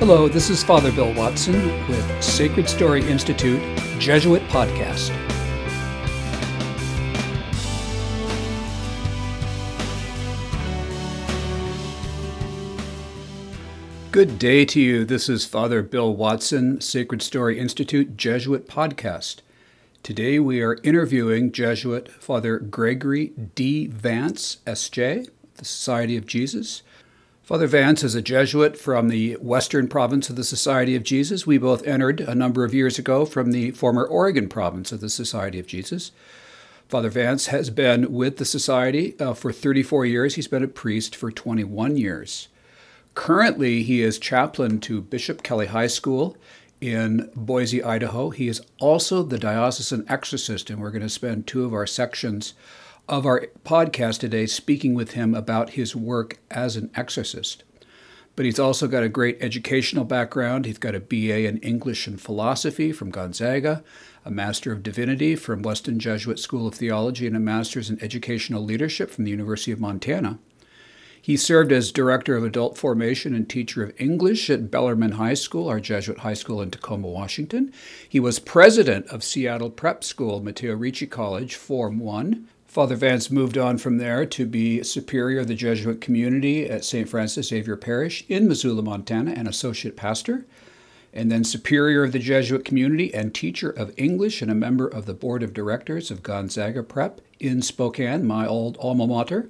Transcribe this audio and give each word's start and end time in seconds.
Hello, 0.00 0.28
this 0.28 0.48
is 0.48 0.62
Father 0.62 0.90
Bill 0.90 1.12
Watson 1.12 1.86
with 1.86 2.24
Sacred 2.24 2.70
Story 2.70 3.06
Institute 3.06 3.60
Jesuit 3.98 4.40
Podcast. 4.44 5.10
Good 14.10 14.38
day 14.38 14.64
to 14.64 14.80
you. 14.80 15.04
This 15.04 15.28
is 15.28 15.44
Father 15.44 15.82
Bill 15.82 16.16
Watson, 16.16 16.80
Sacred 16.80 17.20
Story 17.20 17.58
Institute 17.58 18.16
Jesuit 18.16 18.66
Podcast. 18.66 19.42
Today 20.02 20.38
we 20.38 20.62
are 20.62 20.78
interviewing 20.82 21.52
Jesuit 21.52 22.10
Father 22.10 22.58
Gregory 22.58 23.34
D. 23.54 23.86
Vance, 23.86 24.60
S.J., 24.66 25.26
the 25.56 25.64
Society 25.66 26.16
of 26.16 26.26
Jesus. 26.26 26.82
Father 27.50 27.66
Vance 27.66 28.04
is 28.04 28.14
a 28.14 28.22
Jesuit 28.22 28.76
from 28.76 29.08
the 29.08 29.32
western 29.40 29.88
province 29.88 30.30
of 30.30 30.36
the 30.36 30.44
Society 30.44 30.94
of 30.94 31.02
Jesus. 31.02 31.48
We 31.48 31.58
both 31.58 31.84
entered 31.84 32.20
a 32.20 32.32
number 32.32 32.62
of 32.62 32.72
years 32.72 32.96
ago 32.96 33.24
from 33.24 33.50
the 33.50 33.72
former 33.72 34.04
Oregon 34.04 34.48
province 34.48 34.92
of 34.92 35.00
the 35.00 35.10
Society 35.10 35.58
of 35.58 35.66
Jesus. 35.66 36.12
Father 36.88 37.10
Vance 37.10 37.48
has 37.48 37.68
been 37.68 38.12
with 38.12 38.36
the 38.36 38.44
Society 38.44 39.18
uh, 39.18 39.34
for 39.34 39.52
34 39.52 40.06
years. 40.06 40.36
He's 40.36 40.46
been 40.46 40.62
a 40.62 40.68
priest 40.68 41.16
for 41.16 41.32
21 41.32 41.96
years. 41.96 42.46
Currently, 43.16 43.82
he 43.82 44.00
is 44.00 44.20
chaplain 44.20 44.78
to 44.82 45.00
Bishop 45.00 45.42
Kelly 45.42 45.66
High 45.66 45.88
School 45.88 46.36
in 46.80 47.32
Boise, 47.34 47.82
Idaho. 47.82 48.30
He 48.30 48.46
is 48.46 48.62
also 48.78 49.24
the 49.24 49.40
diocesan 49.40 50.06
exorcist, 50.08 50.70
and 50.70 50.80
we're 50.80 50.92
going 50.92 51.02
to 51.02 51.08
spend 51.08 51.48
two 51.48 51.64
of 51.64 51.74
our 51.74 51.88
sections 51.88 52.54
of 53.10 53.26
our 53.26 53.48
podcast 53.64 54.20
today 54.20 54.46
speaking 54.46 54.94
with 54.94 55.12
him 55.12 55.34
about 55.34 55.70
his 55.70 55.96
work 55.96 56.38
as 56.48 56.76
an 56.76 56.88
exorcist. 56.94 57.64
But 58.36 58.44
he's 58.44 58.60
also 58.60 58.86
got 58.86 59.02
a 59.02 59.08
great 59.08 59.36
educational 59.40 60.04
background. 60.04 60.64
He's 60.64 60.78
got 60.78 60.94
a 60.94 61.00
BA 61.00 61.44
in 61.44 61.58
English 61.58 62.06
and 62.06 62.20
Philosophy 62.20 62.92
from 62.92 63.10
Gonzaga, 63.10 63.82
a 64.24 64.30
Master 64.30 64.70
of 64.70 64.84
Divinity 64.84 65.34
from 65.34 65.62
Weston 65.62 65.98
Jesuit 65.98 66.38
School 66.38 66.68
of 66.68 66.76
Theology, 66.76 67.26
and 67.26 67.36
a 67.36 67.40
Master's 67.40 67.90
in 67.90 68.00
Educational 68.00 68.62
Leadership 68.62 69.10
from 69.10 69.24
the 69.24 69.32
University 69.32 69.72
of 69.72 69.80
Montana. 69.80 70.38
He 71.20 71.36
served 71.36 71.72
as 71.72 71.90
Director 71.90 72.36
of 72.36 72.44
Adult 72.44 72.78
Formation 72.78 73.34
and 73.34 73.48
Teacher 73.48 73.82
of 73.82 73.92
English 74.00 74.48
at 74.48 74.70
Bellarmine 74.70 75.12
High 75.12 75.34
School, 75.34 75.68
our 75.68 75.80
Jesuit 75.80 76.18
high 76.18 76.34
school 76.34 76.62
in 76.62 76.70
Tacoma, 76.70 77.08
Washington. 77.08 77.72
He 78.08 78.20
was 78.20 78.38
President 78.38 79.06
of 79.08 79.24
Seattle 79.24 79.68
Prep 79.68 80.04
School, 80.04 80.40
Matteo 80.40 80.74
Ricci 80.76 81.08
College, 81.08 81.56
Form 81.56 81.98
1, 81.98 82.48
Father 82.70 82.94
Vance 82.94 83.32
moved 83.32 83.58
on 83.58 83.78
from 83.78 83.98
there 83.98 84.24
to 84.24 84.46
be 84.46 84.84
superior 84.84 85.40
of 85.40 85.48
the 85.48 85.56
Jesuit 85.56 86.00
community 86.00 86.70
at 86.70 86.84
St. 86.84 87.08
Francis 87.08 87.48
Xavier 87.48 87.76
Parish 87.76 88.24
in 88.28 88.46
Missoula, 88.46 88.80
Montana, 88.80 89.32
and 89.32 89.48
associate 89.48 89.96
pastor, 89.96 90.46
and 91.12 91.32
then 91.32 91.42
superior 91.42 92.04
of 92.04 92.12
the 92.12 92.20
Jesuit 92.20 92.64
community 92.64 93.12
and 93.12 93.34
teacher 93.34 93.70
of 93.70 93.92
English 93.96 94.40
and 94.40 94.52
a 94.52 94.54
member 94.54 94.86
of 94.86 95.06
the 95.06 95.14
board 95.14 95.42
of 95.42 95.52
directors 95.52 96.12
of 96.12 96.22
Gonzaga 96.22 96.84
Prep 96.84 97.20
in 97.40 97.60
Spokane, 97.60 98.24
my 98.24 98.46
old 98.46 98.78
alma 98.78 99.04
mater, 99.04 99.48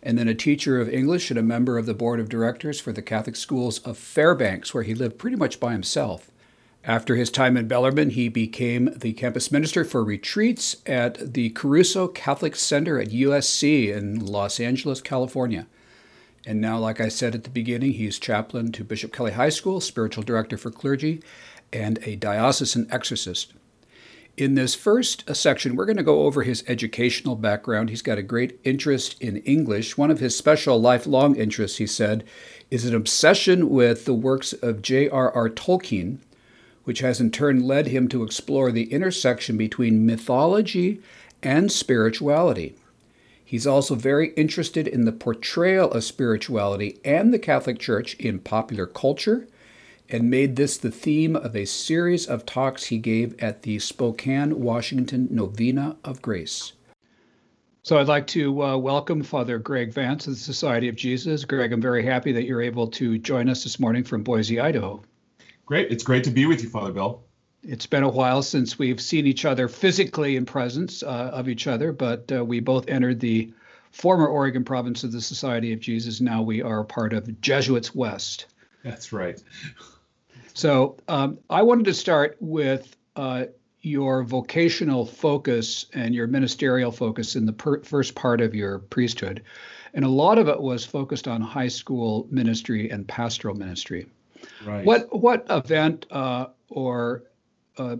and 0.00 0.16
then 0.16 0.28
a 0.28 0.34
teacher 0.34 0.80
of 0.80 0.88
English 0.88 1.30
and 1.30 1.40
a 1.40 1.42
member 1.42 1.78
of 1.78 1.86
the 1.86 1.94
board 1.94 2.20
of 2.20 2.28
directors 2.28 2.78
for 2.78 2.92
the 2.92 3.02
Catholic 3.02 3.34
schools 3.34 3.80
of 3.80 3.98
Fairbanks, 3.98 4.72
where 4.72 4.84
he 4.84 4.94
lived 4.94 5.18
pretty 5.18 5.36
much 5.36 5.58
by 5.58 5.72
himself. 5.72 6.30
After 6.84 7.14
his 7.14 7.30
time 7.30 7.56
in 7.56 7.68
Bellarmine, 7.68 8.10
he 8.10 8.28
became 8.28 8.90
the 8.96 9.12
campus 9.12 9.52
minister 9.52 9.84
for 9.84 10.02
retreats 10.02 10.76
at 10.84 11.34
the 11.34 11.50
Caruso 11.50 12.08
Catholic 12.08 12.56
Center 12.56 12.98
at 12.98 13.10
USC 13.10 13.94
in 13.94 14.18
Los 14.18 14.58
Angeles, 14.58 15.00
California. 15.00 15.68
And 16.44 16.60
now, 16.60 16.78
like 16.78 17.00
I 17.00 17.06
said 17.06 17.36
at 17.36 17.44
the 17.44 17.50
beginning, 17.50 17.92
he's 17.92 18.18
chaplain 18.18 18.72
to 18.72 18.82
Bishop 18.82 19.12
Kelly 19.12 19.30
High 19.30 19.50
School, 19.50 19.80
spiritual 19.80 20.24
director 20.24 20.58
for 20.58 20.72
clergy, 20.72 21.22
and 21.72 22.00
a 22.02 22.16
diocesan 22.16 22.88
exorcist. 22.90 23.52
In 24.36 24.54
this 24.56 24.74
first 24.74 25.28
uh, 25.30 25.34
section, 25.34 25.76
we're 25.76 25.84
going 25.84 25.98
to 25.98 26.02
go 26.02 26.22
over 26.22 26.42
his 26.42 26.64
educational 26.66 27.36
background. 27.36 27.90
He's 27.90 28.02
got 28.02 28.18
a 28.18 28.22
great 28.22 28.58
interest 28.64 29.22
in 29.22 29.36
English. 29.38 29.96
One 29.96 30.10
of 30.10 30.18
his 30.18 30.36
special 30.36 30.80
lifelong 30.80 31.36
interests, 31.36 31.78
he 31.78 31.86
said, 31.86 32.24
is 32.72 32.84
an 32.86 32.94
obsession 32.94 33.68
with 33.68 34.04
the 34.04 34.14
works 34.14 34.52
of 34.52 34.82
J.R.R. 34.82 35.48
Tolkien 35.50 36.18
which 36.84 37.00
has 37.00 37.20
in 37.20 37.30
turn 37.30 37.62
led 37.62 37.86
him 37.86 38.08
to 38.08 38.22
explore 38.22 38.72
the 38.72 38.92
intersection 38.92 39.56
between 39.56 40.06
mythology 40.06 41.00
and 41.42 41.70
spirituality. 41.70 42.74
He's 43.44 43.66
also 43.66 43.94
very 43.94 44.32
interested 44.34 44.88
in 44.88 45.04
the 45.04 45.12
portrayal 45.12 45.90
of 45.90 46.04
spirituality 46.04 46.98
and 47.04 47.34
the 47.34 47.38
Catholic 47.38 47.78
Church 47.78 48.14
in 48.14 48.38
popular 48.38 48.86
culture 48.86 49.46
and 50.08 50.30
made 50.30 50.56
this 50.56 50.76
the 50.76 50.90
theme 50.90 51.36
of 51.36 51.54
a 51.54 51.64
series 51.64 52.26
of 52.26 52.46
talks 52.46 52.84
he 52.84 52.98
gave 52.98 53.38
at 53.42 53.62
the 53.62 53.78
Spokane, 53.78 54.60
Washington 54.60 55.28
Novena 55.30 55.96
of 56.04 56.22
Grace. 56.22 56.72
So 57.82 57.98
I'd 57.98 58.08
like 58.08 58.26
to 58.28 58.62
uh, 58.62 58.76
welcome 58.76 59.22
Father 59.22 59.58
Greg 59.58 59.92
Vance 59.92 60.26
of 60.26 60.34
the 60.34 60.38
Society 60.38 60.88
of 60.88 60.96
Jesus. 60.96 61.44
Greg, 61.44 61.72
I'm 61.72 61.80
very 61.80 62.04
happy 62.04 62.32
that 62.32 62.44
you're 62.44 62.62
able 62.62 62.86
to 62.88 63.18
join 63.18 63.48
us 63.48 63.64
this 63.64 63.80
morning 63.80 64.04
from 64.04 64.22
Boise, 64.22 64.60
Idaho. 64.60 65.02
Great. 65.66 65.90
It's 65.90 66.04
great 66.04 66.24
to 66.24 66.30
be 66.30 66.46
with 66.46 66.62
you, 66.62 66.68
Father 66.68 66.92
Bill. 66.92 67.22
It's 67.62 67.86
been 67.86 68.02
a 68.02 68.08
while 68.08 68.42
since 68.42 68.78
we've 68.78 69.00
seen 69.00 69.26
each 69.26 69.44
other 69.44 69.68
physically 69.68 70.36
in 70.36 70.44
presence 70.44 71.02
uh, 71.02 71.30
of 71.32 71.48
each 71.48 71.66
other, 71.68 71.92
but 71.92 72.30
uh, 72.32 72.44
we 72.44 72.58
both 72.60 72.88
entered 72.88 73.20
the 73.20 73.52
former 73.92 74.26
Oregon 74.26 74.64
province 74.64 75.04
of 75.04 75.12
the 75.12 75.20
Society 75.20 75.72
of 75.72 75.78
Jesus. 75.78 76.20
Now 76.20 76.42
we 76.42 76.62
are 76.62 76.82
part 76.82 77.12
of 77.12 77.40
Jesuits 77.40 77.94
West. 77.94 78.46
That's 78.82 79.12
right. 79.12 79.40
So 80.54 80.96
um, 81.08 81.38
I 81.48 81.62
wanted 81.62 81.84
to 81.84 81.94
start 81.94 82.36
with 82.40 82.96
uh, 83.14 83.44
your 83.80 84.24
vocational 84.24 85.06
focus 85.06 85.86
and 85.92 86.14
your 86.14 86.26
ministerial 86.26 86.90
focus 86.90 87.36
in 87.36 87.46
the 87.46 87.52
per- 87.52 87.82
first 87.82 88.14
part 88.14 88.40
of 88.40 88.54
your 88.54 88.78
priesthood. 88.78 89.42
And 89.94 90.04
a 90.04 90.08
lot 90.08 90.38
of 90.38 90.48
it 90.48 90.60
was 90.60 90.84
focused 90.84 91.28
on 91.28 91.40
high 91.40 91.68
school 91.68 92.26
ministry 92.30 92.90
and 92.90 93.06
pastoral 93.06 93.54
ministry. 93.54 94.06
Right. 94.64 94.84
What 94.84 95.14
what 95.14 95.46
event 95.50 96.06
uh, 96.10 96.46
or 96.68 97.24
uh, 97.78 97.96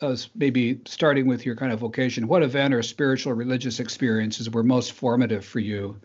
uh, 0.00 0.16
maybe 0.34 0.80
starting 0.86 1.26
with 1.26 1.44
your 1.44 1.56
kind 1.56 1.72
of 1.72 1.80
vocation, 1.80 2.28
what 2.28 2.42
event 2.42 2.74
or 2.74 2.82
spiritual 2.82 3.32
or 3.32 3.34
religious 3.34 3.80
experiences 3.80 4.50
were 4.50 4.62
most 4.62 4.92
formative 4.92 5.44
for 5.44 5.58
you 5.58 6.00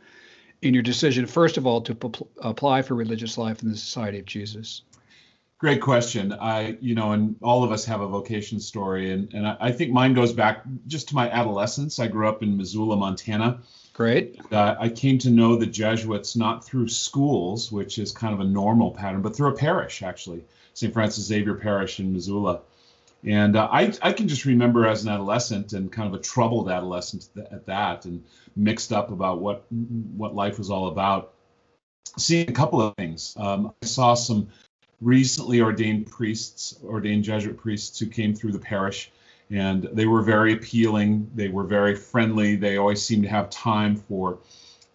in 0.62 0.74
your 0.74 0.84
decision, 0.84 1.25
first 1.25 1.57
of 1.57 1.66
all, 1.66 1.81
to 1.81 1.96
p- 1.96 2.25
apply 2.40 2.81
for 2.81 2.96
religious 2.96 3.38
life 3.38 3.62
in 3.62 3.69
the 3.69 3.78
Society 3.78 4.19
of 4.19 4.25
Jesus? 4.25 4.84
Great 5.59 5.81
question. 5.81 6.34
I, 6.34 6.78
you 6.81 6.96
know, 6.96 7.12
and 7.12 7.35
all 7.44 7.63
of 7.63 7.72
us 7.72 7.85
have 7.85 8.02
a 8.02 8.08
vocation 8.08 8.59
story, 8.59 9.12
and 9.12 9.31
and 9.34 9.47
I, 9.47 9.58
I 9.59 9.72
think 9.72 9.91
mine 9.91 10.16
goes 10.16 10.34
back 10.34 10.63
just 10.88 11.09
to 11.09 11.16
my 11.16 11.29
adolescence. 11.29 12.00
I 12.00 12.08
grew 12.08 12.28
up 12.28 12.41
in 12.41 12.58
Missoula, 12.58 12.96
Montana 12.96 13.62
Great. 13.94 14.40
Uh, 14.52 14.75
I 14.79 14.90
came 14.90 15.18
to 15.19 15.29
know 15.29 15.56
the 15.56 15.66
Jesuits 15.66 16.35
not 16.35 16.63
through 16.63 16.88
schools, 16.88 17.72
which 17.72 17.97
is 17.97 18.12
kind 18.12 18.34
of 18.34 18.40
a 18.40 18.46
normal 18.46 18.91
pattern, 18.91 19.22
but 19.22 19.35
through 19.35 19.50
a 19.50 19.57
parish, 19.57 20.02
actually, 20.02 20.46
St. 20.74 20.94
Francis 20.94 21.25
Xavier 21.25 21.56
Parish 21.56 22.00
in 22.00 22.13
Missoula. 22.13 22.62
And 23.24 23.56
uh, 23.56 23.68
I, 23.72 23.94
I 24.02 24.13
can 24.13 24.28
just 24.28 24.46
remember 24.46 24.88
as 24.88 25.03
an 25.03 25.09
adolescent 25.09 25.74
and 25.74 25.91
kind 25.91 26.07
of 26.07 26.19
a 26.19 26.24
troubled 26.24 26.69
adolescent 26.69 27.29
at 27.52 27.66
that 27.68 28.06
and 28.06 28.24
mixed 28.56 28.91
up 28.91 29.12
about 29.12 29.41
what 29.41 29.66
what 29.72 30.34
life 30.34 30.58
was 30.58 30.72
all 30.72 30.88
about. 30.88 31.34
Seeing 32.18 32.50
a 32.50 32.53
couple 32.53 32.81
of 32.81 32.96
things. 32.96 33.35
Um, 33.38 33.73
I 33.84 33.85
saw 33.85 34.16
some 34.16 34.47
recently 35.02 35.62
ordained 35.62 36.08
priests, 36.09 36.79
ordained 36.84 37.23
Jesuit 37.23 37.58
priests 37.58 38.00
who 38.00 38.08
came 38.08 38.34
through 38.34 38.53
the 38.53 38.59
parish 38.59 39.12
and 39.51 39.84
they 39.91 40.06
were 40.06 40.22
very 40.22 40.53
appealing. 40.53 41.29
They 41.35 41.50
were 41.50 41.66
very 41.66 41.95
friendly. 41.95 42.56
They 42.56 42.78
always 42.78 43.01
seemed 43.01 43.23
to 43.23 43.29
have 43.29 43.50
time 43.50 43.95
for 43.95 44.39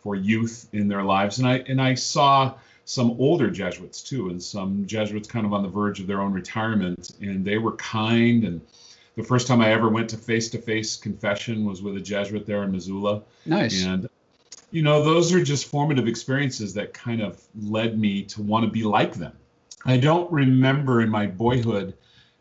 for 0.03 0.15
youth 0.15 0.69
in 0.73 0.89
their 0.89 1.03
lives. 1.03 1.39
And 1.39 1.49
I 1.49 1.59
and 1.69 1.81
I 1.81 1.95
saw 1.95 2.55
some 2.85 3.17
older 3.19 3.51
Jesuits 3.51 4.03
too, 4.03 4.31
and 4.31 4.43
some 4.43 4.87
Jesuits 4.87 5.29
kind 5.29 5.45
of 5.45 5.53
on 5.53 5.63
the 5.63 5.69
verge 5.69 6.01
of 6.01 6.07
their 6.07 6.21
own 6.21 6.33
retirement, 6.33 7.11
and 7.21 7.45
they 7.45 7.59
were 7.59 7.73
kind. 7.73 8.45
And 8.45 8.61
the 9.17 9.25
first 9.25 9.47
time 9.47 9.61
I 9.61 9.73
ever 9.73 9.89
went 9.89 10.11
to 10.11 10.17
face-to-face 10.17 10.97
confession 10.97 11.65
was 11.65 11.83
with 11.83 11.97
a 11.97 12.01
Jesuit 12.01 12.47
there 12.47 12.63
in 12.63 12.73
Missoula. 12.73 13.23
Nice. 13.45 13.85
And 13.85 14.09
you 14.71 14.83
know, 14.83 15.03
those 15.03 15.33
are 15.33 15.43
just 15.43 15.67
formative 15.67 16.07
experiences 16.07 16.75
that 16.75 16.93
kind 16.93 17.21
of 17.21 17.43
led 17.61 17.99
me 17.99 18.23
to 18.25 18.43
want 18.43 18.65
to 18.65 18.71
be 18.71 18.83
like 18.83 19.15
them. 19.15 19.33
I 19.85 19.97
don't 19.97 20.31
remember 20.31 21.01
in 21.01 21.09
my 21.09 21.27
boyhood, 21.27 21.95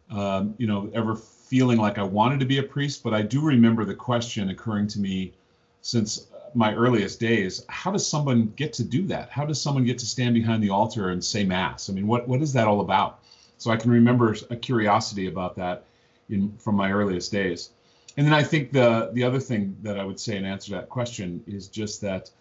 um, 0.10 0.56
you 0.58 0.68
know, 0.68 0.90
ever 0.94 1.16
feeling 1.56 1.78
like 1.78 1.98
I 1.98 2.04
wanted 2.04 2.42
to 2.42 2.46
be 2.46 2.58
a 2.58 2.64
priest, 2.64 3.02
but 3.02 3.14
I 3.14 3.22
do 3.22 3.40
remember 3.40 3.86
the 3.86 3.96
question 3.96 4.50
occurring 4.50 4.88
to 4.88 5.00
me 5.00 5.32
since 5.80 6.28
my 6.54 6.74
earliest 6.74 7.18
days. 7.18 7.64
How 7.70 7.92
does 7.92 8.06
someone 8.06 8.52
get 8.58 8.74
to 8.74 8.84
do 8.84 9.08
that? 9.08 9.30
How 9.30 9.46
does 9.46 9.62
someone 9.62 9.86
get 9.86 9.98
to 10.00 10.06
stand 10.06 10.34
behind 10.34 10.62
the 10.62 10.70
altar 10.70 11.12
and 11.12 11.24
say 11.24 11.46
mass? 11.46 11.90
I 11.90 11.94
mean 11.94 12.08
what 12.08 12.28
what 12.28 12.42
is 12.42 12.52
that 12.52 12.68
all 12.68 12.82
about? 12.82 13.20
So 13.58 13.72
i 13.72 13.78
can 13.78 13.90
remember 13.90 14.36
a 14.50 14.58
curiosity 14.58 15.28
about 15.28 15.56
that 15.56 15.86
in 16.28 16.52
from 16.58 16.76
my 16.76 16.92
earliest 16.92 17.32
days. 17.32 17.70
And 18.18 18.28
then 18.28 18.34
i 18.34 18.44
think 18.44 18.74
the 18.74 19.12
the 19.14 19.24
other 19.24 19.40
thing 19.40 19.78
that 19.82 19.98
i 19.98 20.04
would 20.04 20.20
say 20.20 20.36
in 20.36 20.44
answer 20.44 20.72
to 20.72 20.76
that 20.80 20.90
question 20.90 21.42
is 21.48 21.70
just 21.70 22.02
that 22.02 22.32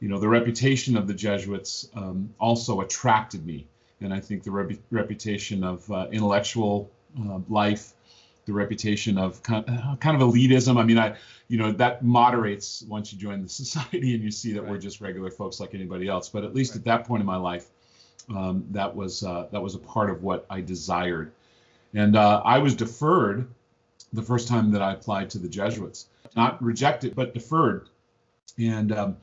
you 0.00 0.08
know 0.08 0.18
the 0.18 0.32
reputation 0.38 0.96
of 0.96 1.06
the 1.06 1.14
jesuits 1.14 1.88
um, 1.94 2.28
also 2.40 2.80
attracted 2.80 3.46
me. 3.46 3.66
And 4.00 4.12
I 4.12 4.18
think 4.18 4.42
the 4.42 4.50
rep- 4.50 4.84
reputation 4.90 5.62
of 5.62 5.78
uh, 5.92 6.08
intellectual 6.10 6.90
uh, 7.22 7.38
life, 7.48 7.94
the 8.46 8.52
reputation 8.52 9.18
of 9.18 9.42
kind 9.42 9.64
of, 9.68 10.00
kind 10.00 10.20
of 10.20 10.28
elitism. 10.28 10.78
I 10.78 10.84
mean, 10.84 10.98
I 10.98 11.16
you 11.48 11.58
know 11.58 11.72
that 11.72 12.04
moderates 12.04 12.82
once 12.88 13.12
you 13.12 13.18
join 13.18 13.42
the 13.42 13.48
society 13.62 14.14
and 14.14 14.22
you 14.22 14.30
see 14.30 14.52
that 14.52 14.62
right. 14.62 14.70
we're 14.70 14.78
just 14.78 15.00
regular 15.00 15.30
folks 15.30 15.60
like 15.60 15.74
anybody 15.74 16.08
else. 16.08 16.28
But 16.28 16.44
at 16.44 16.54
least 16.54 16.72
right. 16.72 16.78
at 16.78 16.84
that 16.84 17.06
point 17.06 17.20
in 17.20 17.26
my 17.26 17.36
life, 17.36 17.66
um, 18.34 18.64
that 18.70 18.94
was 18.94 19.22
uh, 19.22 19.48
that 19.52 19.62
was 19.62 19.74
a 19.74 19.78
part 19.78 20.10
of 20.10 20.22
what 20.22 20.46
I 20.50 20.60
desired, 20.60 21.32
and 21.92 22.16
uh, 22.16 22.42
I 22.44 22.58
was 22.58 22.74
deferred 22.74 23.48
the 24.12 24.22
first 24.22 24.48
time 24.48 24.70
that 24.72 24.82
I 24.82 24.92
applied 24.92 25.30
to 25.30 25.38
the 25.38 25.48
Jesuits, 25.48 26.06
not 26.36 26.62
rejected 26.62 27.14
but 27.14 27.34
deferred, 27.34 27.88
and 28.58 28.92
um, 28.92 29.16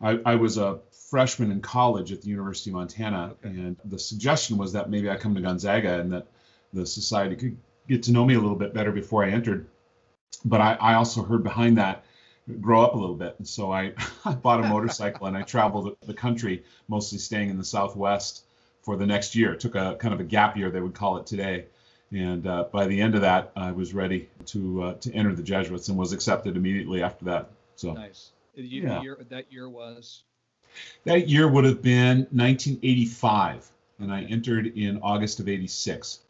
I, 0.00 0.18
I, 0.24 0.34
was 0.36 0.56
a 0.56 0.80
freshman 1.10 1.50
in 1.50 1.60
college 1.60 2.10
at 2.10 2.22
the 2.22 2.28
University 2.28 2.70
of 2.70 2.76
Montana, 2.76 3.34
okay. 3.44 3.54
and 3.54 3.76
the 3.84 3.98
suggestion 3.98 4.56
was 4.56 4.72
that 4.72 4.88
maybe 4.88 5.10
I 5.10 5.16
come 5.16 5.34
to 5.34 5.40
Gonzaga 5.40 6.00
and 6.00 6.12
that 6.12 6.26
the 6.72 6.86
society 6.86 7.36
could 7.36 7.56
get 7.88 8.02
to 8.04 8.12
know 8.12 8.24
me 8.24 8.34
a 8.34 8.40
little 8.40 8.56
bit 8.56 8.74
better 8.74 8.92
before 8.92 9.24
I 9.24 9.30
entered. 9.30 9.66
But 10.44 10.60
I, 10.60 10.74
I 10.74 10.94
also 10.94 11.22
heard 11.22 11.42
behind 11.42 11.78
that 11.78 12.04
grow 12.60 12.82
up 12.82 12.94
a 12.94 12.98
little 12.98 13.14
bit. 13.14 13.36
And 13.38 13.48
so 13.48 13.72
I, 13.72 13.94
I 14.24 14.34
bought 14.34 14.64
a 14.64 14.68
motorcycle 14.68 15.26
and 15.26 15.36
I 15.36 15.42
traveled 15.42 15.96
the 16.06 16.14
country, 16.14 16.64
mostly 16.88 17.18
staying 17.18 17.50
in 17.50 17.58
the 17.58 17.64
Southwest 17.64 18.44
for 18.82 18.96
the 18.96 19.06
next 19.06 19.34
year. 19.34 19.54
It 19.54 19.60
took 19.60 19.74
a 19.74 19.96
kind 19.98 20.12
of 20.12 20.20
a 20.20 20.24
gap 20.24 20.56
year, 20.56 20.70
they 20.70 20.80
would 20.80 20.94
call 20.94 21.16
it 21.16 21.26
today. 21.26 21.66
And 22.12 22.46
uh, 22.46 22.64
by 22.70 22.86
the 22.86 23.00
end 23.00 23.14
of 23.14 23.22
that, 23.22 23.50
I 23.56 23.72
was 23.72 23.92
ready 23.92 24.28
to 24.46 24.82
uh, 24.82 24.94
to 24.94 25.12
enter 25.12 25.34
the 25.34 25.42
Jesuits 25.42 25.88
and 25.88 25.98
was 25.98 26.12
accepted 26.12 26.56
immediately 26.56 27.02
after 27.02 27.24
that. 27.24 27.50
So 27.76 27.92
nice. 27.92 28.30
You, 28.54 28.82
yeah. 28.82 29.02
Year, 29.02 29.18
that 29.30 29.50
year 29.50 29.68
was. 29.68 30.22
That 31.04 31.28
year 31.28 31.48
would 31.48 31.64
have 31.64 31.82
been 31.82 32.18
1985, 32.30 33.68
and 33.98 34.12
I 34.12 34.22
entered 34.24 34.66
in 34.66 35.00
August 35.02 35.40
of 35.40 35.48
'86 35.48 36.20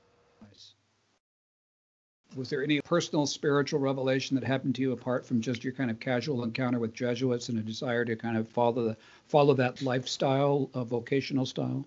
was 2.37 2.51
there 2.51 2.63
any 2.63 2.81
personal 2.81 3.27
spiritual 3.27 3.81
revelation 3.81 4.35
that 4.35 4.45
happened 4.45 4.75
to 4.77 4.83
you 4.83 4.93
apart 4.93 5.27
from 5.27 5.41
just 5.41 5.65
your 5.65 5.73
kind 5.73 5.91
of 5.91 6.01
casual 6.01 6.43
encounter 6.43 6.79
with 6.79 6.93
Jesuits 6.93 7.49
and 7.49 7.59
a 7.59 7.63
desire 7.63 8.05
to 8.05 8.17
kind 8.17 8.37
of 8.37 8.49
follow 8.49 8.85
the 8.85 8.97
follow 9.29 9.55
that 9.55 9.83
lifestyle, 9.83 10.71
vocational 10.75 11.47
style? 11.47 11.85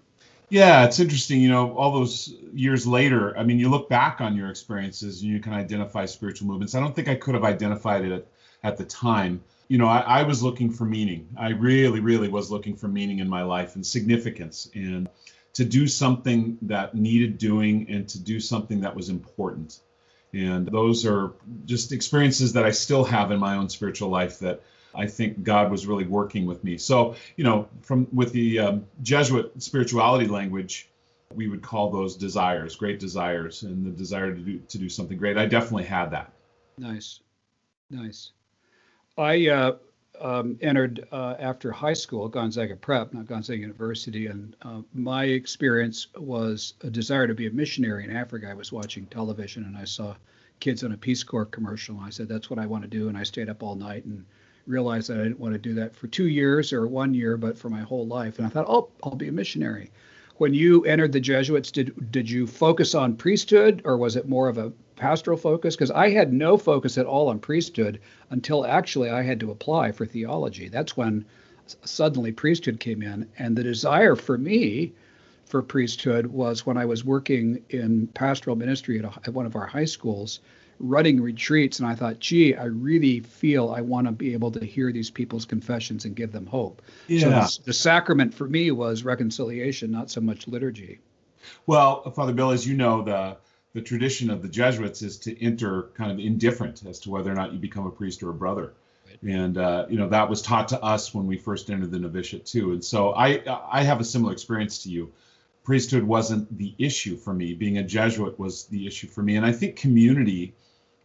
Yeah, 0.50 0.86
it's 0.86 1.00
interesting. 1.00 1.42
You 1.42 1.50
know, 1.50 1.78
all 1.78 1.92
those 1.92 2.34
years 2.54 2.88
later, 2.88 3.38
I 3.38 3.44
mean, 3.44 3.60
you 3.60 3.70
look 3.70 3.90
back 3.90 4.22
on 4.22 4.36
your 4.36 4.50
experiences 4.50 5.22
and 5.22 5.32
you 5.32 5.40
can 5.40 5.54
identify 5.54 6.06
spiritual 6.06 6.48
movements. 6.48 6.74
I 6.74 6.80
don't 6.80 6.96
think 6.96 7.10
I 7.10 7.16
could 7.16 7.34
have 7.34 7.44
identified 7.44 8.06
it 8.06 8.12
at, 8.12 8.28
at 8.64 8.78
the 8.78 8.86
time. 8.86 9.42
You 9.68 9.78
know, 9.78 9.88
I, 9.88 10.00
I 10.00 10.24
was 10.24 10.42
looking 10.42 10.72
for 10.72 10.86
meaning. 10.86 11.28
I 11.38 11.50
really, 11.50 12.00
really 12.00 12.30
was 12.30 12.50
looking 12.50 12.78
for 12.78 12.88
meaning 12.88 13.20
in 13.20 13.28
my 13.28 13.44
life 13.44 13.76
and 13.76 13.86
significance 13.86 14.70
and 14.74 15.10
to 15.54 15.66
do 15.66 15.88
something 15.88 16.58
that 16.62 16.96
needed 16.96 17.38
doing 17.38 17.88
and 17.90 18.08
to 18.08 18.20
do 18.20 18.40
something 18.40 18.80
that 18.82 18.96
was 18.96 19.10
important. 19.10 19.82
And 20.34 20.68
those 20.68 21.06
are 21.06 21.34
just 21.66 21.92
experiences 21.92 22.54
that 22.54 22.66
I 22.66 22.72
still 22.72 23.04
have 23.06 23.32
in 23.32 23.40
my 23.40 23.56
own 23.56 23.70
spiritual 23.70 24.10
life 24.10 24.40
that 24.40 24.62
I 24.94 25.08
think 25.08 25.44
God 25.44 25.72
was 25.72 25.86
really 25.86 26.06
working 26.06 26.46
with 26.46 26.64
me. 26.64 26.78
So, 26.78 27.16
you 27.36 27.44
know, 27.44 27.70
from 27.82 28.08
with 28.12 28.34
the 28.34 28.60
um, 28.60 28.86
Jesuit 29.02 29.62
spirituality 29.62 30.28
language, 30.28 30.90
we 31.36 31.48
would 31.48 31.62
call 31.62 31.92
those 31.92 32.16
desires, 32.16 32.76
great 32.76 33.00
desires, 33.00 33.64
and 33.64 33.86
the 33.86 33.92
desire 33.92 34.34
to 34.34 34.42
do 34.42 34.60
to 34.60 34.78
do 34.78 34.90
something 34.90 35.18
great. 35.18 35.38
I 35.38 35.46
definitely 35.46 35.86
had 35.86 36.12
that. 36.12 36.32
Nice, 36.78 37.20
nice. 37.90 38.32
I 39.18 39.48
uh, 39.50 39.76
um, 40.22 40.58
entered 40.62 41.08
uh, 41.12 41.36
after 41.40 41.72
high 41.72 41.94
school, 41.94 42.28
Gonzaga 42.28 42.76
Prep, 42.76 43.14
not 43.14 43.28
Gonzaga 43.28 43.60
University, 43.60 44.28
and 44.28 44.56
uh, 44.62 44.82
my 44.94 45.26
experience 45.26 46.08
was 46.16 46.74
a 46.82 46.90
desire 46.90 47.28
to 47.28 47.34
be 47.34 47.48
a 47.48 47.52
missionary 47.52 48.04
in 48.04 48.16
Africa. 48.16 48.50
I 48.50 48.54
was 48.54 48.72
watching 48.72 49.06
television 49.08 49.64
and 49.66 49.78
I 49.78 49.86
saw 49.86 50.16
kids 50.60 50.84
on 50.84 50.92
a 50.92 50.98
Peace 50.98 51.24
Corps 51.24 51.46
commercial. 51.46 51.96
And 51.96 52.06
I 52.06 52.10
said, 52.10 52.28
"That's 52.28 52.50
what 52.50 52.60
I 52.60 52.66
want 52.66 52.84
to 52.84 52.90
do," 52.90 53.10
and 53.10 53.18
I 53.18 53.24
stayed 53.24 53.50
up 53.50 53.64
all 53.64 53.76
night 53.76 54.06
and 54.06 54.26
realized 54.66 55.10
that 55.10 55.20
I 55.20 55.24
didn't 55.24 55.40
want 55.40 55.54
to 55.54 55.60
do 55.60 55.74
that 55.76 55.96
for 55.96 56.08
two 56.08 56.28
years 56.28 56.74
or 56.74 56.88
one 56.88 57.14
year, 57.14 57.38
but 57.38 57.58
for 57.58 57.70
my 57.70 57.82
whole 57.82 58.06
life. 58.08 58.38
And 58.38 58.48
I 58.48 58.50
thought, 58.50 58.66
"Oh, 58.68 58.90
I'll 59.04 59.16
be 59.16 59.28
a 59.28 59.32
missionary." 59.32 59.92
When 60.38 60.54
you 60.54 60.84
entered 60.86 61.14
the 61.14 61.20
Jesuits, 61.20 61.72
did 61.72 62.12
did 62.12 62.30
you 62.30 62.48
focus 62.48 62.96
on 62.96 63.16
priesthood, 63.16 63.82
or 63.86 63.98
was 63.98 64.16
it 64.16 64.28
more 64.28 64.50
of 64.50 64.58
a 64.58 64.74
pastoral 64.98 65.38
focus 65.38 65.76
because 65.76 65.92
I 65.92 66.10
had 66.10 66.34
no 66.34 66.58
focus 66.58 66.98
at 66.98 67.06
all 67.06 67.30
on 67.30 67.40
priesthood 67.40 68.02
until 68.30 68.66
actually 68.66 69.10
I 69.10 69.22
had 69.22 69.40
to 69.40 69.52
apply 69.52 69.94
for 69.94 70.06
theology. 70.06 70.68
That's 70.68 70.98
when 70.98 71.26
suddenly 71.84 72.32
priesthood 72.32 72.80
came 72.80 73.02
in. 73.02 73.30
And 73.38 73.56
the 73.56 73.64
desire 73.64 74.16
for 74.16 74.38
me 74.38 74.94
for 75.46 75.62
priesthood 75.62 76.28
was 76.28 76.66
when 76.66 76.78
I 76.78 76.86
was 76.86 77.06
working 77.06 77.64
in 77.70 78.08
pastoral 78.08 78.56
ministry 78.56 79.00
at, 79.00 79.06
a, 79.06 79.12
at 79.26 79.34
one 79.34 79.46
of 79.46 79.56
our 79.56 79.66
high 79.66 79.86
schools, 79.86 80.42
running 80.80 81.22
retreats. 81.22 81.80
And 81.80 81.88
I 81.88 81.96
thought, 81.96 82.20
gee, 82.20 82.56
I 82.56 82.66
really 82.66 83.22
feel 83.22 83.70
I 83.70 83.82
want 83.82 84.08
to 84.08 84.12
be 84.12 84.34
able 84.34 84.52
to 84.52 84.66
hear 84.66 84.92
these 84.92 85.10
people's 85.10 85.46
confessions 85.46 86.06
and 86.06 86.16
give 86.16 86.32
them 86.32 86.46
hope. 86.46 86.82
Yeah. 87.08 87.46
So 87.46 87.62
the, 87.62 87.66
the 87.68 87.74
sacrament 87.74 88.34
for 88.34 88.48
me 88.48 88.72
was 88.72 89.04
reconciliation, 89.04 89.92
not 89.92 90.12
so 90.12 90.22
much 90.22 90.48
liturgy. 90.48 91.00
Well, 91.66 92.10
Father 92.12 92.34
Bill, 92.34 92.52
as 92.52 92.68
you 92.68 92.76
know, 92.76 93.04
the 93.04 93.38
the 93.74 93.82
tradition 93.82 94.30
of 94.30 94.42
the 94.42 94.48
Jesuits 94.48 95.02
is 95.02 95.18
to 95.20 95.44
enter 95.44 95.90
kind 95.96 96.12
of 96.12 96.20
indifferent 96.20 96.86
as 96.86 97.00
to 97.00 97.10
whether 97.10 97.32
or 97.32 97.36
not 97.36 97.54
you 97.54 97.60
become 97.60 97.86
a 97.86 97.92
priest 97.92 98.24
or 98.24 98.30
a 98.30 98.34
brother. 98.34 98.74
Right. 99.06 99.34
And 99.34 99.58
uh, 99.58 99.86
you 99.90 99.98
know 99.98 100.10
that 100.10 100.30
was 100.30 100.42
taught 100.42 100.70
to 100.70 100.82
us 100.82 101.14
when 101.14 101.28
we 101.28 101.38
first 101.38 101.70
entered 101.70 101.92
the 101.92 102.00
novitiate 102.00 102.46
too. 102.46 102.74
And 102.74 102.84
so 102.84 103.14
I 103.14 103.44
I 103.72 103.84
have 103.84 104.00
a 104.00 104.04
similar 104.04 104.34
experience 104.34 104.84
to 104.84 104.90
you. 104.90 105.14
Priesthood 105.64 106.04
wasn't 106.04 106.58
the 106.58 106.74
issue 106.78 107.18
for 107.18 107.34
me. 107.34 107.54
Being 107.54 107.78
a 107.78 107.84
Jesuit 107.84 108.40
was 108.40 108.66
the 108.66 108.88
issue 108.88 109.08
for 109.08 109.22
me. 109.22 109.36
And 109.36 109.46
I 109.46 109.52
think 109.52 109.76
community, 109.76 110.54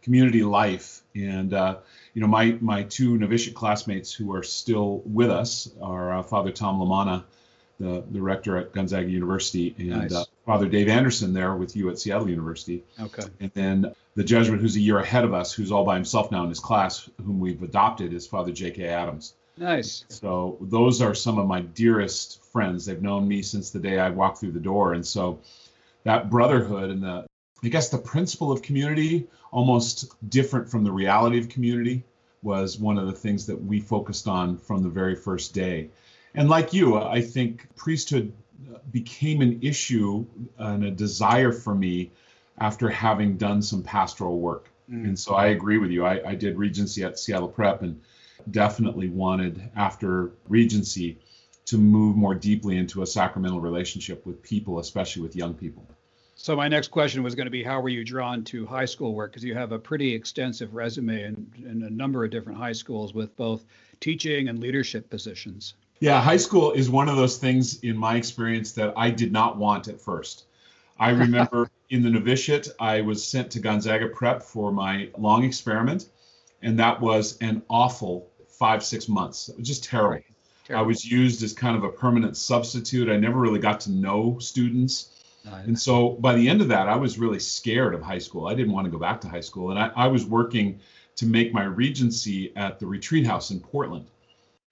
community 0.01 0.43
life, 0.43 1.01
and 1.15 1.53
uh, 1.53 1.77
you 2.13 2.21
know 2.21 2.27
my 2.27 2.57
my 2.61 2.83
two 2.83 3.17
novitiate 3.17 3.55
classmates 3.55 4.13
who 4.13 4.33
are 4.33 4.43
still 4.43 5.01
with 5.05 5.29
us 5.29 5.69
are 5.81 6.13
uh, 6.13 6.23
Father 6.23 6.51
Tom 6.51 6.79
Lamanna 6.79 7.23
the, 7.79 8.03
the 8.11 8.21
rector 8.21 8.57
at 8.57 8.71
Gonzaga 8.71 9.09
University, 9.09 9.75
and 9.77 9.89
nice. 9.89 10.25
Father 10.45 10.67
Dave 10.67 10.89
Anderson 10.89 11.33
there 11.33 11.55
with 11.55 11.75
you 11.75 11.89
at 11.89 11.99
Seattle 11.99 12.29
University. 12.29 12.83
Okay. 12.99 13.23
And 13.39 13.51
then 13.53 13.95
the 14.15 14.23
Jesuit 14.23 14.59
who's 14.59 14.75
a 14.75 14.79
year 14.79 14.99
ahead 14.99 15.23
of 15.23 15.33
us, 15.33 15.53
who's 15.53 15.71
all 15.71 15.85
by 15.85 15.95
himself 15.95 16.31
now 16.31 16.43
in 16.43 16.49
his 16.49 16.59
class, 16.59 17.09
whom 17.17 17.39
we've 17.39 17.63
adopted, 17.63 18.13
is 18.13 18.27
Father 18.27 18.51
J.K. 18.51 18.87
Adams. 18.87 19.35
Nice. 19.57 20.03
So 20.09 20.57
those 20.61 21.01
are 21.01 21.13
some 21.13 21.37
of 21.37 21.47
my 21.47 21.61
dearest 21.61 22.43
friends. 22.51 22.85
They've 22.85 23.01
known 23.01 23.27
me 23.27 23.41
since 23.41 23.69
the 23.69 23.79
day 23.79 23.99
I 23.99 24.09
walked 24.09 24.39
through 24.39 24.51
the 24.51 24.59
door, 24.59 24.93
and 24.93 25.05
so 25.05 25.39
that 26.03 26.29
brotherhood 26.29 26.89
and 26.89 27.03
the 27.03 27.25
I 27.63 27.69
guess 27.69 27.87
the 27.87 27.97
principle 27.97 28.51
of 28.51 28.61
community, 28.61 29.27
almost 29.51 30.13
different 30.29 30.69
from 30.69 30.83
the 30.83 30.91
reality 30.91 31.39
of 31.39 31.47
community, 31.47 32.03
was 32.41 32.77
one 32.77 32.97
of 32.97 33.07
the 33.07 33.13
things 33.13 33.45
that 33.45 33.63
we 33.63 33.79
focused 33.79 34.27
on 34.27 34.57
from 34.57 34.83
the 34.83 34.89
very 34.89 35.15
first 35.15 35.53
day. 35.53 35.89
And 36.35 36.49
like 36.49 36.73
you, 36.73 36.97
I 36.97 37.21
think 37.21 37.73
priesthood 37.77 38.33
became 38.91 39.41
an 39.41 39.59
issue 39.61 40.25
and 40.57 40.83
a 40.85 40.91
desire 40.91 41.51
for 41.51 41.75
me 41.75 42.11
after 42.59 42.89
having 42.89 43.37
done 43.37 43.61
some 43.61 43.83
pastoral 43.83 44.39
work. 44.39 44.69
Mm. 44.89 45.05
And 45.05 45.19
so 45.19 45.35
I 45.35 45.47
agree 45.47 45.77
with 45.77 45.91
you. 45.91 46.05
I, 46.05 46.29
I 46.29 46.35
did 46.35 46.57
Regency 46.57 47.03
at 47.03 47.17
Seattle 47.17 47.47
Prep 47.47 47.81
and 47.81 48.01
definitely 48.51 49.09
wanted 49.09 49.69
after 49.75 50.31
Regency 50.47 51.17
to 51.65 51.77
move 51.77 52.17
more 52.17 52.35
deeply 52.35 52.77
into 52.77 53.01
a 53.01 53.07
sacramental 53.07 53.61
relationship 53.61 54.25
with 54.25 54.41
people, 54.43 54.79
especially 54.79 55.21
with 55.21 55.35
young 55.35 55.53
people. 55.53 55.87
So 56.35 56.55
my 56.55 56.67
next 56.67 56.89
question 56.89 57.23
was 57.23 57.35
going 57.35 57.45
to 57.45 57.51
be, 57.51 57.63
how 57.63 57.79
were 57.79 57.89
you 57.89 58.03
drawn 58.03 58.43
to 58.45 58.65
high 58.65 58.85
school 58.85 59.13
work? 59.13 59.31
Because 59.31 59.45
you 59.45 59.55
have 59.55 59.71
a 59.71 59.79
pretty 59.79 60.13
extensive 60.13 60.73
resume 60.73 61.23
in, 61.23 61.47
in 61.57 61.83
a 61.83 61.89
number 61.89 62.25
of 62.25 62.31
different 62.31 62.57
high 62.57 62.73
schools 62.73 63.13
with 63.13 63.35
both 63.37 63.63
teaching 63.99 64.49
and 64.49 64.59
leadership 64.59 65.09
positions. 65.09 65.75
Yeah, 66.03 66.21
high 66.21 66.35
school 66.35 66.73
is 66.73 66.89
one 66.89 67.07
of 67.07 67.15
those 67.15 67.37
things 67.37 67.79
in 67.79 67.95
my 67.95 68.17
experience 68.17 68.73
that 68.73 68.93
I 68.97 69.09
did 69.09 69.31
not 69.31 69.55
want 69.55 69.87
at 69.87 70.01
first. 70.01 70.43
I 70.99 71.09
remember 71.23 71.71
in 71.91 72.03
the 72.03 72.09
novitiate, 72.09 72.67
I 72.77 72.99
was 72.99 73.25
sent 73.25 73.51
to 73.51 73.61
Gonzaga 73.61 74.09
Prep 74.09 74.43
for 74.43 74.73
my 74.73 75.09
long 75.17 75.45
experiment, 75.45 76.09
and 76.61 76.77
that 76.77 76.99
was 76.99 77.37
an 77.37 77.61
awful 77.69 78.29
five, 78.49 78.83
six 78.83 79.07
months. 79.07 79.47
It 79.47 79.57
was 79.57 79.65
just 79.65 79.85
terrible. 79.85 80.15
Right. 80.15 80.25
terrible. 80.65 80.83
I 80.83 80.87
was 80.87 81.09
used 81.09 81.41
as 81.41 81.53
kind 81.53 81.77
of 81.77 81.85
a 81.85 81.89
permanent 81.89 82.35
substitute. 82.35 83.07
I 83.07 83.15
never 83.15 83.39
really 83.39 83.61
got 83.61 83.79
to 83.81 83.91
know 83.91 84.39
students. 84.39 85.23
And 85.45 85.79
so 85.79 86.09
by 86.09 86.35
the 86.35 86.49
end 86.49 86.59
of 86.59 86.67
that, 86.67 86.89
I 86.89 86.97
was 86.97 87.17
really 87.17 87.39
scared 87.39 87.93
of 87.93 88.01
high 88.01 88.19
school. 88.19 88.47
I 88.47 88.55
didn't 88.55 88.73
want 88.73 88.83
to 88.83 88.91
go 88.91 88.99
back 88.99 89.21
to 89.21 89.29
high 89.29 89.39
school. 89.39 89.69
And 89.69 89.79
I, 89.79 89.89
I 89.95 90.07
was 90.07 90.25
working 90.25 90.81
to 91.15 91.25
make 91.25 91.53
my 91.53 91.63
regency 91.63 92.53
at 92.57 92.77
the 92.77 92.87
retreat 92.87 93.25
house 93.25 93.51
in 93.51 93.61
Portland. 93.61 94.07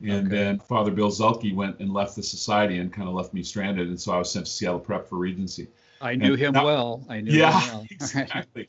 And 0.03 0.27
okay. 0.27 0.35
then 0.35 0.59
Father 0.59 0.91
Bill 0.91 1.09
Zelke 1.09 1.53
went 1.53 1.79
and 1.79 1.93
left 1.93 2.15
the 2.15 2.23
society 2.23 2.79
and 2.79 2.91
kind 2.91 3.07
of 3.07 3.13
left 3.13 3.33
me 3.33 3.43
stranded. 3.43 3.87
And 3.87 3.99
so 3.99 4.11
I 4.13 4.17
was 4.17 4.31
sent 4.31 4.45
to 4.45 4.51
Seattle 4.51 4.79
Prep 4.79 5.07
for 5.07 5.17
Regency. 5.17 5.67
I 6.01 6.15
knew 6.15 6.33
and 6.33 6.41
him 6.41 6.53
that, 6.53 6.65
well. 6.65 7.05
I 7.07 7.21
knew 7.21 7.31
yeah, 7.31 7.59
him 7.59 7.73
well. 7.73 7.87
exactly. 7.91 8.67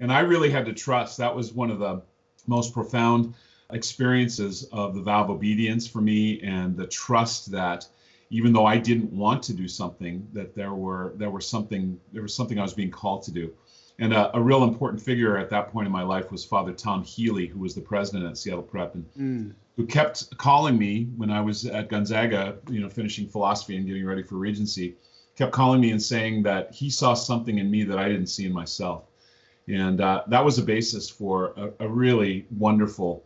and 0.00 0.12
I 0.12 0.20
really 0.20 0.50
had 0.50 0.66
to 0.66 0.72
trust. 0.72 1.18
That 1.18 1.34
was 1.34 1.52
one 1.52 1.70
of 1.70 1.78
the 1.78 2.02
most 2.46 2.72
profound 2.72 3.34
experiences 3.70 4.68
of 4.72 4.94
the 4.94 5.02
vow 5.02 5.24
of 5.24 5.30
obedience 5.30 5.86
for 5.86 6.00
me 6.00 6.40
and 6.42 6.76
the 6.76 6.86
trust 6.86 7.50
that 7.52 7.86
even 8.30 8.52
though 8.52 8.66
I 8.66 8.76
didn't 8.76 9.12
want 9.12 9.42
to 9.44 9.52
do 9.52 9.68
something, 9.68 10.26
that 10.32 10.54
there 10.54 10.74
were 10.74 11.12
there 11.16 11.30
was 11.30 11.46
something 11.46 12.00
there 12.12 12.22
was 12.22 12.34
something 12.34 12.58
I 12.58 12.62
was 12.62 12.74
being 12.74 12.90
called 12.90 13.22
to 13.24 13.32
do. 13.32 13.52
And 13.98 14.12
a, 14.12 14.36
a 14.36 14.40
real 14.40 14.64
important 14.64 15.00
figure 15.00 15.38
at 15.38 15.48
that 15.50 15.72
point 15.72 15.86
in 15.86 15.92
my 15.92 16.02
life 16.02 16.30
was 16.30 16.44
Father 16.44 16.72
Tom 16.72 17.02
Healy, 17.02 17.46
who 17.46 17.60
was 17.60 17.74
the 17.74 17.80
president 17.80 18.26
at 18.26 18.36
Seattle 18.36 18.62
Prep, 18.62 18.94
and 18.94 19.04
mm. 19.16 19.54
Who 19.76 19.86
kept 19.86 20.36
calling 20.38 20.78
me 20.78 21.04
when 21.16 21.30
I 21.30 21.40
was 21.40 21.66
at 21.66 21.88
Gonzaga, 21.88 22.56
you 22.70 22.80
know, 22.80 22.88
finishing 22.88 23.28
philosophy 23.28 23.76
and 23.76 23.86
getting 23.86 24.06
ready 24.06 24.22
for 24.22 24.36
Regency, 24.36 24.96
kept 25.36 25.52
calling 25.52 25.80
me 25.80 25.90
and 25.90 26.02
saying 26.02 26.42
that 26.44 26.72
he 26.72 26.88
saw 26.88 27.12
something 27.14 27.58
in 27.58 27.70
me 27.70 27.84
that 27.84 27.98
I 27.98 28.08
didn't 28.08 28.28
see 28.28 28.46
in 28.46 28.52
myself. 28.52 29.04
And 29.68 30.00
uh, 30.00 30.22
that 30.28 30.44
was 30.44 30.58
a 30.58 30.62
basis 30.62 31.10
for 31.10 31.52
a, 31.56 31.84
a 31.84 31.88
really 31.88 32.46
wonderful 32.56 33.24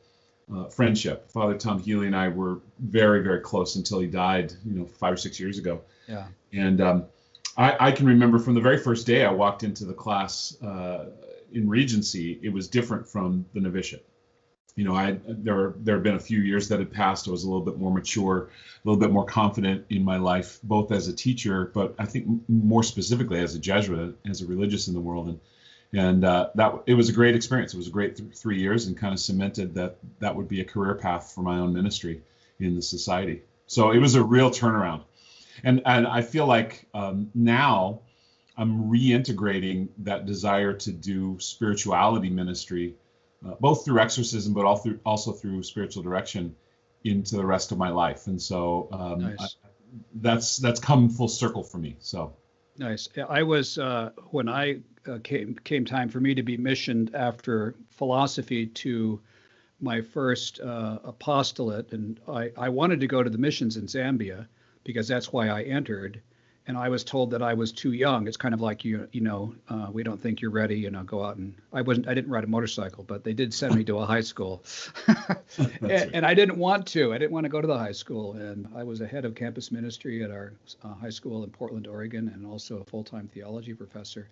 uh, 0.53 0.65
friendship. 0.65 1.31
Father 1.31 1.57
Tom 1.57 1.79
Healy 1.79 2.07
and 2.07 2.17
I 2.17 2.29
were 2.29 2.61
very, 2.81 3.23
very 3.23 3.41
close 3.41 3.77
until 3.77 4.01
he 4.01 4.09
died, 4.09 4.53
you 4.65 4.75
know, 4.75 4.87
five 4.87 5.13
or 5.13 5.17
six 5.17 5.39
years 5.39 5.59
ago. 5.59 5.83
Yeah. 6.09 6.27
And 6.53 6.81
um, 6.81 7.05
I, 7.57 7.77
I, 7.89 7.93
can 7.93 8.07
remember 8.07 8.41
from 8.41 8.55
the 8.55 8.61
very 8.61 8.79
first 8.79 9.07
day 9.07 9.25
I 9.25 9.31
walked 9.31 9.63
into 9.63 9.85
the 9.85 9.95
class 9.95 10.61
uh, 10.63 11.11
in 11.53 11.69
Regency, 11.69 12.41
it 12.43 12.49
was 12.49 12.67
different 12.67 13.07
from 13.07 13.45
the 13.55 13.61
novitiate. 13.61 14.07
You 14.81 14.87
know, 14.87 14.95
I 14.95 15.19
there 15.27 15.75
there 15.77 15.97
had 15.97 16.03
been 16.03 16.15
a 16.15 16.27
few 16.31 16.41
years 16.41 16.69
that 16.69 16.79
had 16.79 16.91
passed. 16.91 17.29
I 17.29 17.33
was 17.33 17.45
a 17.45 17.49
little 17.51 17.67
bit 17.67 17.77
more 17.77 17.93
mature, 17.93 18.49
a 18.83 18.89
little 18.89 18.99
bit 18.99 19.13
more 19.13 19.27
confident 19.27 19.85
in 19.91 20.03
my 20.03 20.17
life, 20.17 20.59
both 20.63 20.91
as 20.91 21.07
a 21.07 21.13
teacher, 21.13 21.71
but 21.75 21.95
I 21.99 22.07
think 22.07 22.27
more 22.49 22.83
specifically 22.83 23.41
as 23.41 23.55
a 23.55 23.59
Jesuit, 23.59 24.17
as 24.27 24.41
a 24.41 24.47
religious 24.47 24.89
in 24.89 24.95
the 24.95 25.01
world. 25.01 25.29
And 25.29 25.41
and 25.93 26.25
uh, 26.25 26.49
that 26.55 26.73
it 26.87 26.95
was 26.95 27.11
a 27.11 27.13
great 27.13 27.35
experience. 27.35 27.75
It 27.75 27.77
was 27.77 27.89
a 27.89 27.91
great 27.91 28.17
th- 28.17 28.33
three 28.35 28.59
years, 28.59 28.87
and 28.87 28.97
kind 28.97 29.13
of 29.13 29.21
cemented 29.21 29.75
that 29.75 29.99
that 30.21 30.35
would 30.35 30.49
be 30.49 30.63
a 30.63 30.65
career 30.65 30.95
path 30.95 31.31
for 31.35 31.43
my 31.43 31.59
own 31.59 31.75
ministry 31.75 32.23
in 32.59 32.75
the 32.75 32.81
society. 32.81 33.43
So 33.67 33.91
it 33.91 33.99
was 33.99 34.15
a 34.15 34.25
real 34.25 34.49
turnaround, 34.51 35.03
and 35.63 35.83
and 35.85 36.07
I 36.07 36.23
feel 36.23 36.47
like 36.47 36.87
um, 36.95 37.31
now 37.35 38.01
I'm 38.57 38.89
reintegrating 38.91 39.89
that 39.99 40.25
desire 40.25 40.73
to 40.73 40.91
do 40.91 41.37
spirituality 41.39 42.31
ministry, 42.31 42.95
uh, 43.47 43.55
both 43.61 43.85
through 43.85 44.01
exorcism, 44.01 44.53
but 44.55 44.65
also 44.65 44.83
through, 44.83 45.01
also 45.05 45.33
through 45.33 45.63
spiritual 45.63 46.03
direction, 46.03 46.55
into 47.05 47.37
the 47.37 47.47
rest 47.47 47.73
of 47.73 47.79
my 47.79 47.89
life. 47.89 48.27
And 48.27 48.41
so 48.41 48.89
um, 48.93 49.21
nice. 49.21 49.41
I, 49.41 49.69
that's 50.15 50.57
that's 50.59 50.81
come 50.81 51.09
full 51.09 51.29
circle 51.29 51.63
for 51.63 51.79
me. 51.79 51.97
So 52.01 52.35
nice. 52.79 53.09
I 53.29 53.43
was 53.43 53.79
uh, 53.79 54.11
when 54.31 54.49
I 54.49 54.81
uh, 55.09 55.19
came 55.23 55.55
came 55.65 55.85
time 55.85 56.09
for 56.09 56.21
me 56.21 56.35
to 56.35 56.43
be 56.43 56.57
missioned 56.57 57.15
after 57.15 57.75
philosophy 57.91 58.67
to 58.67 59.21
my 59.81 60.03
first 60.03 60.61
uh, 60.61 60.99
apostolate, 61.05 61.93
and 61.93 62.21
I, 62.29 62.53
I 62.57 62.69
wanted 62.69 63.01
to 63.01 63.07
go 63.07 63.23
to 63.23 63.31
the 63.31 63.39
missions 63.39 63.77
in 63.77 63.87
Zambia 63.87 64.47
because 64.85 65.09
that's 65.09 65.33
why 65.33 65.49
I 65.49 65.63
entered. 65.63 66.21
And 66.71 66.79
I 66.79 66.89
was 66.89 67.03
told 67.03 67.33
that 67.33 67.43
I 67.43 67.53
was 67.53 67.73
too 67.73 67.91
young. 67.91 68.29
It's 68.29 68.37
kind 68.37 68.55
of 68.55 68.61
like 68.61 68.85
you, 68.85 69.09
you 69.11 69.23
know, 69.23 69.53
uh, 69.69 69.89
we 69.91 70.05
don't 70.05 70.21
think 70.21 70.41
you're 70.41 70.53
ready. 70.53 70.79
You 70.79 70.93
know, 70.93 71.03
go 71.03 71.25
out 71.25 71.35
and 71.35 71.53
I 71.73 71.83
wasn't. 71.83 72.07
I 72.07 72.15
didn't 72.15 72.31
ride 72.31 72.45
a 72.45 72.47
motorcycle, 72.47 73.03
but 73.03 73.25
they 73.25 73.33
did 73.33 73.53
send 73.53 73.75
me 73.75 73.83
to 73.83 73.99
a 73.99 74.07
high 74.07 74.21
school, 74.21 74.63
and, 75.81 76.15
and, 76.15 76.25
I 76.25 76.33
didn't 76.33 76.59
want 76.59 76.87
to. 76.89 77.13
I 77.13 77.19
didn't 77.19 77.33
want 77.33 77.43
to 77.43 77.49
go 77.49 77.61
to 77.61 77.67
the 77.67 77.77
high 77.77 77.91
school, 77.91 78.35
and 78.35 78.69
I 78.77 78.85
was 78.85 79.01
a 79.01 79.07
head 79.09 79.25
of 79.25 79.35
campus 79.35 79.73
ministry 79.73 80.23
at 80.23 80.31
our 80.31 80.53
uh, 80.85 80.95
high 80.95 81.11
school 81.11 81.43
in 81.43 81.51
Portland, 81.51 81.89
Oregon, 81.89 82.31
and 82.33 82.47
also 82.47 82.79
a 82.79 82.85
full-time 82.85 83.29
theology 83.35 83.75
professor 83.75 84.31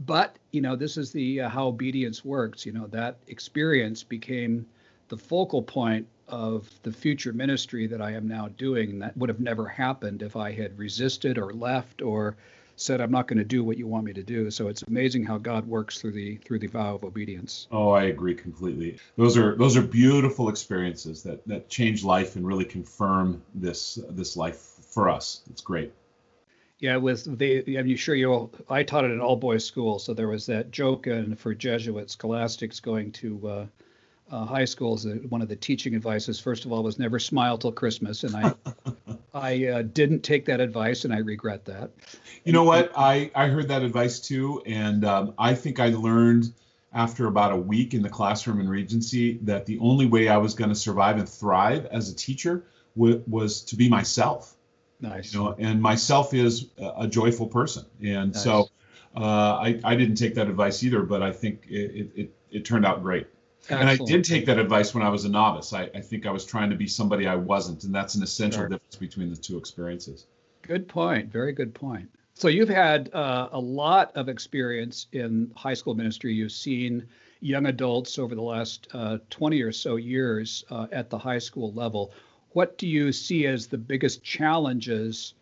but 0.00 0.36
you 0.50 0.60
know 0.60 0.74
this 0.74 0.96
is 0.96 1.12
the 1.12 1.42
uh, 1.42 1.48
how 1.48 1.68
obedience 1.68 2.24
works 2.24 2.66
you 2.66 2.72
know 2.72 2.88
that 2.88 3.16
experience 3.28 4.02
became 4.02 4.66
the 5.06 5.16
focal 5.16 5.62
point 5.62 6.04
of 6.28 6.68
the 6.82 6.92
future 6.92 7.32
ministry 7.32 7.86
that 7.86 8.00
i 8.00 8.12
am 8.12 8.26
now 8.26 8.48
doing 8.56 8.98
that 8.98 9.16
would 9.16 9.28
have 9.28 9.40
never 9.40 9.66
happened 9.68 10.22
if 10.22 10.36
i 10.36 10.52
had 10.52 10.78
resisted 10.78 11.38
or 11.38 11.52
left 11.52 12.02
or 12.02 12.36
said 12.76 13.00
i'm 13.00 13.10
not 13.10 13.28
going 13.28 13.38
to 13.38 13.44
do 13.44 13.62
what 13.62 13.78
you 13.78 13.86
want 13.86 14.04
me 14.04 14.12
to 14.12 14.22
do. 14.22 14.50
So 14.50 14.68
it's 14.68 14.82
amazing 14.82 15.24
how 15.24 15.38
god 15.38 15.66
works 15.66 16.00
through 16.00 16.12
the 16.12 16.36
through 16.36 16.58
the 16.58 16.66
vow 16.66 16.96
of 16.96 17.04
obedience. 17.04 17.68
Oh 17.70 17.90
i 17.90 18.04
agree 18.04 18.34
completely. 18.34 18.98
Those 19.16 19.36
are 19.36 19.54
those 19.56 19.76
are 19.76 19.82
beautiful 19.82 20.48
experiences 20.48 21.22
that 21.22 21.46
that 21.46 21.68
change 21.68 22.04
life 22.04 22.36
and 22.36 22.46
really 22.46 22.64
confirm 22.64 23.42
this 23.54 23.98
this 24.10 24.36
life 24.36 24.58
for 24.90 25.08
us. 25.08 25.42
It's 25.50 25.62
great. 25.62 25.92
Yeah, 26.78 26.96
with 26.96 27.38
the 27.38 27.78
I'm 27.78 27.96
sure 27.96 28.14
you 28.14 28.32
all. 28.32 28.50
I 28.68 28.82
taught 28.82 29.04
at 29.04 29.10
an 29.10 29.20
all 29.20 29.36
boys 29.36 29.64
school, 29.64 29.98
so 29.98 30.12
there 30.12 30.28
was 30.28 30.46
that 30.46 30.70
joke 30.70 31.06
and 31.06 31.38
for 31.38 31.54
Jesuit 31.54 32.10
scholastics 32.10 32.80
going 32.80 33.12
to 33.12 33.48
uh, 33.48 33.66
uh, 34.30 34.44
high 34.44 34.64
schools. 34.64 35.06
Uh, 35.06 35.16
one 35.28 35.42
of 35.42 35.48
the 35.48 35.56
teaching 35.56 35.94
advices, 35.94 36.40
first 36.40 36.64
of 36.64 36.72
all, 36.72 36.82
was 36.82 36.98
never 36.98 37.18
smile 37.18 37.58
till 37.58 37.72
Christmas, 37.72 38.24
and 38.24 38.36
I 38.36 38.54
I 39.34 39.66
uh, 39.66 39.82
didn't 39.82 40.22
take 40.22 40.46
that 40.46 40.60
advice, 40.60 41.04
and 41.04 41.12
I 41.12 41.18
regret 41.18 41.64
that. 41.66 41.90
You 42.44 42.52
know 42.52 42.64
what? 42.64 42.92
I 42.96 43.30
I 43.34 43.48
heard 43.48 43.68
that 43.68 43.82
advice 43.82 44.20
too, 44.20 44.62
and 44.66 45.04
um, 45.04 45.34
I 45.38 45.54
think 45.54 45.80
I 45.80 45.88
learned 45.88 46.52
after 46.92 47.26
about 47.26 47.52
a 47.52 47.56
week 47.56 47.92
in 47.92 48.02
the 48.02 48.08
classroom 48.08 48.60
in 48.60 48.68
Regency 48.68 49.38
that 49.42 49.66
the 49.66 49.78
only 49.80 50.06
way 50.06 50.28
I 50.28 50.36
was 50.36 50.54
going 50.54 50.70
to 50.70 50.76
survive 50.76 51.18
and 51.18 51.28
thrive 51.28 51.86
as 51.86 52.08
a 52.08 52.14
teacher 52.14 52.66
w- 52.96 53.20
was 53.26 53.62
to 53.62 53.76
be 53.76 53.88
myself 53.88 54.54
Nice. 55.00 55.34
You 55.34 55.40
know, 55.40 55.54
and 55.58 55.82
myself 55.82 56.32
is 56.32 56.70
a 56.78 57.06
joyful 57.06 57.46
person, 57.46 57.84
and 58.02 58.32
nice. 58.32 58.42
so 58.42 58.70
uh, 59.14 59.20
I 59.20 59.80
I 59.84 59.96
didn't 59.96 60.14
take 60.14 60.34
that 60.36 60.48
advice 60.48 60.82
either, 60.82 61.02
but 61.02 61.22
I 61.22 61.30
think 61.32 61.66
it 61.68 62.10
it, 62.14 62.34
it 62.50 62.64
turned 62.64 62.86
out 62.86 63.02
great. 63.02 63.26
Excellent. 63.64 63.82
And 63.82 63.90
I 63.90 64.04
did 64.04 64.24
take 64.24 64.46
that 64.46 64.58
advice 64.58 64.94
when 64.94 65.02
I 65.02 65.08
was 65.08 65.24
a 65.24 65.28
novice. 65.28 65.72
I, 65.72 65.90
I 65.94 66.00
think 66.00 66.26
I 66.26 66.30
was 66.30 66.44
trying 66.44 66.70
to 66.70 66.76
be 66.76 66.86
somebody 66.86 67.26
I 67.26 67.36
wasn't, 67.36 67.84
and 67.84 67.94
that's 67.94 68.14
an 68.14 68.22
essential 68.22 68.60
sure. 68.60 68.68
difference 68.68 68.96
between 68.96 69.30
the 69.30 69.36
two 69.36 69.58
experiences. 69.58 70.26
Good 70.62 70.88
point. 70.88 71.30
Very 71.30 71.52
good 71.52 71.74
point. 71.74 72.08
So 72.34 72.48
you've 72.48 72.68
had 72.68 73.10
uh, 73.14 73.48
a 73.52 73.60
lot 73.60 74.12
of 74.16 74.28
experience 74.28 75.06
in 75.12 75.52
high 75.56 75.74
school 75.74 75.94
ministry. 75.94 76.34
You've 76.34 76.52
seen 76.52 77.06
young 77.40 77.66
adults 77.66 78.18
over 78.18 78.34
the 78.34 78.42
last 78.42 78.88
uh, 78.92 79.18
20 79.30 79.60
or 79.62 79.72
so 79.72 79.96
years 79.96 80.64
uh, 80.70 80.86
at 80.92 81.10
the 81.10 81.18
high 81.18 81.38
school 81.38 81.72
level 81.74 82.12
what 82.54 82.78
do 82.78 82.86
you 82.86 83.12
see 83.12 83.46
as 83.46 83.66
the 83.66 83.76
biggest 83.76 84.22
challenges 84.22 85.34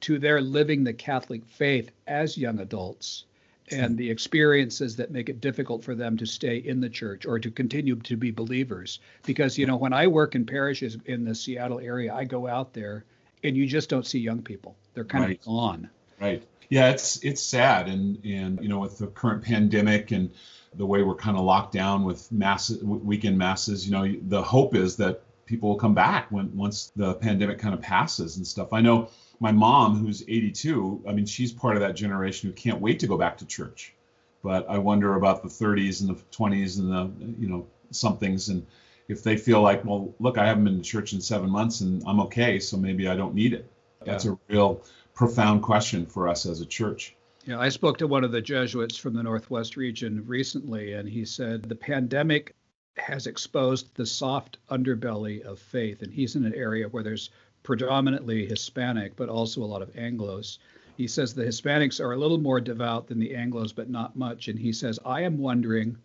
to 0.00 0.18
their 0.18 0.40
living 0.40 0.84
the 0.84 0.92
Catholic 0.92 1.44
faith 1.44 1.90
as 2.06 2.38
young 2.38 2.60
adults 2.60 3.24
and 3.72 3.96
the 3.96 4.10
experiences 4.10 4.96
that 4.96 5.10
make 5.10 5.28
it 5.28 5.40
difficult 5.40 5.84
for 5.84 5.94
them 5.94 6.16
to 6.16 6.26
stay 6.26 6.56
in 6.56 6.80
the 6.80 6.88
church 6.88 7.26
or 7.26 7.38
to 7.38 7.50
continue 7.50 7.96
to 7.96 8.16
be 8.16 8.30
believers? 8.30 9.00
Because, 9.24 9.58
you 9.58 9.66
know, 9.66 9.76
when 9.76 9.92
I 9.92 10.06
work 10.06 10.34
in 10.34 10.46
parishes 10.46 10.96
in 11.06 11.24
the 11.24 11.34
Seattle 11.34 11.80
area, 11.80 12.14
I 12.14 12.24
go 12.24 12.46
out 12.46 12.72
there 12.72 13.04
and 13.42 13.56
you 13.56 13.66
just 13.66 13.88
don't 13.88 14.06
see 14.06 14.18
young 14.18 14.42
people. 14.42 14.76
They're 14.94 15.04
kind 15.04 15.24
right. 15.24 15.38
of 15.38 15.44
gone. 15.44 15.90
Right. 16.20 16.42
Yeah, 16.68 16.90
it's 16.90 17.22
it's 17.24 17.42
sad 17.42 17.88
and 17.88 18.24
and 18.24 18.62
you 18.62 18.68
know 18.68 18.78
with 18.78 18.98
the 18.98 19.08
current 19.08 19.42
pandemic 19.42 20.12
and 20.12 20.30
the 20.74 20.86
way 20.86 21.02
we're 21.02 21.16
kind 21.16 21.36
of 21.36 21.44
locked 21.44 21.72
down 21.72 22.04
with 22.04 22.30
mass 22.30 22.70
weekend 22.70 23.36
masses, 23.36 23.84
you 23.84 23.92
know, 23.92 24.06
the 24.28 24.40
hope 24.40 24.76
is 24.76 24.96
that 24.96 25.22
people 25.46 25.68
will 25.68 25.76
come 25.76 25.94
back 25.94 26.30
when 26.30 26.56
once 26.56 26.92
the 26.94 27.14
pandemic 27.14 27.58
kind 27.58 27.74
of 27.74 27.80
passes 27.80 28.36
and 28.36 28.46
stuff. 28.46 28.72
I 28.72 28.80
know 28.80 29.10
my 29.40 29.50
mom, 29.50 29.96
who's 29.96 30.22
82, 30.22 31.02
I 31.08 31.12
mean, 31.12 31.26
she's 31.26 31.50
part 31.50 31.74
of 31.74 31.80
that 31.80 31.96
generation 31.96 32.48
who 32.48 32.54
can't 32.54 32.80
wait 32.80 33.00
to 33.00 33.06
go 33.06 33.16
back 33.16 33.38
to 33.38 33.46
church. 33.46 33.94
But 34.42 34.68
I 34.68 34.78
wonder 34.78 35.16
about 35.16 35.42
the 35.42 35.48
30s 35.48 36.00
and 36.00 36.10
the 36.10 36.22
20s 36.30 36.78
and 36.78 36.92
the, 36.92 37.40
you 37.40 37.48
know, 37.48 37.66
somethings. 37.90 38.50
And 38.50 38.66
if 39.08 39.22
they 39.22 39.36
feel 39.36 39.62
like, 39.62 39.84
well, 39.84 40.14
look, 40.20 40.38
I 40.38 40.46
haven't 40.46 40.64
been 40.64 40.76
to 40.76 40.82
church 40.82 41.14
in 41.14 41.20
seven 41.20 41.50
months 41.50 41.80
and 41.80 42.02
I'm 42.06 42.20
okay, 42.20 42.60
so 42.60 42.76
maybe 42.76 43.08
I 43.08 43.16
don't 43.16 43.34
need 43.34 43.54
it. 43.54 43.70
Yeah. 44.04 44.12
That's 44.12 44.26
a 44.26 44.38
real 44.48 44.82
profound 45.14 45.62
question 45.62 46.06
for 46.06 46.28
us 46.28 46.46
as 46.46 46.60
a 46.60 46.66
church. 46.66 47.16
Yeah, 47.46 47.58
I 47.58 47.70
spoke 47.70 47.96
to 47.98 48.06
one 48.06 48.24
of 48.24 48.32
the 48.32 48.42
Jesuits 48.42 48.98
from 48.98 49.14
the 49.14 49.22
Northwest 49.22 49.76
region 49.76 50.22
recently, 50.26 50.92
and 50.92 51.08
he 51.08 51.24
said 51.24 51.62
the 51.62 51.74
pandemic 51.74 52.54
has 52.96 53.26
exposed 53.26 53.94
the 53.94 54.04
soft 54.04 54.58
underbelly 54.68 55.42
of 55.42 55.58
faith. 55.58 56.02
And 56.02 56.12
he's 56.12 56.36
in 56.36 56.44
an 56.44 56.54
area 56.54 56.88
where 56.88 57.02
there's 57.02 57.30
predominantly 57.62 58.46
Hispanic, 58.46 59.16
but 59.16 59.28
also 59.28 59.62
a 59.62 59.64
lot 59.64 59.82
of 59.82 59.92
Anglos. 59.94 60.58
He 60.96 61.06
says 61.06 61.34
the 61.34 61.44
Hispanics 61.44 62.00
are 62.00 62.12
a 62.12 62.16
little 62.16 62.38
more 62.38 62.60
devout 62.60 63.06
than 63.06 63.18
the 63.18 63.34
Anglos, 63.34 63.74
but 63.74 63.88
not 63.88 64.16
much. 64.16 64.48
And 64.48 64.58
he 64.58 64.72
says, 64.72 64.98
I 65.04 65.22
am 65.22 65.38
wondering 65.38 65.96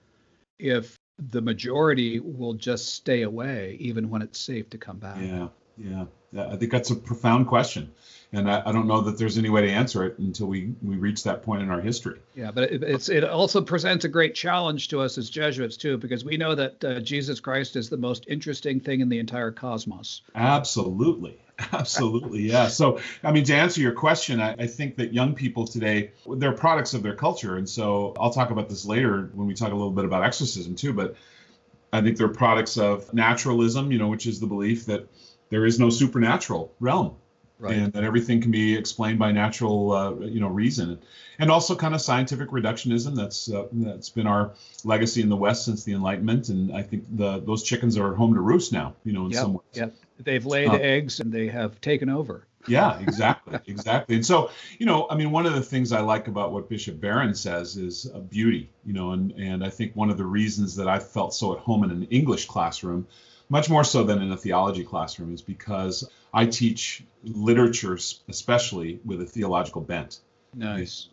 if 0.59 0.97
the 1.17 1.41
majority 1.41 2.19
will 2.19 2.53
just 2.53 2.93
stay 2.93 3.23
away 3.23 3.77
even 3.79 4.09
when 4.09 4.21
it's 4.21 4.39
safe 4.39 4.69
to 4.71 4.77
come 4.77 4.97
back. 4.97 5.17
Yeah, 5.19 5.47
yeah. 5.77 6.05
I 6.37 6.57
think 6.57 6.71
that's 6.71 6.91
a 6.91 6.95
profound 6.95 7.47
question 7.47 7.91
and 8.35 8.51
I, 8.51 8.63
I, 8.65 8.71
don't 8.71 8.87
know 8.87 9.01
that 9.01 9.17
there's 9.17 9.37
any 9.37 9.49
way 9.49 9.61
to 9.61 9.69
answer 9.69 10.05
it 10.05 10.19
until 10.19 10.47
we 10.47 10.73
we 10.81 10.97
reach 10.97 11.23
that 11.23 11.43
point 11.43 11.61
in 11.61 11.69
our 11.69 11.81
history. 11.81 12.19
Yeah, 12.35 12.51
but 12.51 12.71
it, 12.71 12.83
it's 12.83 13.09
it 13.09 13.23
also 13.23 13.61
presents 13.61 14.05
a 14.05 14.09
great 14.09 14.35
challenge 14.35 14.89
to 14.89 15.01
us 15.01 15.17
as 15.17 15.29
Jesuits 15.29 15.77
too, 15.77 15.97
because 15.97 16.25
we 16.25 16.37
know 16.37 16.55
that 16.55 16.83
uh, 16.83 16.99
Jesus 16.99 17.39
Christ 17.39 17.75
is 17.75 17.89
the 17.89 17.97
most 17.97 18.25
interesting 18.27 18.79
thing 18.79 19.01
in 19.01 19.09
the 19.09 19.19
entire 19.19 19.51
cosmos. 19.51 20.21
Absolutely. 20.35 21.37
Absolutely, 21.71 22.41
yeah. 22.41 22.67
So, 22.67 22.99
I 23.23 23.31
mean, 23.31 23.45
to 23.45 23.55
answer 23.55 23.79
your 23.79 23.93
question, 23.93 24.41
I, 24.41 24.55
I, 24.59 24.67
think 24.67 24.97
that 24.97 25.13
young 25.13 25.33
people 25.33 25.65
today, 25.65 26.11
they're 26.27 26.51
products 26.51 26.93
of 26.93 27.01
their 27.01 27.15
culture. 27.15 27.55
And 27.55 27.67
so 27.67 28.13
I'll 28.19 28.31
talk 28.31 28.49
about 28.51 28.67
this 28.67 28.85
later 28.85 29.29
when 29.33 29.47
we 29.47 29.53
talk 29.53 29.71
a 29.71 29.75
little 29.75 29.91
bit 29.91 30.03
about 30.03 30.23
exorcism 30.23 30.75
too. 30.75 30.91
But 30.91 31.15
I 31.93 32.01
think 32.01 32.17
they're 32.17 32.27
products 32.27 32.77
of 32.77 33.13
naturalism, 33.13 33.91
you 33.91 33.99
know, 33.99 34.09
which 34.09 34.27
is 34.27 34.41
the 34.41 34.47
belief 34.47 34.85
that 34.87 35.07
there 35.49 35.65
is 35.65 35.79
no 35.79 35.89
supernatural 35.89 36.73
realm 36.81 37.15
right. 37.59 37.75
and 37.75 37.93
that 37.93 38.03
everything 38.03 38.41
can 38.41 38.51
be 38.51 38.75
explained 38.75 39.19
by 39.19 39.31
natural, 39.31 39.91
uh, 39.91 40.11
you 40.25 40.39
know, 40.39 40.47
reason, 40.47 40.99
and 41.39 41.51
also 41.51 41.75
kind 41.75 41.93
of 41.93 42.01
scientific 42.01 42.49
reductionism. 42.49 43.15
That's 43.15 43.51
uh, 43.51 43.67
that's 43.71 44.09
been 44.09 44.27
our 44.27 44.53
legacy 44.83 45.21
in 45.21 45.29
the 45.29 45.35
West 45.35 45.65
since 45.65 45.83
the 45.83 45.93
Enlightenment, 45.93 46.49
and 46.49 46.75
I 46.75 46.81
think 46.81 47.05
the 47.15 47.39
those 47.39 47.63
chickens 47.63 47.97
are 47.97 48.13
home 48.13 48.33
to 48.33 48.41
roost 48.41 48.73
now. 48.73 48.95
You 49.03 49.13
know, 49.13 49.25
in 49.25 49.31
yep, 49.31 49.41
some 49.41 49.53
ways. 49.53 49.63
Yep. 49.73 49.95
They've 50.19 50.45
laid 50.45 50.69
uh, 50.69 50.75
eggs 50.75 51.19
and 51.19 51.31
they 51.31 51.47
have 51.47 51.81
taken 51.81 52.09
over. 52.09 52.47
yeah, 52.67 52.97
exactly, 53.01 53.59
exactly. 53.67 54.15
And 54.15 54.25
so, 54.25 54.49
you 54.79 54.85
know, 54.85 55.07
I 55.09 55.15
mean, 55.15 55.31
one 55.31 55.45
of 55.45 55.53
the 55.53 55.61
things 55.61 55.91
I 55.91 55.99
like 55.99 56.29
about 56.29 56.53
what 56.53 56.69
Bishop 56.69 57.01
Barron 57.01 57.35
says 57.35 57.75
is 57.75 58.09
uh, 58.13 58.19
beauty. 58.19 58.69
You 58.85 58.93
know, 58.93 59.11
and 59.11 59.31
and 59.33 59.63
I 59.63 59.69
think 59.69 59.95
one 59.95 60.09
of 60.09 60.17
the 60.17 60.25
reasons 60.25 60.75
that 60.77 60.87
I 60.87 60.99
felt 60.99 61.33
so 61.33 61.53
at 61.53 61.59
home 61.59 61.83
in 61.83 61.91
an 61.91 62.03
English 62.03 62.45
classroom 62.45 63.07
much 63.49 63.69
more 63.69 63.83
so 63.83 64.03
than 64.03 64.21
in 64.21 64.31
a 64.31 64.37
theology 64.37 64.83
classroom, 64.83 65.33
is 65.33 65.41
because 65.41 66.09
I 66.35 66.45
teach 66.45 67.05
literature, 67.23 67.97
especially 68.27 68.99
with 69.05 69.21
a 69.21 69.25
theological 69.25 69.81
bent. 69.81 70.19
Nice. 70.53 71.07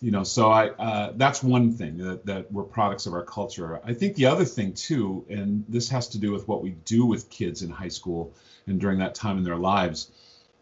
You 0.00 0.12
know, 0.12 0.22
so 0.22 0.50
I 0.50 0.68
uh, 0.70 1.12
that's 1.16 1.42
one 1.42 1.72
thing 1.72 1.98
that, 1.98 2.24
that 2.24 2.50
we're 2.52 2.62
products 2.62 3.04
of 3.06 3.12
our 3.12 3.24
culture. 3.24 3.80
I 3.84 3.92
think 3.92 4.14
the 4.14 4.26
other 4.26 4.44
thing 4.44 4.72
too, 4.72 5.26
and 5.28 5.64
this 5.68 5.88
has 5.90 6.08
to 6.10 6.18
do 6.18 6.30
with 6.30 6.46
what 6.46 6.62
we 6.62 6.70
do 6.86 7.04
with 7.04 7.28
kids 7.28 7.62
in 7.62 7.68
high 7.68 7.88
school 7.88 8.32
and 8.68 8.80
during 8.80 9.00
that 9.00 9.14
time 9.14 9.36
in 9.38 9.44
their 9.44 9.56
lives, 9.56 10.12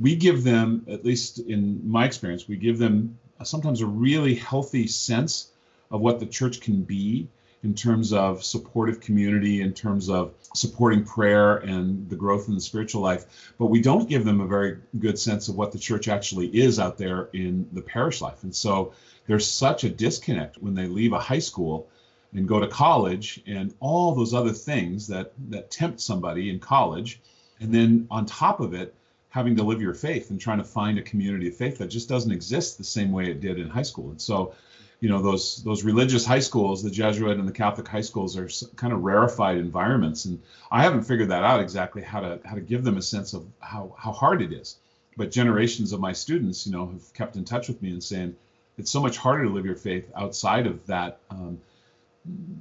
we 0.00 0.16
give 0.16 0.42
them, 0.42 0.86
at 0.88 1.04
least 1.04 1.38
in 1.38 1.88
my 1.88 2.06
experience, 2.06 2.48
we 2.48 2.56
give 2.56 2.78
them 2.78 3.18
sometimes 3.44 3.82
a 3.82 3.86
really 3.86 4.34
healthy 4.34 4.86
sense 4.86 5.52
of 5.90 6.00
what 6.00 6.18
the 6.18 6.26
church 6.26 6.60
can 6.60 6.82
be 6.82 7.28
in 7.64 7.74
terms 7.74 8.12
of 8.12 8.44
supportive 8.44 9.00
community, 9.00 9.62
in 9.62 9.72
terms 9.72 10.08
of 10.08 10.32
supporting 10.54 11.04
prayer 11.04 11.56
and 11.58 12.08
the 12.08 12.16
growth 12.16 12.48
in 12.48 12.54
the 12.54 12.60
spiritual 12.60 13.02
life, 13.02 13.52
but 13.58 13.66
we 13.66 13.80
don't 13.80 14.08
give 14.08 14.24
them 14.24 14.40
a 14.40 14.46
very 14.46 14.78
good 14.98 15.18
sense 15.18 15.48
of 15.48 15.56
what 15.56 15.72
the 15.72 15.78
church 15.78 16.08
actually 16.08 16.46
is 16.48 16.78
out 16.78 16.96
there 16.96 17.28
in 17.32 17.68
the 17.72 17.82
parish 17.82 18.20
life. 18.20 18.42
And 18.44 18.54
so 18.54 18.92
there's 19.26 19.46
such 19.46 19.84
a 19.84 19.90
disconnect 19.90 20.58
when 20.58 20.74
they 20.74 20.86
leave 20.86 21.12
a 21.12 21.18
high 21.18 21.40
school 21.40 21.88
and 22.32 22.46
go 22.46 22.60
to 22.60 22.68
college 22.68 23.42
and 23.46 23.74
all 23.80 24.14
those 24.14 24.34
other 24.34 24.52
things 24.52 25.06
that 25.08 25.32
that 25.48 25.70
tempt 25.70 26.00
somebody 26.00 26.50
in 26.50 26.60
college. 26.60 27.20
And 27.60 27.74
then 27.74 28.06
on 28.10 28.26
top 28.26 28.60
of 28.60 28.74
it 28.74 28.94
having 29.30 29.56
to 29.56 29.62
live 29.62 29.82
your 29.82 29.94
faith 29.94 30.30
and 30.30 30.40
trying 30.40 30.58
to 30.58 30.64
find 30.64 30.98
a 30.98 31.02
community 31.02 31.48
of 31.48 31.56
faith 31.56 31.78
that 31.78 31.88
just 31.88 32.08
doesn't 32.08 32.32
exist 32.32 32.78
the 32.78 32.84
same 32.84 33.12
way 33.12 33.30
it 33.30 33.40
did 33.40 33.58
in 33.58 33.68
high 33.68 33.82
school. 33.82 34.10
And 34.10 34.20
so 34.20 34.54
you 35.00 35.08
know 35.08 35.22
those 35.22 35.62
those 35.62 35.84
religious 35.84 36.26
high 36.26 36.40
schools 36.40 36.82
the 36.82 36.90
jesuit 36.90 37.38
and 37.38 37.46
the 37.46 37.52
catholic 37.52 37.86
high 37.86 38.00
schools 38.00 38.36
are 38.36 38.48
kind 38.76 38.92
of 38.92 39.02
rarefied 39.02 39.58
environments. 39.58 40.24
And 40.24 40.40
i 40.70 40.82
haven't 40.82 41.02
figured 41.02 41.30
that 41.30 41.44
out 41.44 41.60
exactly 41.60 42.02
how 42.02 42.20
to 42.20 42.40
how 42.44 42.54
to 42.54 42.60
give 42.60 42.84
them 42.84 42.96
a 42.96 43.02
sense 43.02 43.32
of 43.34 43.46
how 43.60 43.94
how 43.98 44.12
hard 44.12 44.42
it 44.42 44.52
is. 44.52 44.76
But 45.16 45.32
generations 45.32 45.92
of 45.92 46.00
my 46.00 46.12
students 46.12 46.66
you 46.66 46.72
know 46.72 46.86
have 46.86 47.12
kept 47.14 47.36
in 47.36 47.44
touch 47.44 47.68
with 47.68 47.80
me 47.82 47.90
and 47.90 48.02
saying 48.02 48.36
it's 48.76 48.90
so 48.90 49.00
much 49.00 49.16
harder 49.16 49.44
to 49.44 49.50
live 49.50 49.66
your 49.66 49.76
faith 49.76 50.10
outside 50.16 50.66
of 50.66 50.84
that 50.86 51.20
um, 51.30 51.60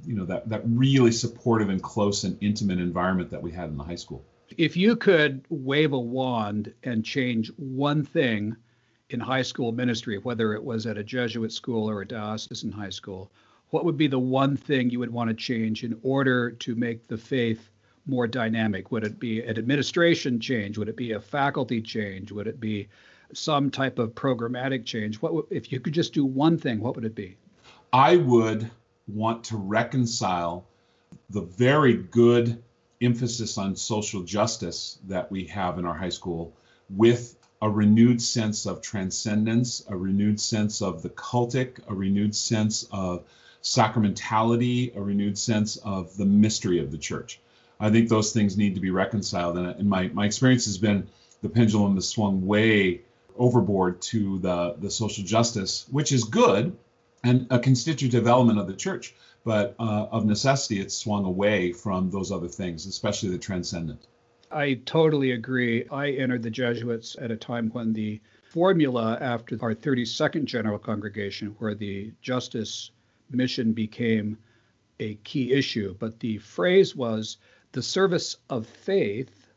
you 0.06 0.14
know 0.14 0.24
that 0.24 0.48
that 0.48 0.62
really 0.64 1.12
supportive 1.12 1.68
and 1.68 1.82
close 1.82 2.24
and 2.24 2.38
intimate 2.40 2.78
environment 2.78 3.30
that 3.30 3.42
we 3.42 3.50
had 3.50 3.68
in 3.68 3.76
the 3.76 3.84
high 3.84 3.96
school. 3.96 4.24
If 4.56 4.76
you 4.76 4.96
could 4.96 5.44
wave 5.50 5.92
a 5.92 5.98
wand 5.98 6.72
and 6.82 7.04
change 7.04 7.52
one 7.56 8.04
thing 8.04 8.56
in 9.10 9.20
high 9.20 9.42
school 9.42 9.72
ministry, 9.72 10.18
whether 10.18 10.52
it 10.52 10.62
was 10.62 10.86
at 10.86 10.98
a 10.98 11.04
Jesuit 11.04 11.52
school 11.52 11.88
or 11.88 12.02
a 12.02 12.06
diocesan 12.06 12.72
high 12.72 12.90
school, 12.90 13.30
what 13.70 13.84
would 13.84 13.96
be 13.96 14.06
the 14.06 14.18
one 14.18 14.56
thing 14.56 14.90
you 14.90 14.98
would 14.98 15.12
want 15.12 15.28
to 15.28 15.34
change 15.34 15.84
in 15.84 15.98
order 16.02 16.50
to 16.50 16.74
make 16.74 17.06
the 17.08 17.16
faith 17.16 17.70
more 18.06 18.26
dynamic? 18.26 18.90
Would 18.90 19.04
it 19.04 19.18
be 19.18 19.42
an 19.42 19.58
administration 19.58 20.40
change? 20.40 20.78
Would 20.78 20.88
it 20.88 20.96
be 20.96 21.12
a 21.12 21.20
faculty 21.20 21.80
change? 21.80 22.32
Would 22.32 22.46
it 22.46 22.60
be 22.60 22.88
some 23.32 23.70
type 23.70 23.98
of 23.98 24.14
programmatic 24.14 24.84
change? 24.84 25.20
What 25.20 25.46
if 25.50 25.72
you 25.72 25.80
could 25.80 25.92
just 25.92 26.14
do 26.14 26.24
one 26.24 26.58
thing? 26.58 26.80
What 26.80 26.94
would 26.94 27.04
it 27.04 27.14
be? 27.14 27.36
I 27.92 28.16
would 28.16 28.70
want 29.06 29.44
to 29.44 29.56
reconcile 29.56 30.66
the 31.30 31.42
very 31.42 31.94
good 31.94 32.62
emphasis 33.00 33.56
on 33.56 33.76
social 33.76 34.22
justice 34.22 34.98
that 35.06 35.30
we 35.30 35.44
have 35.44 35.78
in 35.78 35.86
our 35.86 35.94
high 35.94 36.08
school 36.08 36.52
with 36.90 37.37
a 37.60 37.68
renewed 37.68 38.22
sense 38.22 38.66
of 38.66 38.80
transcendence, 38.80 39.84
a 39.88 39.96
renewed 39.96 40.40
sense 40.40 40.80
of 40.80 41.02
the 41.02 41.10
cultic, 41.10 41.80
a 41.88 41.94
renewed 41.94 42.34
sense 42.34 42.86
of 42.92 43.24
sacramentality, 43.62 44.94
a 44.96 45.00
renewed 45.00 45.36
sense 45.36 45.76
of 45.78 46.16
the 46.16 46.24
mystery 46.24 46.78
of 46.78 46.90
the 46.92 46.98
church. 46.98 47.40
I 47.80 47.90
think 47.90 48.08
those 48.08 48.32
things 48.32 48.56
need 48.56 48.74
to 48.74 48.80
be 48.80 48.90
reconciled. 48.90 49.58
And, 49.58 49.88
my, 49.88 50.08
my 50.08 50.26
experience 50.26 50.66
has 50.66 50.78
been 50.78 51.06
the 51.42 51.48
pendulum 51.48 51.94
has 51.96 52.08
swung 52.08 52.46
way 52.46 53.02
overboard 53.36 54.00
to 54.02 54.38
the, 54.38 54.74
the 54.78 54.90
social 54.90 55.24
justice, 55.24 55.86
which 55.90 56.12
is 56.12 56.24
good 56.24 56.76
and 57.24 57.46
a 57.50 57.58
constitutive 57.58 58.26
element 58.26 58.58
of 58.58 58.66
the 58.66 58.74
church. 58.74 59.14
But 59.44 59.74
uh, 59.78 60.08
of 60.10 60.26
necessity, 60.26 60.80
it's 60.80 60.94
swung 60.94 61.24
away 61.24 61.72
from 61.72 62.10
those 62.10 62.32
other 62.32 62.48
things, 62.48 62.86
especially 62.86 63.30
the 63.30 63.38
transcendent. 63.38 64.00
I 64.50 64.74
totally 64.86 65.32
agree. 65.32 65.86
I 65.90 66.10
entered 66.12 66.42
the 66.42 66.50
Jesuits 66.50 67.16
at 67.20 67.30
a 67.30 67.36
time 67.36 67.68
when 67.70 67.92
the 67.92 68.20
formula 68.42 69.18
after 69.20 69.58
our 69.60 69.74
32nd 69.74 70.46
General 70.46 70.78
Congregation, 70.78 71.54
where 71.58 71.74
the 71.74 72.12
justice 72.22 72.90
mission 73.30 73.72
became 73.74 74.38
a 75.00 75.16
key 75.16 75.52
issue, 75.52 75.94
but 75.98 76.18
the 76.20 76.38
phrase 76.38 76.96
was 76.96 77.36
the 77.72 77.82
service 77.82 78.36
of 78.48 78.66
faith, 78.66 79.50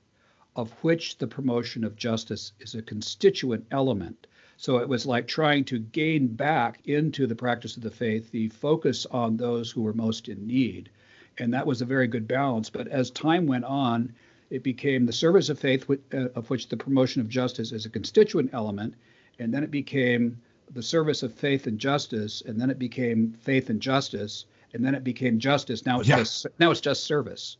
of 0.57 0.71
which 0.83 1.17
the 1.17 1.27
promotion 1.27 1.85
of 1.85 1.95
justice 1.95 2.51
is 2.59 2.75
a 2.75 2.81
constituent 2.81 3.65
element. 3.71 4.27
So 4.57 4.77
it 4.79 4.89
was 4.89 5.05
like 5.05 5.25
trying 5.25 5.63
to 5.65 5.79
gain 5.79 6.27
back 6.27 6.85
into 6.85 7.27
the 7.27 7.35
practice 7.35 7.77
of 7.77 7.83
the 7.83 7.91
faith 7.91 8.29
the 8.31 8.49
focus 8.49 9.05
on 9.05 9.37
those 9.37 9.71
who 9.71 9.81
were 9.81 9.93
most 9.93 10.27
in 10.27 10.45
need. 10.45 10.89
And 11.37 11.53
that 11.53 11.65
was 11.65 11.81
a 11.81 11.85
very 11.85 12.07
good 12.07 12.27
balance. 12.27 12.69
But 12.69 12.89
as 12.89 13.09
time 13.09 13.47
went 13.47 13.63
on, 13.63 14.13
it 14.51 14.63
became 14.63 15.05
the 15.05 15.13
service 15.13 15.49
of 15.49 15.57
faith, 15.57 15.89
uh, 15.89 16.27
of 16.35 16.49
which 16.49 16.67
the 16.67 16.77
promotion 16.77 17.21
of 17.21 17.29
justice 17.29 17.71
is 17.71 17.85
a 17.85 17.89
constituent 17.89 18.51
element, 18.53 18.93
and 19.39 19.53
then 19.53 19.63
it 19.63 19.71
became 19.71 20.39
the 20.73 20.83
service 20.83 21.23
of 21.23 21.33
faith 21.33 21.67
and 21.67 21.79
justice, 21.79 22.43
and 22.45 22.59
then 22.59 22.69
it 22.69 22.77
became 22.77 23.33
faith 23.41 23.69
and 23.69 23.81
justice, 23.81 24.45
and 24.73 24.85
then 24.85 24.93
it 24.93 25.03
became 25.03 25.39
justice. 25.39 25.85
Now 25.85 26.01
it's 26.01 26.09
yeah. 26.09 26.17
just 26.17 26.47
now 26.59 26.69
it's 26.69 26.81
just 26.81 27.05
service. 27.05 27.57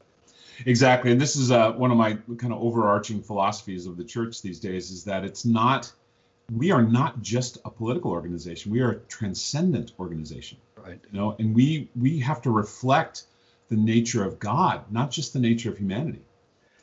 Exactly, 0.65 1.12
and 1.12 1.19
this 1.19 1.36
is 1.36 1.49
uh, 1.49 1.71
one 1.71 1.91
of 1.91 1.97
my 1.97 2.13
kind 2.38 2.54
of 2.54 2.62
overarching 2.62 3.21
philosophies 3.21 3.88
of 3.88 3.97
the 3.97 4.04
church 4.04 4.41
these 4.41 4.60
days 4.60 4.91
is 4.91 5.06
that 5.06 5.23
it's 5.23 5.45
not 5.45 5.91
we 6.54 6.71
are 6.71 6.84
not 6.84 7.21
just 7.21 7.58
a 7.63 7.69
political 7.69 8.12
organization; 8.12 8.71
we 8.71 8.82
are 8.82 8.91
a 8.91 8.99
transcendent 9.08 9.93
organization. 9.97 10.58
Right. 10.75 10.99
You 11.12 11.19
know, 11.19 11.36
and 11.39 11.56
we 11.56 11.89
we 11.95 12.19
have 12.19 12.41
to 12.41 12.51
reflect 12.51 13.23
the 13.69 13.77
nature 13.77 14.25
of 14.25 14.39
God, 14.39 14.84
not 14.91 15.10
just 15.10 15.32
the 15.32 15.39
nature 15.39 15.71
of 15.71 15.77
humanity. 15.77 16.21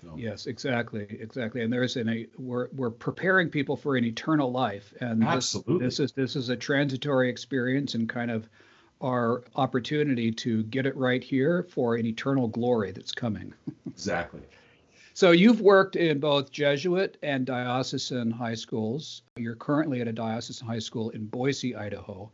So. 0.02 0.14
Yes, 0.16 0.46
exactly, 0.46 1.06
exactly. 1.08 1.62
And 1.62 1.72
there's 1.72 1.96
an 1.96 2.08
a 2.08 2.26
we're 2.36 2.68
we're 2.72 2.90
preparing 2.90 3.48
people 3.48 3.76
for 3.76 3.96
an 3.96 4.04
eternal 4.04 4.52
life, 4.52 4.94
and 5.00 5.24
Absolutely. 5.24 5.86
This, 5.86 5.96
this 5.96 6.10
is 6.10 6.12
this 6.12 6.36
is 6.36 6.48
a 6.50 6.56
transitory 6.56 7.28
experience 7.28 7.94
and 7.94 8.08
kind 8.08 8.30
of 8.30 8.48
our 9.00 9.42
opportunity 9.56 10.32
to 10.32 10.62
get 10.64 10.86
it 10.86 10.96
right 10.96 11.22
here 11.22 11.64
for 11.70 11.96
an 11.96 12.06
eternal 12.06 12.48
glory 12.48 12.92
that's 12.92 13.12
coming. 13.12 13.52
exactly. 13.86 14.40
So 15.14 15.32
you've 15.32 15.60
worked 15.60 15.96
in 15.96 16.20
both 16.20 16.52
Jesuit 16.52 17.16
and 17.22 17.44
diocesan 17.44 18.30
high 18.30 18.54
schools. 18.54 19.22
You're 19.36 19.56
currently 19.56 20.00
at 20.00 20.06
a 20.06 20.12
diocesan 20.12 20.66
high 20.66 20.78
school 20.78 21.10
in 21.10 21.26
Boise, 21.26 21.74
Idaho. 21.74 22.30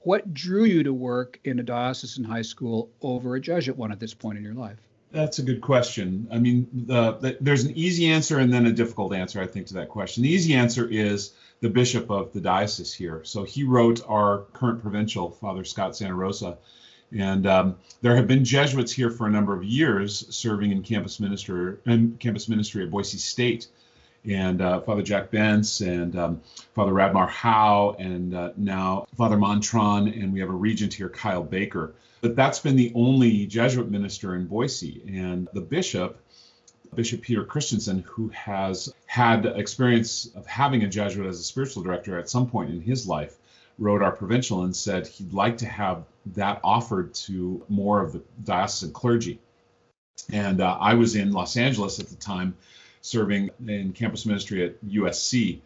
What 0.00 0.34
drew 0.34 0.64
you 0.64 0.82
to 0.82 0.92
work 0.92 1.38
in 1.44 1.60
a 1.60 1.62
diocesan 1.62 2.24
high 2.24 2.42
school 2.42 2.90
over 3.00 3.36
a 3.36 3.40
Jesuit 3.40 3.76
one 3.76 3.92
at 3.92 4.00
this 4.00 4.14
point 4.14 4.38
in 4.38 4.44
your 4.44 4.54
life? 4.54 4.78
That's 5.12 5.38
a 5.38 5.42
good 5.42 5.60
question. 5.60 6.28
I 6.32 6.38
mean, 6.38 6.68
the, 6.72 7.12
the, 7.12 7.38
there's 7.40 7.64
an 7.64 7.72
easy 7.76 8.08
answer 8.08 8.38
and 8.38 8.52
then 8.52 8.66
a 8.66 8.72
difficult 8.72 9.14
answer, 9.14 9.40
I 9.40 9.46
think, 9.46 9.66
to 9.68 9.74
that 9.74 9.88
question. 9.88 10.22
The 10.22 10.28
easy 10.28 10.54
answer 10.54 10.88
is 10.88 11.32
the 11.60 11.70
bishop 11.70 12.10
of 12.10 12.32
the 12.32 12.40
diocese 12.40 12.92
here. 12.92 13.22
So 13.24 13.44
he 13.44 13.62
wrote 13.64 14.00
our 14.08 14.40
current 14.52 14.82
provincial, 14.82 15.30
Father 15.30 15.64
Scott 15.64 15.92
Santarosa. 15.92 16.58
And 17.16 17.46
um, 17.46 17.76
there 18.02 18.16
have 18.16 18.26
been 18.26 18.44
Jesuits 18.44 18.92
here 18.92 19.10
for 19.10 19.26
a 19.26 19.30
number 19.30 19.56
of 19.56 19.64
years 19.64 20.26
serving 20.34 20.72
in 20.72 20.82
campus 20.82 21.20
minister 21.20 21.80
and 21.86 22.18
campus 22.18 22.48
ministry 22.48 22.82
at 22.82 22.90
Boise 22.90 23.18
State. 23.18 23.68
And 24.28 24.60
uh, 24.60 24.80
Father 24.80 25.02
Jack 25.02 25.30
Bence 25.30 25.80
and 25.80 26.16
um, 26.16 26.40
Father 26.74 26.92
Radmar 26.92 27.28
Howe 27.28 27.94
and 27.98 28.34
uh, 28.34 28.50
now 28.56 29.06
Father 29.16 29.36
Montron, 29.36 30.08
and 30.20 30.32
we 30.32 30.40
have 30.40 30.48
a 30.48 30.52
regent 30.52 30.94
here, 30.94 31.08
Kyle 31.08 31.42
Baker. 31.42 31.94
But 32.20 32.34
that's 32.34 32.58
been 32.58 32.76
the 32.76 32.92
only 32.94 33.46
Jesuit 33.46 33.90
minister 33.90 34.34
in 34.34 34.46
Boise. 34.46 35.02
And 35.06 35.48
the 35.52 35.60
bishop, 35.60 36.20
Bishop 36.94 37.22
Peter 37.22 37.44
Christensen, 37.44 38.02
who 38.06 38.28
has 38.30 38.92
had 39.06 39.46
experience 39.46 40.26
of 40.34 40.46
having 40.46 40.82
a 40.82 40.88
Jesuit 40.88 41.26
as 41.26 41.38
a 41.38 41.44
spiritual 41.44 41.82
director 41.82 42.18
at 42.18 42.28
some 42.28 42.48
point 42.48 42.70
in 42.70 42.80
his 42.80 43.06
life, 43.06 43.36
wrote 43.78 44.02
our 44.02 44.12
provincial 44.12 44.62
and 44.64 44.74
said 44.74 45.06
he'd 45.06 45.32
like 45.32 45.58
to 45.58 45.66
have 45.66 46.04
that 46.34 46.60
offered 46.64 47.14
to 47.14 47.64
more 47.68 48.02
of 48.02 48.12
the 48.12 48.22
diocesan 48.42 48.92
clergy. 48.92 49.38
And 50.32 50.60
uh, 50.60 50.78
I 50.80 50.94
was 50.94 51.14
in 51.14 51.32
Los 51.32 51.56
Angeles 51.56 52.00
at 52.00 52.08
the 52.08 52.16
time 52.16 52.56
serving 53.06 53.50
in 53.66 53.92
campus 53.92 54.26
ministry 54.26 54.64
at 54.64 54.84
USC 54.84 55.60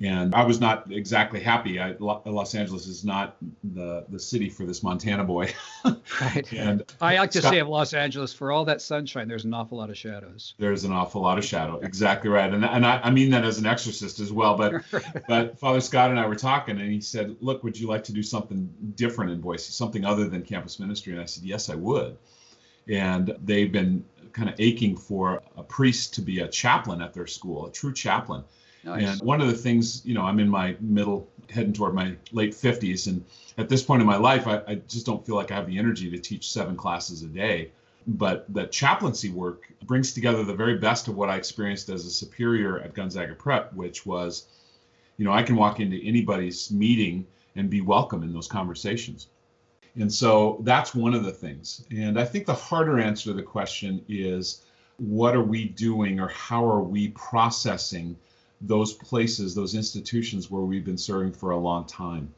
and 0.00 0.34
I 0.34 0.44
was 0.44 0.60
not 0.60 0.92
exactly 0.92 1.40
happy. 1.40 1.80
I, 1.80 1.94
Los 1.98 2.54
Angeles 2.54 2.86
is 2.86 3.02
not 3.02 3.36
the 3.64 4.04
the 4.10 4.18
city 4.18 4.50
for 4.50 4.66
this 4.66 4.82
Montana 4.82 5.24
boy. 5.24 5.54
right. 6.20 6.52
And 6.52 6.84
I 7.00 7.16
like 7.16 7.30
to 7.30 7.38
Scott, 7.38 7.52
say 7.52 7.58
of 7.60 7.68
Los 7.68 7.94
Angeles, 7.94 8.34
for 8.34 8.52
all 8.52 8.66
that 8.66 8.82
sunshine, 8.82 9.26
there's 9.26 9.46
an 9.46 9.54
awful 9.54 9.78
lot 9.78 9.88
of 9.88 9.96
shadows. 9.96 10.54
There's 10.58 10.84
an 10.84 10.92
awful 10.92 11.22
lot 11.22 11.38
of 11.38 11.44
shadow. 11.44 11.78
Exactly 11.78 12.28
right. 12.28 12.52
And 12.52 12.62
and 12.62 12.84
I, 12.84 13.00
I 13.04 13.10
mean 13.10 13.30
that 13.30 13.44
as 13.44 13.58
an 13.58 13.64
exorcist 13.64 14.20
as 14.20 14.30
well. 14.30 14.54
But 14.54 14.82
but 15.28 15.58
Father 15.58 15.80
Scott 15.80 16.10
and 16.10 16.20
I 16.20 16.26
were 16.26 16.36
talking, 16.36 16.78
and 16.78 16.92
he 16.92 17.00
said, 17.00 17.34
"Look, 17.40 17.64
would 17.64 17.78
you 17.78 17.88
like 17.88 18.04
to 18.04 18.12
do 18.12 18.22
something 18.22 18.70
different 18.96 19.30
in 19.30 19.40
Boise, 19.40 19.72
something 19.72 20.04
other 20.04 20.28
than 20.28 20.42
campus 20.42 20.78
ministry?" 20.78 21.14
And 21.14 21.22
I 21.22 21.26
said, 21.26 21.44
"Yes, 21.44 21.70
I 21.70 21.74
would." 21.74 22.18
And 22.88 23.34
they've 23.42 23.72
been 23.72 24.04
kind 24.36 24.48
of 24.48 24.54
aching 24.58 24.96
for 24.96 25.42
a 25.56 25.62
priest 25.62 26.14
to 26.14 26.22
be 26.22 26.40
a 26.40 26.48
chaplain 26.48 27.00
at 27.00 27.14
their 27.14 27.26
school, 27.26 27.66
a 27.66 27.72
true 27.72 27.92
chaplain 27.92 28.44
Nice. 28.86 29.02
And 29.02 29.22
one 29.22 29.40
of 29.40 29.48
the 29.48 29.54
things, 29.54 30.06
you 30.06 30.14
know, 30.14 30.22
I'm 30.22 30.38
in 30.38 30.48
my 30.48 30.76
middle, 30.80 31.28
heading 31.50 31.72
toward 31.72 31.92
my 31.92 32.14
late 32.30 32.52
50s. 32.52 33.08
And 33.08 33.24
at 33.58 33.68
this 33.68 33.82
point 33.82 34.00
in 34.00 34.06
my 34.06 34.16
life, 34.16 34.46
I, 34.46 34.62
I 34.66 34.74
just 34.76 35.04
don't 35.04 35.26
feel 35.26 35.34
like 35.34 35.50
I 35.50 35.56
have 35.56 35.66
the 35.66 35.76
energy 35.76 36.08
to 36.08 36.18
teach 36.18 36.50
seven 36.52 36.76
classes 36.76 37.22
a 37.22 37.26
day. 37.26 37.72
But 38.06 38.46
the 38.48 38.68
chaplaincy 38.68 39.30
work 39.30 39.64
brings 39.82 40.12
together 40.12 40.44
the 40.44 40.54
very 40.54 40.78
best 40.78 41.08
of 41.08 41.16
what 41.16 41.28
I 41.28 41.34
experienced 41.34 41.88
as 41.88 42.06
a 42.06 42.10
superior 42.10 42.78
at 42.78 42.94
Gonzaga 42.94 43.34
Prep, 43.34 43.72
which 43.72 44.06
was, 44.06 44.46
you 45.16 45.24
know, 45.24 45.32
I 45.32 45.42
can 45.42 45.56
walk 45.56 45.80
into 45.80 46.00
anybody's 46.06 46.70
meeting 46.70 47.26
and 47.56 47.68
be 47.68 47.80
welcome 47.80 48.22
in 48.22 48.32
those 48.32 48.46
conversations. 48.46 49.26
And 49.98 50.12
so 50.12 50.58
that's 50.62 50.94
one 50.94 51.14
of 51.14 51.24
the 51.24 51.32
things. 51.32 51.84
And 51.90 52.20
I 52.20 52.24
think 52.24 52.46
the 52.46 52.54
harder 52.54 52.98
answer 52.98 53.30
to 53.30 53.32
the 53.32 53.42
question 53.42 54.04
is 54.08 54.62
what 54.98 55.34
are 55.34 55.42
we 55.42 55.66
doing 55.66 56.20
or 56.20 56.28
how 56.28 56.66
are 56.66 56.82
we 56.82 57.08
processing 57.08 58.16
those 58.60 58.92
places, 58.94 59.54
those 59.54 59.74
institutions 59.74 60.50
where 60.50 60.62
we've 60.62 60.84
been 60.84 60.98
serving 60.98 61.32
for 61.32 61.50
a 61.50 61.58
long 61.58 61.84
time. 61.86 62.32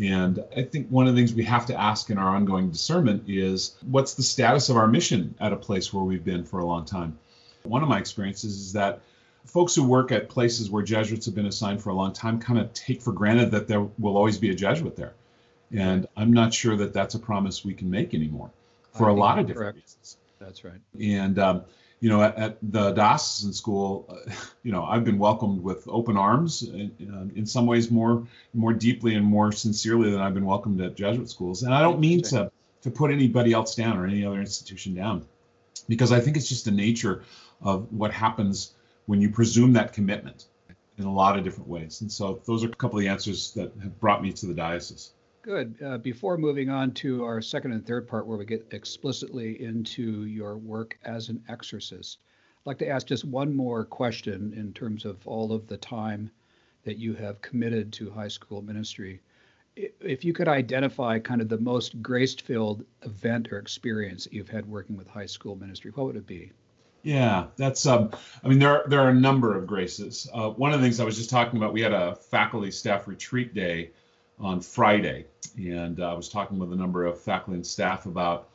And 0.00 0.42
I 0.56 0.62
think 0.62 0.88
one 0.88 1.08
of 1.08 1.14
the 1.14 1.20
things 1.20 1.34
we 1.34 1.44
have 1.44 1.66
to 1.66 1.78
ask 1.78 2.10
in 2.10 2.18
our 2.18 2.34
ongoing 2.34 2.70
discernment 2.70 3.24
is 3.26 3.76
what's 3.90 4.14
the 4.14 4.22
status 4.22 4.68
of 4.68 4.76
our 4.76 4.86
mission 4.86 5.34
at 5.40 5.52
a 5.52 5.56
place 5.56 5.92
where 5.92 6.04
we've 6.04 6.24
been 6.24 6.44
for 6.44 6.60
a 6.60 6.66
long 6.66 6.84
time? 6.84 7.18
One 7.64 7.82
of 7.82 7.88
my 7.88 7.98
experiences 7.98 8.58
is 8.58 8.72
that 8.74 9.00
folks 9.44 9.74
who 9.74 9.82
work 9.82 10.12
at 10.12 10.28
places 10.28 10.70
where 10.70 10.82
Jesuits 10.82 11.26
have 11.26 11.34
been 11.34 11.46
assigned 11.46 11.82
for 11.82 11.90
a 11.90 11.94
long 11.94 12.12
time 12.12 12.38
kind 12.38 12.58
of 12.58 12.72
take 12.74 13.02
for 13.02 13.12
granted 13.12 13.50
that 13.50 13.66
there 13.66 13.80
will 13.98 14.16
always 14.16 14.38
be 14.38 14.50
a 14.50 14.54
Jesuit 14.54 14.94
there. 14.94 15.14
And 15.74 16.06
I'm 16.16 16.32
not 16.32 16.54
sure 16.54 16.76
that 16.76 16.92
that's 16.92 17.14
a 17.14 17.18
promise 17.18 17.64
we 17.64 17.74
can 17.74 17.90
make 17.90 18.14
anymore 18.14 18.50
for 18.92 19.08
a 19.08 19.14
lot 19.14 19.38
of 19.38 19.46
different 19.46 19.74
correct. 19.74 19.86
reasons. 19.86 20.16
That's 20.40 20.64
right. 20.64 20.80
And 21.00 21.38
um, 21.38 21.64
you 22.00 22.08
know, 22.08 22.22
at, 22.22 22.36
at, 22.36 22.58
the 22.62 22.92
diocesan 22.92 23.52
school, 23.52 24.06
uh, 24.08 24.32
you 24.62 24.72
know, 24.72 24.84
I've 24.84 25.04
been 25.04 25.18
welcomed 25.18 25.62
with 25.62 25.86
open 25.88 26.16
arms, 26.16 26.62
in, 26.62 26.92
uh, 27.12 27.38
in, 27.38 27.46
some 27.46 27.66
ways 27.66 27.90
more 27.90 28.26
more 28.54 28.72
deeply 28.72 29.14
and 29.14 29.24
more 29.24 29.52
sincerely 29.52 30.10
than 30.10 30.20
I've 30.20 30.34
been 30.34 30.46
welcomed 30.46 30.80
at 30.80 30.96
Jesuit 30.96 31.28
schools. 31.28 31.62
And 31.62 31.74
I 31.74 31.80
don't 31.82 32.00
mean 32.00 32.22
to 32.22 32.50
to 32.82 32.90
put 32.90 33.10
anybody 33.10 33.52
else 33.52 33.74
down 33.74 33.98
or 33.98 34.06
any 34.06 34.24
other 34.24 34.40
institution 34.40 34.94
down, 34.94 35.26
because 35.88 36.12
I 36.12 36.20
think 36.20 36.36
it's 36.36 36.48
just 36.48 36.64
the 36.64 36.70
nature 36.70 37.24
of 37.60 37.92
what 37.92 38.12
happens 38.12 38.72
when 39.06 39.20
you 39.20 39.30
presume 39.30 39.72
that 39.72 39.92
commitment 39.92 40.44
in 40.98 41.04
a 41.04 41.12
lot 41.12 41.38
of 41.38 41.44
different 41.44 41.68
ways. 41.68 42.00
And 42.00 42.10
so 42.10 42.40
those 42.44 42.62
are 42.64 42.68
a 42.68 42.74
couple 42.74 42.98
of 42.98 43.02
the 43.02 43.08
answers 43.08 43.52
that 43.52 43.72
have 43.82 43.98
brought 44.00 44.22
me 44.22 44.32
to 44.32 44.46
the 44.46 44.54
diocese. 44.54 45.10
Good. 45.48 45.76
Uh, 45.82 45.96
before 45.96 46.36
moving 46.36 46.68
on 46.68 46.92
to 46.96 47.24
our 47.24 47.40
second 47.40 47.72
and 47.72 47.86
third 47.86 48.06
part, 48.06 48.26
where 48.26 48.36
we 48.36 48.44
get 48.44 48.66
explicitly 48.72 49.62
into 49.62 50.26
your 50.26 50.58
work 50.58 50.98
as 51.06 51.30
an 51.30 51.42
exorcist, 51.48 52.18
I'd 52.58 52.66
like 52.66 52.78
to 52.80 52.88
ask 52.90 53.06
just 53.06 53.24
one 53.24 53.56
more 53.56 53.86
question 53.86 54.52
in 54.54 54.74
terms 54.74 55.06
of 55.06 55.26
all 55.26 55.54
of 55.54 55.66
the 55.66 55.78
time 55.78 56.30
that 56.84 56.98
you 56.98 57.14
have 57.14 57.40
committed 57.40 57.94
to 57.94 58.10
high 58.10 58.28
school 58.28 58.60
ministry. 58.60 59.22
If 59.74 60.22
you 60.22 60.34
could 60.34 60.48
identify 60.48 61.18
kind 61.18 61.40
of 61.40 61.48
the 61.48 61.56
most 61.56 62.02
grace 62.02 62.34
filled 62.34 62.84
event 63.04 63.50
or 63.50 63.56
experience 63.56 64.24
that 64.24 64.34
you've 64.34 64.50
had 64.50 64.66
working 64.66 64.98
with 64.98 65.08
high 65.08 65.24
school 65.24 65.56
ministry, 65.56 65.92
what 65.94 66.04
would 66.04 66.16
it 66.16 66.26
be? 66.26 66.52
Yeah, 67.04 67.46
that's 67.56 67.86
um. 67.86 68.10
I 68.44 68.48
mean, 68.48 68.58
there 68.58 68.82
are, 68.82 68.84
there 68.86 69.00
are 69.00 69.08
a 69.08 69.14
number 69.14 69.56
of 69.56 69.66
graces. 69.66 70.28
Uh, 70.30 70.50
one 70.50 70.74
of 70.74 70.80
the 70.80 70.84
things 70.84 71.00
I 71.00 71.04
was 71.04 71.16
just 71.16 71.30
talking 71.30 71.56
about, 71.56 71.72
we 71.72 71.80
had 71.80 71.94
a 71.94 72.16
faculty 72.16 72.70
staff 72.70 73.08
retreat 73.08 73.54
day 73.54 73.92
on 74.40 74.60
Friday, 74.60 75.26
and 75.56 76.00
uh, 76.00 76.10
I 76.10 76.14
was 76.14 76.28
talking 76.28 76.58
with 76.58 76.72
a 76.72 76.76
number 76.76 77.04
of 77.06 77.20
faculty 77.20 77.56
and 77.56 77.66
staff 77.66 78.06
about 78.06 78.48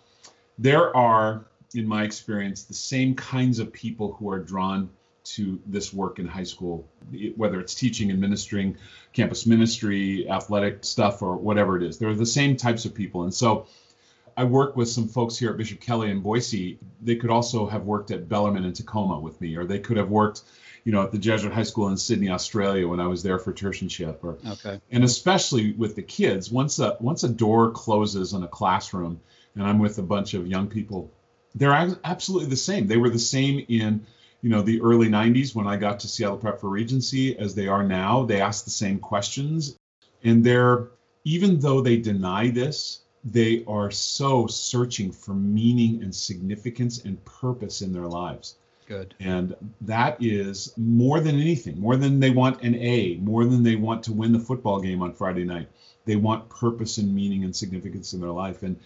there 0.57 0.95
are, 0.95 1.45
in 1.73 1.87
my 1.87 2.03
experience, 2.03 2.63
the 2.63 2.73
same 2.73 3.15
kinds 3.15 3.59
of 3.59 3.73
people 3.73 4.13
who 4.13 4.29
are 4.29 4.39
drawn 4.39 4.89
to 5.23 5.59
this 5.65 5.93
work 5.93 6.19
in 6.19 6.27
high 6.27 6.43
school, 6.43 6.87
whether 7.35 7.59
it's 7.59 7.73
teaching, 7.75 8.11
and 8.11 8.19
ministering, 8.19 8.77
campus 9.13 9.45
ministry, 9.45 10.29
athletic 10.29 10.83
stuff, 10.83 11.21
or 11.21 11.37
whatever 11.37 11.77
it 11.77 11.83
is. 11.83 11.97
They're 11.97 12.13
the 12.13 12.25
same 12.25 12.55
types 12.55 12.85
of 12.85 12.93
people, 12.93 13.23
and 13.23 13.33
so. 13.33 13.67
I 14.35 14.45
work 14.45 14.75
with 14.75 14.89
some 14.89 15.07
folks 15.07 15.37
here 15.37 15.51
at 15.51 15.57
Bishop 15.57 15.79
Kelly 15.79 16.09
in 16.09 16.21
Boise. 16.21 16.79
They 17.03 17.17
could 17.17 17.29
also 17.29 17.67
have 17.67 17.83
worked 17.83 18.09
at 18.09 18.27
Bellarmine 18.27 18.65
in 18.65 18.73
Tacoma 18.73 19.19
with 19.19 19.39
me, 19.39 19.55
or 19.55 19.63
they 19.63 19.77
could 19.77 19.95
have 19.95 20.09
worked 20.09 20.41
you 20.83 20.91
know, 20.91 21.03
at 21.03 21.11
the 21.11 21.17
Jesuit 21.17 21.53
High 21.53 21.63
School 21.63 21.87
in 21.87 21.97
Sydney, 21.97 22.29
Australia, 22.29 22.87
when 22.87 22.99
I 22.99 23.07
was 23.07 23.23
there 23.23 23.39
for 23.39 23.53
tertianship. 23.53 24.17
Or, 24.21 24.37
okay. 24.47 24.81
And 24.91 25.03
especially 25.03 25.71
with 25.73 25.95
the 25.95 26.01
kids, 26.01 26.51
once 26.51 26.79
a 26.79 26.97
once 26.99 27.23
a 27.23 27.29
door 27.29 27.71
closes 27.71 28.33
in 28.33 28.43
a 28.43 28.47
classroom, 28.47 29.19
and 29.55 29.63
I'm 29.63 29.79
with 29.79 29.97
a 29.97 30.03
bunch 30.03 30.33
of 30.33 30.47
young 30.47 30.67
people, 30.67 31.11
they're 31.55 31.97
absolutely 32.03 32.49
the 32.49 32.57
same. 32.57 32.87
They 32.87 32.97
were 32.97 33.09
the 33.09 33.19
same 33.19 33.65
in 33.69 34.05
you 34.41 34.49
know 34.49 34.61
the 34.61 34.81
early 34.81 35.07
90s 35.07 35.55
when 35.55 35.67
I 35.67 35.77
got 35.77 36.01
to 36.01 36.07
Seattle 36.07 36.37
Prep 36.37 36.59
for 36.59 36.69
Regency 36.69 37.37
as 37.37 37.55
they 37.55 37.67
are 37.67 37.83
now. 37.83 38.25
They 38.25 38.41
ask 38.41 38.65
the 38.65 38.71
same 38.71 38.99
questions, 38.99 39.77
and 40.23 40.43
they're 40.43 40.89
even 41.23 41.59
though 41.59 41.79
they 41.79 41.97
deny 41.97 42.49
this, 42.49 43.03
they 43.23 43.63
are 43.67 43.89
so 43.89 44.47
searching 44.47 45.13
for 45.13 45.33
meaning 45.33 46.03
and 46.03 46.13
significance 46.13 47.05
and 47.05 47.23
purpose 47.23 47.81
in 47.81 47.93
their 47.93 48.07
lives. 48.07 48.57
Good. 48.93 49.15
And 49.19 49.55
that 49.81 50.17
is 50.21 50.71
more 50.77 51.19
than 51.19 51.39
anything, 51.39 51.81
more 51.81 51.95
than 51.95 52.19
they 52.19 52.29
want 52.29 52.61
an 52.61 52.75
A, 52.75 53.15
more 53.15 53.43
than 53.43 53.63
they 53.63 53.75
want 53.75 54.03
to 54.03 54.13
win 54.13 54.31
the 54.31 54.39
football 54.39 54.79
game 54.79 55.01
on 55.01 55.13
Friday 55.13 55.43
night. 55.43 55.67
They 56.05 56.15
want 56.15 56.47
purpose 56.49 56.99
and 56.99 57.13
meaning 57.13 57.43
and 57.43 57.55
significance 57.55 58.13
in 58.13 58.21
their 58.21 58.29
life. 58.29 58.61
And 58.61 58.79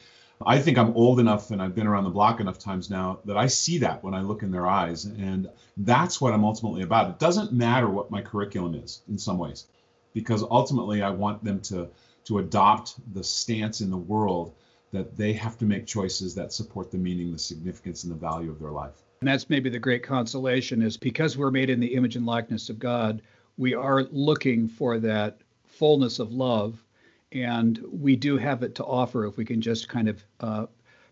I 0.46 0.60
think 0.60 0.78
I'm 0.78 0.94
old 0.94 1.20
enough 1.20 1.52
and 1.52 1.62
I've 1.62 1.76
been 1.76 1.88
around 1.88 2.06
the 2.06 2.10
block 2.10 2.40
enough 2.40 2.58
times 2.58 2.90
now 2.90 3.20
that 3.26 3.36
I 3.36 3.48
see 3.48 3.80
that 3.80 4.02
when 4.02 4.14
I 4.14 4.22
look 4.22 4.44
in 4.44 4.52
their 4.52 4.66
eyes. 4.66 5.04
And 5.04 5.50
that's 5.76 6.22
what 6.22 6.34
I'm 6.34 6.46
ultimately 6.46 6.84
about. 6.84 7.10
It 7.10 7.20
doesn't 7.20 7.52
matter 7.52 7.90
what 7.90 8.10
my 8.10 8.22
curriculum 8.22 8.76
is 8.76 9.02
in 9.10 9.18
some 9.18 9.38
ways, 9.38 9.66
because 10.14 10.42
ultimately 10.42 11.02
I 11.02 11.10
want 11.10 11.44
them 11.44 11.60
to, 11.64 11.90
to 12.26 12.38
adopt 12.38 12.96
the 13.14 13.26
stance 13.26 13.82
in 13.82 13.90
the 13.90 13.98
world 13.98 14.54
that 14.94 15.18
they 15.18 15.34
have 15.34 15.58
to 15.58 15.66
make 15.66 15.86
choices 15.86 16.34
that 16.36 16.54
support 16.54 16.92
the 16.92 16.98
meaning, 16.98 17.34
the 17.34 17.40
significance, 17.40 18.06
and 18.06 18.12
the 18.14 18.18
value 18.18 18.50
of 18.50 18.60
their 18.60 18.72
life. 18.72 19.04
And 19.22 19.28
that's 19.28 19.50
maybe 19.50 19.70
the 19.70 19.80
great 19.80 20.04
consolation 20.04 20.82
is 20.82 20.98
because 20.98 21.38
we're 21.38 21.52
made 21.52 21.70
in 21.70 21.80
the 21.80 21.96
image 21.96 22.16
and 22.16 22.26
likeness 22.26 22.70
of 22.70 22.80
God, 22.80 23.22
we 23.58 23.74
are 23.74 24.04
looking 24.12 24.68
for 24.68 25.00
that 25.00 25.40
fullness 25.66 26.20
of 26.20 26.32
love. 26.32 26.84
And 27.32 27.84
we 27.92 28.16
do 28.16 28.38
have 28.38 28.64
it 28.64 28.76
to 28.76 28.86
offer 28.86 29.26
if 29.26 29.38
we 29.38 29.46
can 29.46 29.62
just 29.62 29.90
kind 29.90 30.08
of 30.08 30.24
uh, 30.40 30.66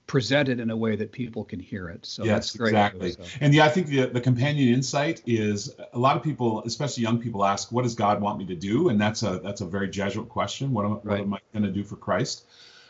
present 0.08 0.50
it 0.50 0.60
in 0.60 0.70
a 0.70 0.78
way 0.78 0.96
that 0.96 1.12
people 1.12 1.44
can 1.44 1.60
hear 1.60 1.90
it. 1.90 2.06
So 2.06 2.24
yes, 2.24 2.36
that's 2.36 2.56
great. 2.56 2.70
Exactly. 2.70 3.12
So. 3.12 3.24
And 3.42 3.54
yeah, 3.54 3.66
I 3.66 3.70
think 3.70 3.88
the, 3.88 4.06
the 4.06 4.22
companion 4.22 4.74
insight 4.74 5.22
is 5.26 5.76
a 5.94 6.00
lot 6.00 6.16
of 6.16 6.24
people, 6.24 6.64
especially 6.64 7.04
young 7.04 7.20
people, 7.20 7.44
ask, 7.44 7.72
"What 7.72 7.84
does 7.84 7.96
God 7.96 8.22
want 8.22 8.38
me 8.38 8.46
to 8.46 8.56
do?" 8.56 8.90
And 8.90 9.02
that's 9.02 9.24
a 9.24 9.40
that's 9.40 9.62
a 9.62 9.66
very 9.66 9.90
Jesuit 9.90 10.30
question. 10.30 10.72
What 10.72 10.86
am, 10.86 10.92
right. 10.92 11.04
what 11.04 11.20
am 11.20 11.34
I 11.34 11.40
going 11.54 11.64
to 11.64 11.72
do 11.72 11.84
for 11.84 11.96
Christ? 11.96 12.46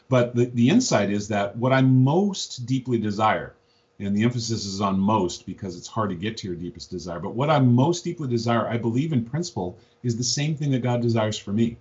But 0.07 0.35
the, 0.35 0.45
the 0.45 0.69
insight 0.69 1.09
is 1.09 1.27
that 1.29 1.55
what 1.57 1.73
I 1.73 1.81
most 1.81 2.65
deeply 2.65 2.97
desire 2.97 3.55
and 3.99 4.15
the 4.15 4.23
emphasis 4.23 4.65
is 4.65 4.81
on 4.81 4.99
most 4.99 5.45
because 5.45 5.77
it's 5.77 5.87
hard 5.87 6.09
to 6.09 6.15
get 6.15 6.37
to 6.37 6.47
your 6.47 6.55
deepest 6.55 6.91
desire. 6.91 7.19
But 7.19 7.35
what 7.35 7.49
I 7.49 7.59
most 7.59 8.03
deeply 8.03 8.27
desire, 8.27 8.67
I 8.67 8.77
believe 8.77 9.13
in 9.13 9.23
principle, 9.23 9.79
is 10.03 10.17
the 10.17 10.23
same 10.23 10.55
thing 10.55 10.71
that 10.71 10.83
God 10.83 11.01
desires 11.01 11.37
for 11.37 11.53
me 11.53 11.77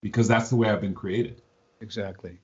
because 0.00 0.28
that's 0.28 0.50
the 0.50 0.56
way 0.56 0.68
I've 0.68 0.80
been 0.80 0.94
created. 0.94 1.42
Exactly. 1.80 2.38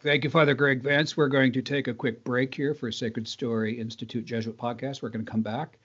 Thank 0.00 0.24
you, 0.24 0.30
Father 0.30 0.54
Greg 0.54 0.82
Vance. 0.82 1.16
We're 1.16 1.28
going 1.28 1.52
to 1.52 1.62
take 1.62 1.88
a 1.88 1.94
quick 1.94 2.24
break 2.24 2.54
here 2.54 2.74
for 2.74 2.90
Sacred 2.90 3.28
Story 3.28 3.78
Institute 3.78 4.24
Jesuit 4.24 4.56
podcast. 4.56 5.02
We're 5.02 5.10
going 5.10 5.24
to 5.24 5.30
come 5.30 5.42
back 5.42 5.78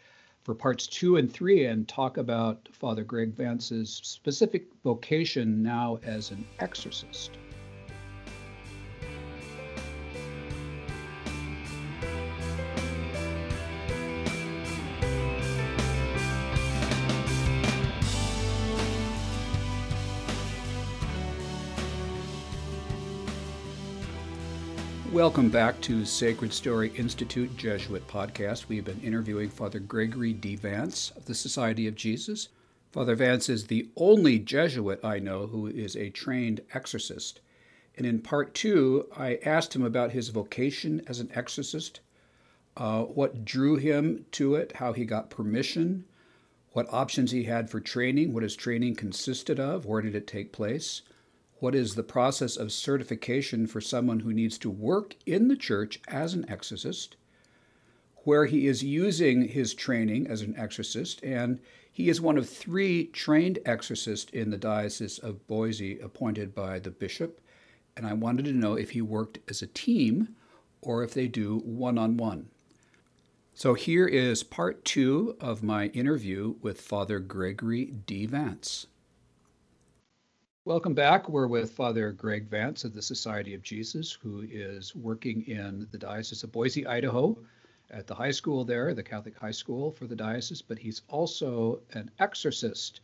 for 0.43 0.55
parts 0.55 0.88
two 0.88 1.17
and 1.17 1.32
three 1.32 1.65
and 1.65 1.88
talk 1.88 2.17
about 2.17 2.67
Father 2.71 3.03
Greg 3.03 3.36
Vance's 3.36 3.99
specific 4.03 4.67
vocation 4.84 5.62
now 5.62 5.99
as 6.03 6.32
an 6.32 6.45
exorcist. 6.60 7.38
Welcome 25.29 25.49
back 25.49 25.79
to 25.81 26.05
Sacred 26.05 26.51
Story 26.51 26.91
Institute 26.95 27.55
Jesuit 27.55 28.07
podcast. 28.07 28.67
We've 28.67 28.83
been 28.83 28.99
interviewing 29.01 29.49
Father 29.49 29.77
Gregory 29.77 30.33
D. 30.33 30.55
Vance 30.55 31.11
of 31.15 31.25
the 31.25 31.35
Society 31.35 31.85
of 31.85 31.93
Jesus, 31.93 32.49
Father 32.91 33.13
Vance 33.13 33.47
is 33.47 33.67
the 33.67 33.89
only 33.95 34.39
Jesuit 34.39 34.99
I 35.05 35.19
know 35.19 35.45
who 35.45 35.67
is 35.67 35.95
a 35.95 36.09
trained 36.09 36.61
exorcist. 36.73 37.41
And 37.95 38.07
in 38.07 38.21
part 38.21 38.55
two, 38.55 39.05
I 39.15 39.37
asked 39.45 39.75
him 39.75 39.83
about 39.83 40.13
his 40.13 40.29
vocation 40.29 41.03
as 41.05 41.19
an 41.19 41.29
exorcist, 41.35 41.99
uh, 42.75 43.03
what 43.03 43.45
drew 43.45 43.75
him 43.75 44.25
to 44.31 44.55
it, 44.55 44.77
how 44.77 44.93
he 44.93 45.05
got 45.05 45.29
permission, 45.29 46.05
what 46.71 46.91
options 46.91 47.29
he 47.29 47.43
had 47.43 47.69
for 47.69 47.79
training, 47.79 48.33
what 48.33 48.41
his 48.41 48.55
training 48.55 48.95
consisted 48.95 49.59
of, 49.59 49.85
where 49.85 50.01
did 50.01 50.15
it 50.15 50.25
take 50.25 50.51
place, 50.51 51.03
what 51.59 51.75
is 51.75 51.95
the 51.95 52.03
process 52.03 52.55
of 52.55 52.71
certification 52.71 53.67
for 53.67 53.81
someone 53.81 54.21
who 54.21 54.33
needs 54.33 54.57
to 54.57 54.69
work 54.69 55.15
in 55.25 55.47
the 55.47 55.55
church 55.55 55.99
as 56.07 56.33
an 56.33 56.49
exorcist, 56.49 57.15
where 58.23 58.45
he 58.45 58.67
is 58.67 58.83
using 58.83 59.47
his 59.47 59.73
training 59.73 60.27
as 60.27 60.41
an 60.41 60.55
exorcist, 60.57 61.21
and 61.23 61.59
he 61.91 62.09
is 62.09 62.21
one 62.21 62.37
of 62.37 62.47
three 62.47 63.07
trained 63.07 63.59
exorcists 63.65 64.31
in 64.31 64.51
the 64.51 64.57
Diocese 64.57 65.19
of 65.19 65.45
Boise 65.47 65.99
appointed 65.99 66.55
by 66.55 66.79
the 66.79 66.91
bishop. 66.91 67.41
And 67.97 68.07
I 68.07 68.13
wanted 68.13 68.45
to 68.45 68.53
know 68.53 68.75
if 68.75 68.91
he 68.91 69.01
worked 69.01 69.39
as 69.49 69.61
a 69.61 69.67
team 69.67 70.35
or 70.81 71.03
if 71.03 71.13
they 71.13 71.27
do 71.27 71.59
one 71.65 71.97
on 71.97 72.15
one. 72.15 72.49
So 73.53 73.73
here 73.73 74.07
is 74.07 74.43
part 74.43 74.85
two 74.85 75.35
of 75.41 75.61
my 75.61 75.87
interview 75.87 76.55
with 76.61 76.79
Father 76.79 77.19
Gregory 77.19 77.85
D. 77.85 78.25
Vance. 78.25 78.87
Welcome 80.69 80.93
back. 80.93 81.27
We're 81.27 81.47
with 81.47 81.71
Father 81.71 82.12
Greg 82.12 82.47
Vance 82.47 82.84
of 82.84 82.93
the 82.93 83.01
Society 83.01 83.55
of 83.55 83.63
Jesus, 83.63 84.12
who 84.12 84.45
is 84.47 84.95
working 84.95 85.41
in 85.47 85.88
the 85.89 85.97
Diocese 85.97 86.43
of 86.43 86.51
Boise, 86.51 86.86
Idaho, 86.86 87.36
at 87.89 88.05
the 88.05 88.13
high 88.13 88.29
school 88.29 88.63
there, 88.63 88.93
the 88.93 89.01
Catholic 89.01 89.36
high 89.36 89.49
school 89.49 89.89
for 89.89 90.05
the 90.05 90.15
diocese, 90.15 90.62
but 90.62 90.77
he's 90.77 91.01
also 91.08 91.79
an 91.93 92.12
exorcist. 92.19 93.01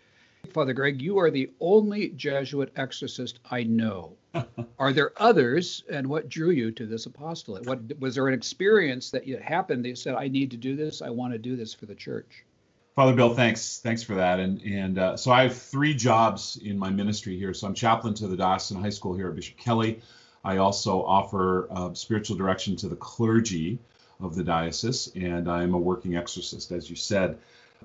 Father 0.53 0.73
Greg, 0.73 1.01
you 1.01 1.17
are 1.17 1.31
the 1.31 1.49
only 1.59 2.09
Jesuit 2.09 2.71
exorcist 2.75 3.39
I 3.49 3.63
know. 3.63 4.15
are 4.77 4.93
there 4.93 5.13
others, 5.17 5.83
and 5.89 6.05
what 6.05 6.29
drew 6.29 6.51
you 6.51 6.69
to 6.69 6.85
this 6.85 7.07
apostolate? 7.07 7.65
What 7.65 7.99
was 7.99 8.13
there 8.13 8.27
an 8.27 8.35
experience 8.35 9.09
that 9.09 9.25
you 9.25 9.37
happened 9.37 9.83
that 9.85 9.89
you 9.89 9.95
said, 9.95 10.13
"I 10.13 10.27
need 10.27 10.51
to 10.51 10.57
do 10.57 10.75
this. 10.75 11.01
I 11.01 11.09
want 11.09 11.33
to 11.33 11.39
do 11.39 11.55
this 11.55 11.73
for 11.73 11.87
the 11.87 11.95
church"? 11.95 12.44
Father 12.95 13.13
Bill, 13.13 13.33
thanks, 13.33 13.79
thanks 13.79 14.01
for 14.01 14.15
that. 14.15 14.39
And 14.39 14.61
and 14.61 14.97
uh, 14.97 15.17
so 15.17 15.29
I 15.29 15.43
have 15.43 15.57
three 15.57 15.93
jobs 15.93 16.57
in 16.63 16.79
my 16.79 16.89
ministry 16.89 17.37
here. 17.37 17.53
So 17.53 17.67
I'm 17.67 17.73
chaplain 17.73 18.13
to 18.15 18.27
the 18.27 18.37
diocesan 18.37 18.81
high 18.81 18.89
school 18.89 19.13
here 19.13 19.27
at 19.27 19.35
Bishop 19.35 19.57
Kelly. 19.57 19.99
I 20.45 20.57
also 20.57 21.03
offer 21.03 21.67
uh, 21.71 21.93
spiritual 21.93 22.37
direction 22.37 22.77
to 22.77 22.87
the 22.87 22.95
clergy 22.95 23.79
of 24.21 24.33
the 24.33 24.43
diocese, 24.43 25.11
and 25.13 25.51
I'm 25.51 25.73
a 25.73 25.77
working 25.77 26.15
exorcist, 26.15 26.71
as 26.71 26.89
you 26.89 26.95
said. 26.95 27.37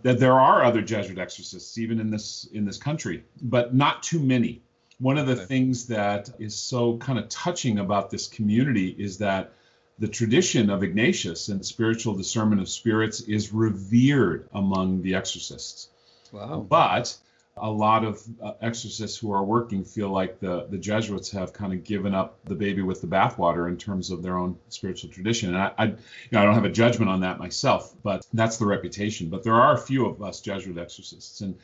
That 0.02 0.20
there 0.20 0.38
are 0.38 0.62
other 0.62 0.80
Jesuit 0.80 1.18
exorcists 1.18 1.76
even 1.76 1.98
in 1.98 2.10
this 2.10 2.46
in 2.52 2.64
this 2.64 2.78
country, 2.78 3.24
but 3.42 3.74
not 3.74 4.04
too 4.04 4.20
many. 4.20 4.62
One 5.00 5.18
of 5.18 5.26
the 5.26 5.34
things 5.34 5.86
that 5.86 6.30
is 6.38 6.54
so 6.54 6.98
kind 6.98 7.18
of 7.18 7.28
touching 7.28 7.80
about 7.80 8.10
this 8.10 8.28
community 8.28 8.94
is 8.96 9.18
that 9.18 9.52
the 10.00 10.08
tradition 10.08 10.70
of 10.70 10.82
Ignatius 10.82 11.48
and 11.48 11.64
spiritual 11.64 12.14
discernment 12.14 12.60
of 12.60 12.68
spirits 12.68 13.20
is 13.20 13.52
revered 13.52 14.48
among 14.54 15.02
the 15.02 15.14
exorcists. 15.14 15.88
Wow. 16.32 16.66
But 16.66 17.16
a 17.58 17.70
lot 17.70 18.04
of 18.04 18.22
uh, 18.42 18.52
exorcists 18.62 19.18
who 19.18 19.30
are 19.32 19.44
working 19.44 19.84
feel 19.84 20.08
like 20.08 20.40
the, 20.40 20.66
the 20.70 20.78
Jesuits 20.78 21.30
have 21.32 21.52
kind 21.52 21.74
of 21.74 21.84
given 21.84 22.14
up 22.14 22.38
the 22.44 22.54
baby 22.54 22.80
with 22.80 23.02
the 23.02 23.06
bathwater 23.06 23.68
in 23.68 23.76
terms 23.76 24.10
of 24.10 24.22
their 24.22 24.38
own 24.38 24.56
spiritual 24.70 25.10
tradition. 25.10 25.50
And 25.50 25.58
I, 25.58 25.72
I, 25.76 25.84
you 25.84 25.96
know, 26.32 26.40
I 26.40 26.44
don't 26.44 26.54
have 26.54 26.64
a 26.64 26.70
judgment 26.70 27.10
on 27.10 27.20
that 27.20 27.38
myself, 27.38 27.94
but 28.02 28.26
that's 28.32 28.56
the 28.56 28.66
reputation. 28.66 29.28
But 29.28 29.44
there 29.44 29.54
are 29.54 29.74
a 29.74 29.78
few 29.78 30.06
of 30.06 30.22
us 30.22 30.40
Jesuit 30.40 30.78
exorcists. 30.78 31.42
And 31.42 31.58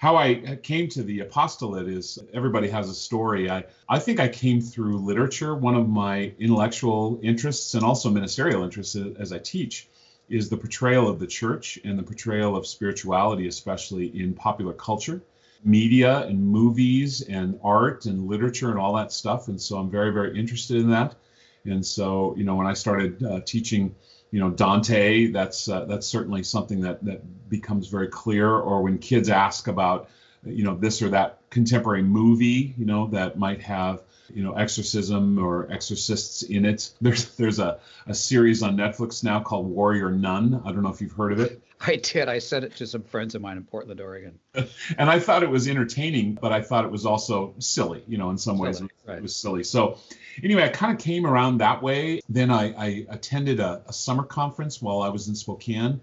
how 0.00 0.16
I 0.16 0.58
came 0.62 0.88
to 0.88 1.02
the 1.02 1.20
apostolate 1.20 1.86
is 1.86 2.18
everybody 2.32 2.70
has 2.70 2.88
a 2.88 2.94
story. 2.94 3.50
I, 3.50 3.64
I 3.86 3.98
think 3.98 4.18
I 4.18 4.28
came 4.28 4.62
through 4.62 4.96
literature. 4.96 5.54
One 5.54 5.74
of 5.74 5.90
my 5.90 6.32
intellectual 6.38 7.20
interests 7.22 7.74
and 7.74 7.84
also 7.84 8.08
ministerial 8.08 8.64
interests 8.64 8.96
as 8.96 9.30
I 9.30 9.38
teach 9.38 9.88
is 10.30 10.48
the 10.48 10.56
portrayal 10.56 11.06
of 11.06 11.18
the 11.18 11.26
church 11.26 11.78
and 11.84 11.98
the 11.98 12.02
portrayal 12.02 12.56
of 12.56 12.66
spirituality, 12.66 13.46
especially 13.46 14.06
in 14.18 14.32
popular 14.32 14.72
culture, 14.72 15.20
media 15.64 16.20
and 16.20 16.42
movies 16.42 17.20
and 17.20 17.60
art 17.62 18.06
and 18.06 18.26
literature 18.26 18.70
and 18.70 18.78
all 18.78 18.94
that 18.94 19.12
stuff. 19.12 19.48
And 19.48 19.60
so 19.60 19.76
I'm 19.76 19.90
very, 19.90 20.14
very 20.14 20.38
interested 20.38 20.78
in 20.78 20.88
that. 20.88 21.14
And 21.66 21.84
so, 21.84 22.34
you 22.38 22.44
know, 22.44 22.54
when 22.54 22.66
I 22.66 22.72
started 22.72 23.22
uh, 23.22 23.40
teaching, 23.40 23.94
you 24.30 24.40
know, 24.40 24.50
Dante, 24.50 25.28
that's 25.28 25.68
uh, 25.68 25.84
that's 25.86 26.06
certainly 26.06 26.42
something 26.42 26.80
that 26.82 27.04
that 27.04 27.48
becomes 27.48 27.88
very 27.88 28.08
clear. 28.08 28.48
Or 28.48 28.82
when 28.82 28.98
kids 28.98 29.28
ask 29.28 29.68
about, 29.68 30.08
you 30.44 30.64
know, 30.64 30.76
this 30.76 31.02
or 31.02 31.08
that 31.10 31.40
contemporary 31.50 32.02
movie, 32.02 32.74
you 32.78 32.86
know, 32.86 33.08
that 33.08 33.38
might 33.38 33.60
have 33.62 34.02
you 34.32 34.42
know 34.44 34.52
exorcism 34.52 35.38
or 35.38 35.70
exorcists 35.70 36.42
in 36.42 36.64
it. 36.64 36.90
There's 37.00 37.34
there's 37.36 37.58
a, 37.58 37.80
a 38.06 38.14
series 38.14 38.62
on 38.62 38.76
netflix 38.76 39.24
now 39.24 39.40
called 39.40 39.66
warrior 39.66 40.10
nun. 40.10 40.62
I 40.64 40.72
don't 40.72 40.82
know 40.82 40.90
if 40.90 41.00
you've 41.00 41.12
heard 41.12 41.32
of 41.32 41.40
it 41.40 41.60
i 41.86 41.96
did 41.96 42.28
i 42.28 42.38
sent 42.38 42.64
it 42.64 42.74
to 42.76 42.86
some 42.86 43.02
friends 43.02 43.34
of 43.34 43.42
mine 43.42 43.56
in 43.56 43.64
portland 43.64 44.00
oregon 44.00 44.38
and 44.98 45.10
i 45.10 45.18
thought 45.18 45.42
it 45.42 45.50
was 45.50 45.68
entertaining 45.68 46.34
but 46.34 46.52
i 46.52 46.60
thought 46.60 46.84
it 46.84 46.90
was 46.90 47.06
also 47.06 47.54
silly 47.58 48.02
you 48.06 48.18
know 48.18 48.30
in 48.30 48.38
some 48.38 48.58
ways 48.58 48.78
silly, 48.78 48.90
right. 49.06 49.18
it 49.18 49.22
was 49.22 49.34
silly 49.34 49.64
so 49.64 49.98
anyway 50.42 50.64
i 50.64 50.68
kind 50.68 50.92
of 50.92 50.98
came 50.98 51.26
around 51.26 51.58
that 51.58 51.82
way 51.82 52.20
then 52.28 52.50
i, 52.50 52.72
I 52.72 53.06
attended 53.10 53.60
a, 53.60 53.82
a, 53.86 53.92
summer 53.92 54.22
conference 54.22 54.80
while 54.82 55.02
i 55.02 55.08
was 55.08 55.28
in 55.28 55.34
spokane 55.34 56.00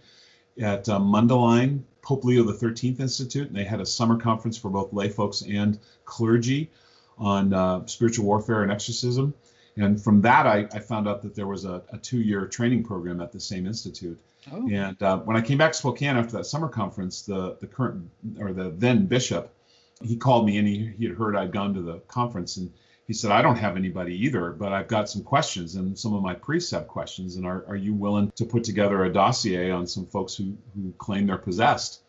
at 0.60 0.90
uh, 0.90 1.00
mundelein 1.00 1.84
pope 2.02 2.24
leo 2.24 2.44
the 2.44 2.54
13th 2.54 3.00
institute 3.00 3.48
and 3.48 3.56
they 3.56 3.63
had 3.63 3.82
a 3.82 3.86
summer 3.86 4.18
conference 4.18 4.58
for 4.58 4.70
both 4.70 4.94
lay 4.94 5.10
folks 5.10 5.42
and 5.42 5.80
clergy 6.06 6.72
on 7.18 7.54
uh, 7.54 7.86
spiritual 7.86 8.26
warfare 8.26 8.63
and 8.63 8.72
exorcism. 8.72 9.34
And 9.76 10.02
from 10.02 10.22
that, 10.22 10.48
I, 10.48 10.68
I 10.74 10.80
found 10.80 11.08
out 11.08 11.22
that 11.24 11.36
there 11.36 11.48
was 11.48 11.66
a, 11.66 11.84
a 11.92 11.98
two-year 11.98 12.48
training 12.48 12.84
program 12.84 13.22
at 13.22 13.32
the 13.32 13.40
same 13.40 13.68
institute. 13.68 14.20
Oh. 14.51 14.69
And 14.69 15.01
uh, 15.01 15.17
when 15.19 15.38
I 15.38 15.41
came 15.41 15.57
back 15.57 15.71
to 15.71 15.77
Spokane 15.77 16.17
after 16.17 16.38
that 16.38 16.45
summer 16.45 16.69
conference, 16.69 17.21
the 17.21 17.57
the 17.60 17.67
current 17.67 18.10
or 18.39 18.53
the 18.53 18.69
then 18.69 19.05
bishop, 19.05 19.53
he 20.03 20.15
called 20.15 20.45
me 20.45 20.57
and 20.57 20.67
he, 20.67 20.93
he 20.97 21.05
had 21.05 21.17
heard 21.17 21.36
I'd 21.36 21.51
gone 21.51 21.73
to 21.73 21.81
the 21.81 21.99
conference 22.07 22.57
and 22.57 22.71
he 23.07 23.13
said, 23.13 23.31
I 23.31 23.41
don't 23.41 23.55
have 23.55 23.77
anybody 23.77 24.13
either, 24.25 24.51
but 24.51 24.73
I've 24.73 24.89
got 24.89 25.10
some 25.10 25.23
questions 25.23 25.75
and 25.75 25.97
some 25.97 26.13
of 26.13 26.21
my 26.21 26.33
precept 26.33 26.89
questions. 26.89 27.38
And 27.38 27.45
are, 27.45 27.63
are 27.69 27.77
you 27.77 27.93
willing 27.93 28.31
to 28.36 28.43
put 28.43 28.65
together 28.65 29.05
a 29.05 29.13
dossier 29.13 29.71
on 29.71 29.88
some 29.88 30.05
folks 30.05 30.36
who, 30.36 30.57
who 30.75 30.91
claim 30.97 31.25
they're 31.27 31.38
possessed? 31.38 32.01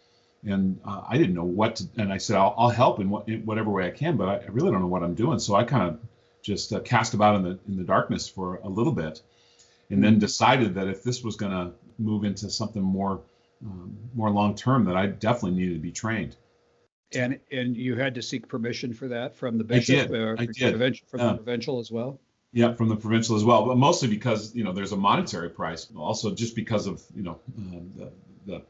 and 0.44 0.81
uh, 0.85 1.03
I 1.09 1.18
didn't 1.18 1.35
know 1.35 1.44
what 1.44 1.77
to. 1.77 1.85
And 1.96 2.12
I 2.12 2.18
said, 2.18 2.37
I'll, 2.37 2.55
I'll 2.57 2.68
help 2.70 3.01
in, 3.01 3.11
what, 3.11 3.29
in, 3.29 3.44
whatever 3.44 3.70
way 3.70 3.87
I 3.87 3.90
can, 3.90 4.16
but 4.16 4.29
I 4.29 4.46
really 4.48 4.70
don't 4.70 4.81
know 4.81 4.87
what 4.87 5.03
I'm 5.03 5.14
doing. 5.14 5.38
So 5.38 5.55
I 5.55 5.64
kind 5.64 5.88
of 5.88 6.01
just 6.42 6.72
uh, 6.72 6.81
cast 6.81 7.14
about 7.14 7.37
in 7.37 7.42
the 7.42 7.59
in 7.68 7.77
the 7.77 7.85
darkness 7.85 8.29
for 8.29 8.57
a 8.62 8.68
little 8.68 8.92
bit, 8.92 9.22
and 9.90 10.03
then 10.03 10.18
decided 10.18 10.74
that 10.74 10.88
if 10.88 11.03
this 11.03 11.22
was 11.22 11.37
going 11.37 11.53
to 11.53 11.72
move 11.99 12.25
into 12.25 12.51
something 12.51 12.83
more 12.83 13.21
um, 13.65 13.97
more 14.15 14.31
long 14.31 14.55
term, 14.55 14.85
that 14.85 14.97
I 14.97 15.07
definitely 15.07 15.59
needed 15.59 15.75
to 15.75 15.81
be 15.81 15.93
trained. 15.93 16.37
And 17.15 17.41
and 17.51 17.77
you 17.77 17.97
had 17.97 18.15
to 18.17 18.23
seek 18.23 18.49
permission 18.49 18.93
for 18.93 19.09
that 19.09 19.37
from 19.37 19.59
the 19.59 19.65
bishop, 19.65 20.11
I 20.11 20.13
did. 20.13 20.41
I 20.41 20.47
did. 20.47 21.01
from 21.09 21.21
the 21.21 21.35
provincial 21.35 21.81
as 21.81 21.91
well. 21.91 22.21
Yeah, 22.53 22.73
from 22.75 22.89
the 22.89 22.97
provincial 22.97 23.37
as 23.37 23.45
well, 23.45 23.67
but 23.67 23.77
mostly 23.77 24.09
because 24.09 24.55
you 24.55 24.65
know 24.65 24.73
there's 24.73 24.93
a 24.93 24.97
monetary 24.97 25.51
price. 25.51 25.87
Also, 25.97 26.35
just 26.35 26.55
because 26.55 26.87
of 26.87 27.03
you 27.15 27.23
know 27.23 27.39
uh, 27.59 27.81
the, 27.97 28.13
the 28.47 28.63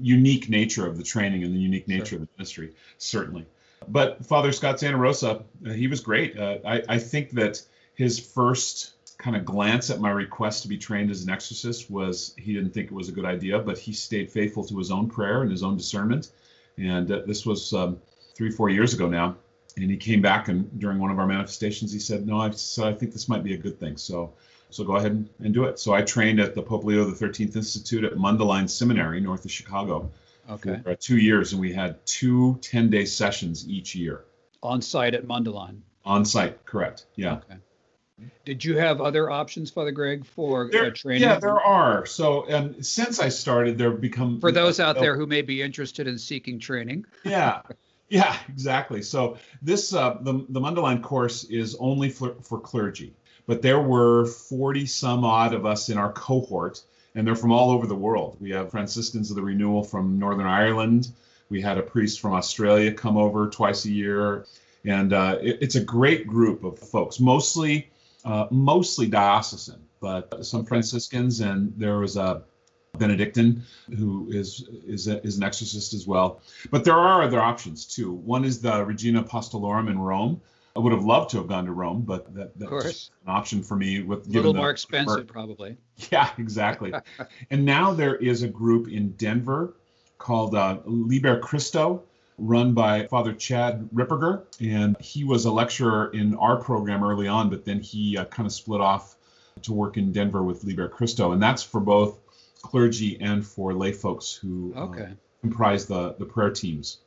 unique 0.00 0.48
nature 0.48 0.86
of 0.86 0.96
the 0.96 1.02
training 1.02 1.44
and 1.44 1.54
the 1.54 1.58
unique 1.58 1.88
nature 1.88 2.06
sure. 2.06 2.18
of 2.18 2.22
the 2.22 2.28
ministry, 2.36 2.74
certainly. 2.98 3.46
But 3.88 4.24
Father 4.24 4.52
Scott 4.52 4.76
Santarosa, 4.76 5.42
uh, 5.66 5.70
he 5.70 5.88
was 5.88 6.00
great. 6.00 6.38
Uh, 6.38 6.58
I, 6.64 6.82
I 6.88 6.98
think 6.98 7.30
that 7.32 7.60
his 7.94 8.18
first 8.18 8.93
kind 9.18 9.36
of 9.36 9.44
glance 9.44 9.90
at 9.90 10.00
my 10.00 10.10
request 10.10 10.62
to 10.62 10.68
be 10.68 10.76
trained 10.76 11.10
as 11.10 11.22
an 11.22 11.30
exorcist 11.30 11.90
was 11.90 12.34
he 12.36 12.52
didn't 12.52 12.72
think 12.72 12.86
it 12.86 12.94
was 12.94 13.08
a 13.08 13.12
good 13.12 13.24
idea, 13.24 13.58
but 13.58 13.78
he 13.78 13.92
stayed 13.92 14.30
faithful 14.30 14.64
to 14.64 14.78
his 14.78 14.90
own 14.90 15.08
prayer 15.08 15.42
and 15.42 15.50
his 15.50 15.62
own 15.62 15.76
discernment. 15.76 16.30
And 16.76 17.10
uh, 17.10 17.22
this 17.26 17.46
was 17.46 17.72
um, 17.72 18.00
three, 18.34 18.50
four 18.50 18.70
years 18.70 18.92
ago 18.94 19.08
now. 19.08 19.36
And 19.76 19.90
he 19.90 19.96
came 19.96 20.22
back 20.22 20.48
and 20.48 20.78
during 20.78 20.98
one 20.98 21.10
of 21.10 21.18
our 21.18 21.26
manifestations, 21.26 21.92
he 21.92 21.98
said, 21.98 22.26
"No, 22.26 22.38
I 22.38 22.50
said 22.50 22.84
I 22.86 22.92
think 22.92 23.12
this 23.12 23.28
might 23.28 23.42
be 23.42 23.54
a 23.54 23.56
good 23.56 23.80
thing." 23.80 23.96
So 23.96 24.32
so 24.74 24.82
go 24.84 24.96
ahead 24.96 25.12
and, 25.12 25.28
and 25.38 25.54
do 25.54 25.64
it. 25.64 25.78
So 25.78 25.94
I 25.94 26.02
trained 26.02 26.40
at 26.40 26.54
the 26.54 26.62
Pope 26.62 26.84
Leo 26.84 27.04
the 27.04 27.26
13th 27.26 27.54
Institute 27.56 28.04
at 28.04 28.14
Mundelein 28.14 28.68
Seminary, 28.68 29.20
north 29.20 29.44
of 29.44 29.50
Chicago, 29.50 30.10
okay. 30.50 30.80
for 30.82 30.90
uh, 30.90 30.96
two 30.98 31.16
years, 31.16 31.52
and 31.52 31.60
we 31.60 31.72
had 31.72 32.04
two 32.06 32.58
10-day 32.60 33.04
sessions 33.04 33.68
each 33.68 33.94
year. 33.94 34.24
On 34.62 34.82
site 34.82 35.14
at 35.14 35.26
Mundelein. 35.26 35.80
On 36.04 36.24
site, 36.24 36.64
correct. 36.64 37.06
Yeah. 37.14 37.34
Okay. 37.34 37.56
Did 38.44 38.64
you 38.64 38.78
have 38.78 39.00
other 39.00 39.30
options, 39.30 39.70
Father 39.70 39.90
Greg, 39.90 40.24
for 40.24 40.66
uh, 40.66 40.68
there, 40.70 40.86
uh, 40.86 40.90
training? 40.90 41.22
Yeah, 41.22 41.38
there 41.40 41.60
are. 41.60 42.06
So, 42.06 42.50
um, 42.52 42.82
since 42.82 43.18
I 43.18 43.28
started, 43.28 43.76
there 43.76 43.90
have 43.90 44.00
become 44.00 44.40
for 44.40 44.52
those 44.52 44.78
out 44.80 44.96
there 44.96 45.16
who 45.18 45.26
may 45.26 45.42
be 45.42 45.62
interested 45.62 46.06
in 46.06 46.18
seeking 46.18 46.58
training. 46.58 47.06
yeah, 47.24 47.62
yeah, 48.08 48.36
exactly. 48.48 49.02
So 49.02 49.38
this 49.62 49.92
uh, 49.92 50.18
the 50.20 50.46
the 50.48 50.60
Mundelein 50.60 51.02
course 51.02 51.44
is 51.44 51.74
only 51.80 52.08
for, 52.10 52.34
for 52.42 52.60
clergy 52.60 53.14
but 53.46 53.62
there 53.62 53.80
were 53.80 54.26
40 54.26 54.86
some 54.86 55.24
odd 55.24 55.54
of 55.54 55.66
us 55.66 55.88
in 55.88 55.98
our 55.98 56.12
cohort, 56.12 56.82
and 57.14 57.26
they're 57.26 57.36
from 57.36 57.52
all 57.52 57.70
over 57.70 57.86
the 57.86 57.94
world. 57.94 58.36
We 58.40 58.50
have 58.50 58.70
Franciscans 58.70 59.30
of 59.30 59.36
the 59.36 59.42
Renewal 59.42 59.84
from 59.84 60.18
Northern 60.18 60.46
Ireland. 60.46 61.08
We 61.50 61.60
had 61.60 61.78
a 61.78 61.82
priest 61.82 62.20
from 62.20 62.32
Australia 62.32 62.92
come 62.92 63.16
over 63.16 63.48
twice 63.48 63.84
a 63.84 63.90
year, 63.90 64.46
and 64.84 65.12
uh, 65.12 65.38
it, 65.40 65.58
it's 65.60 65.74
a 65.74 65.84
great 65.84 66.26
group 66.26 66.64
of 66.64 66.78
folks, 66.78 67.20
mostly 67.20 67.90
uh, 68.24 68.46
mostly 68.50 69.06
diocesan, 69.06 69.80
but 70.00 70.44
some 70.44 70.64
Franciscans, 70.64 71.40
and 71.40 71.72
there 71.76 71.98
was 71.98 72.16
a 72.16 72.42
Benedictine 72.98 73.62
who 73.96 74.28
is 74.30 74.68
is, 74.86 75.08
a, 75.08 75.24
is 75.24 75.36
an 75.36 75.42
exorcist 75.42 75.94
as 75.94 76.06
well. 76.06 76.40
But 76.70 76.84
there 76.84 76.96
are 76.96 77.22
other 77.22 77.40
options 77.40 77.84
too. 77.86 78.12
One 78.12 78.44
is 78.44 78.60
the 78.60 78.84
Regina 78.84 79.22
Apostolorum 79.22 79.90
in 79.90 79.98
Rome. 79.98 80.40
I 80.76 80.80
would 80.80 80.92
have 80.92 81.04
loved 81.04 81.30
to 81.30 81.36
have 81.38 81.46
gone 81.46 81.66
to 81.66 81.72
Rome, 81.72 82.02
but 82.02 82.34
that, 82.34 82.58
that's 82.58 83.10
an 83.24 83.32
option 83.32 83.62
for 83.62 83.76
me. 83.76 84.02
With 84.02 84.26
a 84.26 84.30
little 84.30 84.54
more 84.54 84.70
expensive, 84.70 85.26
probably. 85.26 85.76
Yeah, 86.10 86.30
exactly. 86.38 86.92
and 87.50 87.64
now 87.64 87.92
there 87.92 88.16
is 88.16 88.42
a 88.42 88.48
group 88.48 88.88
in 88.88 89.12
Denver 89.12 89.76
called 90.18 90.56
uh, 90.56 90.78
Liber 90.84 91.38
Christo, 91.38 92.02
run 92.38 92.74
by 92.74 93.06
Father 93.06 93.32
Chad 93.32 93.88
Ripperger. 93.94 94.44
And 94.60 94.96
he 95.00 95.24
was 95.24 95.44
a 95.44 95.52
lecturer 95.52 96.10
in 96.12 96.34
our 96.36 96.56
program 96.56 97.04
early 97.04 97.28
on, 97.28 97.50
but 97.50 97.64
then 97.64 97.80
he 97.80 98.16
uh, 98.16 98.24
kind 98.26 98.46
of 98.46 98.52
split 98.52 98.80
off 98.80 99.16
to 99.62 99.72
work 99.72 99.96
in 99.96 100.12
Denver 100.12 100.42
with 100.42 100.64
Liber 100.64 100.88
Christo. 100.88 101.32
And 101.32 101.42
that's 101.42 101.62
for 101.62 101.80
both 101.80 102.18
clergy 102.62 103.18
and 103.20 103.46
for 103.46 103.74
lay 103.74 103.92
folks 103.92 104.32
who 104.32 104.72
uh, 104.76 104.84
okay. 104.84 105.02
uh, 105.02 105.08
comprise 105.42 105.86
the, 105.86 106.14
the 106.18 106.24
prayer 106.24 106.50
teams. 106.50 106.98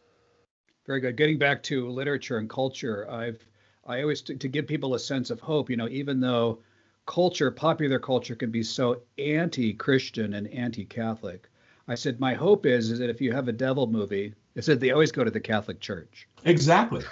Very 0.86 1.02
good. 1.02 1.18
Getting 1.18 1.38
back 1.38 1.64
to 1.64 1.90
literature 1.90 2.38
and 2.38 2.50
culture, 2.50 3.10
I've 3.10 3.46
I 3.86 4.02
always 4.02 4.22
to, 4.24 4.36
to 4.36 4.48
give 4.48 4.68
people 4.68 4.96
a 4.96 5.00
sense 5.00 5.30
of 5.30 5.40
hope. 5.40 5.70
You 5.70 5.78
know, 5.78 5.90
even 5.90 6.20
though 6.22 6.60
culture, 7.06 7.52
popular 7.52 8.00
culture, 8.00 8.36
can 8.36 8.52
be 8.52 8.64
so 8.64 9.02
anti-Christian 9.18 10.34
and 10.34 10.48
anti-Catholic, 10.48 11.50
I 11.88 11.96
said 11.96 12.20
my 12.20 12.34
hope 12.34 12.66
is 12.66 12.92
is 12.92 13.00
that 13.00 13.10
if 13.10 13.22
you 13.22 13.32
have 13.32 13.48
a 13.48 13.54
devil 13.54 13.88
movie, 13.88 14.34
I 14.58 14.62
said 14.62 14.80
they 14.80 14.92
always 14.92 15.12
go 15.12 15.24
to 15.24 15.32
the 15.32 15.40
Catholic 15.40 15.80
Church. 15.80 16.28
Exactly, 16.44 17.04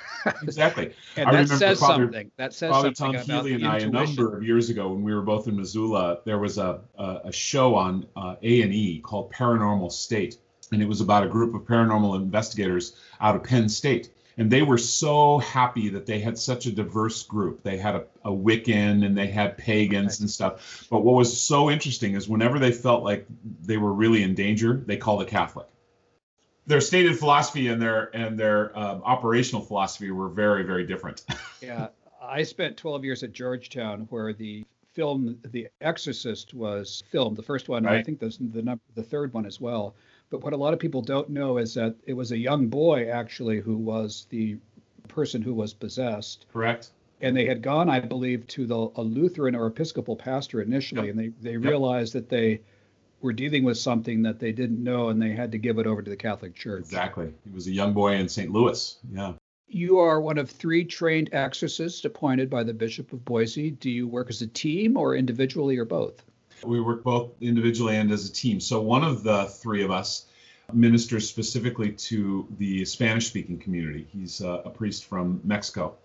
exactly. 0.41 0.93
and 1.15 1.29
I 1.29 1.43
that 1.43 1.47
says 1.47 1.79
Father, 1.79 2.05
something. 2.05 2.31
That 2.38 2.53
says 2.53 2.71
Father 2.71 2.93
something 2.93 3.21
Tom 3.21 3.45
Healy 3.45 3.53
and 3.53 3.67
I, 3.67 3.79
a 3.79 3.89
number 3.89 4.35
of 4.35 4.43
years 4.43 4.69
ago, 4.69 4.89
when 4.89 5.03
we 5.03 5.13
were 5.13 5.21
both 5.21 5.47
in 5.47 5.55
Missoula, 5.55 6.19
there 6.25 6.39
was 6.39 6.57
a 6.57 6.81
a, 6.97 7.21
a 7.25 7.31
show 7.31 7.75
on 7.75 8.05
uh, 8.15 8.35
A 8.41 8.61
and 8.63 8.73
E 8.73 8.99
called 8.99 9.31
Paranormal 9.31 9.91
State, 9.91 10.38
and 10.71 10.81
it 10.81 10.88
was 10.88 10.99
about 10.99 11.23
a 11.23 11.27
group 11.27 11.55
of 11.55 11.61
paranormal 11.61 12.15
investigators 12.17 12.97
out 13.21 13.35
of 13.35 13.43
Penn 13.43 13.69
State 13.69 14.09
and 14.38 14.52
they 14.52 14.62
were 14.62 14.78
so 14.78 15.38
happy 15.39 15.89
that 15.89 16.06
they 16.06 16.19
had 16.19 16.38
such 16.38 16.65
a 16.65 16.71
diverse 16.71 17.24
group. 17.24 17.63
They 17.63 17.78
had 17.78 17.95
a, 17.95 18.06
a 18.26 18.32
Wiccan 18.32 19.06
and 19.06 19.17
they 19.17 19.28
had 19.28 19.58
pagans 19.58 20.19
and 20.19 20.30
stuff. 20.30 20.88
But 20.89 21.04
what 21.04 21.15
was 21.15 21.39
so 21.39 21.71
interesting 21.71 22.15
is 22.15 22.28
whenever 22.28 22.60
they 22.60 22.71
felt 22.71 23.04
like 23.04 23.26
they 23.63 23.78
were 23.78 23.93
really 23.93 24.24
in 24.24 24.36
danger, 24.36 24.84
they 24.86 24.98
called 24.98 25.21
a 25.21 25.26
Catholic. 25.26 25.67
Their 26.67 26.82
stated 26.82 27.17
philosophy 27.17 27.67
and 27.67 27.82
their 27.82 28.15
and 28.15 28.39
their 28.39 28.78
um, 28.78 29.04
operational 29.06 29.62
philosophy 29.62 30.10
were 30.10 30.30
very 30.30 30.63
very 30.63 30.86
different. 30.86 31.24
yeah, 31.62 31.89
I 32.21 32.41
spent 32.41 32.76
12 32.76 33.06
years 33.06 33.21
at 33.21 33.34
Georgetown, 33.34 34.08
where 34.10 34.34
the 34.34 34.65
film 34.93 35.38
The 35.52 35.67
Exorcist 35.80 36.56
was 36.56 37.04
filmed. 37.12 37.38
The 37.38 37.43
first 37.43 37.69
one, 37.69 37.84
right. 37.84 38.00
I 38.00 38.04
think 38.04 38.19
the 38.19 38.36
the, 38.52 38.63
number, 38.63 38.84
the 38.95 39.04
third 39.04 39.32
one 39.34 39.45
as 39.45 39.62
well. 39.62 39.95
But 40.29 40.43
what 40.43 40.53
a 40.53 40.57
lot 40.57 40.73
of 40.73 40.79
people 40.79 41.01
don't 41.01 41.29
know 41.29 41.57
is 41.57 41.73
that 41.75 41.95
it 42.05 42.13
was 42.13 42.31
a 42.31 42.38
young 42.38 42.67
boy 42.67 43.09
actually 43.09 43.59
who 43.59 43.77
was 43.77 44.27
the 44.29 44.57
person 45.07 45.41
who 45.41 45.53
was 45.53 45.73
possessed. 45.73 46.45
Correct. 46.51 46.91
And 47.21 47.35
they 47.35 47.45
had 47.45 47.61
gone, 47.61 47.89
I 47.89 47.99
believe, 47.99 48.45
to 48.47 48.65
the 48.65 48.91
a 48.95 49.01
Lutheran 49.01 49.55
or 49.55 49.67
Episcopal 49.67 50.15
pastor 50.15 50.61
initially, 50.61 51.07
yep. 51.07 51.15
and 51.15 51.19
they 51.19 51.27
they 51.41 51.57
yep. 51.57 51.63
realized 51.63 52.13
that 52.13 52.29
they 52.29 52.61
were 53.21 53.33
dealing 53.33 53.63
with 53.63 53.77
something 53.77 54.21
that 54.23 54.39
they 54.39 54.51
didn't 54.51 54.83
know, 54.83 55.09
and 55.09 55.21
they 55.21 55.31
had 55.31 55.51
to 55.53 55.57
give 55.57 55.79
it 55.79 55.88
over 55.88 56.01
to 56.01 56.09
the 56.09 56.17
Catholic 56.17 56.53
Church. 56.55 56.81
Exactly. 56.81 57.33
He 57.43 57.51
was 57.51 57.67
a 57.67 57.71
young 57.71 57.93
boy 57.93 58.15
in 58.15 58.27
St. 58.27 58.51
Louis. 58.51 58.97
Yeah. 59.11 59.33
You 59.67 59.97
are 59.99 60.21
one 60.21 60.38
of 60.38 60.49
three 60.49 60.85
trained 60.85 61.29
exorcists 61.31 62.05
appointed 62.05 62.49
by 62.49 62.63
the 62.63 62.73
Bishop 62.73 63.13
of 63.13 63.25
Boise. 63.25 63.71
Do 63.71 63.89
you 63.89 64.07
work 64.07 64.29
as 64.29 64.41
a 64.41 64.47
team 64.47 64.95
or 64.95 65.15
individually 65.15 65.77
or 65.77 65.85
both? 65.85 66.23
We 66.63 66.81
work 66.81 67.03
both 67.03 67.31
individually 67.41 67.97
and 67.97 68.11
as 68.11 68.29
a 68.29 68.33
team. 68.33 68.59
So 68.59 68.81
one 68.81 69.03
of 69.03 69.23
the 69.23 69.45
three 69.45 69.83
of 69.83 69.91
us 69.91 70.25
ministers 70.73 71.29
specifically 71.29 71.91
to 71.91 72.47
the 72.57 72.85
Spanish 72.85 73.27
speaking 73.27 73.57
community. 73.57 74.07
He's 74.11 74.41
uh, 74.41 74.61
a 74.65 74.69
priest 74.69 75.05
from 75.05 75.41
Mexico. 75.43 75.95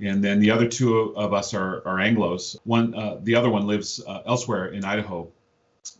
And 0.00 0.24
then 0.24 0.40
the 0.40 0.50
other 0.50 0.66
two 0.66 1.14
of 1.16 1.34
us 1.34 1.52
are, 1.52 1.86
are 1.86 1.98
Anglos. 1.98 2.56
One, 2.64 2.94
uh, 2.94 3.18
the 3.22 3.34
other 3.34 3.50
one 3.50 3.66
lives 3.66 4.02
uh, 4.06 4.22
elsewhere 4.26 4.68
in 4.68 4.84
Idaho, 4.84 5.28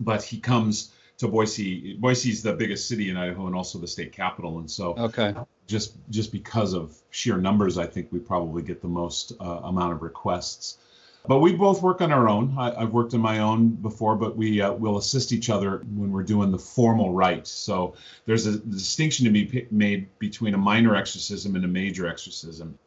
but 0.00 0.22
he 0.22 0.40
comes 0.40 0.92
to 1.18 1.28
Boise. 1.28 1.96
Boise 1.98 2.30
is 2.30 2.42
the 2.42 2.54
biggest 2.54 2.88
city 2.88 3.10
in 3.10 3.16
Idaho 3.18 3.46
and 3.46 3.54
also 3.54 3.78
the 3.78 3.86
state 3.86 4.12
capital. 4.12 4.58
And 4.58 4.70
so, 4.70 4.94
okay, 4.96 5.34
just 5.66 5.96
just 6.08 6.32
because 6.32 6.72
of 6.72 6.96
sheer 7.10 7.36
numbers, 7.36 7.76
I 7.76 7.86
think 7.86 8.10
we 8.10 8.20
probably 8.20 8.62
get 8.62 8.80
the 8.80 8.88
most 8.88 9.32
uh, 9.38 9.60
amount 9.64 9.92
of 9.92 10.02
requests. 10.02 10.78
But 11.26 11.40
we 11.40 11.52
both 11.52 11.82
work 11.82 12.00
on 12.00 12.12
our 12.12 12.28
own. 12.28 12.56
I, 12.58 12.80
have 12.80 12.92
worked 12.92 13.14
on 13.14 13.20
my 13.20 13.40
own 13.40 13.68
before, 13.68 14.16
but 14.16 14.36
we 14.36 14.60
uh, 14.62 14.72
will 14.72 14.98
assist 14.98 15.32
each 15.32 15.50
other 15.50 15.78
when 15.94 16.10
we're 16.10 16.22
doing 16.22 16.50
the 16.50 16.58
formal 16.58 17.12
rite. 17.12 17.46
So 17.46 17.94
there's 18.24 18.46
a 18.46 18.58
distinction 18.58 19.26
to 19.26 19.30
be 19.30 19.44
p- 19.44 19.66
made 19.70 20.08
between 20.18 20.54
a 20.54 20.58
minor 20.58 20.96
exorcism 20.96 21.56
and 21.56 21.64
a 21.64 21.68
major 21.68 22.08
exorcism. 22.08 22.78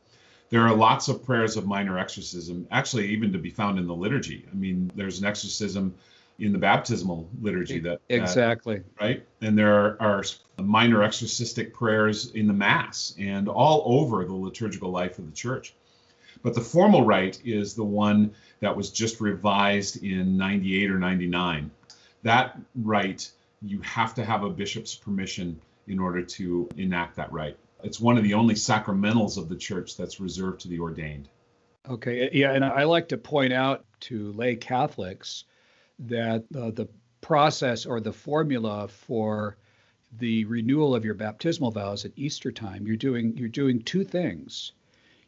There 0.49 0.61
are 0.61 0.75
lots 0.75 1.07
of 1.07 1.23
prayers 1.23 1.57
of 1.57 1.65
minor 1.65 1.97
exorcism, 1.97 2.67
actually, 2.71 3.07
even 3.09 3.31
to 3.33 3.39
be 3.39 3.49
found 3.49 3.79
in 3.79 3.87
the 3.87 3.95
liturgy. 3.95 4.45
I 4.51 4.55
mean, 4.55 4.91
there's 4.95 5.19
an 5.19 5.25
exorcism 5.25 5.95
in 6.39 6.51
the 6.51 6.57
baptismal 6.57 7.29
liturgy 7.41 7.79
that 7.79 8.01
exactly 8.09 8.81
right 8.99 9.25
and 9.41 9.57
there 9.57 9.71
are, 9.71 10.01
are, 10.01 10.23
minor 10.57 11.03
exorcistic 11.03 11.73
prayers 11.73 12.31
in 12.31 12.47
the 12.47 12.53
mass 12.53 13.13
and 13.19 13.47
all 13.47 13.83
over 13.85 14.25
the 14.25 14.33
liturgical 14.33 14.89
life 14.89 15.19
of 15.19 15.25
the 15.25 15.31
church 15.31 15.75
but 16.43 16.53
the 16.53 16.61
formal 16.61 17.05
rite 17.05 17.41
is 17.45 17.73
the 17.73 17.83
one 17.83 18.33
that 18.59 18.75
was 18.75 18.91
just 18.91 19.21
revised 19.21 20.03
in 20.03 20.37
98 20.37 20.91
or 20.91 20.99
99. 20.99 21.71
That 22.21 22.59
rite, 22.75 23.31
you 23.61 23.79
have 23.81 24.13
to 24.15 24.25
have 24.25 24.43
a 24.43 24.49
bishop's 24.49 24.93
permission 24.93 25.59
in 25.87 25.99
order 25.99 26.21
to 26.21 26.69
enact 26.77 27.15
that 27.15 27.31
rite. 27.31 27.57
It's 27.81 27.99
one 27.99 28.17
of 28.17 28.23
the 28.23 28.33
only 28.33 28.55
sacramentals 28.55 29.37
of 29.37 29.49
the 29.49 29.55
church 29.55 29.97
that's 29.97 30.19
reserved 30.19 30.61
to 30.61 30.67
the 30.67 30.79
ordained. 30.79 31.29
Okay, 31.89 32.29
yeah, 32.31 32.51
and 32.53 32.63
I 32.63 32.83
like 32.83 33.09
to 33.09 33.17
point 33.17 33.51
out 33.51 33.85
to 34.01 34.31
lay 34.33 34.55
Catholics 34.55 35.45
that 35.99 36.45
uh, 36.55 36.71
the 36.71 36.87
process 37.19 37.85
or 37.85 37.99
the 37.99 38.13
formula 38.13 38.87
for 38.87 39.57
the 40.17 40.45
renewal 40.45 40.95
of 40.95 41.03
your 41.03 41.13
baptismal 41.13 41.71
vows 41.71 42.05
at 42.05 42.11
Easter 42.15 42.51
time, 42.51 42.85
you're 42.85 42.95
doing 42.95 43.35
you're 43.35 43.49
doing 43.49 43.81
two 43.81 44.03
things 44.03 44.73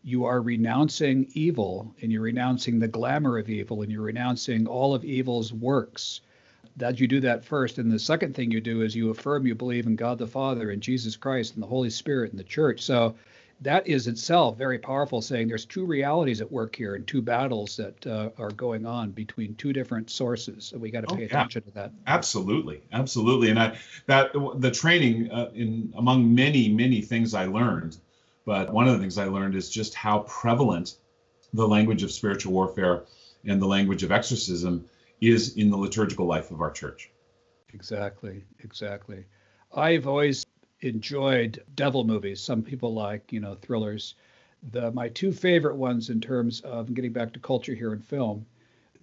you 0.06 0.26
are 0.26 0.40
renouncing 0.40 1.28
evil 1.34 1.96
and 2.00 2.12
you're 2.12 2.22
renouncing 2.22 2.78
the 2.78 2.88
glamour 2.88 3.40
of 3.40 3.50
evil 3.50 3.82
and 3.82 3.92
you're 3.92 4.04
renouncing 4.04 4.68
all 4.68 4.94
of 4.94 5.04
evil's 5.04 5.52
works. 5.52 6.22
That 6.78 7.00
you 7.00 7.08
do 7.08 7.22
that 7.22 7.44
first. 7.44 7.80
And 7.80 7.92
the 7.92 7.98
second 7.98 8.36
thing 8.36 8.52
you 8.52 8.62
do 8.62 8.84
is 8.84 8.96
you 8.96 9.10
affirm 9.10 9.48
you 9.48 9.56
believe 9.56 9.88
in 9.88 9.96
God 9.96 10.20
the 10.20 10.28
Father 10.28 10.70
and 10.70 10.82
Jesus 10.82 11.16
Christ 11.16 11.56
and 11.56 11.64
the 11.64 11.68
Holy 11.68 11.90
Spirit 11.90 12.32
and 12.32 12.40
the 12.40 12.44
church. 12.44 12.82
So 12.82 13.16
that 13.62 13.88
is 13.88 14.06
itself 14.06 14.58
very 14.58 14.78
powerful, 14.78 15.24
saying 15.24 15.48
there's 15.48 15.66
two 15.66 15.86
realities 15.86 16.40
at 16.40 16.52
work 16.52 16.76
here 16.76 16.94
and 16.94 17.08
two 17.08 17.22
battles 17.22 17.78
that 17.78 18.06
uh, 18.06 18.30
are 18.38 18.52
going 18.52 18.86
on 18.86 19.10
between 19.10 19.56
two 19.56 19.74
different 19.74 20.12
sources. 20.12 20.66
So 20.66 20.78
we 20.78 20.92
got 20.92 21.08
to 21.08 21.14
oh, 21.14 21.16
pay 21.16 21.24
oh, 21.24 21.26
yeah. 21.26 21.28
attention 21.28 21.64
to 21.64 21.72
that. 21.72 21.92
Absolutely, 22.06 22.84
absolutely. 22.92 23.50
And 23.50 23.58
I 23.58 23.78
that 24.06 24.34
the 24.58 24.70
training 24.70 25.32
uh, 25.32 25.50
in 25.56 25.94
among 25.98 26.36
many 26.36 26.70
many 26.70 27.02
things 27.02 27.34
I 27.34 27.46
learned 27.46 27.98
but 28.46 28.72
one 28.72 28.88
of 28.88 28.94
the 28.94 29.00
things 29.00 29.18
I 29.18 29.26
learned 29.26 29.56
is 29.56 29.70
just 29.70 29.96
how 29.96 30.20
prevalent 30.20 30.96
the 31.54 31.68
language 31.68 32.04
of 32.04 32.12
spiritual 32.12 32.54
warfare 32.54 33.06
and 33.46 33.62
the 33.62 33.68
language 33.68 34.04
of 34.04 34.12
exorcism 34.12 34.86
is 35.22 35.58
in 35.58 35.70
the 35.70 35.78
liturgical 35.78 36.26
life 36.26 36.52
of 36.52 36.62
our 36.62 36.72
church. 36.72 37.10
Exactly, 37.74 38.44
exactly. 38.60 39.26
I've 39.74 40.08
always 40.08 40.46
enjoyed 40.82 41.64
devil 41.76 42.04
movies. 42.04 42.42
Some 42.42 42.62
people 42.62 42.94
like, 42.94 43.32
you 43.32 43.40
know, 43.40 43.56
thrillers. 43.56 44.16
The 44.72 44.92
my 44.92 45.10
two 45.10 45.32
favorite 45.32 45.76
ones 45.76 46.10
in 46.10 46.22
terms 46.22 46.62
of 46.62 46.94
getting 46.94 47.14
back 47.14 47.34
to 47.34 47.40
culture 47.40 47.76
here 47.76 47.94
in 47.94 48.00
film 48.00 48.46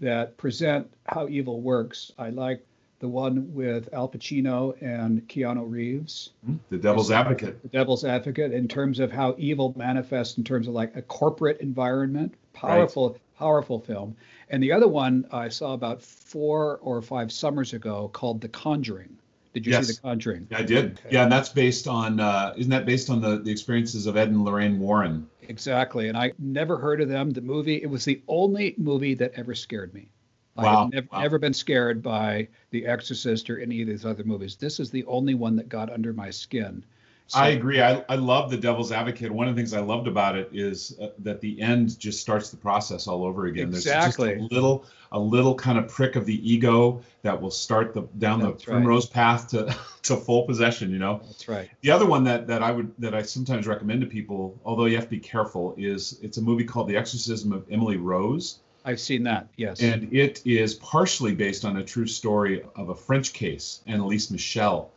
that 0.01 0.37
present 0.37 0.93
how 1.07 1.29
evil 1.29 1.61
works. 1.61 2.13
I 2.19 2.31
like 2.31 2.67
the 3.03 3.09
one 3.09 3.53
with 3.53 3.93
Al 3.93 4.09
Pacino 4.09 4.81
and 4.81 5.27
Keanu 5.29 5.69
Reeves. 5.69 6.31
Hmm, 6.47 6.55
the 6.71 6.79
Devil's 6.79 7.11
Advocate. 7.11 7.61
The 7.61 7.69
Devil's 7.69 8.05
Advocate, 8.05 8.53
in 8.53 8.69
terms 8.69 9.01
of 9.01 9.11
how 9.11 9.35
evil 9.39 9.75
manifests 9.77 10.39
in 10.39 10.45
terms 10.45 10.69
of 10.69 10.75
like 10.75 10.95
a 10.95 11.03
corporate 11.03 11.61
environment. 11.61 12.33
Powerful, 12.53 13.11
right. 13.11 13.21
powerful 13.37 13.81
film. 13.81 14.15
And 14.51 14.63
the 14.63 14.71
other 14.71 14.87
one 14.87 15.27
I 15.33 15.49
saw 15.49 15.73
about 15.73 16.01
four 16.01 16.79
or 16.81 17.03
five 17.03 17.33
summers 17.33 17.73
ago 17.73 18.09
called 18.13 18.41
The 18.41 18.49
Conjuring. 18.49 19.19
Did 19.53 19.67
you 19.67 19.73
yes. 19.73 19.89
see 19.89 19.95
The 19.95 20.01
Conjuring? 20.01 20.47
Yeah, 20.53 20.59
I 20.59 20.63
did. 20.63 20.85
Okay. 21.01 21.09
Yeah, 21.11 21.25
and 21.25 21.33
that's 21.33 21.49
based 21.49 21.89
on, 21.89 22.21
uh, 22.21 22.55
isn't 22.57 22.71
that 22.71 22.87
based 22.87 23.11
on 23.11 23.21
the, 23.21 23.39
the 23.39 23.51
experiences 23.51 24.07
of 24.07 24.17
Ed 24.17 24.29
and 24.29 24.45
Lorraine 24.45 24.79
Warren? 24.79 25.29
Exactly. 25.49 26.07
And 26.07 26.17
I 26.17 26.35
never 26.39 26.79
heard 26.79 27.01
of 27.01 27.09
them. 27.09 27.31
The 27.31 27.41
movie, 27.41 27.83
it 27.83 27.91
was 27.91 28.05
the 28.05 28.23
only 28.29 28.77
movie 28.79 29.15
that 29.15 29.33
ever 29.35 29.57
scared 29.57 29.93
me. 29.93 30.07
Wow. 30.55 30.65
I 30.65 30.81
have 30.83 30.93
never, 30.93 31.09
wow. 31.13 31.21
never 31.23 31.39
been 31.39 31.55
scared 31.55 32.03
by 32.03 32.49
The 32.71 32.87
Exorcist 32.87 33.49
or 33.49 33.59
any 33.59 33.81
of 33.83 33.89
these 33.89 34.05
other 34.05 34.25
movies. 34.25 34.57
This 34.57 34.81
is 34.81 34.91
the 34.91 35.05
only 35.05 35.35
one 35.35 35.57
that 35.57 35.69
got 35.69 35.91
under 35.91 36.13
my 36.13 36.31
skin. 36.31 36.85
So, 37.29 37.39
I 37.39 37.49
agree. 37.49 37.81
I, 37.81 38.05
I 38.11 38.17
love 38.17 38.51
the 38.51 38.59
devil's 38.59 38.93
advocate. 38.93 39.31
One 39.31 39.49
of 39.49 39.55
the 39.55 39.61
things 39.61 39.73
I 39.73 39.81
loved 39.81 40.07
about 40.07 40.37
it 40.37 40.51
is 40.53 40.99
uh, 41.01 41.11
that 41.21 41.41
the 41.41 41.61
end 41.63 41.99
just 41.99 42.21
starts 42.21 42.51
the 42.51 42.59
process 42.59 43.07
all 43.07 43.25
over 43.25 43.47
again. 43.47 43.69
Exactly. 43.69 44.29
There's 44.29 44.41
just 44.41 44.53
a 44.53 44.55
little 44.55 44.85
a 45.13 45.19
little 45.19 45.55
kind 45.55 45.79
of 45.79 45.89
prick 45.89 46.17
of 46.17 46.27
the 46.27 46.53
ego 46.53 47.03
that 47.23 47.41
will 47.41 47.51
start 47.51 47.95
the 47.95 48.03
down 48.19 48.41
That's 48.41 48.63
the 48.63 48.71
primrose 48.71 49.07
right. 49.07 49.15
path 49.15 49.49
to 49.51 49.75
to 50.03 50.17
full 50.17 50.43
possession. 50.43 50.91
You 50.91 50.99
know. 50.99 51.23
That's 51.25 51.49
right. 51.49 51.71
The 51.81 51.91
other 51.91 52.05
one 52.05 52.25
that 52.25 52.47
that 52.49 52.63
I 52.63 52.71
would 52.71 52.93
that 52.99 53.15
I 53.15 53.23
sometimes 53.23 53.67
recommend 53.67 54.03
to 54.03 54.07
people, 54.07 54.61
although 54.65 54.85
you 54.85 54.97
have 54.97 55.05
to 55.05 55.11
be 55.11 55.21
careful, 55.21 55.75
is 55.79 56.19
it's 56.21 56.37
a 56.37 56.43
movie 56.43 56.65
called 56.65 56.89
The 56.89 56.97
Exorcism 56.97 57.53
of 57.53 57.65
Emily 57.71 57.97
Rose. 57.97 58.59
I've 58.85 59.01
seen 59.01 59.23
that, 59.25 59.49
yes. 59.57 59.81
And 59.81 60.13
it 60.13 60.43
is 60.45 60.75
partially 60.75 61.35
based 61.35 61.65
on 61.65 61.77
a 61.77 61.85
true 61.85 62.07
story 62.07 62.65
of 62.75 62.89
a 62.89 62.95
French 62.95 63.33
case, 63.33 63.81
Anneliese 63.87 64.31
Michel, 64.31 64.91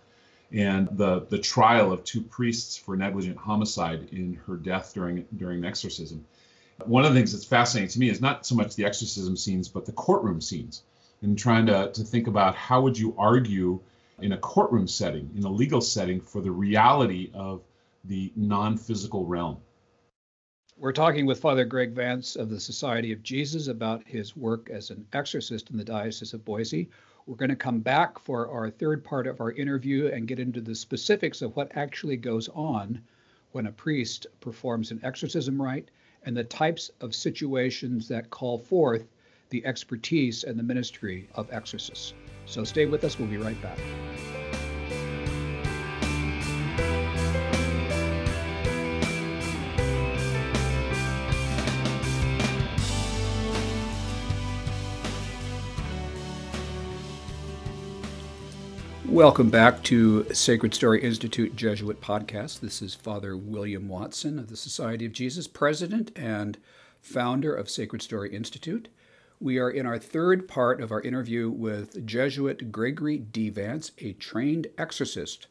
and 0.52 0.88
the 0.92 1.26
the 1.30 1.38
trial 1.38 1.92
of 1.92 2.04
two 2.04 2.22
priests 2.22 2.78
for 2.78 2.96
negligent 2.96 3.38
homicide 3.38 4.10
in 4.12 4.40
her 4.48 4.56
death 4.56 4.94
during 4.94 5.26
during 5.38 5.60
an 5.60 5.66
exorcism. 5.66 6.26
One 6.86 7.06
of 7.06 7.14
the 7.14 7.20
things 7.20 7.32
that's 7.32 7.46
fascinating 7.46 7.90
to 7.92 8.00
me 8.00 8.10
is 8.10 8.22
not 8.22 8.46
so 8.46 8.56
much 8.56 8.76
the 8.76 8.86
exorcism 8.86 9.38
scenes, 9.38 9.68
but 9.70 9.86
the 9.86 9.92
courtroom 9.92 10.42
scenes, 10.42 10.84
and 11.22 11.38
trying 11.38 11.66
to 11.68 11.92
to 11.92 12.04
think 12.04 12.28
about 12.28 12.56
how 12.56 12.82
would 12.82 12.98
you 12.98 13.16
argue 13.18 13.80
in 14.20 14.32
a 14.32 14.38
courtroom 14.38 14.88
setting, 14.88 15.30
in 15.36 15.44
a 15.44 15.50
legal 15.50 15.82
setting, 15.82 16.22
for 16.22 16.42
the 16.42 16.52
reality 16.52 17.30
of 17.34 17.62
the 18.06 18.32
non-physical 18.36 19.26
realm. 19.26 19.58
We're 20.78 20.92
talking 20.92 21.26
with 21.26 21.40
Father 21.40 21.64
Greg 21.64 21.94
Vance 21.94 22.36
of 22.36 22.50
the 22.50 22.60
Society 22.60 23.14
of 23.14 23.24
Jesus 23.24 23.70
about 23.70 24.06
his 24.06 24.36
work 24.36 24.70
as 24.70 24.90
an 24.90 25.08
exorcist 25.14 25.70
in 25.70 25.78
the 25.78 25.86
Diocese 25.86 26.34
of 26.34 26.44
Boise. 26.44 26.90
We're 27.26 27.38
going 27.38 27.50
to 27.50 27.56
come 27.56 27.80
back 27.80 28.20
for 28.20 28.50
our 28.50 28.70
third 28.70 29.02
part 29.02 29.26
of 29.26 29.40
our 29.40 29.54
interview 29.54 30.08
and 30.08 30.28
get 30.28 30.38
into 30.38 30.60
the 30.60 30.76
specifics 30.76 31.42
of 31.42 31.56
what 31.56 31.72
actually 31.78 32.18
goes 32.18 32.50
on 32.50 33.02
when 33.54 33.68
a 33.68 33.72
priest 33.72 34.28
performs 34.42 34.92
an 34.92 35.00
exorcism 35.02 35.62
rite 35.62 35.92
and 36.24 36.36
the 36.36 36.44
types 36.44 36.92
of 37.00 37.16
situations 37.16 38.10
that 38.10 38.30
call 38.30 38.58
forth 38.58 39.08
the 39.52 39.66
expertise 39.66 40.44
and 40.44 40.60
the 40.60 40.64
ministry 40.64 41.30
of 41.36 41.50
exorcists. 41.54 42.14
So 42.48 42.66
stay 42.66 42.86
with 42.86 43.06
us, 43.06 43.18
we'll 43.18 43.30
be 43.30 43.38
right 43.38 43.60
back. 43.62 43.80
Welcome 59.16 59.50
back 59.50 59.82
to 59.84 60.26
Sacred 60.34 60.74
Story 60.74 61.02
Institute 61.02 61.56
Jesuit 61.56 62.02
podcast. 62.02 62.60
This 62.60 62.82
is 62.82 62.96
Father 62.96 63.38
William 63.38 63.88
Watson 63.88 64.38
of 64.38 64.50
the 64.50 64.58
Society 64.58 65.06
of 65.06 65.14
Jesus, 65.14 65.48
president 65.48 66.12
and 66.18 66.58
founder 67.00 67.56
of 67.56 67.70
Sacred 67.70 68.02
Story 68.02 68.36
Institute. 68.36 68.90
We 69.40 69.58
are 69.58 69.70
in 69.70 69.86
our 69.86 69.98
third 69.98 70.50
part 70.50 70.82
of 70.82 70.92
our 70.92 71.00
interview 71.00 71.50
with 71.50 72.06
Jesuit 72.06 72.74
Gregory 72.74 73.18
D. 73.18 73.50
Vance, 73.50 73.94
a 74.00 74.12
trained 74.12 74.68
exorcist. 74.78 75.48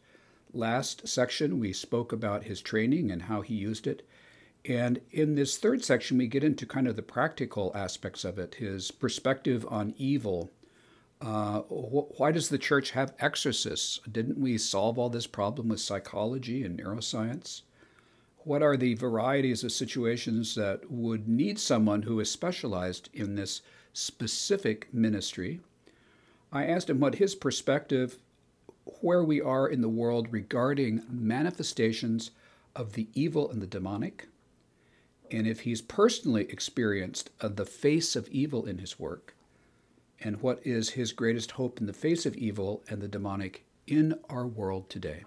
Last 0.53 1.09
section, 1.09 1.59
we 1.59 1.73
spoke 1.73 2.12
about 2.12 2.45
his 2.45 2.61
training 2.61 3.11
and 3.11 3.23
how 3.23 3.41
he 3.41 3.55
used 3.55 3.87
it. 3.87 4.07
And 4.67 5.01
in 5.11 5.37
this 5.37 5.57
third 5.57 5.83
section, 5.83 6.19
we 6.19 6.27
get 6.27 6.45
into 6.45 6.67
kind 6.67 6.87
of 6.87 6.97
the 6.97 7.03
practical 7.03 7.73
aspects 7.75 8.27
of 8.27 8.39
it, 8.39 8.57
his 8.57 8.91
perspective 8.91 9.67
on 9.71 9.95
evil 9.97 10.51
uh, 11.25 11.61
wh- 11.62 12.20
why 12.20 12.33
does 12.33 12.49
the 12.49 12.59
church 12.59 12.91
have 12.91 13.14
exorcists? 13.18 14.01
Didn't 14.11 14.39
we 14.39 14.59
solve 14.59 14.99
all 14.99 15.09
this 15.09 15.27
problem 15.27 15.68
with 15.68 15.81
psychology 15.81 16.64
and 16.64 16.79
neuroscience? 16.79 17.62
What 18.39 18.62
are 18.62 18.77
the 18.77 18.95
varieties 18.95 19.64
of 19.64 19.72
situations 19.72 20.55
that 20.55 20.91
would 20.91 21.27
need 21.27 21.59
someone 21.59 22.03
who 22.03 22.20
is 22.20 22.31
specialized 22.31 23.09
in 23.14 23.37
this 23.37 23.62
specific 23.95 24.93
ministry? 24.93 25.61
I 26.53 26.66
asked 26.66 26.91
him 26.91 27.01
what 27.01 27.14
his 27.14 27.35
perspective, 27.35 28.18
where 29.01 29.25
we 29.25 29.41
are 29.41 29.66
in 29.66 29.81
the 29.81 29.89
world 29.89 30.29
regarding 30.31 31.05
manifestations 31.09 32.33
of 32.77 32.93
the 32.93 33.09
evil 33.14 33.51
and 33.51 33.62
the 33.62 33.66
demonic, 33.66 34.29
and 35.31 35.47
if 35.47 35.61
he's 35.61 35.81
personally 35.81 36.43
experienced 36.51 37.31
uh, 37.41 37.49
the 37.49 37.64
face 37.64 38.14
of 38.14 38.29
evil 38.29 38.66
in 38.66 38.79
his 38.79 38.99
work 38.99 39.35
and 40.25 40.41
what 40.41 40.59
is 40.66 40.91
his 40.91 41.12
greatest 41.12 41.53
hope 41.53 41.79
in 41.79 41.87
the 41.87 41.93
face 41.93 42.25
of 42.25 42.35
evil 42.37 42.83
and 42.89 43.01
the 43.01 43.09
demonic 43.09 43.66
in 43.87 44.18
our 44.31 44.47
world 44.47 44.89
today. 44.89 45.22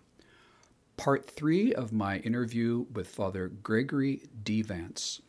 Part 0.98 1.30
three 1.30 1.72
of 1.74 1.94
my 1.94 2.18
interview 2.18 2.88
with 2.92 3.08
Father 3.08 3.50
Gregory 3.50 4.24
D. 4.44 4.64
Vance. 4.64 5.22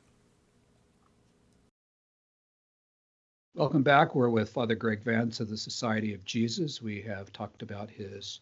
Welcome 3.55 3.83
back. 3.83 4.15
We're 4.15 4.31
with 4.31 4.49
Father 4.49 4.75
Greg 4.75 5.03
Vance 5.03 5.41
of 5.41 5.51
the 5.51 5.59
Society 5.59 6.15
of 6.15 6.25
Jesus. 6.25 6.81
We 6.81 7.03
have 7.03 7.31
talked 7.33 7.61
about 7.61 7.91
his 7.91 8.41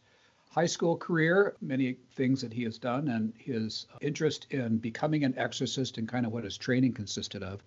high 0.50 0.66
school 0.66 0.96
career, 0.96 1.56
many 1.60 1.96
things 2.14 2.40
that 2.42 2.52
he 2.52 2.62
has 2.62 2.78
done, 2.78 3.08
and 3.08 3.32
his 3.36 3.86
interest 4.00 4.46
in 4.50 4.78
becoming 4.78 5.24
an 5.24 5.36
exorcist 5.36 5.98
and 5.98 6.08
kind 6.08 6.24
of 6.24 6.32
what 6.32 6.44
his 6.44 6.56
training 6.56 6.92
consisted 6.92 7.42
of. 7.42 7.64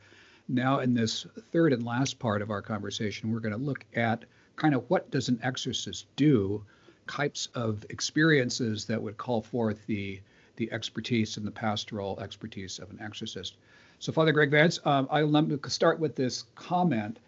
Now, 0.52 0.80
in 0.80 0.95
this 0.95 1.28
third 1.52 1.74
and 1.74 1.86
last 1.86 2.18
part 2.18 2.41
of 2.41 2.50
our 2.50 2.64
conversation, 2.64 3.32
we're 3.32 3.39
going 3.39 3.54
to 3.54 3.60
look 3.60 3.86
at 3.93 4.26
kind 4.56 4.74
of 4.74 4.89
what 4.89 5.12
does 5.12 5.30
an 5.30 5.39
exorcist 5.43 6.08
do, 6.16 6.66
types 7.08 7.50
of 7.54 7.86
experiences 7.91 8.86
that 8.86 9.00
would 9.00 9.16
call 9.16 9.43
forth 9.43 9.86
the 9.86 10.20
the 10.56 10.72
expertise 10.72 11.38
and 11.38 11.45
the 11.45 11.52
pastoral 11.52 12.20
expertise 12.20 12.80
of 12.80 12.89
an 12.89 13.00
exorcist. 13.00 13.58
So, 14.00 14.12
Father 14.12 14.32
Greg 14.32 14.50
Vance, 14.50 14.80
um, 14.86 15.08
I'll 15.12 15.70
start 15.70 16.00
with 16.00 16.16
this 16.16 16.45
comment. 16.56 17.20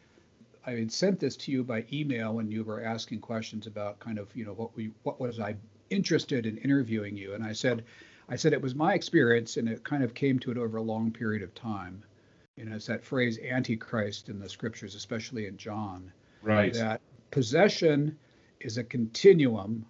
I 0.65 0.71
had 0.71 0.91
sent 0.91 1.19
this 1.19 1.35
to 1.37 1.51
you 1.51 1.63
by 1.63 1.85
email 1.93 2.33
when 2.33 2.49
you 2.49 2.63
were 2.63 2.83
asking 2.83 3.19
questions 3.19 3.67
about 3.67 3.99
kind 3.99 4.17
of 4.17 4.35
you 4.35 4.45
know 4.45 4.53
what 4.53 4.75
we 4.75 4.93
what 5.03 5.19
was 5.19 5.39
I 5.39 5.57
interested 5.91 6.47
in 6.47 6.57
interviewing 6.57 7.15
you, 7.15 7.35
and 7.35 7.43
I 7.43 7.53
said 7.53 7.85
I 8.27 8.35
said 8.35 8.51
it 8.51 8.63
was 8.63 8.73
my 8.73 8.95
experience, 8.95 9.57
and 9.57 9.69
it 9.69 9.83
kind 9.83 10.03
of 10.03 10.15
came 10.15 10.39
to 10.39 10.49
it 10.49 10.57
over 10.57 10.77
a 10.77 10.81
long 10.81 11.11
period 11.11 11.43
of 11.43 11.53
time 11.53 12.01
you 12.57 12.65
know, 12.65 12.75
it's 12.75 12.87
that 12.87 13.03
phrase 13.03 13.39
antichrist 13.39 14.29
in 14.29 14.39
the 14.39 14.49
scriptures, 14.49 14.95
especially 14.95 15.47
in 15.47 15.57
John. 15.57 16.11
Right. 16.41 16.73
That 16.73 17.01
possession 17.31 18.17
is 18.59 18.77
a 18.77 18.83
continuum 18.83 19.85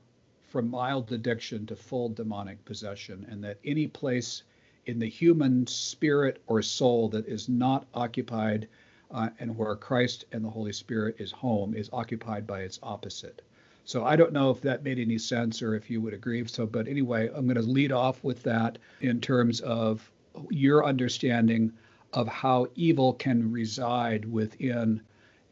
from 0.48 0.70
mild 0.70 1.12
addiction 1.12 1.66
to 1.68 1.76
full 1.76 2.10
demonic 2.10 2.64
possession, 2.66 3.26
and 3.30 3.44
that 3.44 3.58
any 3.64 3.88
place 3.88 4.44
in 4.86 5.00
the 5.00 5.10
human 5.10 5.66
spirit 5.68 6.42
or 6.48 6.62
soul 6.62 7.10
that 7.10 7.28
is 7.28 7.48
not 7.48 7.86
occupied 7.94 8.68
uh, 9.12 9.30
and 9.40 9.56
where 9.58 9.76
Christ 9.76 10.26
and 10.32 10.44
the 10.44 10.50
Holy 10.50 10.74
Spirit 10.74 11.16
is 11.20 11.32
home 11.32 11.74
is 11.74 11.90
occupied 11.92 12.48
by 12.48 12.62
its 12.62 12.80
opposite. 12.82 13.42
So 13.86 14.06
I 14.06 14.16
don't 14.16 14.34
know 14.34 14.52
if 14.52 14.62
that 14.62 14.84
made 14.84 15.00
any 15.00 15.18
sense 15.18 15.62
or 15.62 15.76
if 15.76 15.90
you 15.90 16.02
would 16.02 16.14
agree. 16.14 16.46
So, 16.48 16.66
but 16.66 16.88
anyway, 16.88 17.30
I'm 17.34 17.46
going 17.46 17.56
to 17.56 17.62
lead 17.62 17.92
off 17.92 18.24
with 18.24 18.44
that 18.44 18.78
in 19.02 19.20
terms 19.20 19.60
of 19.62 20.10
your 20.50 20.86
understanding 20.86 21.74
of 22.14 22.28
how 22.28 22.68
evil 22.76 23.14
can 23.14 23.52
reside 23.52 24.26
within 24.26 25.02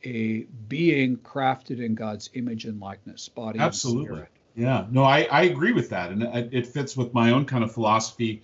a 0.03 0.45
being 0.67 1.17
crafted 1.17 1.83
in 1.83 1.95
God's 1.95 2.29
image 2.33 2.65
and 2.65 2.79
likeness, 2.79 3.29
body 3.29 3.59
and 3.59 3.73
spirit. 3.73 3.97
Absolutely. 3.97 4.25
Yeah, 4.55 4.85
no, 4.91 5.03
I, 5.03 5.23
I 5.31 5.43
agree 5.43 5.71
with 5.71 5.89
that. 5.89 6.11
And 6.11 6.23
it, 6.23 6.49
it 6.51 6.67
fits 6.67 6.97
with 6.97 7.13
my 7.13 7.31
own 7.31 7.45
kind 7.45 7.63
of 7.63 7.71
philosophy 7.71 8.43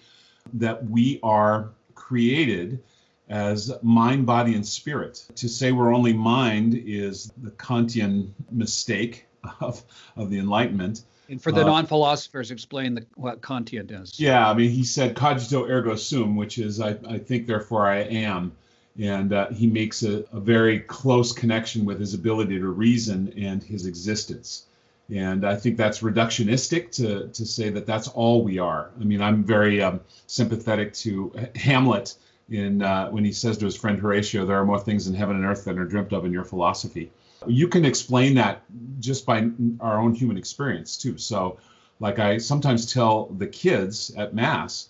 that 0.54 0.90
we 0.90 1.20
are 1.24 1.72
created 1.94 2.82
as 3.28 3.72
mind, 3.82 4.26
body, 4.26 4.54
and 4.54 4.66
spirit. 4.66 5.26
To 5.36 5.50
say 5.50 5.72
we're 5.72 5.94
only 5.94 6.14
mind 6.14 6.76
is 6.76 7.32
the 7.42 7.52
Kantian 7.52 8.32
mistake 8.52 9.26
of, 9.62 9.84
of 10.16 10.30
the 10.30 10.38
Enlightenment. 10.38 11.04
And 11.30 11.42
for 11.42 11.52
the 11.52 11.62
uh, 11.62 11.68
non-philosophers, 11.68 12.52
explain 12.52 12.96
the, 12.96 13.06
what 13.16 13.42
Kantian 13.42 14.02
is. 14.02 14.20
Yeah, 14.20 14.50
I 14.50 14.54
mean, 14.54 14.70
he 14.70 14.84
said 14.84 15.16
cogito 15.16 15.68
ergo 15.68 15.96
sum, 15.96 16.36
which 16.36 16.58
is 16.58 16.80
I, 16.80 16.98
I 17.08 17.18
think, 17.18 17.48
therefore 17.48 17.88
I 17.88 18.00
am. 18.00 18.52
And 19.00 19.34
uh, 19.34 19.50
he 19.50 19.68
makes 19.68 20.04
a, 20.04 20.24
a, 20.32 20.40
very 20.40 20.80
close 20.80 21.34
connection 21.34 21.84
with 21.84 22.00
his 22.00 22.14
ability 22.14 22.60
to 22.60 22.68
reason 22.68 23.34
and 23.38 23.62
his 23.62 23.86
existence. 23.86 24.68
And 25.14 25.46
I 25.46 25.58
think 25.58 25.76
that's 25.76 26.00
reductionistic 26.00 26.92
to, 26.94 27.28
to 27.28 27.46
say 27.46 27.70
that 27.72 27.86
that's 27.86 28.08
all 28.08 28.44
we 28.44 28.58
are. 28.58 28.92
I 29.00 29.04
mean, 29.04 29.22
I'm 29.22 29.44
very 29.44 29.82
um, 29.82 30.00
sympathetic 30.28 30.94
to 30.94 31.34
Hamlet 31.56 32.16
in 32.50 32.82
uh, 32.82 33.10
when 33.10 33.26
he 33.26 33.32
says 33.32 33.58
to 33.58 33.66
his 33.66 33.76
friend 33.76 34.00
Horatio, 34.00 34.46
"There 34.46 34.58
are 34.58 34.66
more 34.66 34.80
things 34.80 35.08
in 35.08 35.14
heaven 35.14 35.36
and 35.36 35.46
earth 35.46 35.66
than 35.66 35.78
are 35.78 35.86
dreamt 35.86 36.14
of 36.14 36.26
in 36.26 36.32
your 36.32 36.44
philosophy." 36.44 37.12
You 37.48 37.68
can 37.68 37.86
explain 37.86 38.36
that 38.36 38.64
just 39.00 39.26
by 39.26 39.50
our 39.80 40.00
own 40.00 40.14
human 40.14 40.38
experience 40.38 40.98
too. 40.98 41.18
So, 41.18 41.60
like 42.00 42.20
I 42.20 42.38
sometimes 42.38 42.92
tell 42.92 43.28
the 43.28 43.48
kids 43.48 44.12
at 44.18 44.34
mass, 44.34 44.90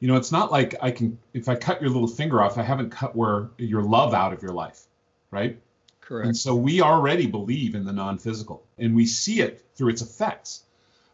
you 0.00 0.08
know, 0.08 0.16
it's 0.16 0.32
not 0.32 0.50
like 0.50 0.74
I 0.80 0.90
can 0.90 1.18
if 1.34 1.48
I 1.48 1.54
cut 1.54 1.80
your 1.80 1.90
little 1.90 2.08
finger 2.08 2.42
off, 2.42 2.58
I 2.58 2.62
haven't 2.62 2.90
cut 2.90 3.14
where 3.14 3.50
your 3.58 3.82
love 3.82 4.14
out 4.14 4.32
of 4.32 4.42
your 4.42 4.52
life, 4.52 4.84
right? 5.30 5.58
Correct. 6.00 6.26
And 6.26 6.36
so 6.36 6.54
we 6.54 6.80
already 6.80 7.26
believe 7.26 7.74
in 7.74 7.84
the 7.84 7.92
non-physical, 7.92 8.64
and 8.78 8.94
we 8.94 9.06
see 9.06 9.40
it 9.40 9.64
through 9.74 9.88
its 9.90 10.02
effects. 10.02 10.62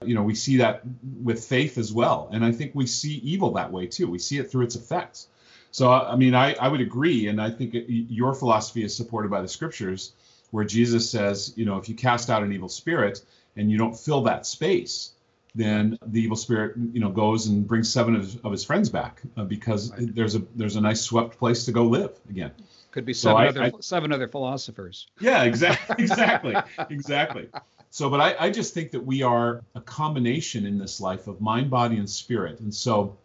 You 0.05 0.15
know, 0.15 0.23
we 0.23 0.35
see 0.35 0.57
that 0.59 0.83
with 1.23 1.45
faith 1.45 1.79
as 1.79 1.93
well. 1.93 2.29
And 2.33 2.45
I 2.45 2.53
think 2.53 2.73
we 2.75 2.87
see 2.87 3.15
evil 3.19 3.53
that 3.53 3.73
way 3.73 3.87
too. 3.87 4.11
We 4.11 4.19
see 4.19 4.39
it 4.39 4.51
through 4.51 4.65
its 4.65 4.77
effects. 4.77 5.29
So, 5.71 5.91
I 5.91 6.17
mean, 6.17 6.35
I, 6.35 6.55
I 6.55 6.69
would 6.69 6.81
agree. 6.81 7.29
And 7.29 7.41
I 7.41 7.51
think 7.51 7.75
it, 7.75 7.87
your 7.89 8.35
philosophy 8.35 8.85
is 8.85 8.95
supported 8.95 9.31
by 9.31 9.41
the 9.41 9.49
scriptures, 9.49 10.13
where 10.53 10.65
Jesus 10.65 11.11
says, 11.11 11.53
you 11.57 11.65
know, 11.65 11.79
if 11.79 11.89
you 11.89 11.97
cast 11.97 12.31
out 12.31 12.45
an 12.45 12.53
evil 12.53 12.69
spirit 12.69 13.25
and 13.57 13.71
you 13.71 13.79
don't 13.79 13.99
fill 13.99 14.23
that 14.23 14.47
space, 14.47 15.13
then 15.55 15.99
the 16.07 16.21
evil 16.21 16.37
spirit, 16.37 16.77
you 16.93 17.01
know, 17.01 17.11
goes 17.11 17.47
and 17.49 17.67
brings 17.67 17.93
seven 17.93 18.15
of 18.15 18.23
his, 18.23 18.37
of 18.37 18.53
his 18.53 18.65
friends 18.65 18.89
back 18.89 19.21
uh, 19.37 19.45
because 19.45 19.91
right. 19.91 20.15
there's 20.15 20.35
a 20.35 20.43
there's 20.55 20.77
a 20.77 20.81
nice 20.81 21.01
swept 21.01 21.39
place 21.39 21.65
to 21.65 21.73
go 21.73 21.85
live 21.85 22.19
again. 22.31 22.53
Could 22.91 23.05
be 23.05 23.15
seven 23.15 23.45
so 23.45 23.49
other 23.49 23.63
I, 23.63 23.73
seven 23.81 24.13
other 24.13 24.29
philosophers. 24.29 25.07
Yeah, 25.21 25.45
exactly, 25.45 25.97
exactly, 26.05 26.55
exactly. 26.91 27.49
So, 27.91 28.09
but 28.09 28.21
I, 28.21 28.47
I 28.47 28.51
just 28.51 28.73
think 28.73 28.91
that 28.93 29.05
we 29.05 29.23
are 29.23 29.63
a 29.75 29.81
combination 29.81 30.65
in 30.65 30.79
this 30.79 31.01
life 31.01 31.27
of 31.27 31.41
mind, 31.41 31.71
body, 31.71 31.97
and 31.97 32.09
spirit. 32.09 32.61
And 32.61 32.75
so, 32.75 33.17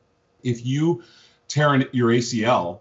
if 0.43 0.65
you 0.65 1.03
tear 1.47 1.77
your 1.93 2.09
ACL, 2.09 2.79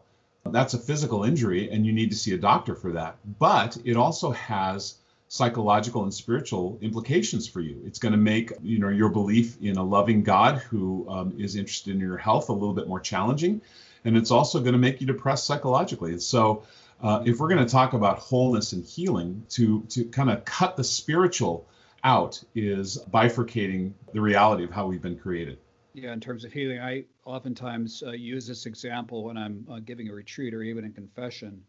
that's 0.52 0.74
a 0.74 0.78
physical 0.78 1.24
injury, 1.24 1.70
and 1.70 1.86
you 1.86 1.92
need 1.92 2.10
to 2.10 2.16
see 2.16 2.34
a 2.34 2.38
doctor 2.38 2.74
for 2.74 2.92
that. 2.92 3.18
But 3.38 3.78
it 3.84 3.96
also 3.96 4.30
has 4.32 4.96
psychological 5.28 6.04
and 6.04 6.14
spiritual 6.14 6.78
implications 6.80 7.48
for 7.48 7.60
you. 7.60 7.82
It's 7.84 7.98
going 7.98 8.12
to 8.12 8.18
make 8.18 8.52
you 8.62 8.78
know 8.78 8.88
your 8.88 9.08
belief 9.08 9.56
in 9.60 9.76
a 9.76 9.82
loving 9.82 10.22
God 10.22 10.58
who 10.58 11.08
um, 11.08 11.34
is 11.38 11.56
interested 11.56 11.94
in 11.94 12.00
your 12.00 12.16
health 12.16 12.48
a 12.48 12.52
little 12.52 12.74
bit 12.74 12.88
more 12.88 13.00
challenging, 13.00 13.60
and 14.04 14.16
it's 14.16 14.30
also 14.30 14.60
going 14.60 14.72
to 14.72 14.78
make 14.78 15.00
you 15.00 15.06
depressed 15.06 15.46
psychologically. 15.46 16.12
And 16.12 16.22
so, 16.22 16.62
uh, 17.02 17.22
if 17.26 17.38
we're 17.38 17.48
going 17.48 17.64
to 17.64 17.70
talk 17.70 17.92
about 17.92 18.18
wholeness 18.18 18.72
and 18.72 18.84
healing, 18.84 19.44
to 19.50 19.82
to 19.90 20.04
kind 20.04 20.30
of 20.30 20.44
cut 20.44 20.76
the 20.76 20.84
spiritual 20.84 21.66
out 22.04 22.42
is 22.54 22.98
bifurcating 23.10 23.92
the 24.12 24.20
reality 24.20 24.62
of 24.64 24.70
how 24.70 24.86
we've 24.86 25.02
been 25.02 25.18
created. 25.18 25.58
Yeah, 25.96 26.12
in 26.12 26.20
terms 26.20 26.44
of 26.44 26.52
healing, 26.52 26.78
I 26.78 27.04
oftentimes 27.24 28.02
uh, 28.06 28.10
use 28.10 28.46
this 28.46 28.66
example 28.66 29.24
when 29.24 29.38
I'm 29.38 29.66
uh, 29.70 29.78
giving 29.78 30.10
a 30.10 30.12
retreat 30.12 30.52
or 30.52 30.62
even 30.62 30.84
in 30.84 30.92
confession 30.92 31.64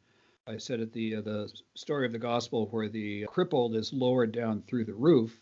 I 0.46 0.58
said 0.58 0.82
at 0.82 0.92
the 0.92 1.16
uh, 1.16 1.22
the 1.22 1.52
story 1.76 2.06
of 2.06 2.12
the 2.12 2.20
gospel 2.20 2.68
where 2.68 2.90
the 2.90 3.26
crippled 3.26 3.74
is 3.76 3.94
lowered 3.94 4.34
down 4.34 4.64
through 4.64 4.84
the 4.84 4.94
roof 4.94 5.42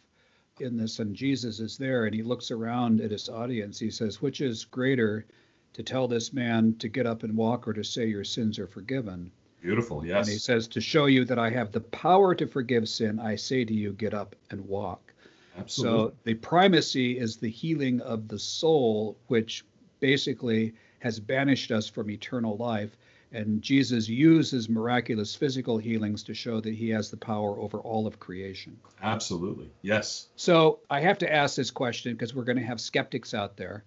in 0.60 0.78
this, 0.78 1.00
and 1.00 1.16
Jesus 1.16 1.60
is 1.60 1.78
there, 1.80 2.06
and 2.06 2.14
he 2.14 2.22
looks 2.22 2.52
around 2.52 3.02
at 3.02 3.10
his 3.10 3.28
audience. 3.28 3.80
He 3.80 3.90
says, 3.90 4.22
"Which 4.22 4.40
is 4.40 4.66
greater, 4.66 5.26
to 5.74 5.82
tell 5.82 6.08
this 6.08 6.32
man 6.32 6.76
to 6.76 6.88
get 6.88 7.08
up 7.08 7.24
and 7.24 7.36
walk, 7.36 7.68
or 7.68 7.74
to 7.74 7.84
say 7.84 8.08
your 8.08 8.24
sins 8.24 8.60
are 8.60 8.68
forgiven?" 8.68 9.32
Beautiful, 9.62 10.06
yes. 10.06 10.28
And 10.28 10.34
he 10.34 10.40
says, 10.40 10.68
"To 10.70 10.82
show 10.82 11.08
you 11.08 11.26
that 11.26 11.40
I 11.40 11.50
have 11.50 11.72
the 11.72 11.82
power 11.82 12.36
to 12.36 12.46
forgive 12.46 12.88
sin, 12.88 13.20
I 13.20 13.36
say 13.36 13.66
to 13.66 13.74
you, 13.74 13.94
get 13.94 14.14
up 14.14 14.36
and 14.52 14.68
walk." 14.68 15.14
Absolutely. 15.58 16.10
So 16.10 16.14
the 16.24 16.34
primacy 16.36 17.18
is 17.18 17.38
the 17.38 17.50
healing 17.50 18.02
of 18.02 18.28
the 18.28 18.40
soul, 18.40 19.18
which 19.28 19.64
basically 20.00 20.74
has 21.00 21.20
banished 21.20 21.72
us 21.72 21.88
from 21.88 22.10
eternal 22.10 22.58
life 22.58 22.96
and 23.36 23.62
Jesus 23.62 24.08
uses 24.08 24.70
miraculous 24.70 25.36
physical 25.36 25.78
healings 25.78 26.24
to 26.24 26.34
show 26.34 26.62
that 26.62 26.74
he 26.74 26.90
has 26.90 27.12
the 27.12 27.18
power 27.18 27.60
over 27.60 27.80
all 27.80 28.08
of 28.08 28.18
creation. 28.18 28.78
Absolutely. 29.02 29.70
Yes. 29.82 30.30
So 30.38 30.80
I 30.90 31.02
have 31.02 31.18
to 31.20 31.32
ask 31.32 31.56
this 31.56 31.70
question 31.70 32.14
because 32.14 32.34
we're 32.34 32.46
going 32.46 32.58
to 32.58 32.64
have 32.64 32.80
skeptics 32.80 33.34
out 33.34 33.58
there. 33.58 33.84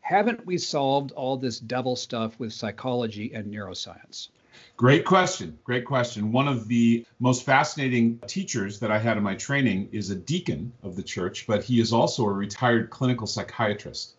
Haven't 0.00 0.44
we 0.44 0.58
solved 0.58 1.12
all 1.12 1.36
this 1.36 1.60
devil 1.60 1.94
stuff 1.94 2.38
with 2.40 2.52
psychology 2.52 3.32
and 3.34 3.52
neuroscience? 3.52 4.30
Great 4.76 5.04
question. 5.04 5.58
Great 5.64 5.84
question. 5.84 6.32
One 6.32 6.48
of 6.48 6.68
the 6.68 7.04
most 7.18 7.44
fascinating 7.44 8.20
teachers 8.26 8.78
that 8.80 8.90
I 8.90 8.98
had 8.98 9.16
in 9.16 9.22
my 9.22 9.34
training 9.34 9.88
is 9.92 10.10
a 10.10 10.14
deacon 10.14 10.72
of 10.82 10.96
the 10.96 11.02
church, 11.02 11.46
but 11.46 11.64
he 11.64 11.80
is 11.80 11.92
also 11.92 12.24
a 12.24 12.32
retired 12.32 12.90
clinical 12.90 13.26
psychiatrist 13.26 14.14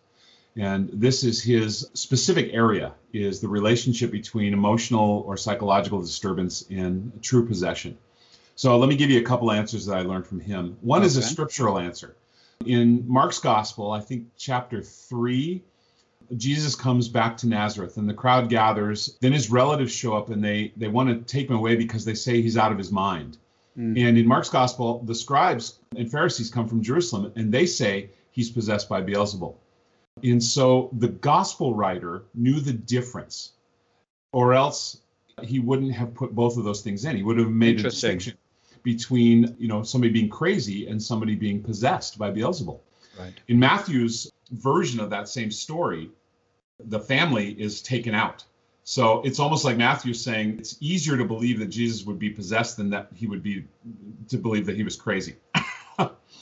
and 0.56 0.90
this 0.92 1.22
is 1.22 1.42
his 1.42 1.88
specific 1.94 2.52
area 2.52 2.92
is 3.12 3.40
the 3.40 3.48
relationship 3.48 4.10
between 4.10 4.52
emotional 4.52 5.22
or 5.26 5.36
psychological 5.36 6.00
disturbance 6.00 6.64
and 6.70 7.12
true 7.22 7.46
possession 7.46 7.96
so 8.56 8.76
let 8.78 8.88
me 8.88 8.96
give 8.96 9.10
you 9.10 9.20
a 9.20 9.24
couple 9.24 9.50
answers 9.50 9.86
that 9.86 9.96
i 9.96 10.02
learned 10.02 10.26
from 10.26 10.40
him 10.40 10.76
one 10.80 11.00
okay. 11.00 11.06
is 11.06 11.16
a 11.16 11.22
scriptural 11.22 11.78
answer 11.78 12.16
in 12.66 13.04
mark's 13.06 13.38
gospel 13.38 13.92
i 13.92 14.00
think 14.00 14.26
chapter 14.36 14.82
3 14.82 15.62
jesus 16.36 16.74
comes 16.74 17.08
back 17.08 17.36
to 17.36 17.48
nazareth 17.48 17.96
and 17.96 18.08
the 18.08 18.14
crowd 18.14 18.48
gathers 18.48 19.16
then 19.20 19.32
his 19.32 19.50
relatives 19.50 19.92
show 19.92 20.16
up 20.16 20.30
and 20.30 20.42
they 20.42 20.72
they 20.76 20.88
want 20.88 21.08
to 21.08 21.32
take 21.32 21.48
him 21.48 21.56
away 21.56 21.76
because 21.76 22.04
they 22.04 22.14
say 22.14 22.40
he's 22.40 22.56
out 22.56 22.72
of 22.72 22.78
his 22.78 22.92
mind 22.92 23.38
mm. 23.76 24.00
and 24.00 24.16
in 24.16 24.26
mark's 24.26 24.50
gospel 24.50 25.02
the 25.04 25.14
scribes 25.14 25.80
and 25.96 26.10
pharisees 26.10 26.50
come 26.50 26.68
from 26.68 26.82
jerusalem 26.82 27.32
and 27.36 27.52
they 27.52 27.66
say 27.66 28.10
he's 28.30 28.50
possessed 28.50 28.88
by 28.88 29.02
beelzebul 29.02 29.56
and 30.22 30.42
so 30.42 30.90
the 30.98 31.08
gospel 31.08 31.74
writer 31.74 32.24
knew 32.34 32.60
the 32.60 32.72
difference, 32.72 33.52
or 34.32 34.54
else 34.54 34.98
he 35.42 35.58
wouldn't 35.58 35.92
have 35.92 36.14
put 36.14 36.34
both 36.34 36.56
of 36.56 36.64
those 36.64 36.82
things 36.82 37.04
in. 37.04 37.16
He 37.16 37.22
would 37.22 37.38
have 37.38 37.50
made 37.50 37.80
a 37.80 37.82
distinction 37.84 38.34
between, 38.82 39.54
you 39.58 39.68
know, 39.68 39.82
somebody 39.82 40.12
being 40.12 40.28
crazy 40.28 40.86
and 40.86 41.02
somebody 41.02 41.34
being 41.34 41.62
possessed 41.62 42.18
by 42.18 42.30
Beelzebul. 42.30 42.80
Right. 43.18 43.34
In 43.48 43.58
Matthew's 43.58 44.30
version 44.50 45.00
of 45.00 45.10
that 45.10 45.28
same 45.28 45.50
story, 45.50 46.10
the 46.84 47.00
family 47.00 47.50
is 47.50 47.82
taken 47.82 48.14
out. 48.14 48.44
So 48.84 49.20
it's 49.22 49.38
almost 49.38 49.64
like 49.64 49.76
Matthew 49.76 50.14
saying 50.14 50.58
it's 50.58 50.76
easier 50.80 51.16
to 51.16 51.24
believe 51.24 51.58
that 51.60 51.66
Jesus 51.66 52.04
would 52.06 52.18
be 52.18 52.30
possessed 52.30 52.76
than 52.76 52.90
that 52.90 53.08
he 53.14 53.26
would 53.26 53.42
be 53.42 53.66
to 54.28 54.36
believe 54.36 54.66
that 54.66 54.76
he 54.76 54.82
was 54.82 54.96
crazy. 54.96 55.36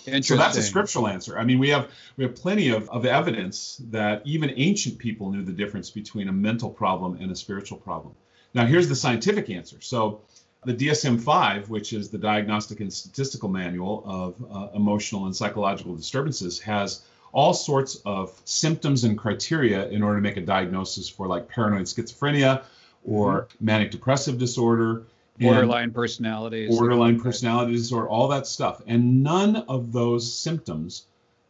And 0.07 0.24
so 0.24 0.36
that's 0.36 0.57
a 0.57 0.62
scriptural 0.62 1.09
answer. 1.09 1.39
I 1.39 1.45
mean, 1.45 1.59
we 1.59 1.68
have 1.70 1.91
we 2.16 2.24
have 2.24 2.34
plenty 2.34 2.70
of, 2.70 2.89
of 2.91 3.05
evidence 3.05 3.82
that 3.91 4.22
even 4.24 4.53
ancient 4.57 4.99
people 4.99 5.30
knew 5.30 5.45
the 5.45 5.53
difference 5.53 5.91
between 5.91 6.28
a 6.28 6.32
mental 6.32 6.70
problem 6.70 7.18
and 7.20 7.30
a 7.30 7.36
spiritual 7.36 7.78
problem. 7.78 8.14
Now, 8.55 8.64
here's 8.64 8.89
the 8.89 8.97
scientific 8.97 9.51
answer. 9.51 9.80
So 9.80 10.22
the 10.64 10.74
DSM-5, 10.74 11.68
which 11.68 11.93
is 11.93 12.09
the 12.09 12.18
Diagnostic 12.18 12.80
and 12.80 12.93
Statistical 12.93 13.49
Manual 13.49 14.03
of 14.07 14.45
uh, 14.51 14.68
Emotional 14.74 15.26
and 15.26 15.36
Psychological 15.36 15.95
Disturbances, 15.95 16.59
has 16.61 17.03
all 17.33 17.53
sorts 17.53 18.01
of 18.05 18.41
symptoms 18.45 19.05
and 19.05 19.18
criteria 19.18 19.89
in 19.89 20.03
order 20.03 20.16
to 20.16 20.22
make 20.22 20.37
a 20.37 20.41
diagnosis 20.41 21.09
for 21.09 21.26
like 21.26 21.49
paranoid 21.49 21.87
schizophrenia 21.87 22.62
or 23.05 23.43
mm-hmm. 23.43 23.64
manic 23.64 23.91
depressive 23.91 24.39
disorder 24.39 25.05
borderline 25.39 25.93
personalities. 25.93 26.76
borderline 26.76 27.20
personality 27.20 27.72
disorder 27.72 28.09
all 28.09 28.29
that 28.29 28.47
stuff. 28.47 28.83
And 28.87 29.22
none 29.22 29.57
of 29.57 29.93
those 29.93 30.33
symptoms 30.33 31.07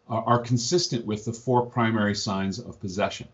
are, 0.08 0.22
are 0.24 0.38
consistent 0.38 1.06
with 1.06 1.24
the 1.24 1.32
four 1.32 1.66
primary 1.66 2.14
signs 2.14 2.58
of 2.58 2.80
possession. 2.80 3.28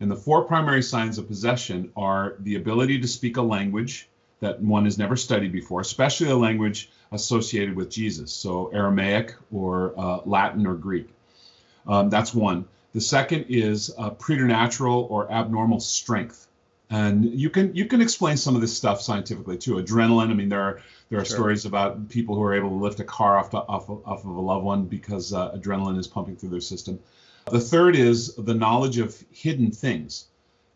And 0.00 0.10
the 0.10 0.16
four 0.16 0.44
primary 0.44 0.82
signs 0.82 1.18
of 1.18 1.26
possession 1.26 1.90
are 1.96 2.36
the 2.40 2.56
ability 2.56 3.00
to 3.00 3.08
speak 3.08 3.36
a 3.36 3.42
language 3.42 4.08
that 4.40 4.60
one 4.60 4.84
has 4.84 4.98
never 4.98 5.16
studied 5.16 5.50
before 5.50 5.80
especially 5.80 6.28
a 6.28 6.36
language 6.36 6.90
associated 7.10 7.74
with 7.74 7.88
jesus. 7.88 8.30
So 8.32 8.66
aramaic 8.66 9.34
or 9.50 9.94
uh, 9.96 10.20
latin 10.26 10.66
or 10.66 10.74
greek 10.74 11.08
um, 11.86 12.10
that's 12.10 12.34
one. 12.34 12.66
The 12.92 13.00
second 13.00 13.46
is 13.48 13.92
uh, 13.98 14.10
preternatural 14.10 15.06
or 15.10 15.30
abnormal 15.30 15.80
strength. 15.80 16.46
And 16.88 17.24
you 17.24 17.50
can 17.50 17.74
you 17.74 17.86
can 17.86 18.00
explain 18.00 18.36
some 18.36 18.54
of 18.54 18.60
this 18.60 18.76
stuff 18.76 19.02
scientifically 19.02 19.58
too. 19.58 19.74
Adrenaline 19.74 20.30
i 20.30 20.34
mean 20.34 20.48
there 20.48 20.62
are 20.62 20.80
there 21.10 21.20
are 21.20 21.24
sure. 21.24 21.36
stories 21.36 21.64
about 21.64 22.08
people 22.08 22.36
who 22.36 22.42
are 22.42 22.54
able 22.54 22.70
to 22.70 22.76
lift 22.76 23.00
a 23.00 23.04
car 23.04 23.38
off, 23.38 23.50
to, 23.50 23.58
off, 23.58 23.88
off 23.90 24.24
of 24.24 24.30
a 24.30 24.40
loved 24.40 24.64
one 24.64 24.84
because 24.84 25.32
uh, 25.32 25.52
adrenaline 25.52 25.98
is 25.98 26.06
pumping 26.06 26.36
through 26.36 26.50
their 26.50 26.60
system. 26.60 26.98
The 27.50 27.60
third 27.60 27.96
is 27.96 28.34
the 28.34 28.54
knowledge 28.54 28.98
of 28.98 29.16
hidden 29.30 29.70
things. 29.70 30.26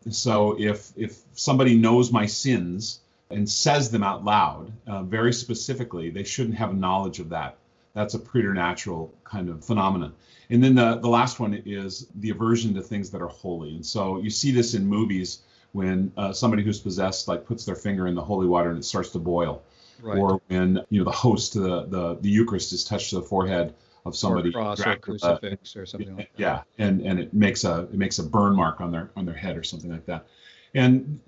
So 0.09 0.57
if 0.59 0.91
if 0.95 1.17
somebody 1.33 1.75
knows 1.77 2.11
my 2.11 2.25
sins 2.25 2.99
and 3.29 3.49
says 3.49 3.89
them 3.89 4.03
out 4.03 4.25
loud 4.25 4.71
uh, 4.87 5.03
very 5.03 5.33
specifically 5.33 6.09
they 6.09 6.23
shouldn't 6.23 6.57
have 6.57 6.75
knowledge 6.75 7.19
of 7.19 7.29
that 7.29 7.57
that's 7.93 8.13
a 8.13 8.19
preternatural 8.19 9.13
kind 9.23 9.49
of 9.49 9.63
phenomenon. 9.63 10.13
And 10.49 10.63
then 10.63 10.75
the, 10.75 10.97
the 10.97 11.07
last 11.07 11.39
one 11.39 11.61
is 11.65 12.07
the 12.15 12.29
aversion 12.29 12.73
to 12.75 12.81
things 12.81 13.09
that 13.11 13.21
are 13.21 13.27
holy. 13.27 13.75
And 13.75 13.85
so 13.85 14.19
you 14.19 14.29
see 14.29 14.51
this 14.51 14.73
in 14.73 14.85
movies 14.85 15.39
when 15.71 16.11
uh, 16.17 16.33
somebody 16.33 16.63
who's 16.63 16.79
possessed 16.79 17.27
like 17.27 17.45
puts 17.45 17.65
their 17.65 17.75
finger 17.75 18.07
in 18.07 18.15
the 18.15 18.23
holy 18.23 18.47
water 18.47 18.69
and 18.69 18.79
it 18.79 18.83
starts 18.83 19.09
to 19.11 19.19
boil, 19.19 19.63
right. 20.01 20.17
or 20.17 20.41
when 20.47 20.81
you 20.89 20.99
know 20.99 21.05
the 21.05 21.11
host, 21.11 21.53
the 21.53 21.85
the, 21.85 22.17
the 22.21 22.29
Eucharist 22.29 22.73
is 22.73 22.83
touched 22.83 23.11
to 23.11 23.15
the 23.15 23.21
forehead 23.21 23.73
of 24.05 24.15
somebody, 24.15 24.49
or 24.49 24.53
cross 24.53 24.85
or 24.85 24.95
crucifix 24.97 25.75
or 25.75 25.85
something 25.85 26.15
like 26.17 26.31
that. 26.33 26.39
Yeah, 26.39 26.61
and 26.77 27.01
and 27.01 27.19
it 27.19 27.33
makes 27.33 27.63
a 27.63 27.83
it 27.83 27.93
makes 27.93 28.19
a 28.19 28.23
burn 28.23 28.53
mark 28.53 28.81
on 28.81 28.91
their 28.91 29.11
on 29.15 29.25
their 29.25 29.35
head 29.35 29.57
or 29.57 29.63
something 29.63 29.91
like 29.91 30.05
that, 30.07 30.27
and 30.75 31.19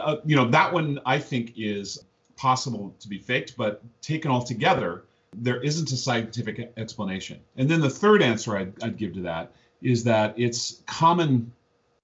uh, 0.00 0.16
you 0.24 0.36
know 0.36 0.48
that 0.48 0.72
one 0.72 0.98
I 1.04 1.18
think 1.18 1.52
is 1.56 2.04
possible 2.36 2.94
to 2.98 3.08
be 3.08 3.18
faked, 3.18 3.56
but 3.56 3.82
taken 4.00 4.30
all 4.30 4.42
together, 4.42 5.04
there 5.34 5.60
isn't 5.60 5.92
a 5.92 5.96
scientific 5.96 6.72
explanation. 6.76 7.40
And 7.56 7.68
then 7.68 7.80
the 7.80 7.90
third 7.90 8.22
answer 8.22 8.56
I'd, 8.56 8.82
I'd 8.82 8.96
give 8.96 9.14
to 9.14 9.22
that 9.22 9.52
is 9.80 10.04
that 10.04 10.34
it's 10.36 10.82
common 10.86 11.52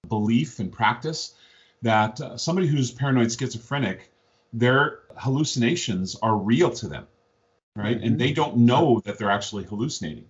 belief 0.08 0.58
and 0.58 0.72
practice 0.72 1.34
that 1.82 2.20
uh, 2.20 2.36
somebody 2.36 2.66
who's 2.66 2.90
paranoid 2.90 3.30
schizophrenic, 3.30 4.10
their 4.52 5.00
hallucinations 5.16 6.16
are 6.22 6.36
real 6.36 6.70
to 6.70 6.88
them, 6.88 7.06
right? 7.76 7.96
Mm-hmm. 7.96 8.06
And 8.06 8.20
they 8.20 8.32
don't 8.32 8.56
know 8.56 9.00
that 9.04 9.18
they're 9.18 9.30
actually 9.30 9.64
hallucinating. 9.64 10.24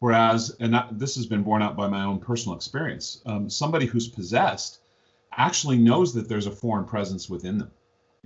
Whereas, 0.00 0.56
and 0.58 0.74
that, 0.74 0.98
this 0.98 1.14
has 1.14 1.26
been 1.26 1.44
borne 1.44 1.62
out 1.62 1.76
by 1.76 1.86
my 1.86 2.02
own 2.02 2.18
personal 2.18 2.56
experience, 2.56 3.22
um, 3.24 3.48
somebody 3.48 3.86
who's 3.86 4.08
possessed 4.08 4.80
actually 5.36 5.78
knows 5.78 6.12
that 6.14 6.28
there's 6.28 6.46
a 6.46 6.50
foreign 6.50 6.84
presence 6.84 7.30
within 7.30 7.58
them 7.58 7.70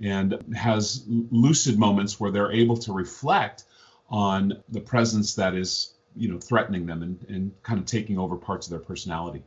and 0.01 0.55
has 0.55 1.03
lucid 1.07 1.77
moments 1.79 2.19
where 2.19 2.31
they're 2.31 2.51
able 2.51 2.77
to 2.77 2.93
reflect 2.93 3.63
on 4.09 4.63
the 4.69 4.79
presence 4.79 5.35
that 5.35 5.55
is 5.55 5.93
you 6.15 6.29
know 6.29 6.39
threatening 6.39 6.85
them 6.85 7.03
and, 7.03 7.25
and 7.29 7.63
kind 7.63 7.79
of 7.79 7.85
taking 7.85 8.17
over 8.17 8.35
parts 8.35 8.67
of 8.67 8.71
their 8.71 8.79
personality. 8.79 9.43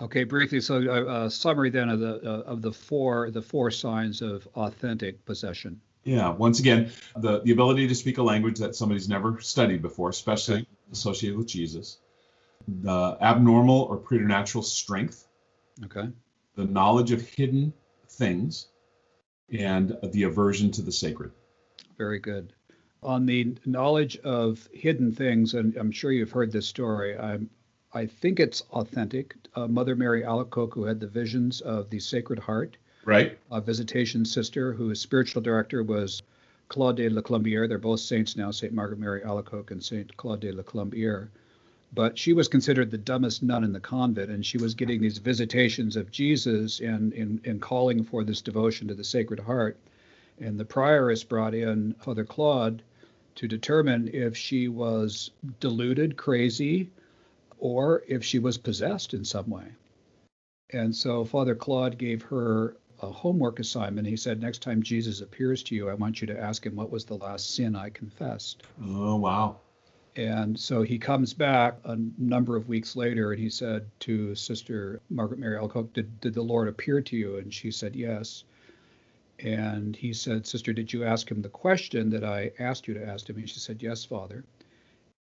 Okay 0.00 0.24
briefly 0.24 0.60
so 0.60 0.76
a, 0.76 1.06
uh, 1.06 1.26
a 1.26 1.30
summary 1.30 1.70
then 1.70 1.88
of 1.88 2.00
the 2.00 2.16
uh, 2.24 2.42
of 2.50 2.62
the 2.62 2.72
four 2.72 3.30
the 3.30 3.42
four 3.42 3.70
signs 3.70 4.22
of 4.22 4.46
authentic 4.54 5.24
possession. 5.24 5.80
Yeah 6.04 6.30
once 6.30 6.60
again 6.60 6.90
the 7.16 7.40
the 7.40 7.52
ability 7.52 7.88
to 7.88 7.94
speak 7.94 8.18
a 8.18 8.22
language 8.22 8.58
that 8.58 8.76
somebody's 8.76 9.08
never 9.08 9.40
studied 9.40 9.82
before 9.82 10.08
especially 10.08 10.60
okay. 10.60 10.66
associated 10.92 11.36
with 11.36 11.48
jesus. 11.48 11.98
The 12.66 13.16
abnormal 13.20 13.82
or 13.82 13.96
preternatural 13.96 14.62
strength. 14.62 15.26
Okay. 15.84 16.10
The 16.54 16.64
knowledge 16.64 17.12
of 17.12 17.22
hidden 17.22 17.72
things 18.10 18.68
and 19.50 19.96
the 20.02 20.24
aversion 20.24 20.70
to 20.72 20.82
the 20.82 20.92
sacred. 20.92 21.32
Very 21.96 22.18
good 22.18 22.52
on 23.02 23.26
the 23.26 23.54
knowledge 23.64 24.16
of 24.18 24.68
hidden 24.72 25.12
things, 25.12 25.54
and 25.54 25.76
I'm 25.76 25.92
sure 25.92 26.12
you've 26.12 26.32
heard 26.32 26.52
this 26.52 26.66
story. 26.66 27.16
I'm, 27.16 27.48
I 27.92 28.06
think 28.06 28.40
it's 28.40 28.62
authentic. 28.72 29.34
Uh, 29.54 29.68
Mother 29.68 29.94
Mary 29.94 30.22
Alacoque, 30.22 30.74
who 30.74 30.84
had 30.84 31.00
the 31.00 31.06
visions 31.06 31.60
of 31.60 31.90
the 31.90 32.00
Sacred 32.00 32.38
Heart, 32.38 32.76
right? 33.04 33.38
A 33.50 33.60
visitation 33.60 34.24
sister, 34.24 34.72
whose 34.72 35.00
spiritual 35.00 35.42
director 35.42 35.82
was 35.82 36.22
Claude 36.68 36.96
de 36.96 37.08
la 37.08 37.22
Colombière. 37.22 37.68
They're 37.68 37.78
both 37.78 38.00
saints 38.00 38.36
now, 38.36 38.50
Saint 38.50 38.74
Margaret 38.74 38.98
Mary 38.98 39.22
Alacoque 39.22 39.70
and 39.70 39.82
Saint 39.82 40.14
Claude 40.16 40.40
de 40.40 40.52
la 40.52 40.62
Colombière. 40.62 41.28
But 41.94 42.18
she 42.18 42.34
was 42.34 42.48
considered 42.48 42.90
the 42.90 42.98
dumbest 42.98 43.42
nun 43.42 43.64
in 43.64 43.72
the 43.72 43.80
convent, 43.80 44.30
and 44.30 44.44
she 44.44 44.58
was 44.58 44.74
getting 44.74 45.00
these 45.00 45.16
visitations 45.18 45.96
of 45.96 46.10
Jesus 46.10 46.80
and 46.80 47.14
in, 47.14 47.40
in 47.44 47.60
calling 47.60 48.04
for 48.04 48.24
this 48.24 48.42
devotion 48.42 48.88
to 48.88 48.94
the 48.94 49.04
Sacred 49.04 49.40
Heart. 49.40 49.78
And 50.38 50.60
the 50.60 50.66
prioress 50.66 51.26
brought 51.26 51.54
in 51.54 51.94
Father 51.94 52.24
Claude 52.24 52.82
to 53.38 53.46
determine 53.46 54.10
if 54.12 54.36
she 54.36 54.66
was 54.66 55.30
deluded, 55.60 56.16
crazy, 56.16 56.90
or 57.60 58.02
if 58.08 58.24
she 58.24 58.40
was 58.40 58.58
possessed 58.58 59.14
in 59.14 59.24
some 59.24 59.48
way. 59.48 59.66
And 60.70 60.94
so 60.94 61.24
Father 61.24 61.54
Claude 61.54 61.98
gave 61.98 62.20
her 62.22 62.76
a 63.00 63.06
homework 63.06 63.60
assignment. 63.60 64.08
He 64.08 64.16
said, 64.16 64.40
Next 64.40 64.60
time 64.60 64.82
Jesus 64.82 65.20
appears 65.20 65.62
to 65.64 65.76
you, 65.76 65.88
I 65.88 65.94
want 65.94 66.20
you 66.20 66.26
to 66.26 66.40
ask 66.40 66.66
him, 66.66 66.74
What 66.74 66.90
was 66.90 67.04
the 67.04 67.14
last 67.14 67.54
sin 67.54 67.76
I 67.76 67.90
confessed? 67.90 68.64
Oh, 68.84 69.14
wow. 69.14 69.58
And 70.16 70.58
so 70.58 70.82
he 70.82 70.98
comes 70.98 71.32
back 71.32 71.78
a 71.84 71.96
number 72.18 72.56
of 72.56 72.68
weeks 72.68 72.96
later 72.96 73.30
and 73.30 73.40
he 73.40 73.50
said 73.50 73.88
to 74.00 74.34
Sister 74.34 75.00
Margaret 75.10 75.38
Mary 75.38 75.56
Alacoque, 75.56 75.92
did, 75.92 76.20
did 76.20 76.34
the 76.34 76.42
Lord 76.42 76.66
appear 76.66 77.00
to 77.00 77.16
you? 77.16 77.36
And 77.36 77.54
she 77.54 77.70
said, 77.70 77.94
Yes. 77.94 78.42
And 79.38 79.94
he 79.94 80.12
said, 80.12 80.46
Sister, 80.46 80.72
did 80.72 80.92
you 80.92 81.04
ask 81.04 81.30
him 81.30 81.42
the 81.42 81.48
question 81.48 82.10
that 82.10 82.24
I 82.24 82.50
asked 82.58 82.88
you 82.88 82.94
to 82.94 83.06
ask 83.06 83.28
him? 83.28 83.36
And 83.36 83.48
she 83.48 83.60
said, 83.60 83.82
Yes, 83.82 84.04
Father. 84.04 84.44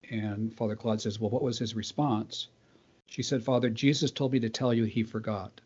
And 0.10 0.54
Father 0.56 0.76
Claude 0.76 1.02
says, 1.02 1.20
Well, 1.20 1.30
what 1.30 1.44
was 1.44 1.60
his 1.60 1.76
response? 1.76 2.48
She 3.06 3.24
said, 3.24 3.44
Father, 3.44 3.70
Jesus 3.70 4.12
told 4.12 4.34
me 4.34 4.40
to 4.40 4.50
tell 4.50 4.74
you 4.74 4.84
he 4.86 5.04
forgot. 5.04 5.62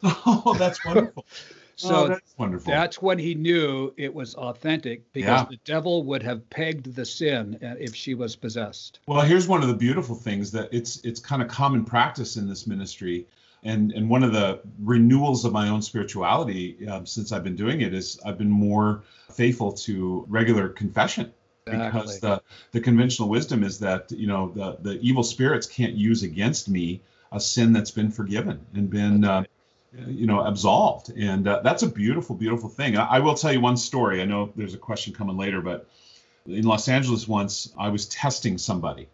Oh, 0.26 0.54
that's 0.56 0.84
wonderful. 0.84 1.26
so 1.76 2.04
oh, 2.04 2.08
that's 2.08 2.34
wonderful. 2.38 2.72
That's 2.72 3.02
when 3.02 3.18
he 3.18 3.34
knew 3.34 3.92
it 3.96 4.14
was 4.14 4.36
authentic 4.36 5.12
because 5.12 5.42
yeah. 5.42 5.46
the 5.50 5.58
devil 5.64 6.04
would 6.04 6.22
have 6.22 6.48
pegged 6.50 6.94
the 6.94 7.04
sin 7.04 7.58
uh, 7.62 7.74
if 7.80 7.96
she 7.96 8.14
was 8.14 8.36
possessed. 8.36 9.00
Well, 9.06 9.22
here's 9.22 9.48
one 9.48 9.62
of 9.62 9.68
the 9.68 9.74
beautiful 9.74 10.14
things 10.14 10.52
that 10.52 10.68
it's 10.72 11.04
it's 11.04 11.18
kind 11.18 11.42
of 11.42 11.48
common 11.48 11.84
practice 11.84 12.36
in 12.36 12.48
this 12.48 12.66
ministry 12.66 13.26
and 13.64 13.92
and 13.92 14.08
one 14.08 14.22
of 14.22 14.32
the 14.32 14.60
renewals 14.80 15.44
of 15.44 15.52
my 15.52 15.68
own 15.68 15.82
spirituality 15.82 16.86
um, 16.88 17.06
since 17.06 17.32
I've 17.32 17.44
been 17.44 17.56
doing 17.56 17.80
it 17.80 17.94
is 17.94 18.20
I've 18.24 18.38
been 18.38 18.50
more 18.50 19.02
faithful 19.32 19.72
to 19.72 20.24
regular 20.28 20.68
confession. 20.68 21.32
Exactly. 21.66 22.00
because 22.00 22.20
the 22.20 22.42
the 22.72 22.80
conventional 22.80 23.28
wisdom 23.28 23.62
is 23.62 23.78
that 23.80 24.10
you 24.10 24.26
know 24.26 24.52
the 24.54 24.78
the 24.80 25.00
evil 25.00 25.22
spirits 25.22 25.66
can't 25.66 25.94
use 25.94 26.22
against 26.22 26.68
me 26.68 27.02
a 27.30 27.40
sin 27.40 27.72
that's 27.74 27.90
been 27.90 28.10
forgiven 28.10 28.64
and 28.74 28.88
been 28.88 29.24
uh, 29.24 29.44
you 30.06 30.26
know 30.26 30.40
absolved. 30.40 31.10
And 31.10 31.46
uh, 31.46 31.60
that's 31.62 31.82
a 31.82 31.88
beautiful 31.88 32.36
beautiful 32.36 32.68
thing. 32.68 32.96
I, 32.96 33.16
I 33.16 33.18
will 33.18 33.34
tell 33.34 33.52
you 33.52 33.60
one 33.60 33.76
story. 33.76 34.22
I 34.22 34.24
know 34.24 34.50
there's 34.56 34.74
a 34.74 34.78
question 34.78 35.12
coming 35.12 35.36
later 35.36 35.60
but 35.60 35.86
in 36.46 36.64
los 36.64 36.88
angeles 36.88 37.28
once 37.28 37.74
i 37.78 37.88
was 37.88 38.06
testing 38.06 38.56
somebody. 38.56 39.08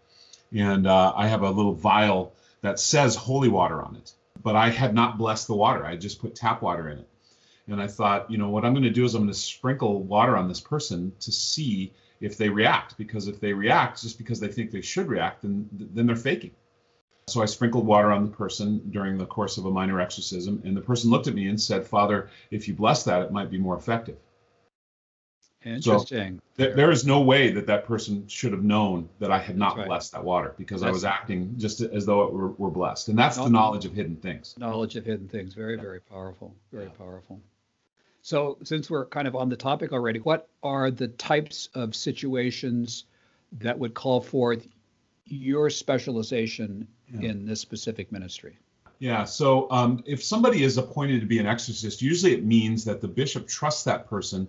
And 0.52 0.86
uh, 0.86 1.12
i 1.16 1.26
have 1.26 1.42
a 1.42 1.50
little 1.50 1.74
vial 1.74 2.32
that 2.60 2.78
says 2.78 3.16
holy 3.16 3.48
water 3.48 3.82
on 3.82 3.96
it 3.96 4.12
but 4.42 4.56
I 4.56 4.70
had 4.70 4.94
not 4.94 5.18
blessed 5.18 5.46
the 5.46 5.54
water. 5.54 5.84
I 5.84 5.96
just 5.96 6.20
put 6.20 6.34
tap 6.34 6.62
water 6.62 6.88
in 6.88 6.98
it. 6.98 7.08
And 7.68 7.80
I 7.80 7.86
thought, 7.86 8.30
you 8.30 8.36
know, 8.36 8.50
what 8.50 8.64
I'm 8.64 8.74
going 8.74 8.84
to 8.84 8.90
do 8.90 9.04
is 9.04 9.14
I'm 9.14 9.22
going 9.22 9.32
to 9.32 9.38
sprinkle 9.38 10.02
water 10.02 10.36
on 10.36 10.48
this 10.48 10.60
person 10.60 11.12
to 11.20 11.32
see 11.32 11.92
if 12.20 12.36
they 12.36 12.48
react. 12.48 12.96
Because 12.98 13.26
if 13.26 13.40
they 13.40 13.52
react 13.52 14.02
just 14.02 14.18
because 14.18 14.38
they 14.38 14.48
think 14.48 14.70
they 14.70 14.82
should 14.82 15.08
react, 15.08 15.42
then 15.42 15.68
then 15.72 16.06
they're 16.06 16.16
faking. 16.16 16.50
So 17.26 17.40
I 17.40 17.46
sprinkled 17.46 17.86
water 17.86 18.12
on 18.12 18.22
the 18.22 18.30
person 18.30 18.82
during 18.90 19.16
the 19.16 19.24
course 19.24 19.56
of 19.56 19.64
a 19.64 19.70
minor 19.70 19.98
exorcism, 19.98 20.60
and 20.64 20.76
the 20.76 20.82
person 20.82 21.10
looked 21.10 21.26
at 21.26 21.34
me 21.34 21.48
and 21.48 21.58
said, 21.58 21.86
"Father, 21.86 22.28
if 22.50 22.68
you 22.68 22.74
bless 22.74 23.02
that, 23.04 23.22
it 23.22 23.32
might 23.32 23.50
be 23.50 23.56
more 23.56 23.76
effective." 23.76 24.18
Interesting. 25.64 26.40
So 26.56 26.64
th- 26.64 26.76
there 26.76 26.90
is 26.90 27.06
no 27.06 27.20
way 27.20 27.50
that 27.52 27.66
that 27.66 27.86
person 27.86 28.28
should 28.28 28.52
have 28.52 28.64
known 28.64 29.08
that 29.18 29.30
I 29.30 29.38
had 29.38 29.56
not 29.56 29.76
right. 29.76 29.86
blessed 29.86 30.12
that 30.12 30.22
water 30.22 30.54
because 30.58 30.82
that's, 30.82 30.90
I 30.90 30.92
was 30.92 31.04
acting 31.04 31.54
just 31.56 31.80
as 31.80 32.04
though 32.04 32.22
it 32.24 32.32
were, 32.32 32.48
were 32.48 32.70
blessed. 32.70 33.08
And 33.08 33.18
that's 33.18 33.36
the 33.36 33.48
knowledge 33.48 33.86
of 33.86 33.94
hidden 33.94 34.16
things. 34.16 34.54
Knowledge 34.58 34.96
of 34.96 35.06
hidden 35.06 35.28
things. 35.28 35.54
Very, 35.54 35.76
very 35.76 36.00
powerful. 36.00 36.54
Very 36.70 36.84
yeah. 36.84 36.90
powerful. 36.90 37.40
So, 38.22 38.56
since 38.62 38.88
we're 38.88 39.04
kind 39.04 39.28
of 39.28 39.36
on 39.36 39.50
the 39.50 39.56
topic 39.56 39.92
already, 39.92 40.18
what 40.18 40.48
are 40.62 40.90
the 40.90 41.08
types 41.08 41.68
of 41.74 41.94
situations 41.94 43.04
that 43.60 43.78
would 43.78 43.92
call 43.92 44.20
forth 44.22 44.66
your 45.26 45.68
specialization 45.68 46.88
yeah. 47.12 47.30
in 47.30 47.44
this 47.44 47.60
specific 47.60 48.10
ministry? 48.12 48.56
Yeah. 48.98 49.24
So, 49.24 49.70
um, 49.70 50.02
if 50.06 50.24
somebody 50.24 50.62
is 50.62 50.78
appointed 50.78 51.20
to 51.20 51.26
be 51.26 51.38
an 51.38 51.46
exorcist, 51.46 52.00
usually 52.00 52.32
it 52.32 52.44
means 52.44 52.84
that 52.86 53.02
the 53.02 53.08
bishop 53.08 53.46
trusts 53.46 53.84
that 53.84 54.08
person 54.08 54.48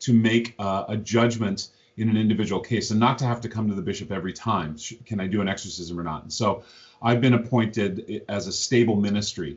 to 0.00 0.12
make 0.12 0.54
uh, 0.58 0.84
a 0.88 0.96
judgment 0.96 1.68
in 1.96 2.08
an 2.08 2.16
individual 2.16 2.60
case 2.60 2.90
and 2.90 3.00
not 3.00 3.18
to 3.18 3.24
have 3.24 3.40
to 3.40 3.48
come 3.48 3.68
to 3.68 3.74
the 3.74 3.82
bishop 3.82 4.12
every 4.12 4.32
time. 4.32 4.76
Can 5.06 5.20
I 5.20 5.26
do 5.26 5.40
an 5.40 5.48
exorcism 5.48 5.98
or 5.98 6.02
not? 6.02 6.22
And 6.22 6.32
so 6.32 6.62
I've 7.00 7.20
been 7.20 7.34
appointed 7.34 8.22
as 8.28 8.46
a 8.46 8.52
stable 8.52 8.96
ministry. 8.96 9.56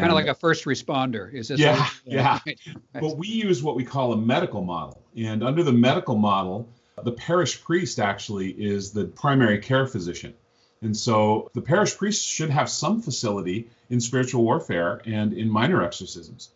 kind 0.00 0.06
of 0.06 0.14
like 0.14 0.26
a 0.26 0.34
first 0.34 0.64
responder. 0.64 1.32
Is 1.32 1.48
this? 1.48 1.60
Yeah, 1.60 1.86
yeah. 2.04 2.38
but 2.92 3.16
we 3.16 3.28
use 3.28 3.62
what 3.62 3.76
we 3.76 3.84
call 3.84 4.12
a 4.12 4.16
medical 4.16 4.62
model. 4.62 5.02
And 5.16 5.44
under 5.44 5.62
the 5.62 5.72
medical 5.72 6.16
model, 6.16 6.68
the 7.04 7.12
parish 7.12 7.62
priest 7.62 7.98
actually 7.98 8.50
is 8.50 8.92
the 8.92 9.04
primary 9.04 9.58
care 9.58 9.86
physician. 9.86 10.34
And 10.80 10.96
so 10.96 11.50
the 11.54 11.62
parish 11.62 11.96
priest 11.96 12.26
should 12.26 12.50
have 12.50 12.68
some 12.70 13.02
facility 13.02 13.68
in 13.90 14.00
spiritual 14.00 14.44
warfare 14.44 15.00
and 15.04 15.32
in 15.32 15.50
minor 15.50 15.82
exorcisms. 15.82 16.50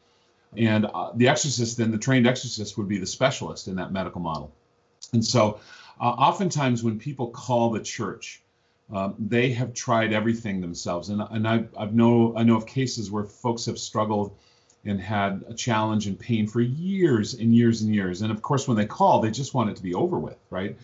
And 0.57 0.87
uh, 0.87 1.13
the 1.15 1.29
exorcist, 1.29 1.79
then 1.79 1.91
the 1.91 1.99
trained 1.99 2.27
exorcist, 2.27 2.77
would 2.77 2.89
be 2.89 2.99
the 2.99 3.07
specialist 3.07 3.69
in 3.69 3.77
that 3.77 3.93
medical 3.93 4.21
model. 4.21 4.53
And 5.13 5.25
so, 5.25 5.61
uh, 6.01 6.05
oftentimes 6.05 6.83
when 6.83 6.99
people 6.99 7.29
call 7.29 7.71
the 7.71 7.81
church, 7.81 8.43
um, 8.93 9.15
they 9.19 9.53
have 9.53 9.73
tried 9.73 10.13
everything 10.13 10.61
themselves. 10.61 11.09
And, 11.09 11.23
and 11.31 11.49
I, 11.49 11.65
I've 11.79 11.95
know 11.95 12.35
I 12.37 12.43
know 12.43 12.57
of 12.57 12.67
cases 12.67 13.11
where 13.11 13.25
folks 13.25 13.65
have 13.67 13.79
struggled 13.79 14.37
and 14.85 15.01
had 15.01 15.45
a 15.49 15.55
challenge 15.55 16.07
and 16.07 16.19
pain 16.19 16.47
for 16.47 16.61
years 16.61 17.35
and 17.35 17.55
years 17.55 17.83
and 17.83 17.95
years. 17.95 18.23
And 18.23 18.33
of 18.33 18.43
course, 18.43 18.67
when 18.67 18.77
they 18.77 18.87
call, 18.87 19.21
they 19.21 19.31
just 19.31 19.55
want 19.55 19.71
it 19.71 19.77
to 19.77 19.83
be 19.83 19.95
over 19.95 20.19
with, 20.19 20.37
right? 20.51 20.77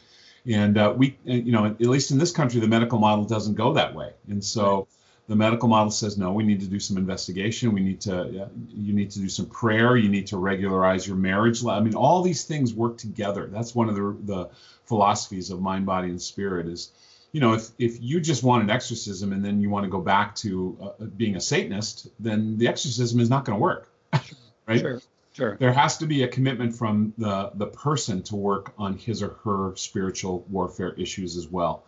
And 0.47 0.79
uh, 0.79 0.95
we, 0.97 1.19
you 1.25 1.53
know, 1.53 1.67
at 1.67 1.81
least 1.81 2.11
in 2.11 2.19
this 2.19 2.31
country, 2.31 2.61
the 2.61 2.69
medical 2.69 2.99
model 2.99 3.25
doesn't 3.25 3.55
go 3.55 3.75
that 3.75 3.95
way. 3.95 4.13
And 4.29 4.43
so 4.43 4.87
the 5.29 5.37
medical 5.37 5.69
model 5.69 5.91
says 5.91 6.19
no 6.19 6.33
we 6.33 6.43
need 6.43 6.61
to 6.61 6.67
do 6.67 6.81
some 6.81 6.97
investigation. 6.97 7.73
We 7.73 7.81
need 7.81 8.01
to 8.03 8.49
you 8.69 8.93
need 8.93 9.11
to 9.13 9.21
do 9.21 9.29
some 9.29 9.47
prayer. 9.47 9.97
You 9.97 10.09
need 10.09 10.27
to 10.29 10.39
regularize 10.39 11.07
your 11.07 11.17
marriage 11.17 11.65
i 11.65 11.81
mean 11.81 11.95
all 11.95 12.23
these 12.23 12.45
things 12.45 12.75
work 12.75 12.99
together. 12.99 13.47
That's 13.47 13.75
one 13.75 13.89
of 13.89 13.95
the, 13.95 14.17
the 14.25 14.51
philosophies 14.87 15.51
of 15.51 15.61
mind 15.61 15.87
body 15.87 16.09
and 16.09 16.21
spirit 16.21 16.67
is 16.67 16.91
you 17.33 17.41
know 17.41 17.53
if, 17.53 17.71
if 17.79 18.01
you 18.01 18.21
just 18.21 18.43
want 18.43 18.63
an 18.63 18.71
exorcism 18.71 19.33
and 19.33 19.45
then 19.45 19.61
you 19.61 19.69
want 19.69 19.85
to 19.85 19.91
go 19.91 20.01
back 20.01 20.35
to 20.37 20.79
uh, 20.83 21.05
being 21.05 21.37
a 21.37 21.41
satanist 21.41 22.09
then 22.19 22.57
the 22.57 22.67
exorcism 22.67 23.21
is 23.21 23.29
not 23.29 23.45
going 23.45 23.57
to 23.57 23.63
work 23.63 23.91
right? 24.67 24.81
Sure 24.81 25.01
sure. 25.39 25.57
There 25.57 25.73
has 25.73 25.99
to 25.99 26.07
be 26.07 26.25
a 26.25 26.29
commitment 26.29 26.75
from 26.75 27.15
the 27.17 27.51
the 27.55 27.67
person 27.67 28.23
to 28.25 28.37
work 28.37 28.73
on 28.77 28.99
his 28.99 29.23
or 29.23 29.37
her 29.45 29.77
spiritual 29.77 30.45
warfare 30.51 30.95
issues 30.95 31.37
as 31.37 31.47
well. 31.49 31.85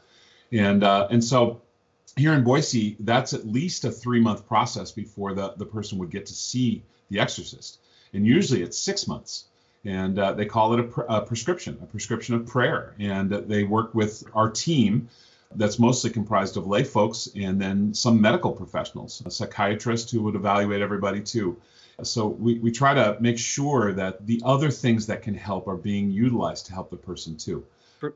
And 0.52 0.84
uh, 0.84 1.08
and 1.10 1.22
so 1.22 1.60
here 2.16 2.34
in 2.34 2.44
Boise, 2.44 2.96
that's 3.00 3.32
at 3.32 3.46
least 3.46 3.84
a 3.84 3.90
three 3.90 4.20
month 4.20 4.46
process 4.46 4.90
before 4.90 5.34
the, 5.34 5.54
the 5.56 5.66
person 5.66 5.98
would 5.98 6.10
get 6.10 6.26
to 6.26 6.34
see 6.34 6.82
the 7.08 7.20
exorcist. 7.20 7.78
And 8.12 8.26
usually 8.26 8.62
it's 8.62 8.78
six 8.78 9.06
months. 9.06 9.44
And 9.84 10.18
uh, 10.18 10.32
they 10.32 10.44
call 10.44 10.74
it 10.74 10.80
a, 10.80 11.00
a, 11.02 11.20
prescription, 11.22 11.78
a 11.82 11.86
prescription 11.86 12.34
of 12.34 12.46
prayer. 12.46 12.94
And 12.98 13.32
uh, 13.32 13.40
they 13.40 13.64
work 13.64 13.94
with 13.94 14.24
our 14.34 14.50
team 14.50 15.08
that's 15.54 15.78
mostly 15.78 16.10
comprised 16.10 16.56
of 16.56 16.66
lay 16.66 16.84
folks 16.84 17.28
and 17.34 17.60
then 17.60 17.92
some 17.94 18.20
medical 18.20 18.52
professionals, 18.52 19.22
a 19.24 19.30
psychiatrist 19.30 20.10
who 20.10 20.22
would 20.22 20.34
evaluate 20.34 20.82
everybody 20.82 21.20
too. 21.20 21.56
So 22.02 22.28
we, 22.28 22.58
we 22.58 22.70
try 22.70 22.94
to 22.94 23.16
make 23.20 23.38
sure 23.38 23.92
that 23.92 24.26
the 24.26 24.40
other 24.44 24.70
things 24.70 25.06
that 25.06 25.22
can 25.22 25.34
help 25.34 25.66
are 25.66 25.76
being 25.76 26.10
utilized 26.10 26.66
to 26.66 26.72
help 26.72 26.90
the 26.90 26.96
person 26.96 27.36
too. 27.36 27.64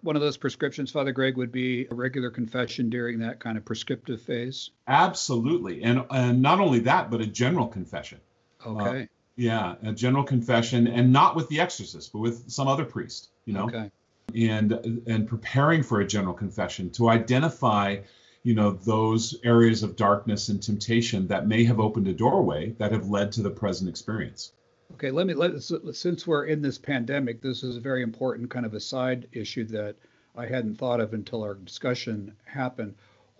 One 0.02 0.16
of 0.16 0.22
those 0.22 0.36
prescriptions, 0.36 0.90
Father 0.90 1.12
Greg, 1.12 1.36
would 1.36 1.52
be 1.52 1.86
a 1.90 1.94
regular 1.94 2.30
confession 2.30 2.88
during 2.90 3.18
that 3.18 3.40
kind 3.40 3.58
of 3.58 3.64
prescriptive 3.64 4.20
phase. 4.22 4.70
Absolutely, 4.88 5.82
and 5.82 6.04
and 6.10 6.40
not 6.40 6.60
only 6.60 6.80
that, 6.80 7.10
but 7.10 7.20
a 7.20 7.26
general 7.26 7.66
confession. 7.66 8.20
Okay. 8.66 9.02
Uh, 9.02 9.06
yeah, 9.36 9.74
a 9.82 9.92
general 9.92 10.24
confession, 10.24 10.86
and 10.86 11.12
not 11.12 11.36
with 11.36 11.48
the 11.48 11.60
exorcist, 11.60 12.12
but 12.12 12.20
with 12.20 12.50
some 12.50 12.68
other 12.68 12.84
priest. 12.84 13.28
You 13.44 13.54
know. 13.54 13.64
Okay. 13.64 13.90
And 14.34 15.02
and 15.06 15.28
preparing 15.28 15.82
for 15.82 16.00
a 16.00 16.06
general 16.06 16.34
confession 16.34 16.90
to 16.92 17.10
identify 17.10 17.98
you 18.42 18.54
know 18.54 18.70
those 18.70 19.38
areas 19.44 19.82
of 19.82 19.96
darkness 19.96 20.48
and 20.48 20.62
temptation 20.62 21.26
that 21.28 21.46
may 21.46 21.64
have 21.64 21.80
opened 21.80 22.08
a 22.08 22.12
doorway 22.12 22.70
that 22.78 22.92
have 22.92 23.08
led 23.08 23.32
to 23.32 23.42
the 23.42 23.50
present 23.50 23.88
experience 23.88 24.52
okay 24.92 25.10
let 25.10 25.26
me 25.26 25.34
let 25.34 25.52
since 25.62 26.26
we're 26.26 26.44
in 26.44 26.62
this 26.62 26.78
pandemic 26.78 27.40
this 27.40 27.62
is 27.62 27.76
a 27.76 27.80
very 27.80 28.02
important 28.02 28.50
kind 28.50 28.66
of 28.66 28.74
a 28.74 28.80
side 28.80 29.26
issue 29.32 29.64
that 29.64 29.96
i 30.36 30.46
hadn't 30.46 30.76
thought 30.76 31.00
of 31.00 31.14
until 31.14 31.42
our 31.42 31.54
discussion 31.54 32.34
happened. 32.44 32.94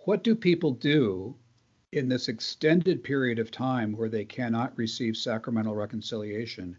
What 0.05 0.23
do 0.23 0.35
people 0.35 0.71
do 0.71 1.35
in 1.91 2.09
this 2.09 2.27
extended 2.27 3.03
period 3.03 3.39
of 3.39 3.49
time 3.49 3.93
where 3.93 4.09
they 4.09 4.25
cannot 4.25 4.77
receive 4.77 5.17
sacramental 5.17 5.73
reconciliation? 5.73 6.77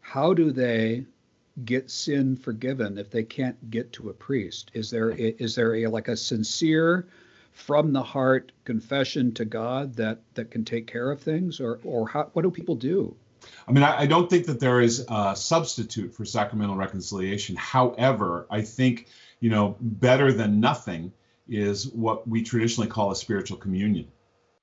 How 0.00 0.32
do 0.32 0.50
they 0.50 1.04
get 1.64 1.90
sin 1.90 2.36
forgiven 2.36 2.96
if 2.98 3.10
they 3.10 3.22
can't 3.22 3.70
get 3.70 3.92
to 3.92 4.10
a 4.10 4.14
priest? 4.14 4.70
Is 4.74 4.90
there 4.90 5.10
is 5.10 5.54
there 5.54 5.74
a 5.74 5.86
like 5.88 6.08
a 6.08 6.16
sincere 6.16 7.06
from 7.52 7.92
the 7.92 8.02
heart 8.02 8.50
confession 8.64 9.32
to 9.34 9.44
God 9.44 9.94
that 9.94 10.20
that 10.34 10.50
can 10.50 10.64
take 10.64 10.86
care 10.86 11.10
of 11.10 11.20
things, 11.20 11.60
or 11.60 11.80
or 11.84 12.08
how, 12.08 12.30
what 12.32 12.42
do 12.42 12.50
people 12.50 12.76
do? 12.76 13.14
I 13.66 13.72
mean, 13.72 13.82
I, 13.82 14.00
I, 14.00 14.06
don't 14.06 14.28
think 14.28 14.46
that 14.46 14.60
there 14.60 14.80
is 14.80 15.04
a 15.08 15.34
substitute 15.36 16.14
for 16.14 16.24
sacramental 16.24 16.76
reconciliation. 16.76 17.56
However, 17.56 18.46
I 18.50 18.62
think 18.62 19.08
you 19.40 19.50
know 19.50 19.76
better 19.80 20.32
than 20.32 20.60
nothing 20.60 21.12
is 21.48 21.88
what 21.88 22.26
we 22.26 22.42
traditionally 22.42 22.88
call 22.88 23.10
a 23.10 23.16
spiritual 23.16 23.56
communion, 23.56 24.08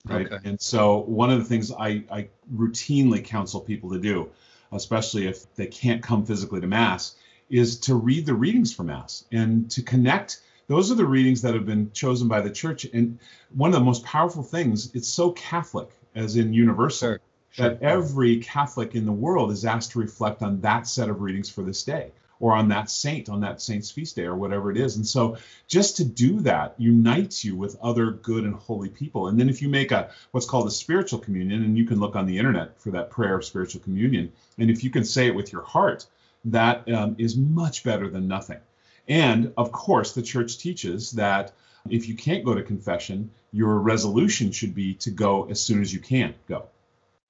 right? 0.06 0.32
Okay. 0.32 0.50
And 0.50 0.60
so 0.60 1.00
one 1.00 1.30
of 1.30 1.40
the 1.40 1.46
things 1.46 1.72
I, 1.72 2.04
I 2.12 2.28
routinely 2.54 3.24
counsel 3.24 3.62
people 3.62 3.92
to 3.92 4.00
do, 4.00 4.30
especially 4.72 5.28
if 5.28 5.54
they 5.56 5.68
can't 5.68 6.02
come 6.02 6.26
physically 6.26 6.62
to 6.62 6.68
mass, 6.68 7.16
is 7.50 7.80
to 7.82 7.96
read 7.96 8.26
the 8.26 8.34
readings 8.34 8.74
for 8.74 8.84
mass 8.84 9.26
and 9.32 9.70
to 9.72 9.84
connect 9.84 10.42
those 10.72 10.90
are 10.90 10.96
the 10.96 11.06
readings 11.06 11.42
that 11.42 11.54
have 11.54 11.66
been 11.66 11.92
chosen 11.92 12.30
by 12.30 12.40
the 12.40 12.50
church. 12.50 12.86
And 12.94 13.20
one 13.54 13.72
of 13.72 13.74
the 13.74 13.84
most 13.84 14.06
powerful 14.06 14.42
things, 14.42 14.90
it's 14.96 15.10
so 15.10 15.32
Catholic, 15.32 15.90
as 16.16 16.38
in 16.38 16.54
universal, 16.54 17.10
sure, 17.10 17.20
sure. 17.52 17.70
that 17.70 17.82
every 17.82 18.38
Catholic 18.38 18.96
in 18.96 19.06
the 19.06 19.12
world 19.12 19.52
is 19.52 19.66
asked 19.66 19.92
to 19.92 20.00
reflect 20.00 20.42
on 20.42 20.62
that 20.62 20.88
set 20.88 21.10
of 21.10 21.22
readings 21.22 21.50
for 21.50 21.62
this 21.64 21.84
day 21.84 22.12
or 22.42 22.56
on 22.56 22.68
that 22.68 22.90
saint, 22.90 23.30
on 23.30 23.40
that 23.40 23.62
saint's 23.62 23.92
feast 23.92 24.16
day, 24.16 24.24
or 24.24 24.36
whatever 24.36 24.72
it 24.72 24.78
is. 24.78 24.96
And 24.96 25.08
so 25.08 25.38
just 25.68 25.96
to 25.98 26.04
do 26.04 26.40
that 26.42 26.74
unites 26.78 27.46
you 27.46 27.56
with 27.56 27.78
other 27.82 28.12
good 28.12 28.44
and 28.44 28.56
holy 28.56 28.90
people. 28.90 29.28
And 29.28 29.40
then 29.40 29.48
if 29.48 29.62
you 29.62 29.70
make 29.70 29.92
a 29.92 30.10
what's 30.32 30.48
called 30.48 30.68
a 30.68 30.72
spiritual 30.72 31.20
communion, 31.20 31.64
and 31.64 31.78
you 31.78 31.86
can 31.86 32.00
look 32.00 32.16
on 32.16 32.26
the 32.26 32.38
internet 32.38 32.82
for 32.82 32.90
that 32.92 33.12
prayer 33.12 33.36
of 33.36 33.46
spiritual 33.46 33.82
communion, 33.82 34.32
and 34.58 34.72
if 34.72 34.84
you 34.84 34.90
can 34.90 35.06
say 35.06 35.28
it 35.28 35.36
with 35.36 35.54
your 35.54 35.62
heart, 35.62 36.08
that 36.44 36.92
um, 36.92 37.16
is 37.20 37.38
much 37.38 37.84
better 37.84 38.10
than 38.10 38.28
nothing. 38.28 38.60
And 39.08 39.54
of 39.56 39.72
course, 39.72 40.14
the 40.14 40.24
church 40.24 40.58
teaches 40.58 41.12
that 41.12 41.54
if 41.90 42.08
you 42.10 42.16
can't 42.16 42.44
go 42.44 42.56
to 42.56 42.64
confession, 42.64 43.30
your 43.52 43.80
resolution 43.80 44.52
should 44.52 44.74
be 44.74 44.96
to 44.96 45.12
go 45.12 45.48
as 45.50 45.64
soon 45.64 45.82
as 45.82 45.94
you 45.94 46.00
can 46.00 46.34
go. 46.48 46.66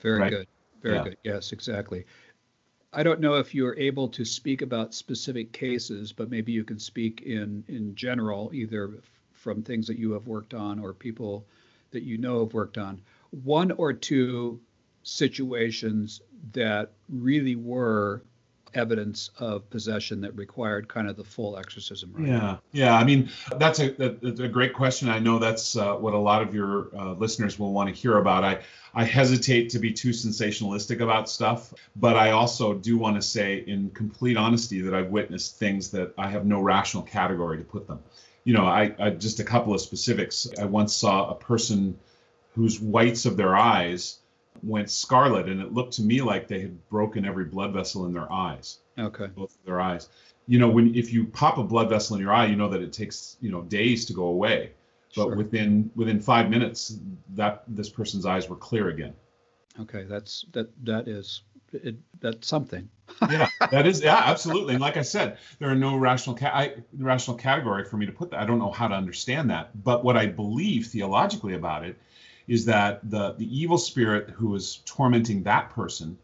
Very 0.02 0.20
right? 0.20 0.30
good. 0.30 0.48
Very 0.82 0.96
yeah. 0.98 1.04
good. 1.04 1.18
Yes, 1.24 1.52
exactly. 1.52 2.06
I 2.94 3.04
don't 3.04 3.22
know 3.22 3.36
if 3.36 3.56
you're 3.56 3.78
able 3.78 4.10
to 4.10 4.26
speak 4.26 4.62
about 4.62 4.94
specific 4.94 5.54
cases, 5.54 6.12
but 6.12 6.30
maybe 6.30 6.52
you 6.52 6.64
can 6.64 6.80
speak 6.80 7.22
in 7.22 7.64
in 7.68 7.96
general, 7.96 8.52
either 8.54 9.00
from 9.32 9.64
things 9.64 9.88
that 9.88 9.98
you 9.98 10.12
have 10.12 10.28
worked 10.28 10.54
on 10.54 10.80
or 10.80 10.94
people 10.94 11.48
that 11.92 12.04
you 12.04 12.18
know 12.18 12.44
have 12.44 12.54
worked 12.54 12.78
on. 12.78 13.02
One 13.44 13.72
or 13.72 13.94
two 13.94 14.60
situations 15.04 16.22
that 16.54 16.92
really 17.10 17.56
were 17.56 18.24
evidence 18.74 19.30
of 19.40 19.70
possession 19.70 20.22
that 20.22 20.36
required 20.36 20.88
kind 20.88 21.10
of 21.10 21.16
the 21.18 21.24
full 21.24 21.58
exorcism. 21.58 22.14
Right? 22.14 22.28
Yeah, 22.28 22.58
yeah. 22.72 22.96
I 22.96 23.04
mean, 23.04 23.30
that's 23.58 23.80
a 23.80 23.92
a 24.00 24.48
great 24.48 24.74
question. 24.74 25.10
I 25.10 25.20
know 25.20 25.40
that's 25.40 25.76
uh, 25.76 25.96
what 25.96 26.14
a 26.14 26.18
lot 26.18 26.42
of 26.42 26.54
your 26.54 26.90
uh, 26.96 27.14
listeners 27.14 27.60
will 27.60 27.74
want 27.74 27.90
to 27.90 27.96
hear 27.96 28.18
about. 28.18 28.44
I 28.44 28.62
I 28.94 29.04
hesitate 29.04 29.70
to 29.70 29.80
be 29.80 29.94
too 29.94 30.10
sensationalistic 30.10 31.02
about 31.02 31.30
stuff, 31.30 31.74
but 31.96 32.16
I 32.16 32.32
also 32.32 32.74
do 32.74 32.98
want 32.98 33.16
to 33.16 33.22
say, 33.22 33.64
in 33.68 33.90
complete 33.92 34.38
honesty, 34.38 34.82
that 34.82 34.94
I've 34.94 35.10
witnessed 35.10 35.58
things 35.58 35.92
that 35.92 36.14
I 36.18 36.30
have 36.30 36.46
no 36.46 36.62
rational 36.62 37.04
category 37.04 37.58
to 37.58 37.64
put 37.64 37.88
them. 37.88 38.00
You 38.44 38.54
know, 38.54 38.66
I, 38.66 38.94
I 39.00 39.10
just 39.12 39.40
a 39.40 39.44
couple 39.44 39.74
of 39.74 39.82
specifics. 39.82 40.48
I 40.60 40.66
once 40.66 40.94
saw 40.94 41.30
a 41.30 41.36
person 41.36 42.00
whose 42.56 42.80
whites 42.80 43.26
of 43.26 43.38
their 43.38 43.56
eyes 43.56 44.18
went 44.64 44.90
scarlet, 44.90 45.50
and 45.50 45.62
it 45.62 45.74
looked 45.74 45.94
to 45.94 46.02
me 46.02 46.22
like 46.22 46.48
they 46.48 46.62
had 46.62 46.90
broken 46.90 47.26
every 47.26 47.46
blood 47.46 47.74
vessel 47.74 48.06
in 48.06 48.14
their 48.14 48.32
eyes. 48.32 48.80
Okay. 48.98 49.28
Both 49.28 49.56
of 49.56 49.66
their 49.66 49.82
eyes. 49.82 50.10
You 50.48 50.60
know, 50.60 50.70
when 50.70 50.96
if 50.96 51.14
you 51.14 51.26
pop 51.26 51.58
a 51.58 51.64
blood 51.64 51.90
vessel 51.90 52.16
in 52.16 52.22
your 52.22 52.34
eye, 52.34 52.48
you 52.48 52.56
know 52.56 52.70
that 52.70 52.82
it 52.82 52.94
takes 52.94 53.38
you 53.42 53.52
know 53.52 53.62
days 53.62 54.06
to 54.06 54.14
go 54.14 54.26
away, 54.26 54.72
but 55.16 55.26
sure. 55.26 55.36
within 55.36 55.92
within 55.96 56.20
five 56.20 56.50
minutes, 56.50 56.98
that 57.36 57.64
this 57.68 57.90
person's 57.90 58.26
eyes 58.26 58.50
were 58.50 58.56
clear 58.56 58.90
again. 58.90 59.14
Okay, 59.80 60.04
that's 60.04 60.46
that 60.52 60.70
that 60.84 61.08
is 61.08 61.42
it, 61.74 61.96
that's 62.20 62.48
something. 62.48 62.90
yeah, 63.30 63.50
that 63.72 63.88
is 63.88 64.02
yeah, 64.02 64.22
absolutely. 64.26 64.74
And 64.74 64.82
like 64.82 64.98
I 64.98 65.02
said, 65.02 65.38
there 65.60 65.70
are 65.70 65.76
no 65.76 65.98
rational 65.98 66.36
ca- 66.36 66.54
I, 66.54 66.76
rational 66.98 67.38
category 67.38 67.86
for 67.86 67.98
me 67.98 68.06
to 68.06 68.12
put 68.12 68.32
that. 68.32 68.40
I 68.40 68.46
don't 68.46 68.60
know 68.60 68.72
how 68.72 68.88
to 68.88 68.96
understand 68.96 69.50
that, 69.50 69.84
but 69.84 70.04
what 70.04 70.18
I 70.18 70.26
believe 70.26 70.88
theologically 70.88 71.54
about 71.54 71.86
it 71.86 71.98
is 72.52 72.66
that 72.66 73.00
the 73.10 73.32
the 73.38 73.48
evil 73.62 73.78
spirit 73.78 74.30
who 74.30 74.50
was 74.50 74.82
tormenting 74.86 75.42
that 75.44 75.70
person 75.70 76.18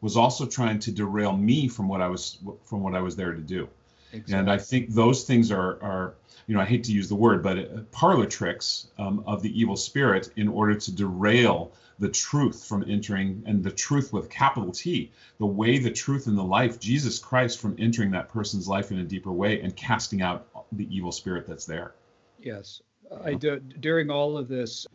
was 0.00 0.16
also 0.16 0.46
trying 0.46 0.78
to 0.78 0.92
derail 0.92 1.36
me 1.36 1.66
from 1.66 1.88
what 1.88 2.00
I 2.00 2.06
was 2.06 2.38
from 2.64 2.84
what 2.84 2.94
I 2.94 3.00
was 3.00 3.16
there 3.16 3.32
to 3.32 3.40
do. 3.40 3.68
Exactly. 4.12 4.38
And 4.38 4.50
I 4.50 4.58
think 4.58 4.90
those 4.90 5.24
things 5.24 5.50
are 5.50 5.82
are 5.82 6.14
you 6.46 6.54
know 6.54 6.60
I 6.60 6.64
hate 6.66 6.84
to 6.84 6.92
use 6.92 7.08
the 7.08 7.16
word, 7.16 7.42
but 7.42 7.58
uh, 7.58 7.64
parlor 7.90 8.26
tricks 8.26 8.86
um, 8.96 9.24
of 9.26 9.42
the 9.42 9.60
evil 9.60 9.76
spirit 9.76 10.30
in 10.36 10.46
order 10.46 10.76
to 10.76 10.94
derail 10.94 11.72
the 11.98 12.08
truth 12.08 12.64
from 12.64 12.84
entering 12.88 13.42
and 13.44 13.64
the 13.64 13.70
truth 13.72 14.12
with 14.12 14.30
capital 14.30 14.70
T, 14.70 15.10
the 15.38 15.46
way, 15.46 15.78
the 15.78 15.90
truth, 15.90 16.28
and 16.28 16.38
the 16.38 16.44
life, 16.44 16.78
Jesus 16.78 17.18
Christ 17.18 17.60
from 17.60 17.74
entering 17.80 18.12
that 18.12 18.28
person's 18.28 18.68
life 18.68 18.92
in 18.92 19.00
a 19.00 19.04
deeper 19.04 19.32
way 19.32 19.60
and 19.60 19.74
casting 19.74 20.22
out 20.22 20.46
the 20.70 20.86
evil 20.96 21.10
spirit 21.10 21.44
that's 21.44 21.66
there. 21.66 21.94
Yes, 22.38 22.82
I 23.24 23.34
do. 23.34 23.58
During 23.58 24.10
all 24.10 24.38
of 24.38 24.48
this, 24.48 24.86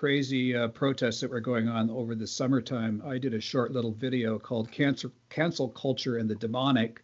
crazy 0.00 0.56
uh, 0.56 0.66
protests 0.68 1.20
that 1.20 1.30
were 1.30 1.40
going 1.40 1.68
on 1.68 1.90
over 1.90 2.14
the 2.14 2.26
summertime, 2.26 3.02
I 3.04 3.18
did 3.18 3.34
a 3.34 3.40
short 3.40 3.70
little 3.70 3.92
video 3.92 4.38
called 4.38 4.70
"Cancer 4.70 5.10
Cancel 5.28 5.68
Culture 5.68 6.16
and 6.16 6.26
the 6.26 6.36
Demonic," 6.36 7.02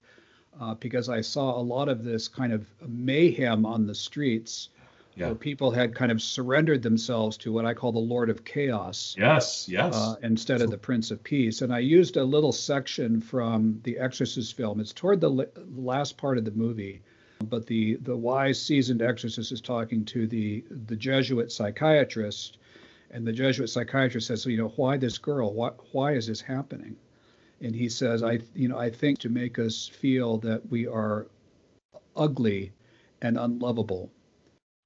uh, 0.59 0.73
because 0.77 1.11
I 1.11 1.21
saw 1.21 1.61
a 1.61 1.61
lot 1.61 1.91
of 1.91 2.05
this 2.05 2.27
kind 2.27 2.55
of 2.55 2.67
mayhem 2.89 3.67
on 3.67 3.87
the 3.87 3.95
streets. 3.95 4.71
Yeah. 5.15 5.27
Where 5.27 5.35
people 5.35 5.71
had 5.71 5.95
kind 5.95 6.11
of 6.11 6.23
surrendered 6.23 6.83
themselves 6.83 7.37
to 7.39 7.53
what 7.53 7.67
I 7.67 7.75
call 7.75 7.93
the 7.93 7.99
Lord 7.99 8.31
of 8.31 8.45
Chaos. 8.47 9.15
Yes, 9.19 9.67
yes. 9.69 9.95
Uh, 9.95 10.17
instead 10.23 10.63
of 10.63 10.71
the 10.71 10.79
Prince 10.79 11.11
of 11.11 11.23
Peace. 11.23 11.61
And 11.61 11.75
I 11.75 11.79
used 11.81 12.17
a 12.17 12.25
little 12.25 12.53
section 12.53 13.21
from 13.21 13.81
the 13.83 13.99
Exorcist 13.99 14.57
film. 14.57 14.81
It's 14.81 14.95
toward 14.95 15.21
the 15.21 15.49
last 15.75 16.17
part 16.17 16.39
of 16.39 16.47
the 16.47 16.51
movie 16.51 17.03
but 17.51 17.67
the 17.67 17.97
the 17.97 18.17
wise 18.17 18.61
seasoned 18.61 19.03
exorcist 19.03 19.53
is 19.53 19.61
talking 19.61 20.07
to 20.07 20.27
the 20.27 20.65
the 20.87 20.97
jesuit 20.97 21.53
psychiatrist 21.53 22.57
and 23.11 23.27
the 23.27 23.33
Jesuit 23.33 23.71
psychiatrist 23.71 24.27
says, 24.27 24.43
so, 24.43 24.51
you 24.51 24.59
know, 24.59 24.73
why 24.77 24.97
this 24.97 25.19
girl? 25.19 25.53
Why, 25.53 25.71
why 25.93 26.13
is 26.13 26.27
this 26.27 26.41
happening? 26.41 26.97
And 27.61 27.75
he 27.75 27.89
says, 27.89 28.23
I, 28.23 28.41
you 28.55 28.69
know, 28.69 28.79
I 28.79 28.91
think 28.91 29.19
to 29.21 29.29
make 29.29 29.59
us 29.59 29.89
feel 29.89 30.39
that 30.39 30.69
we 30.71 30.87
are 30.87 31.27
ugly 32.15 32.73
and 33.23 33.39
unlovable. 33.39 34.11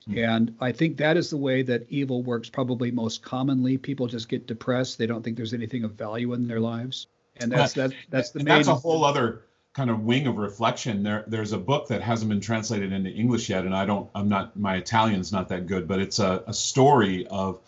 Mm-hmm. 0.08 0.18
And 0.18 0.56
I 0.60 0.72
think 0.72 0.96
that 0.98 1.16
is 1.16 1.30
the 1.30 1.36
way 1.36 1.62
that 1.62 1.86
evil 1.88 2.22
works 2.22 2.48
probably 2.48 2.90
most 2.90 3.22
commonly. 3.22 3.76
People 3.76 4.06
just 4.06 4.28
get 4.28 4.46
depressed. 4.46 4.98
They 4.98 5.06
don't 5.06 5.22
think 5.22 5.36
there's 5.36 5.54
anything 5.54 5.84
of 5.84 5.92
value 5.92 6.32
in 6.32 6.46
their 6.46 6.60
lives. 6.60 7.06
And 7.38 7.50
that's 7.50 7.72
that 7.74 7.92
that's 8.10 8.30
the 8.30 8.40
and 8.40 8.48
main 8.48 8.56
that's 8.58 8.68
a 8.68 8.74
whole 8.74 9.04
other 9.04 9.42
kind 9.72 9.90
of 9.90 10.00
wing 10.00 10.26
of 10.26 10.36
reflection. 10.36 11.02
There 11.02 11.24
there's 11.26 11.52
a 11.52 11.58
book 11.58 11.88
that 11.88 12.02
hasn't 12.02 12.28
been 12.28 12.40
translated 12.40 12.92
into 12.92 13.10
English 13.10 13.48
yet, 13.48 13.64
and 13.64 13.74
I 13.74 13.86
don't 13.86 14.10
I'm 14.14 14.28
not 14.28 14.58
my 14.58 14.76
Italian's 14.76 15.32
not 15.32 15.48
that 15.48 15.66
good, 15.66 15.88
but 15.88 16.00
it's 16.00 16.18
a, 16.18 16.44
a 16.46 16.52
story 16.52 17.26
of 17.28 17.60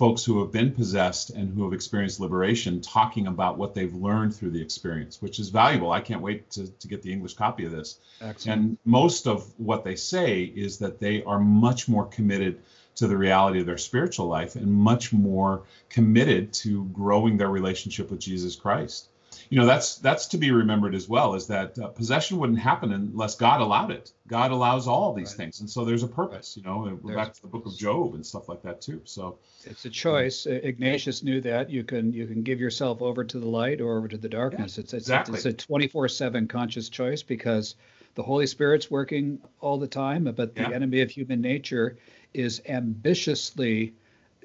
folks 0.00 0.24
who 0.24 0.40
have 0.40 0.50
been 0.50 0.72
possessed 0.72 1.28
and 1.28 1.52
who 1.52 1.62
have 1.62 1.74
experienced 1.74 2.20
liberation 2.20 2.80
talking 2.80 3.26
about 3.26 3.58
what 3.58 3.74
they've 3.74 3.94
learned 3.94 4.34
through 4.34 4.48
the 4.48 4.62
experience, 4.62 5.20
which 5.20 5.38
is 5.38 5.50
valuable. 5.50 5.92
I 5.92 6.00
can't 6.00 6.22
wait 6.22 6.50
to, 6.52 6.68
to 6.68 6.88
get 6.88 7.02
the 7.02 7.12
English 7.12 7.34
copy 7.34 7.66
of 7.66 7.72
this. 7.72 7.98
Excellent. 8.22 8.60
And 8.60 8.78
most 8.86 9.26
of 9.26 9.52
what 9.58 9.84
they 9.84 9.96
say 9.96 10.44
is 10.44 10.78
that 10.78 11.00
they 11.00 11.22
are 11.24 11.38
much 11.38 11.86
more 11.86 12.06
committed 12.06 12.62
to 12.94 13.08
the 13.08 13.16
reality 13.18 13.60
of 13.60 13.66
their 13.66 13.76
spiritual 13.76 14.26
life 14.26 14.56
and 14.56 14.72
much 14.72 15.12
more 15.12 15.64
committed 15.90 16.54
to 16.54 16.86
growing 16.94 17.36
their 17.36 17.50
relationship 17.50 18.10
with 18.10 18.20
Jesus 18.20 18.56
Christ 18.56 19.08
you 19.50 19.58
know 19.58 19.66
that's 19.66 19.96
that's 19.96 20.26
to 20.28 20.38
be 20.38 20.52
remembered 20.52 20.94
as 20.94 21.08
well 21.08 21.34
is 21.34 21.48
that 21.48 21.76
uh, 21.78 21.88
possession 21.88 22.38
wouldn't 22.38 22.58
happen 22.58 22.92
unless 22.92 23.34
god 23.34 23.60
allowed 23.60 23.90
it 23.90 24.12
god 24.28 24.52
allows 24.52 24.86
all 24.86 25.12
these 25.12 25.30
right. 25.30 25.36
things 25.36 25.60
and 25.60 25.68
so 25.68 25.84
there's 25.84 26.04
a 26.04 26.08
purpose 26.08 26.56
right. 26.56 26.64
you 26.64 26.70
know 26.70 26.98
we're 27.02 27.14
back 27.16 27.34
to 27.34 27.42
the 27.42 27.48
book 27.48 27.66
of 27.66 27.76
job 27.76 28.14
and 28.14 28.24
stuff 28.24 28.48
like 28.48 28.62
that 28.62 28.80
too 28.80 29.02
so 29.04 29.36
it's 29.64 29.84
a 29.84 29.90
choice 29.90 30.46
um, 30.46 30.52
ignatius 30.52 31.22
knew 31.22 31.40
that 31.40 31.68
you 31.68 31.84
can 31.84 32.12
you 32.12 32.26
can 32.26 32.42
give 32.42 32.60
yourself 32.60 33.02
over 33.02 33.24
to 33.24 33.38
the 33.38 33.46
light 33.46 33.80
or 33.80 33.98
over 33.98 34.08
to 34.08 34.16
the 34.16 34.28
darkness 34.28 34.78
yeah, 34.78 34.84
it's, 34.84 34.94
it's, 34.94 35.04
exactly. 35.04 35.34
it's 35.34 35.46
a 35.46 35.52
24-7 35.52 36.48
conscious 36.48 36.88
choice 36.88 37.22
because 37.22 37.74
the 38.14 38.22
holy 38.22 38.46
spirit's 38.46 38.90
working 38.90 39.40
all 39.60 39.78
the 39.78 39.88
time 39.88 40.24
but 40.24 40.54
the 40.54 40.62
yeah. 40.62 40.70
enemy 40.70 41.00
of 41.00 41.10
human 41.10 41.40
nature 41.40 41.98
is 42.32 42.62
ambitiously 42.68 43.92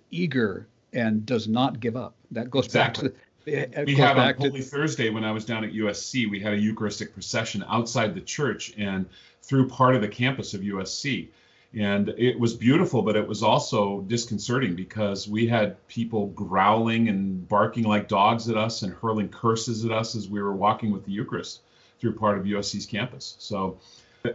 eager 0.09 0.67
and 0.93 1.25
does 1.27 1.47
not 1.47 1.79
give 1.79 1.95
up 1.95 2.15
that 2.31 2.49
goes 2.49 2.65
exactly. 2.65 3.09
back 3.09 3.17
to 3.17 3.24
we 3.45 3.95
had 3.95 4.17
on 4.17 4.33
Holy 4.35 4.59
to... 4.59 4.61
Thursday 4.61 5.09
when 5.09 5.23
I 5.23 5.31
was 5.31 5.45
down 5.45 5.63
at 5.63 5.71
USC, 5.71 6.29
we 6.29 6.39
had 6.39 6.53
a 6.53 6.57
Eucharistic 6.57 7.13
procession 7.13 7.63
outside 7.67 8.15
the 8.15 8.21
church 8.21 8.73
and 8.77 9.05
through 9.41 9.67
part 9.67 9.95
of 9.95 10.01
the 10.01 10.07
campus 10.07 10.53
of 10.53 10.61
USC. 10.61 11.29
And 11.73 12.09
it 12.17 12.39
was 12.39 12.53
beautiful, 12.53 13.01
but 13.01 13.17
it 13.17 13.27
was 13.27 13.43
also 13.43 14.01
disconcerting 14.01 14.75
because 14.75 15.27
we 15.27 15.45
had 15.45 15.85
people 15.87 16.27
growling 16.27 17.09
and 17.09 17.47
barking 17.49 17.83
like 17.83 18.07
dogs 18.07 18.49
at 18.49 18.55
us 18.55 18.81
and 18.81 18.93
hurling 18.93 19.27
curses 19.27 19.83
at 19.83 19.91
us 19.91 20.15
as 20.15 20.29
we 20.29 20.41
were 20.41 20.53
walking 20.53 20.91
with 20.91 21.05
the 21.05 21.11
Eucharist 21.11 21.61
through 21.99 22.15
part 22.15 22.37
of 22.37 22.45
USC's 22.45 22.85
campus. 22.85 23.35
So 23.39 23.77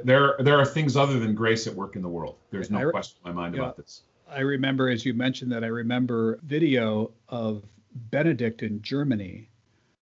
there, 0.05 0.37
there 0.39 0.59
are 0.59 0.67
things 0.67 0.97
other 0.97 1.19
than 1.19 1.35
grace 1.35 1.67
at 1.67 1.75
work 1.75 1.97
in 1.97 2.03
the 2.03 2.09
world. 2.09 2.37
There's 2.51 2.71
no 2.71 2.91
question 2.91 3.17
in 3.25 3.35
my 3.35 3.43
mind 3.43 3.55
yeah, 3.55 3.63
about 3.63 3.77
this. 3.79 4.03
I 4.29 4.41
remember, 4.41 4.91
as 4.91 5.05
you 5.05 5.15
mentioned 5.15 5.51
that, 5.53 5.65
I 5.65 5.69
remember 5.69 6.39
video 6.45 7.11
of 7.29 7.65
Benedict 7.95 8.63
in 8.63 8.83
Germany 8.83 9.49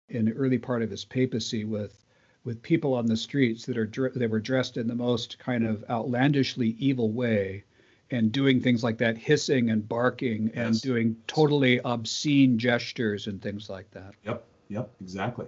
in 0.09 0.27
the 0.27 0.33
early 0.33 0.59
part 0.59 0.83
of 0.83 0.91
his 0.91 1.05
papacy 1.05 1.65
with 1.65 2.05
with 2.45 2.63
people 2.63 2.93
on 2.93 3.07
the 3.07 3.17
streets 3.17 3.65
that 3.67 3.79
are 3.79 4.13
they 4.15 4.27
were 4.27 4.41
dressed 4.41 4.77
in 4.77 4.87
the 4.87 4.95
most 4.95 5.39
kind 5.39 5.67
of 5.67 5.85
outlandishly 5.89 6.77
evil 6.79 7.11
way 7.11 7.65
and 8.11 8.33
doing 8.33 8.61
things 8.61 8.85
like 8.85 8.99
that 8.99 9.17
hissing 9.17 9.71
and 9.71 9.89
barking 9.89 10.49
yes. 10.49 10.57
and 10.57 10.81
doing 10.83 11.17
totally 11.27 11.81
obscene 11.81 12.59
gestures 12.59 13.27
and 13.27 13.41
things 13.41 13.71
like 13.71 13.91
that. 13.93 14.15
Yep 14.25 14.45
yep 14.69 14.91
exactly. 15.01 15.47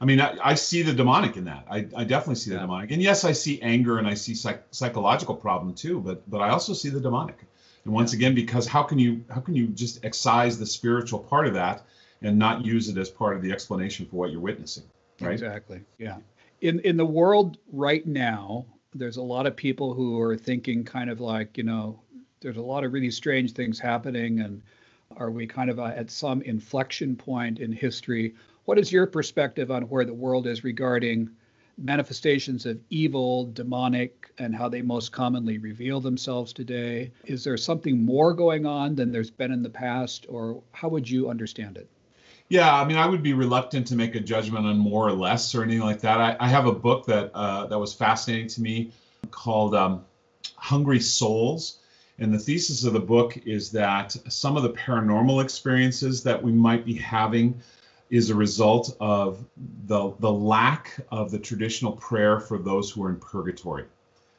I 0.00 0.04
mean 0.04 0.20
i, 0.20 0.36
I 0.42 0.54
see 0.54 0.82
the 0.82 0.92
demonic 0.92 1.36
in 1.36 1.44
that. 1.44 1.66
I, 1.70 1.86
I 1.96 2.04
definitely 2.04 2.36
see 2.36 2.50
the 2.50 2.56
yeah. 2.56 2.62
demonic. 2.62 2.90
And 2.90 3.00
yes 3.00 3.24
i 3.24 3.32
see 3.32 3.60
anger 3.62 3.98
and 3.98 4.06
i 4.06 4.14
see 4.14 4.34
psych- 4.34 4.66
psychological 4.70 5.36
problem 5.36 5.74
too 5.74 6.00
but 6.00 6.28
but 6.28 6.40
i 6.40 6.50
also 6.50 6.72
see 6.72 6.88
the 6.88 7.00
demonic 7.00 7.46
and 7.84 7.92
once 7.92 8.12
again, 8.12 8.34
because 8.34 8.66
how 8.66 8.82
can 8.82 8.98
you 8.98 9.24
how 9.30 9.40
can 9.40 9.54
you 9.54 9.68
just 9.68 10.04
excise 10.04 10.58
the 10.58 10.66
spiritual 10.66 11.18
part 11.18 11.46
of 11.46 11.54
that 11.54 11.84
and 12.22 12.38
not 12.38 12.64
use 12.64 12.88
it 12.88 12.96
as 12.96 13.10
part 13.10 13.36
of 13.36 13.42
the 13.42 13.52
explanation 13.52 14.06
for 14.06 14.16
what 14.16 14.30
you're 14.30 14.40
witnessing? 14.40 14.84
Right. 15.20 15.32
Exactly. 15.32 15.82
Yeah. 15.98 16.18
In 16.60 16.80
in 16.80 16.96
the 16.96 17.06
world 17.06 17.58
right 17.72 18.06
now, 18.06 18.64
there's 18.94 19.18
a 19.18 19.22
lot 19.22 19.46
of 19.46 19.54
people 19.54 19.92
who 19.92 20.18
are 20.20 20.36
thinking 20.36 20.84
kind 20.84 21.10
of 21.10 21.20
like, 21.20 21.58
you 21.58 21.64
know, 21.64 22.00
there's 22.40 22.56
a 22.56 22.62
lot 22.62 22.84
of 22.84 22.92
really 22.92 23.10
strange 23.10 23.52
things 23.52 23.78
happening 23.78 24.40
and 24.40 24.62
are 25.16 25.30
we 25.30 25.46
kind 25.46 25.70
of 25.70 25.78
uh, 25.78 25.84
at 25.84 26.10
some 26.10 26.42
inflection 26.42 27.14
point 27.14 27.58
in 27.58 27.70
history? 27.70 28.34
What 28.64 28.78
is 28.78 28.90
your 28.90 29.06
perspective 29.06 29.70
on 29.70 29.82
where 29.84 30.04
the 30.04 30.14
world 30.14 30.46
is 30.46 30.64
regarding 30.64 31.30
manifestations 31.78 32.66
of 32.66 32.78
evil, 32.90 33.46
demonic, 33.46 34.32
and 34.38 34.54
how 34.54 34.68
they 34.68 34.82
most 34.82 35.12
commonly 35.12 35.58
reveal 35.58 36.00
themselves 36.00 36.52
today? 36.52 37.10
Is 37.24 37.44
there 37.44 37.56
something 37.56 38.04
more 38.04 38.32
going 38.32 38.66
on 38.66 38.94
than 38.94 39.12
there's 39.12 39.30
been 39.30 39.52
in 39.52 39.62
the 39.62 39.70
past, 39.70 40.26
or 40.28 40.62
how 40.72 40.88
would 40.88 41.08
you 41.08 41.30
understand 41.30 41.76
it? 41.76 41.88
Yeah, 42.48 42.74
I 42.74 42.84
mean, 42.84 42.98
I 42.98 43.06
would 43.06 43.22
be 43.22 43.32
reluctant 43.32 43.86
to 43.88 43.96
make 43.96 44.14
a 44.14 44.20
judgment 44.20 44.66
on 44.66 44.76
more 44.76 45.08
or 45.08 45.12
less 45.12 45.54
or 45.54 45.62
anything 45.62 45.82
like 45.82 46.00
that. 46.00 46.20
I, 46.20 46.36
I 46.40 46.48
have 46.48 46.66
a 46.66 46.72
book 46.72 47.06
that 47.06 47.30
uh, 47.34 47.66
that 47.66 47.78
was 47.78 47.94
fascinating 47.94 48.48
to 48.48 48.62
me 48.62 48.92
called 49.30 49.74
um, 49.74 50.04
"Hungry 50.56 51.00
Souls," 51.00 51.78
and 52.18 52.32
the 52.32 52.38
thesis 52.38 52.84
of 52.84 52.92
the 52.92 53.00
book 53.00 53.38
is 53.46 53.70
that 53.72 54.14
some 54.28 54.56
of 54.56 54.62
the 54.62 54.70
paranormal 54.70 55.42
experiences 55.42 56.22
that 56.22 56.42
we 56.42 56.52
might 56.52 56.84
be 56.84 56.94
having 56.94 57.60
is 58.10 58.30
a 58.30 58.34
result 58.34 58.96
of 59.00 59.44
the 59.86 60.14
the 60.20 60.32
lack 60.32 60.98
of 61.10 61.30
the 61.30 61.38
traditional 61.38 61.92
prayer 61.92 62.40
for 62.40 62.58
those 62.58 62.90
who 62.90 63.04
are 63.04 63.10
in 63.10 63.16
purgatory. 63.16 63.84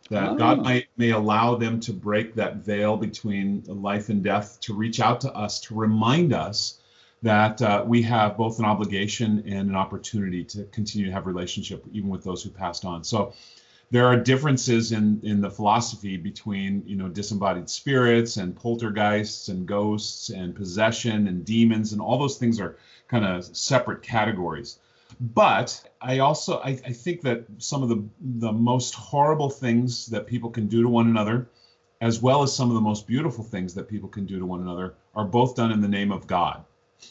That 0.09 0.29
oh. 0.29 0.35
God 0.35 0.63
might 0.63 0.87
may 0.97 1.11
allow 1.11 1.55
them 1.55 1.79
to 1.81 1.93
break 1.93 2.35
that 2.35 2.57
veil 2.57 2.95
between 2.95 3.63
life 3.67 4.09
and 4.09 4.23
death 4.23 4.59
to 4.61 4.73
reach 4.73 4.99
out 4.99 5.21
to 5.21 5.33
us 5.33 5.59
to 5.61 5.75
remind 5.75 6.33
us 6.33 6.79
that 7.23 7.59
uh, 7.61 7.83
we 7.85 8.03
have 8.03 8.37
both 8.37 8.59
an 8.59 8.65
obligation 8.65 9.43
and 9.47 9.69
an 9.69 9.75
opportunity 9.75 10.43
to 10.43 10.63
continue 10.65 11.07
to 11.07 11.11
have 11.11 11.25
relationship 11.25 11.83
even 11.91 12.09
with 12.09 12.23
those 12.23 12.43
who 12.43 12.51
passed 12.51 12.85
on. 12.85 13.03
So 13.03 13.33
there 13.91 14.05
are 14.05 14.17
differences 14.17 14.91
in 14.91 15.19
in 15.23 15.41
the 15.41 15.49
philosophy 15.49 16.17
between 16.17 16.83
you 16.85 16.95
know 16.95 17.07
disembodied 17.07 17.69
spirits 17.69 18.37
and 18.37 18.55
poltergeists 18.55 19.47
and 19.47 19.67
ghosts 19.67 20.29
and 20.29 20.55
possession 20.55 21.27
and 21.27 21.45
demons 21.45 21.93
and 21.93 22.01
all 22.01 22.17
those 22.17 22.37
things 22.37 22.59
are 22.59 22.77
kind 23.07 23.25
of 23.25 23.45
separate 23.55 24.01
categories. 24.01 24.79
But 25.19 25.81
I 26.01 26.19
also 26.19 26.59
I, 26.59 26.69
I 26.69 26.91
think 26.91 27.21
that 27.21 27.45
some 27.57 27.83
of 27.83 27.89
the 27.89 28.03
the 28.19 28.51
most 28.51 28.95
horrible 28.95 29.49
things 29.49 30.07
that 30.07 30.27
people 30.27 30.49
can 30.49 30.67
do 30.67 30.81
to 30.81 30.89
one 30.89 31.07
another, 31.07 31.47
as 32.01 32.21
well 32.21 32.43
as 32.43 32.55
some 32.55 32.69
of 32.69 32.75
the 32.75 32.81
most 32.81 33.07
beautiful 33.07 33.43
things 33.43 33.73
that 33.75 33.87
people 33.87 34.09
can 34.09 34.25
do 34.25 34.39
to 34.39 34.45
one 34.45 34.61
another, 34.61 34.95
are 35.15 35.25
both 35.25 35.55
done 35.55 35.71
in 35.71 35.81
the 35.81 35.87
name 35.87 36.11
of 36.11 36.27
God 36.27 36.65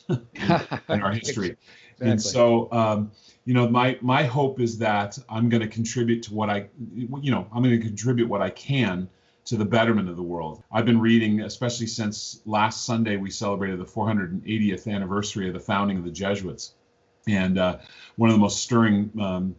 in, 0.08 0.26
in 0.88 1.02
our 1.02 1.12
history. 1.12 1.56
Exactly. 1.56 2.10
And 2.10 2.20
so, 2.20 2.70
um, 2.72 3.12
you 3.44 3.54
know, 3.54 3.68
my 3.68 3.98
my 4.00 4.24
hope 4.24 4.60
is 4.60 4.78
that 4.78 5.18
I'm 5.28 5.48
going 5.48 5.62
to 5.62 5.68
contribute 5.68 6.22
to 6.24 6.34
what 6.34 6.50
I, 6.50 6.66
you 6.96 7.30
know, 7.30 7.46
I'm 7.52 7.62
going 7.62 7.78
to 7.78 7.86
contribute 7.86 8.28
what 8.28 8.42
I 8.42 8.50
can 8.50 9.08
to 9.46 9.56
the 9.56 9.64
betterment 9.64 10.08
of 10.08 10.16
the 10.16 10.22
world. 10.22 10.62
I've 10.72 10.86
been 10.86 11.00
reading, 11.00 11.42
especially 11.42 11.86
since 11.86 12.40
last 12.46 12.84
Sunday, 12.84 13.16
we 13.16 13.30
celebrated 13.30 13.78
the 13.78 13.84
480th 13.84 14.92
anniversary 14.92 15.48
of 15.48 15.54
the 15.54 15.60
founding 15.60 15.98
of 15.98 16.04
the 16.04 16.10
Jesuits. 16.10 16.72
And 17.28 17.58
uh, 17.58 17.78
one 18.16 18.30
of 18.30 18.36
the 18.36 18.40
most 18.40 18.62
stirring 18.62 19.10
um, 19.20 19.54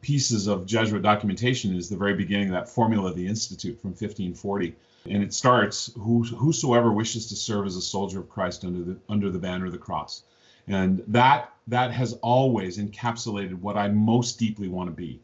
pieces 0.00 0.46
of 0.46 0.66
Jesuit 0.66 1.02
documentation 1.02 1.74
is 1.74 1.88
the 1.88 1.96
very 1.96 2.14
beginning 2.14 2.48
of 2.48 2.54
that 2.54 2.68
formula 2.68 3.10
of 3.10 3.16
the 3.16 3.26
Institute 3.26 3.80
from 3.80 3.90
1540. 3.90 4.74
And 5.08 5.22
it 5.22 5.32
starts, 5.32 5.92
whosoever 5.96 6.92
wishes 6.92 7.26
to 7.26 7.36
serve 7.36 7.66
as 7.66 7.76
a 7.76 7.82
soldier 7.82 8.20
of 8.20 8.28
Christ 8.28 8.64
under 8.64 8.82
the, 8.82 8.96
under 9.08 9.30
the 9.30 9.38
banner 9.38 9.66
of 9.66 9.72
the 9.72 9.78
cross. 9.78 10.22
And 10.68 11.02
that, 11.08 11.52
that 11.68 11.92
has 11.92 12.14
always 12.22 12.78
encapsulated 12.78 13.54
what 13.54 13.76
I 13.76 13.88
most 13.88 14.38
deeply 14.38 14.68
want 14.68 14.88
to 14.88 14.94
be. 14.94 15.20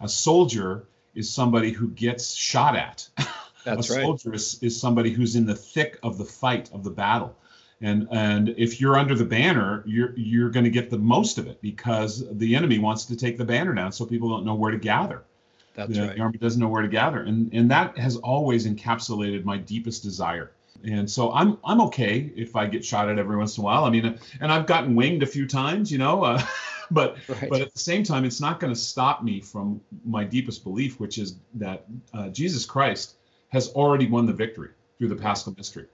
A 0.00 0.08
soldier 0.08 0.86
is 1.16 1.32
somebody 1.32 1.72
who 1.72 1.88
gets 1.88 2.34
shot 2.34 2.76
at. 2.76 3.08
That's 3.64 3.90
a 3.90 3.94
right. 3.94 4.02
soldier 4.02 4.34
is, 4.34 4.62
is 4.62 4.80
somebody 4.80 5.10
who's 5.10 5.34
in 5.34 5.44
the 5.44 5.54
thick 5.54 5.98
of 6.04 6.18
the 6.18 6.24
fight 6.24 6.70
of 6.72 6.84
the 6.84 6.90
battle. 6.90 7.36
And 7.80 8.08
and 8.10 8.54
if 8.56 8.80
you're 8.80 8.96
under 8.96 9.14
the 9.14 9.24
banner, 9.24 9.82
you're 9.86 10.14
you're 10.16 10.48
going 10.48 10.64
to 10.64 10.70
get 10.70 10.88
the 10.88 10.98
most 10.98 11.36
of 11.36 11.46
it 11.46 11.60
because 11.60 12.24
the 12.38 12.54
enemy 12.56 12.78
wants 12.78 13.04
to 13.06 13.16
take 13.16 13.36
the 13.36 13.44
banner 13.44 13.74
down, 13.74 13.92
so 13.92 14.06
people 14.06 14.30
don't 14.30 14.46
know 14.46 14.54
where 14.54 14.70
to 14.70 14.78
gather. 14.78 15.24
That's 15.74 15.92
the, 15.92 16.06
right. 16.06 16.16
The 16.16 16.22
army 16.22 16.38
doesn't 16.38 16.58
know 16.60 16.68
where 16.68 16.80
to 16.80 16.88
gather, 16.88 17.24
and 17.24 17.52
and 17.52 17.70
that 17.70 17.98
has 17.98 18.16
always 18.16 18.66
encapsulated 18.66 19.44
my 19.44 19.58
deepest 19.58 20.02
desire. 20.02 20.52
And 20.84 21.10
so 21.10 21.32
I'm 21.32 21.58
I'm 21.64 21.82
okay 21.82 22.32
if 22.34 22.56
I 22.56 22.66
get 22.66 22.82
shot 22.82 23.10
at 23.10 23.18
every 23.18 23.36
once 23.36 23.58
in 23.58 23.62
a 23.62 23.64
while. 23.64 23.84
I 23.84 23.90
mean, 23.90 24.18
and 24.40 24.50
I've 24.50 24.66
gotten 24.66 24.94
winged 24.94 25.22
a 25.22 25.26
few 25.26 25.46
times, 25.46 25.92
you 25.92 25.98
know. 25.98 26.24
Uh, 26.24 26.42
but 26.90 27.16
right. 27.28 27.50
but 27.50 27.60
at 27.60 27.72
the 27.72 27.78
same 27.78 28.02
time, 28.02 28.24
it's 28.24 28.40
not 28.40 28.60
going 28.60 28.72
to 28.72 28.78
stop 28.78 29.22
me 29.22 29.40
from 29.40 29.80
my 30.04 30.24
deepest 30.24 30.64
belief, 30.64 31.00
which 31.00 31.18
is 31.18 31.36
that 31.54 31.86
uh, 32.14 32.28
Jesus 32.28 32.64
Christ 32.64 33.16
has 33.48 33.72
already 33.72 34.06
won 34.06 34.26
the 34.26 34.32
victory 34.32 34.70
through 34.98 35.08
the 35.08 35.16
Paschal 35.16 35.54
mystery. 35.56 35.86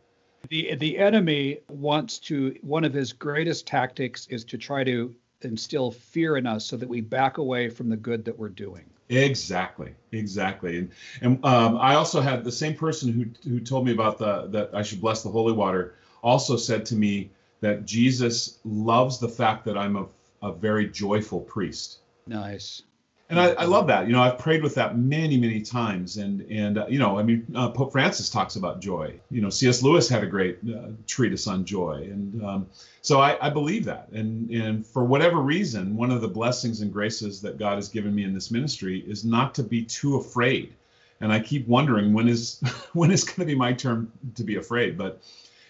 The 0.48 0.74
the 0.76 0.98
enemy 0.98 1.60
wants 1.68 2.18
to 2.20 2.56
one 2.62 2.84
of 2.84 2.92
his 2.92 3.12
greatest 3.12 3.66
tactics 3.66 4.26
is 4.28 4.44
to 4.46 4.58
try 4.58 4.84
to 4.84 5.14
instill 5.42 5.90
fear 5.90 6.36
in 6.36 6.46
us 6.46 6.64
so 6.64 6.76
that 6.76 6.88
we 6.88 7.00
back 7.00 7.38
away 7.38 7.68
from 7.68 7.88
the 7.88 7.96
good 7.96 8.24
that 8.24 8.38
we're 8.38 8.48
doing. 8.48 8.84
Exactly, 9.08 9.94
exactly, 10.12 10.78
and 10.78 10.90
and 11.20 11.44
um, 11.44 11.76
I 11.76 11.94
also 11.94 12.20
had 12.20 12.44
the 12.44 12.52
same 12.52 12.74
person 12.74 13.12
who 13.12 13.48
who 13.48 13.60
told 13.60 13.84
me 13.86 13.92
about 13.92 14.18
the 14.18 14.46
that 14.48 14.70
I 14.74 14.82
should 14.82 15.00
bless 15.00 15.22
the 15.22 15.30
holy 15.30 15.52
water 15.52 15.94
also 16.22 16.56
said 16.56 16.86
to 16.86 16.94
me 16.94 17.30
that 17.60 17.84
Jesus 17.84 18.58
loves 18.64 19.18
the 19.18 19.28
fact 19.28 19.64
that 19.64 19.76
I'm 19.76 19.96
a 19.96 20.06
a 20.42 20.52
very 20.52 20.88
joyful 20.88 21.40
priest. 21.40 21.98
Nice. 22.26 22.82
and 23.30 23.40
I, 23.40 23.52
I, 23.52 23.64
love 23.64 23.86
that. 23.86 24.06
You 24.06 24.12
know, 24.12 24.22
I've 24.22 24.38
prayed 24.38 24.62
with 24.62 24.74
that 24.74 24.98
many, 24.98 25.38
many 25.38 25.62
times, 25.62 26.18
and 26.18 26.42
and 26.50 26.78
uh, 26.78 26.86
you 26.88 26.98
know, 26.98 27.18
I 27.18 27.22
mean, 27.22 27.46
uh, 27.54 27.70
Pope 27.70 27.92
Francis 27.92 28.28
talks 28.28 28.56
about 28.56 28.80
joy. 28.80 29.14
You 29.30 29.40
know, 29.40 29.48
C.S. 29.48 29.82
Lewis 29.82 30.08
had 30.08 30.22
a 30.22 30.26
great 30.26 30.58
uh, 30.68 30.88
treatise 31.06 31.46
on 31.46 31.64
joy, 31.64 32.08
and 32.10 32.44
um, 32.44 32.66
so 33.00 33.20
I, 33.20 33.38
I 33.46 33.50
believe 33.50 33.84
that. 33.86 34.08
And 34.12 34.50
and 34.50 34.86
for 34.86 35.04
whatever 35.04 35.38
reason, 35.38 35.96
one 35.96 36.10
of 36.10 36.20
the 36.20 36.28
blessings 36.28 36.80
and 36.82 36.92
graces 36.92 37.40
that 37.42 37.58
God 37.58 37.76
has 37.76 37.88
given 37.88 38.14
me 38.14 38.24
in 38.24 38.34
this 38.34 38.50
ministry 38.50 39.00
is 39.06 39.24
not 39.24 39.54
to 39.54 39.62
be 39.62 39.82
too 39.82 40.16
afraid. 40.16 40.74
And 41.20 41.32
I 41.32 41.38
keep 41.38 41.66
wondering 41.68 42.12
when 42.12 42.28
is 42.28 42.60
when 42.92 43.10
is 43.10 43.24
going 43.24 43.40
to 43.40 43.46
be 43.46 43.54
my 43.54 43.72
turn 43.72 44.12
to 44.34 44.44
be 44.44 44.56
afraid. 44.56 44.98
But 44.98 45.22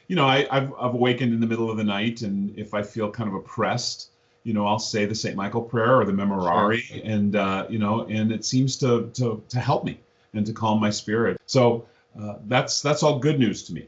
you 0.09 0.17
know, 0.17 0.27
I, 0.27 0.47
I've 0.51 0.73
I've 0.75 0.95
awakened 0.95 1.33
in 1.33 1.41
the 1.41 1.47
middle 1.47 1.71
of 1.71 1.77
the 1.77 1.85
night, 1.85 2.23
and 2.23 2.59
if 2.59 2.75
I 2.75 2.83
feel 2.83 3.11
kind 3.11 3.29
of 3.29 3.35
oppressed 3.35 4.09
you 4.45 4.53
know, 4.53 4.67
I'll 4.67 4.79
say 4.79 5.07
the 5.07 5.15
St. 5.15 5.37
Michael 5.37 5.63
prayer 5.63 6.01
or 6.01 6.05
the 6.05 6.13
Memorare, 6.13 6.79
sure. 6.79 7.01
and 7.05 7.37
uh, 7.37 7.67
you 7.69 7.79
know, 7.79 8.07
and 8.07 8.33
it 8.33 8.45
seems 8.45 8.77
to 8.79 9.11
to 9.15 9.43
to 9.49 9.61
help 9.61 9.85
me 9.85 10.01
and 10.35 10.45
to 10.47 10.53
calm 10.53 10.81
my 10.81 10.91
spirit. 10.91 11.41
So 11.47 11.87
uh, 12.21 12.37
that's 12.47 12.83
that's 12.83 13.03
all 13.03 13.19
good 13.19 13.39
news 13.39 13.63
to 13.65 13.75
me. 13.75 13.87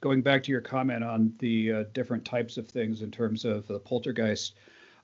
Going 0.00 0.20
back 0.20 0.42
to 0.44 0.50
your 0.50 0.60
comment 0.60 1.04
on 1.04 1.32
the 1.38 1.72
uh, 1.72 1.84
different 1.94 2.24
types 2.24 2.56
of 2.56 2.68
things 2.68 3.02
in 3.02 3.10
terms 3.10 3.44
of 3.44 3.66
the 3.68 3.78
poltergeist, 3.78 4.54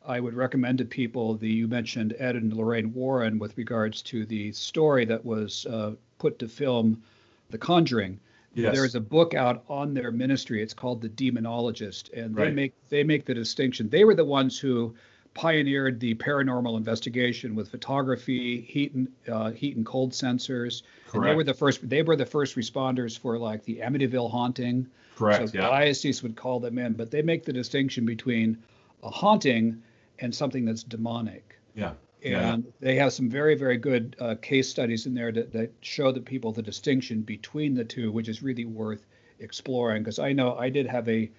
I 0.05 0.21
would 0.21 0.35
recommend 0.35 0.79
to 0.79 0.85
people 0.85 1.35
the 1.35 1.49
you 1.49 1.69
mentioned 1.69 2.15
Ed 2.19 2.37
and 2.37 2.53
Lorraine 2.53 2.93
Warren 2.93 3.39
with 3.39 3.57
regards 3.57 4.03
to 4.03 4.27
the 4.27 4.53
story 4.53 5.05
that 5.05 5.25
was 5.25 5.67
uh, 5.67 5.93
put 6.19 6.39
to 6.41 6.49
film, 6.49 7.03
The 7.51 7.59
Conjuring 7.59 8.19
Yes. 8.59 8.75
There 8.75 8.85
is 8.85 8.97
a 8.97 9.01
book 9.01 9.35
out 9.35 9.63
on 9.69 9.95
their 9.95 10.11
ministry. 10.11 10.61
It's 10.63 10.75
called 10.75 11.01
The 11.01 11.09
Demonologist, 11.09 12.13
and 12.13 12.35
they 12.35 12.45
right. 12.45 12.55
make 12.55 12.75
they 12.89 13.05
make 13.05 13.25
the 13.25 13.35
distinction. 13.35 13.89
They 13.89 14.05
were 14.05 14.17
the 14.17 14.25
ones 14.25 14.59
who 14.59 14.97
pioneered 15.35 16.01
the 16.01 16.17
paranormal 16.17 16.77
investigation 16.77 17.55
with 17.55 17.71
photography, 17.71 18.61
heat 18.63 18.95
and 18.95 19.09
uh, 19.31 19.53
heat 19.53 19.77
and 19.77 19.87
cold 19.87 20.11
sensors. 20.11 20.83
Correct. 21.07 21.15
And 21.15 21.25
they 21.25 21.35
were 21.37 21.45
the 21.45 21.55
first. 21.55 21.89
They 21.89 22.03
were 22.03 22.17
the 22.17 22.27
first 22.27 22.57
responders 22.57 23.17
for 23.17 23.39
like 23.39 23.65
the 23.65 23.79
Amityville 23.79 24.31
haunting. 24.31 24.89
Correct. 25.15 25.51
So 25.51 25.55
yeah. 25.55 25.69
diocese 25.69 26.23
would 26.25 26.35
call 26.35 26.59
them 26.59 26.79
in, 26.79 26.95
but 26.95 27.13
they 27.13 27.23
make 27.23 27.45
the 27.45 27.53
distinction 27.53 28.07
between 28.07 28.59
a 29.05 29.11
haunting 29.11 29.83
and 30.19 30.35
something 30.35 30.65
that's 30.65 30.83
demonic. 30.83 31.57
Yeah 31.75 31.93
and 32.25 32.65
yeah. 32.65 32.71
they 32.81 32.97
have 32.97 33.13
some 33.13 33.29
very 33.29 33.55
very 33.55 33.77
good 33.77 34.17
uh, 34.21 34.35
case 34.43 34.69
studies 34.69 35.07
in 35.07 35.15
there 35.15 35.33
that, 35.33 35.53
that 35.53 35.73
show 35.81 36.11
the 36.11 36.21
people 36.21 36.53
the 36.53 36.63
distinction 36.63 37.23
between 37.23 37.75
the 37.75 37.85
two 37.85 38.11
which 38.11 38.29
is 38.29 38.43
really 38.43 38.65
worth 38.65 39.07
exploring 39.41 40.03
because 40.03 40.19
i 40.19 40.33
know 40.33 40.57
i 40.57 40.69
did 40.69 40.87
have 40.87 41.09
a 41.09 41.31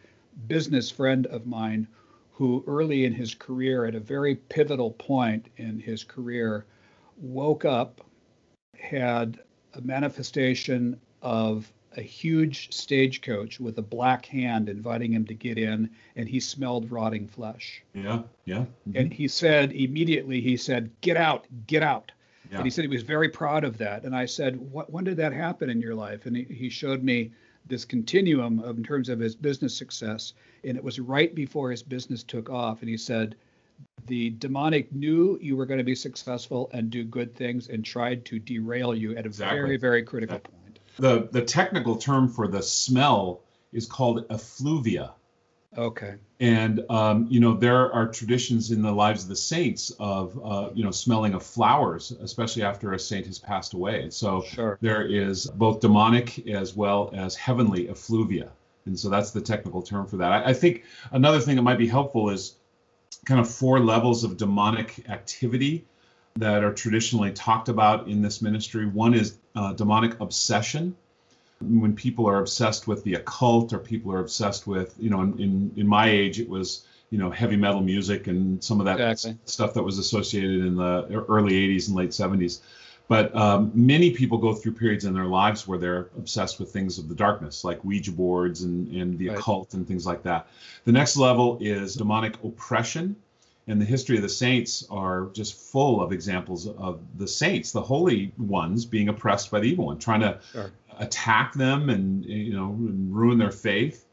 business 0.47 0.89
friend 0.89 1.25
of 1.27 1.45
mine 1.45 1.87
who 2.31 2.63
early 2.67 3.03
in 3.03 3.13
his 3.13 3.33
career 3.33 3.85
at 3.85 3.95
a 3.95 3.99
very 3.99 4.35
pivotal 4.35 4.91
point 4.91 5.47
in 5.57 5.79
his 5.79 6.03
career 6.03 6.65
woke 7.17 7.65
up 7.65 8.01
had 8.79 9.39
a 9.73 9.81
manifestation 9.81 10.99
of 11.21 11.71
a 11.99 12.01
huge 12.01 12.73
stagecoach 12.73 13.59
with 13.59 13.77
a 13.77 13.81
black 13.81 14.25
hand 14.25 14.69
inviting 14.69 15.13
him 15.13 15.25
to 15.25 15.33
get 15.33 15.57
in, 15.57 15.89
and 16.15 16.29
he 16.29 16.39
smelled 16.39 16.89
rotting 16.89 17.27
flesh. 17.27 17.83
Yeah, 17.93 18.21
yeah. 18.45 18.65
Mm-hmm. 18.87 18.97
And 18.97 19.13
he 19.13 19.27
said 19.27 19.73
immediately, 19.73 20.39
he 20.41 20.57
said, 20.57 20.89
"Get 21.01 21.17
out, 21.17 21.45
get 21.67 21.83
out." 21.83 22.11
Yeah. 22.49 22.57
And 22.57 22.65
he 22.65 22.71
said 22.71 22.83
he 22.83 22.87
was 22.87 23.03
very 23.03 23.29
proud 23.29 23.63
of 23.63 23.77
that. 23.77 24.03
And 24.05 24.15
I 24.15 24.25
said, 24.25 24.55
"What? 24.71 24.91
When 24.91 25.03
did 25.03 25.17
that 25.17 25.33
happen 25.33 25.69
in 25.69 25.81
your 25.81 25.93
life?" 25.93 26.25
And 26.25 26.35
he, 26.35 26.43
he 26.45 26.69
showed 26.69 27.03
me 27.03 27.31
this 27.67 27.85
continuum 27.85 28.59
of 28.61 28.77
in 28.77 28.83
terms 28.83 29.09
of 29.09 29.19
his 29.19 29.35
business 29.35 29.75
success, 29.75 30.33
and 30.63 30.77
it 30.77 30.83
was 30.83 30.99
right 30.99 31.35
before 31.35 31.69
his 31.69 31.83
business 31.83 32.23
took 32.23 32.49
off. 32.49 32.79
And 32.79 32.89
he 32.89 32.97
said, 32.97 33.35
the 34.07 34.31
demonic 34.31 34.93
knew 34.93 35.37
you 35.41 35.55
were 35.55 35.65
going 35.65 35.77
to 35.77 35.83
be 35.83 35.95
successful 35.95 36.69
and 36.73 36.89
do 36.89 37.03
good 37.03 37.35
things 37.35 37.67
and 37.67 37.85
tried 37.85 38.25
to 38.25 38.39
derail 38.39 38.95
you 38.95 39.11
at 39.15 39.25
a 39.25 39.27
exactly. 39.27 39.59
very, 39.59 39.77
very 39.77 40.03
critical 40.03 40.37
exactly. 40.37 40.51
point. 40.53 40.58
The 40.99 41.29
the 41.31 41.41
technical 41.41 41.95
term 41.95 42.27
for 42.27 42.47
the 42.47 42.61
smell 42.61 43.41
is 43.71 43.85
called 43.85 44.25
effluvia. 44.29 45.13
Okay. 45.77 46.15
And 46.39 46.83
um, 46.89 47.27
you 47.29 47.39
know 47.39 47.53
there 47.53 47.91
are 47.93 48.07
traditions 48.07 48.71
in 48.71 48.81
the 48.81 48.91
lives 48.91 49.23
of 49.23 49.29
the 49.29 49.35
saints 49.35 49.91
of 49.99 50.39
uh, 50.43 50.69
you 50.73 50.83
know 50.83 50.91
smelling 50.91 51.33
of 51.33 51.43
flowers, 51.43 52.11
especially 52.11 52.63
after 52.63 52.93
a 52.93 52.99
saint 52.99 53.27
has 53.27 53.39
passed 53.39 53.73
away. 53.73 54.09
So 54.09 54.41
sure. 54.41 54.77
there 54.81 55.05
is 55.05 55.45
both 55.45 55.79
demonic 55.79 56.47
as 56.47 56.75
well 56.75 57.11
as 57.13 57.35
heavenly 57.35 57.87
effluvia, 57.87 58.49
and 58.85 58.99
so 58.99 59.09
that's 59.09 59.31
the 59.31 59.41
technical 59.41 59.81
term 59.81 60.07
for 60.07 60.17
that. 60.17 60.31
I, 60.31 60.49
I 60.49 60.53
think 60.53 60.83
another 61.11 61.39
thing 61.39 61.55
that 61.55 61.61
might 61.61 61.77
be 61.77 61.87
helpful 61.87 62.29
is 62.29 62.55
kind 63.25 63.39
of 63.39 63.49
four 63.49 63.79
levels 63.79 64.23
of 64.23 64.37
demonic 64.37 65.07
activity 65.09 65.85
that 66.37 66.63
are 66.63 66.73
traditionally 66.73 67.31
talked 67.31 67.69
about 67.69 68.07
in 68.07 68.21
this 68.21 68.41
ministry. 68.41 68.85
One 68.85 69.13
is 69.13 69.37
uh, 69.59 69.73
demonic 69.73 70.19
obsession. 70.21 70.95
When 71.59 71.93
people 71.93 72.25
are 72.27 72.39
obsessed 72.39 72.87
with 72.87 73.03
the 73.03 73.15
occult, 73.15 73.73
or 73.73 73.79
people 73.79 74.13
are 74.13 74.19
obsessed 74.19 74.65
with, 74.65 74.95
you 74.97 75.09
know, 75.09 75.21
in, 75.21 75.37
in, 75.39 75.71
in 75.75 75.87
my 75.87 76.09
age, 76.09 76.39
it 76.39 76.47
was, 76.47 76.85
you 77.09 77.17
know, 77.17 77.29
heavy 77.29 77.57
metal 77.57 77.81
music 77.81 78.27
and 78.27 78.63
some 78.63 78.79
of 78.79 78.85
that 78.85 79.01
exactly. 79.01 79.37
stuff 79.43 79.73
that 79.73 79.83
was 79.83 79.97
associated 79.97 80.61
in 80.61 80.77
the 80.77 81.25
early 81.27 81.53
80s 81.53 81.87
and 81.87 81.97
late 81.97 82.11
70s. 82.11 82.61
But 83.09 83.35
um, 83.35 83.71
many 83.73 84.11
people 84.11 84.37
go 84.37 84.53
through 84.53 84.73
periods 84.73 85.03
in 85.03 85.13
their 85.13 85.25
lives 85.25 85.67
where 85.67 85.77
they're 85.77 86.09
obsessed 86.17 86.59
with 86.59 86.71
things 86.71 86.97
of 86.97 87.09
the 87.09 87.15
darkness, 87.15 87.65
like 87.65 87.83
Ouija 87.83 88.13
boards 88.13 88.61
and, 88.61 88.87
and 88.95 89.17
the 89.17 89.29
right. 89.29 89.39
occult 89.39 89.73
and 89.73 89.85
things 89.85 90.05
like 90.05 90.23
that. 90.23 90.47
The 90.85 90.93
next 90.93 91.17
level 91.17 91.57
is 91.59 91.95
demonic 91.95 92.41
oppression 92.43 93.17
and 93.67 93.79
the 93.79 93.85
history 93.85 94.15
of 94.15 94.23
the 94.23 94.29
saints 94.29 94.85
are 94.89 95.29
just 95.33 95.53
full 95.71 96.01
of 96.01 96.11
examples 96.11 96.67
of 96.67 97.01
the 97.17 97.27
saints, 97.27 97.71
the 97.71 97.81
holy 97.81 98.33
ones, 98.37 98.85
being 98.85 99.09
oppressed 99.09 99.51
by 99.51 99.59
the 99.59 99.69
evil 99.69 99.85
one, 99.85 99.99
trying 99.99 100.21
to 100.21 100.39
sure. 100.51 100.71
attack 100.97 101.53
them 101.53 101.89
and 101.89 102.25
you 102.25 102.53
know 102.53 102.75
ruin 102.77 103.37
their 103.37 103.51
faith. 103.51 104.05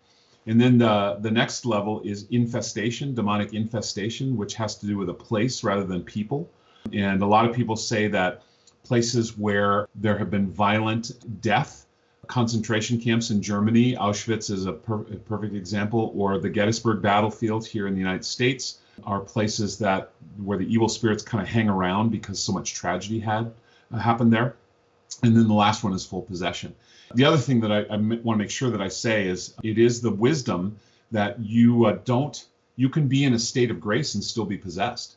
And 0.47 0.61
then 0.61 0.79
the 0.79 1.17
the 1.21 1.31
next 1.31 1.65
level 1.65 2.03
is 2.03 2.27
infestation, 2.31 3.15
demonic 3.15 3.55
infestation, 3.55 4.37
which 4.37 4.55
has 4.55 4.77
to 4.77 4.87
do 4.87 4.99
with 4.99 5.09
a 5.09 5.15
place 5.15 5.65
rather 5.65 5.85
than 5.85 6.03
people. 6.03 6.51
And 6.93 7.23
a 7.23 7.27
lot 7.27 7.49
of 7.49 7.57
people 7.57 7.77
say 7.77 8.09
that 8.09 8.43
places 8.85 9.37
where 9.37 9.89
there 9.95 10.19
have 10.19 10.31
been 10.31 10.49
violent 10.49 11.41
death, 11.41 11.87
concentration 12.29 13.01
camps 13.01 13.31
in 13.31 13.43
Germany, 13.43 13.97
Auschwitz 13.97 14.51
is 14.51 14.67
a, 14.67 14.73
per- 14.73 15.01
a 15.01 15.17
perfect 15.17 15.55
example, 15.55 16.13
or 16.15 16.39
the 16.39 16.49
Gettysburg 16.49 17.03
battlefield 17.03 17.67
here 17.67 17.89
in 17.89 17.95
the 17.95 17.99
United 17.99 18.25
States 18.25 18.79
are 19.05 19.21
places 19.21 19.79
that 19.79 20.11
where 20.39 20.59
the 20.59 20.73
evil 20.73 20.89
spirits 20.89 21.23
kind 21.23 21.43
of 21.43 21.49
hang 21.49 21.69
around 21.69 22.11
because 22.11 22.41
so 22.41 22.53
much 22.53 22.75
tragedy 22.75 23.21
had 23.21 23.53
uh, 23.93 23.99
happened 23.99 24.33
there. 24.33 24.57
And 25.23 25.37
then 25.37 25.49
the 25.49 25.55
last 25.55 25.85
one 25.85 25.93
is 25.93 26.05
full 26.05 26.23
possession. 26.23 26.75
The 27.15 27.25
other 27.25 27.37
thing 27.37 27.61
that 27.61 27.73
I, 27.73 27.81
I 27.83 27.97
want 27.97 28.25
to 28.25 28.37
make 28.37 28.51
sure 28.51 28.71
that 28.71 28.81
I 28.81 28.89
say 28.89 29.27
is 29.27 29.55
it 29.63 29.79
is 29.79 30.01
the 30.01 30.11
wisdom 30.11 30.79
that 31.13 31.39
you 31.41 31.87
uh, 31.87 31.99
don't 32.05 32.45
you 32.77 32.89
can 32.91 33.09
be 33.09 33.25
in 33.25 33.33
a 33.33 33.39
state 33.39 33.71
of 33.71 33.81
grace 33.81 34.15
and 34.15 34.23
still 34.23 34.45
be 34.45 34.59
possessed. 34.59 35.17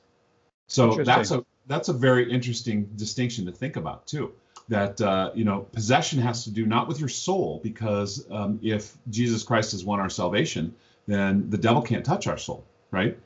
So 0.67 0.95
that's 1.03 1.32
a 1.32 1.45
that's 1.67 1.89
a 1.89 1.93
very 1.93 2.32
interesting 2.32 2.86
distinction 2.95 3.45
to 3.45 3.51
think 3.51 3.75
about 3.75 4.07
too. 4.07 4.34
That 4.69 5.01
uh, 5.01 5.32
you 5.34 5.43
know 5.43 5.61
possession 5.71 6.19
has 6.19 6.43
to 6.45 6.51
do 6.51 6.65
not 6.65 6.88
with 6.88 6.99
your 6.99 7.09
soul 7.09 7.59
because 7.63 8.25
um, 8.32 8.59
if 8.61 8.95
Jesus 9.09 9.43
Christ 9.43 9.71
has 9.73 9.84
won 9.84 9.99
our 9.99 10.09
salvation, 10.09 10.75
then 11.07 11.49
the 11.49 11.57
devil 11.57 11.82
can't 11.82 12.05
touch 12.05 12.27
our 12.27 12.38
soul, 12.38 12.63
right? 12.91 13.17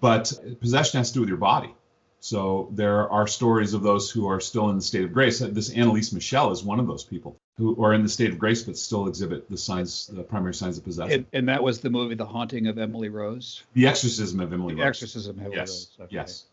But 0.00 0.32
possession 0.60 0.98
has 0.98 1.08
to 1.08 1.14
do 1.14 1.20
with 1.20 1.28
your 1.28 1.38
body. 1.38 1.74
So 2.20 2.68
there 2.72 3.08
are 3.10 3.26
stories 3.26 3.74
of 3.74 3.82
those 3.82 4.10
who 4.10 4.26
are 4.26 4.40
still 4.40 4.70
in 4.70 4.76
the 4.76 4.82
state 4.82 5.04
of 5.04 5.12
grace. 5.12 5.38
This 5.38 5.70
Anneliese 5.70 6.12
Michel 6.12 6.50
is 6.50 6.64
one 6.64 6.80
of 6.80 6.86
those 6.86 7.04
people 7.04 7.36
who 7.56 7.82
are 7.84 7.94
in 7.94 8.02
the 8.02 8.08
state 8.08 8.30
of 8.30 8.38
grace 8.38 8.62
but 8.62 8.76
still 8.76 9.06
exhibit 9.06 9.48
the 9.48 9.56
signs, 9.56 10.08
the 10.08 10.22
primary 10.22 10.54
signs 10.54 10.78
of 10.78 10.84
possession. 10.84 11.12
And, 11.12 11.26
and 11.32 11.48
that 11.48 11.62
was 11.62 11.80
the 11.80 11.90
movie, 11.90 12.16
The 12.16 12.26
Haunting 12.26 12.66
of 12.66 12.78
Emily 12.78 13.08
Rose. 13.08 13.62
The 13.74 13.86
Exorcism 13.86 14.40
of 14.40 14.52
Emily 14.52 14.74
the 14.74 14.82
Rose. 14.82 14.88
Exorcism 14.88 15.38
of 15.38 15.42
Emily 15.42 15.56
yes. 15.56 15.68
Rose. 15.68 16.06
Okay. 16.06 16.16
Yes. 16.16 16.44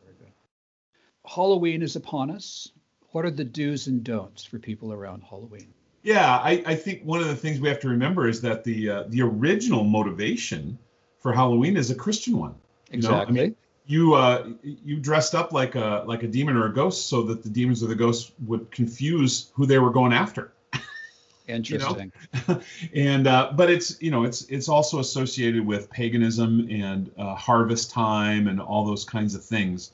Halloween 1.25 1.81
is 1.81 1.95
upon 1.95 2.29
us. 2.29 2.71
What 3.11 3.25
are 3.25 3.31
the 3.31 3.43
do's 3.43 3.87
and 3.87 4.03
don'ts 4.03 4.43
for 4.43 4.59
people 4.59 4.93
around 4.93 5.23
Halloween? 5.23 5.73
Yeah, 6.03 6.37
I, 6.37 6.63
I 6.65 6.75
think 6.75 7.01
one 7.03 7.21
of 7.21 7.27
the 7.27 7.35
things 7.35 7.59
we 7.59 7.69
have 7.69 7.79
to 7.79 7.89
remember 7.89 8.27
is 8.27 8.41
that 8.41 8.63
the 8.63 8.89
uh, 8.89 9.03
the 9.07 9.23
original 9.23 9.83
motivation 9.83 10.77
for 11.19 11.33
Halloween 11.33 11.77
is 11.77 11.89
a 11.89 11.95
Christian 11.95 12.37
one. 12.37 12.55
Exactly. 12.91 13.35
You, 13.35 13.41
know? 13.41 13.41
I 13.41 13.45
mean, 13.45 13.55
you 13.87 14.13
uh, 14.15 14.49
you 14.63 14.97
dressed 14.97 15.35
up 15.35 15.51
like 15.51 15.75
a 15.75 16.03
like 16.07 16.23
a 16.23 16.27
demon 16.27 16.57
or 16.57 16.65
a 16.65 16.73
ghost 16.73 17.07
so 17.07 17.21
that 17.23 17.43
the 17.43 17.49
demons 17.49 17.83
or 17.83 17.87
the 17.87 17.95
ghosts 17.95 18.31
would 18.45 18.71
confuse 18.71 19.51
who 19.53 19.65
they 19.65 19.79
were 19.79 19.91
going 19.91 20.13
after. 20.13 20.51
Interesting. 21.47 22.11
You 22.33 22.41
know? 22.47 22.61
and 22.95 23.27
uh, 23.27 23.51
but 23.55 23.69
it's 23.69 24.01
you 24.01 24.09
know 24.09 24.23
it's 24.23 24.43
it's 24.43 24.67
also 24.67 24.99
associated 24.99 25.65
with 25.65 25.89
paganism 25.89 26.67
and 26.71 27.11
uh, 27.17 27.35
harvest 27.35 27.91
time 27.91 28.47
and 28.47 28.59
all 28.59 28.85
those 28.85 29.05
kinds 29.05 29.35
of 29.35 29.43
things. 29.43 29.91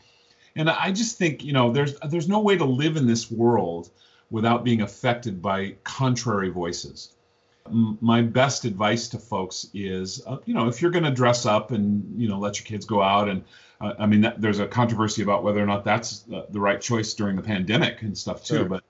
And 0.55 0.69
I 0.69 0.91
just 0.91 1.17
think 1.17 1.43
you 1.43 1.53
know 1.53 1.71
there's 1.71 1.99
there's 1.99 2.29
no 2.29 2.39
way 2.39 2.57
to 2.57 2.65
live 2.65 2.95
in 2.95 3.05
this 3.05 3.29
world 3.29 3.89
without 4.29 4.63
being 4.63 4.81
affected 4.81 5.41
by 5.41 5.75
contrary 5.83 6.49
voices. 6.49 7.11
My 7.69 8.21
best 8.21 8.65
advice 8.65 9.07
to 9.09 9.19
folks 9.19 9.67
is, 9.73 10.21
uh, 10.25 10.37
you 10.45 10.53
know, 10.53 10.67
if 10.67 10.81
you're 10.81 10.91
going 10.91 11.05
to 11.05 11.11
dress 11.11 11.45
up 11.45 11.71
and 11.71 12.19
you 12.19 12.27
know 12.27 12.39
let 12.39 12.59
your 12.59 12.65
kids 12.65 12.85
go 12.85 13.01
out, 13.01 13.29
and 13.29 13.43
uh, 13.79 13.93
I 13.99 14.05
mean, 14.05 14.21
that, 14.21 14.41
there's 14.41 14.59
a 14.59 14.67
controversy 14.67 15.21
about 15.23 15.43
whether 15.43 15.61
or 15.61 15.65
not 15.65 15.83
that's 15.83 16.19
the 16.21 16.59
right 16.59 16.81
choice 16.81 17.13
during 17.13 17.35
the 17.35 17.41
pandemic 17.41 18.01
and 18.01 18.17
stuff 18.17 18.43
too, 18.43 18.57
sure. 18.57 18.65
but 18.65 18.83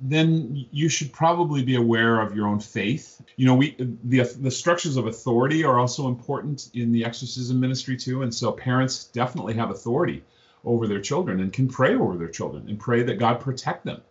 then 0.00 0.66
you 0.72 0.88
should 0.88 1.12
probably 1.12 1.62
be 1.62 1.76
aware 1.76 2.20
of 2.20 2.34
your 2.34 2.46
own 2.48 2.60
faith. 2.60 3.22
You 3.36 3.46
know, 3.46 3.54
we 3.54 3.76
the 4.04 4.22
the 4.40 4.50
structures 4.50 4.96
of 4.96 5.06
authority 5.06 5.64
are 5.64 5.78
also 5.78 6.08
important 6.08 6.70
in 6.74 6.92
the 6.92 7.04
exorcism 7.04 7.60
ministry 7.60 7.96
too, 7.96 8.22
and 8.22 8.34
so 8.34 8.52
parents 8.52 9.04
definitely 9.04 9.54
have 9.54 9.70
authority 9.70 10.24
over 10.64 10.86
their 10.86 11.00
children 11.00 11.40
and 11.40 11.52
can 11.52 11.68
pray 11.68 11.94
over 11.94 12.16
their 12.16 12.28
children 12.28 12.68
and 12.68 12.78
pray 12.78 13.02
that 13.02 13.18
God 13.18 13.40
protect 13.40 13.84
them 13.84 14.02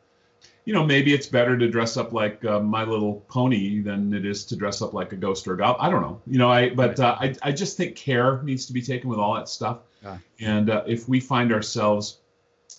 you 0.67 0.73
know, 0.73 0.85
maybe 0.85 1.13
it's 1.13 1.27
better 1.27 1.57
to 1.57 1.69
dress 1.69 1.95
up 1.95 2.11
like 2.11 2.43
uh, 2.43 2.59
My 2.59 2.83
Little 2.83 3.23
Pony 3.29 3.79
than 3.79 4.13
it 4.13 4.25
is 4.25 4.43
to 4.47 4.57
dress 4.57 4.81
up 4.81 4.93
like 4.93 5.13
a 5.13 5.15
ghost 5.15 5.47
or 5.47 5.53
a 5.53 5.57
goblin. 5.57 5.87
I 5.87 5.89
don't 5.89 6.01
know, 6.01 6.21
you 6.27 6.37
know. 6.37 6.51
I 6.51 6.71
but 6.71 6.99
uh, 6.99 7.15
I 7.17 7.33
I 7.41 7.53
just 7.53 7.77
think 7.77 7.95
care 7.95 8.41
needs 8.43 8.65
to 8.65 8.73
be 8.73 8.81
taken 8.81 9.09
with 9.09 9.17
all 9.17 9.35
that 9.35 9.47
stuff. 9.47 9.79
Yeah. 10.03 10.17
And 10.41 10.69
uh, 10.69 10.83
if 10.85 11.07
we 11.07 11.21
find 11.21 11.53
ourselves, 11.53 12.17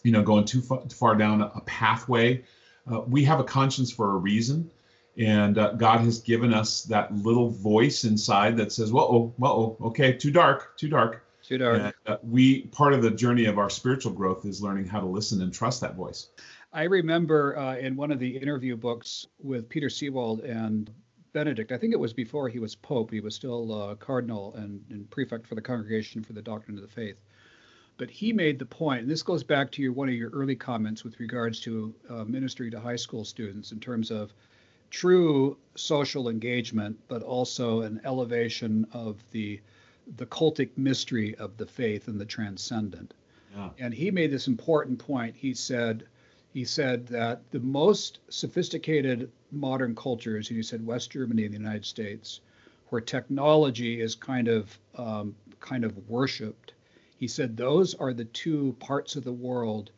you 0.02 0.12
know, 0.12 0.22
going 0.22 0.44
too 0.44 0.60
far, 0.60 0.82
too 0.82 0.94
far 0.94 1.14
down 1.14 1.40
a 1.40 1.62
pathway, 1.62 2.44
uh, 2.92 3.00
we 3.00 3.24
have 3.24 3.40
a 3.40 3.44
conscience 3.44 3.90
for 3.90 4.12
a 4.12 4.16
reason. 4.16 4.70
And 5.16 5.56
uh, 5.56 5.72
God 5.72 6.00
has 6.00 6.20
given 6.20 6.52
us 6.52 6.82
that 6.84 7.12
little 7.16 7.48
voice 7.48 8.04
inside 8.04 8.58
that 8.58 8.70
says, 8.70 8.92
"Well, 8.92 9.32
well, 9.38 9.78
okay, 9.80 10.12
too 10.12 10.30
dark, 10.30 10.76
too 10.76 10.88
dark." 10.88 11.24
Too 11.42 11.56
dark. 11.56 11.80
And, 11.80 11.94
uh, 12.06 12.18
we 12.22 12.64
part 12.66 12.92
of 12.92 13.00
the 13.00 13.10
journey 13.10 13.46
of 13.46 13.58
our 13.58 13.70
spiritual 13.70 14.12
growth 14.12 14.44
is 14.44 14.60
learning 14.60 14.86
how 14.86 15.00
to 15.00 15.06
listen 15.06 15.40
and 15.40 15.52
trust 15.52 15.80
that 15.80 15.94
voice. 15.94 16.28
I 16.72 16.84
remember 16.84 17.56
uh, 17.58 17.76
in 17.76 17.96
one 17.96 18.10
of 18.10 18.18
the 18.18 18.36
interview 18.36 18.76
books 18.76 19.26
with 19.42 19.68
Peter 19.68 19.88
Seewald 19.88 20.44
and 20.44 20.90
Benedict, 21.32 21.72
I 21.72 21.78
think 21.78 21.92
it 21.92 22.00
was 22.00 22.12
before 22.12 22.48
he 22.48 22.58
was 22.58 22.74
Pope, 22.74 23.10
he 23.10 23.20
was 23.20 23.34
still 23.34 23.72
uh, 23.72 23.94
Cardinal 23.94 24.54
and, 24.54 24.84
and, 24.90 25.08
prefect 25.10 25.46
for 25.46 25.54
the 25.54 25.62
Congregation 25.62 26.22
for 26.22 26.34
the 26.34 26.42
Doctrine 26.42 26.76
of 26.76 26.82
the 26.82 26.88
Faith. 26.88 27.20
But 27.96 28.10
he 28.10 28.32
made 28.32 28.58
the 28.58 28.66
point, 28.66 29.02
and 29.02 29.10
this 29.10 29.22
goes 29.22 29.42
back 29.42 29.72
to 29.72 29.82
your, 29.82 29.92
one 29.92 30.08
of 30.08 30.14
your 30.14 30.30
early 30.30 30.56
comments 30.56 31.04
with 31.04 31.18
regards 31.20 31.60
to 31.60 31.94
uh, 32.08 32.24
ministry 32.24 32.70
to 32.70 32.80
high 32.80 32.96
school 32.96 33.24
students 33.24 33.72
in 33.72 33.80
terms 33.80 34.10
of 34.10 34.32
true 34.90 35.56
social 35.74 36.28
engagement, 36.28 36.98
but 37.08 37.22
also 37.22 37.82
an 37.82 38.00
elevation 38.04 38.86
of 38.92 39.22
the 39.30 39.60
the 40.16 40.26
cultic 40.26 40.70
mystery 40.76 41.34
of 41.34 41.56
the 41.58 41.66
faith 41.66 42.08
and 42.08 42.18
the 42.18 42.24
transcendent. 42.24 43.12
Yeah. 43.54 43.70
And 43.78 43.92
he 43.92 44.10
made 44.10 44.30
this 44.30 44.48
important 44.48 44.98
point. 44.98 45.36
He 45.36 45.52
said, 45.52 46.04
he 46.58 46.64
said 46.64 47.06
that 47.06 47.48
the 47.52 47.60
most 47.60 48.18
sophisticated 48.30 49.30
modern 49.52 49.94
cultures, 49.94 50.48
and 50.48 50.56
he 50.56 50.62
said 50.64 50.84
West 50.84 51.12
Germany 51.12 51.44
and 51.44 51.54
the 51.54 51.58
United 51.58 51.84
States, 51.84 52.40
where 52.88 53.00
technology 53.00 54.00
is 54.00 54.16
kind 54.16 54.48
of 54.48 54.76
um, 54.96 55.36
kind 55.60 55.84
of 55.84 55.96
worshipped, 56.08 56.72
he 57.16 57.28
said 57.28 57.56
those 57.56 57.94
are 57.94 58.12
the 58.12 58.24
two 58.24 58.74
parts 58.80 59.14
of 59.14 59.22
the 59.22 59.32
world 59.32 59.92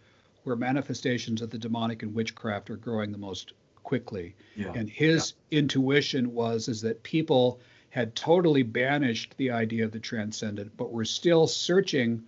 where 0.44 0.54
manifestations 0.54 1.40
of 1.40 1.48
the 1.48 1.56
demonic 1.56 2.02
and 2.02 2.14
witchcraft 2.14 2.68
are 2.68 2.76
growing 2.76 3.10
the 3.10 3.16
most 3.16 3.54
quickly. 3.82 4.34
Yeah. 4.54 4.74
And 4.74 4.90
his 4.90 5.32
yeah. 5.48 5.60
intuition 5.60 6.34
was 6.34 6.68
is 6.68 6.82
that 6.82 7.02
people 7.02 7.58
had 7.88 8.14
totally 8.14 8.64
banished 8.64 9.34
the 9.38 9.50
idea 9.50 9.86
of 9.86 9.92
the 9.92 9.98
transcendent, 9.98 10.76
but 10.76 10.92
were 10.92 11.06
still 11.06 11.46
searching 11.46 12.22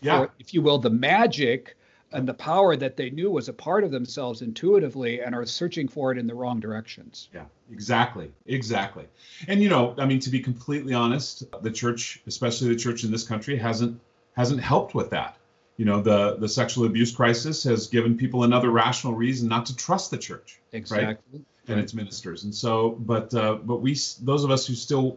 yeah. 0.00 0.18
for, 0.18 0.32
if 0.40 0.52
you 0.52 0.60
will, 0.60 0.78
the 0.78 0.90
magic 0.90 1.76
and 2.12 2.28
the 2.28 2.34
power 2.34 2.76
that 2.76 2.96
they 2.96 3.10
knew 3.10 3.30
was 3.30 3.48
a 3.48 3.52
part 3.52 3.84
of 3.84 3.90
themselves 3.90 4.42
intuitively 4.42 5.20
and 5.20 5.34
are 5.34 5.44
searching 5.44 5.88
for 5.88 6.12
it 6.12 6.18
in 6.18 6.26
the 6.26 6.34
wrong 6.34 6.60
directions. 6.60 7.28
Yeah, 7.34 7.44
exactly. 7.70 8.32
Exactly. 8.46 9.06
And 9.48 9.62
you 9.62 9.68
know, 9.68 9.94
I 9.98 10.06
mean 10.06 10.20
to 10.20 10.30
be 10.30 10.40
completely 10.40 10.94
honest, 10.94 11.44
the 11.62 11.70
church, 11.70 12.22
especially 12.26 12.68
the 12.68 12.76
church 12.76 13.04
in 13.04 13.10
this 13.10 13.26
country 13.26 13.56
hasn't 13.56 14.00
hasn't 14.36 14.60
helped 14.60 14.94
with 14.94 15.10
that. 15.10 15.36
You 15.76 15.84
know, 15.84 16.00
the 16.00 16.36
the 16.36 16.48
sexual 16.48 16.86
abuse 16.86 17.14
crisis 17.14 17.64
has 17.64 17.88
given 17.88 18.16
people 18.16 18.44
another 18.44 18.70
rational 18.70 19.14
reason 19.14 19.48
not 19.48 19.66
to 19.66 19.76
trust 19.76 20.10
the 20.10 20.18
church. 20.18 20.60
Exactly. 20.72 21.16
Right? 21.32 21.44
And 21.68 21.80
its 21.80 21.94
ministers. 21.94 22.44
And 22.44 22.54
so 22.54 22.90
but 22.90 23.34
uh, 23.34 23.56
but 23.56 23.82
we 23.82 23.96
those 24.22 24.44
of 24.44 24.52
us 24.52 24.66
who 24.66 24.74
still 24.74 25.12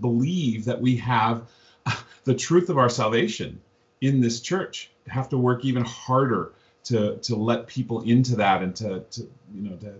believe 0.00 0.64
that 0.64 0.80
we 0.80 0.96
have 0.96 1.48
the 2.24 2.34
truth 2.34 2.70
of 2.70 2.78
our 2.78 2.88
salvation 2.88 3.60
in 4.00 4.20
this 4.22 4.40
church 4.40 4.90
have 5.10 5.28
to 5.30 5.38
work 5.38 5.64
even 5.64 5.84
harder 5.84 6.52
to 6.84 7.16
to 7.18 7.36
let 7.36 7.66
people 7.66 8.02
into 8.02 8.36
that 8.36 8.62
and 8.62 8.74
to 8.76 9.00
to 9.10 9.22
you 9.54 9.70
know 9.70 9.76
to 9.76 9.94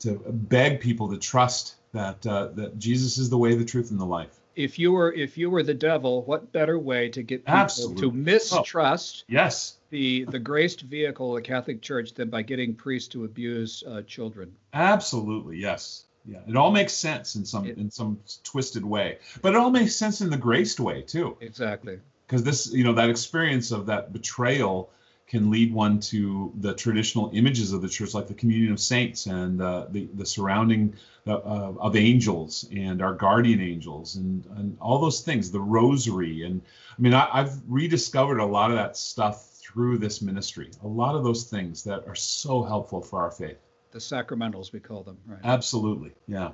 to 0.00 0.14
beg 0.32 0.80
people 0.80 1.08
to 1.10 1.16
trust 1.16 1.76
that 1.92 2.26
uh, 2.26 2.48
that 2.54 2.78
Jesus 2.78 3.18
is 3.18 3.30
the 3.30 3.38
way, 3.38 3.54
the 3.54 3.64
truth, 3.64 3.90
and 3.90 4.00
the 4.00 4.04
life. 4.04 4.40
If 4.56 4.78
you 4.78 4.92
were 4.92 5.12
if 5.12 5.38
you 5.38 5.50
were 5.50 5.62
the 5.62 5.74
devil, 5.74 6.22
what 6.22 6.52
better 6.52 6.78
way 6.78 7.08
to 7.10 7.22
get 7.22 7.44
people 7.44 7.58
Absolutely. 7.58 8.02
to 8.02 8.12
mistrust? 8.12 9.24
Oh, 9.28 9.32
yes. 9.32 9.76
The 9.90 10.24
the 10.24 10.38
graced 10.38 10.82
vehicle 10.82 11.36
of 11.36 11.42
the 11.42 11.48
Catholic 11.48 11.80
Church 11.82 12.14
than 12.14 12.30
by 12.30 12.42
getting 12.42 12.74
priests 12.74 13.08
to 13.10 13.24
abuse 13.24 13.82
uh, 13.86 14.02
children. 14.02 14.54
Absolutely, 14.72 15.58
yes. 15.58 16.04
Yeah, 16.26 16.38
it 16.48 16.56
all 16.56 16.70
makes 16.70 16.94
sense 16.94 17.36
in 17.36 17.44
some 17.44 17.66
it, 17.66 17.76
in 17.76 17.90
some 17.90 18.18
twisted 18.44 18.84
way, 18.84 19.18
but 19.42 19.54
it 19.54 19.56
all 19.56 19.70
makes 19.70 19.94
sense 19.94 20.20
in 20.20 20.30
the 20.30 20.38
graced 20.38 20.80
way 20.80 21.02
too. 21.02 21.36
Exactly 21.40 22.00
because 22.26 22.42
this 22.42 22.72
you 22.72 22.84
know 22.84 22.94
that 22.94 23.10
experience 23.10 23.70
of 23.70 23.86
that 23.86 24.12
betrayal 24.12 24.90
can 25.26 25.50
lead 25.50 25.72
one 25.72 25.98
to 25.98 26.52
the 26.60 26.74
traditional 26.74 27.30
images 27.32 27.72
of 27.72 27.80
the 27.80 27.88
church 27.88 28.14
like 28.14 28.26
the 28.26 28.34
communion 28.34 28.72
of 28.72 28.80
saints 28.80 29.26
and 29.26 29.60
uh, 29.60 29.86
the 29.90 30.08
the 30.14 30.26
surrounding 30.26 30.94
uh, 31.26 31.38
of 31.38 31.96
angels 31.96 32.68
and 32.72 33.00
our 33.00 33.14
guardian 33.14 33.60
angels 33.60 34.16
and 34.16 34.44
and 34.56 34.76
all 34.80 34.98
those 34.98 35.22
things 35.22 35.50
the 35.50 35.60
rosary. 35.60 36.42
And 36.42 36.60
i 36.96 37.02
mean 37.02 37.14
I, 37.14 37.28
i've 37.32 37.54
rediscovered 37.66 38.40
a 38.40 38.46
lot 38.46 38.70
of 38.70 38.76
that 38.76 38.96
stuff 38.96 39.50
through 39.74 39.98
this 39.98 40.20
ministry. 40.22 40.70
A 40.82 40.86
lot 40.86 41.14
of 41.16 41.24
those 41.24 41.44
things 41.44 41.82
that 41.84 42.06
are 42.06 42.14
so 42.14 42.62
helpful 42.62 43.00
for 43.00 43.20
our 43.20 43.30
faith. 43.30 43.56
The 43.90 43.98
sacramentals 43.98 44.72
we 44.72 44.80
call 44.80 45.02
them 45.02 45.18
right. 45.26 45.40
Absolutely. 45.42 46.12
Yeah. 46.26 46.50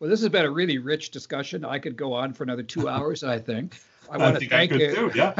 Well, 0.00 0.10
this 0.10 0.20
has 0.20 0.28
been 0.28 0.44
a 0.44 0.50
really 0.50 0.78
rich 0.78 1.10
discussion. 1.10 1.64
I 1.64 1.78
could 1.78 1.96
go 1.96 2.12
on 2.12 2.32
for 2.32 2.44
another 2.44 2.62
two 2.62 2.88
hours, 2.94 3.24
I 3.24 3.38
think. 3.38 3.76
I 4.10 4.18
want 4.18 4.38
to 4.38 4.48
thank 4.48 4.72
you. 4.72 4.94
Too, 4.94 5.12
yeah. 5.14 5.34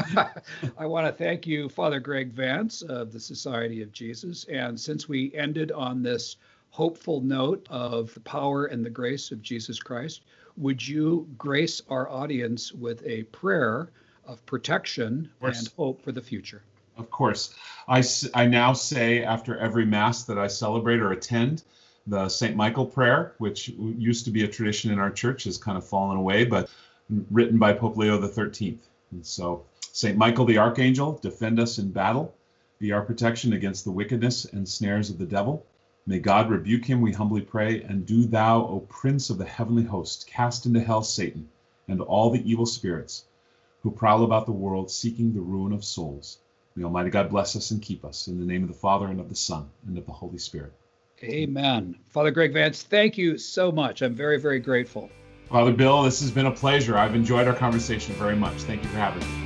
I 0.79 0.87
want 0.87 1.07
to 1.07 1.13
thank 1.13 1.47
you, 1.47 1.69
Father 1.69 2.01
Greg 2.01 2.33
Vance 2.33 2.83
of 2.83 3.13
the 3.13 3.21
Society 3.21 3.83
of 3.83 3.93
Jesus. 3.93 4.45
And 4.45 4.79
since 4.79 5.09
we 5.09 5.35
ended 5.35 5.73
on 5.73 6.03
this 6.03 6.37
hopeful 6.71 7.21
note 7.21 7.67
of 7.71 8.13
the 8.15 8.21
power 8.21 8.67
and 8.67 8.85
the 8.85 8.91
grace 8.91 9.31
of 9.31 9.43
Jesus 9.43 9.79
Christ, 9.79 10.23
would 10.57 10.87
you 10.87 11.29
grace 11.37 11.83
our 11.89 12.09
audience 12.09 12.73
with 12.73 13.05
a 13.07 13.25
prayer 13.25 13.91
of 14.27 14.45
protection 14.47 15.31
of 15.41 15.55
and 15.55 15.69
hope 15.77 16.03
for 16.03 16.13
the 16.13 16.21
future? 16.21 16.63
Of 16.97 17.11
course. 17.11 17.55
I, 17.89 18.03
I 18.35 18.47
now 18.47 18.73
say 18.73 19.23
after 19.25 19.59
every 19.59 19.85
Mass 19.85 20.25
that 20.25 20.39
I 20.39 20.47
celebrate 20.47 21.01
or 21.01 21.13
attend, 21.13 21.63
the 22.07 22.29
St. 22.29 22.55
Michael 22.55 22.87
prayer, 22.87 23.35
which 23.39 23.69
used 23.69 24.25
to 24.27 24.31
be 24.31 24.45
a 24.45 24.49
tradition 24.49 24.91
in 24.91 24.99
our 24.99 25.11
church, 25.11 25.45
has 25.45 25.57
kind 25.57 25.79
of 25.79 25.87
fallen 25.87 26.17
away, 26.17 26.45
but 26.45 26.69
written 27.09 27.59
by 27.59 27.73
Pope 27.73 27.97
Leo 27.97 28.21
XIII. 28.21 28.79
And 29.11 29.25
so, 29.27 29.65
St. 29.93 30.17
Michael 30.17 30.45
the 30.45 30.59
Archangel, 30.59 31.19
defend 31.23 31.61
us 31.61 31.79
in 31.79 31.93
battle, 31.93 32.35
be 32.79 32.93
our 32.93 33.03
protection 33.03 33.53
against 33.53 33.85
the 33.85 33.93
wickedness 33.93 34.45
and 34.47 34.69
snares 34.69 35.11
of 35.11 35.19
the 35.19 35.27
devil. 35.27 35.65
May 36.07 36.19
God 36.19 36.51
rebuke 36.51 36.85
him, 36.85 37.01
we 37.01 37.13
humbly 37.13 37.41
pray, 37.41 37.83
and 37.83 38.05
do 38.05 38.25
thou, 38.25 38.67
O 38.67 38.81
Prince 38.89 39.31
of 39.31 39.39
the 39.39 39.45
heavenly 39.45 39.85
host, 39.85 40.27
cast 40.27 40.67
into 40.67 40.81
hell 40.81 41.03
Satan 41.03 41.49
and 41.89 42.01
all 42.01 42.31
the 42.31 42.51
evil 42.51 42.67
spirits 42.67 43.25
who 43.83 43.91
prowl 43.91 44.25
about 44.25 44.47
the 44.47 44.53
world 44.53 44.91
seeking 44.91 45.33
the 45.33 45.41
ruin 45.41 45.73
of 45.73 45.85
souls. 45.85 46.39
May 46.75 46.85
Almighty 46.85 47.11
God 47.11 47.31
bless 47.31 47.55
us 47.55 47.71
and 47.71 47.81
keep 47.81 48.05
us. 48.05 48.27
In 48.27 48.41
the 48.41 48.47
name 48.47 48.63
of 48.63 48.69
the 48.69 48.75
Father, 48.75 49.07
and 49.07 49.21
of 49.21 49.29
the 49.29 49.35
Son, 49.35 49.69
and 49.87 49.97
of 49.97 50.07
the 50.07 50.13
Holy 50.13 50.39
Spirit. 50.39 50.73
Amen. 51.23 51.97
Father 52.09 52.31
Greg 52.31 52.53
Vance, 52.53 52.83
thank 52.83 53.17
you 53.17 53.39
so 53.39 53.71
much. 53.71 54.03
I'm 54.03 54.15
very, 54.15 54.41
very 54.41 54.59
grateful. 54.59 55.11
Father 55.49 55.73
Bill, 55.73 56.03
this 56.03 56.21
has 56.21 56.31
been 56.31 56.47
a 56.47 56.51
pleasure. 56.51 56.97
I've 56.97 57.15
enjoyed 57.15 57.47
our 57.47 57.55
conversation 57.55 58.15
very 58.15 58.35
much. 58.35 58.55
Thank 58.63 58.83
you 58.83 58.89
for 58.89 58.97
having 58.97 59.21
me. 59.21 59.45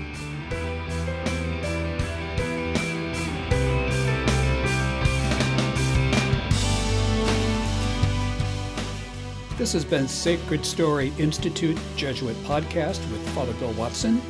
This 9.58 9.72
has 9.72 9.84
been 9.84 10.06
Sacred 10.06 10.64
Story 10.64 11.12
Institute 11.18 11.76
Jesuit 11.96 12.36
Podcast 12.44 13.00
with 13.10 13.28
Father 13.30 13.52
Bill 13.54 13.72
Watson. 13.72 14.22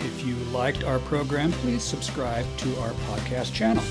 If 0.00 0.26
you 0.26 0.34
liked 0.52 0.82
our 0.82 0.98
program, 0.98 1.52
please 1.52 1.84
subscribe 1.84 2.44
to 2.58 2.80
our 2.80 2.90
podcast 2.90 3.54
channel. 3.54 3.84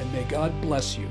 And 0.00 0.12
may 0.12 0.24
God 0.24 0.52
bless 0.60 0.98
you 0.98 1.08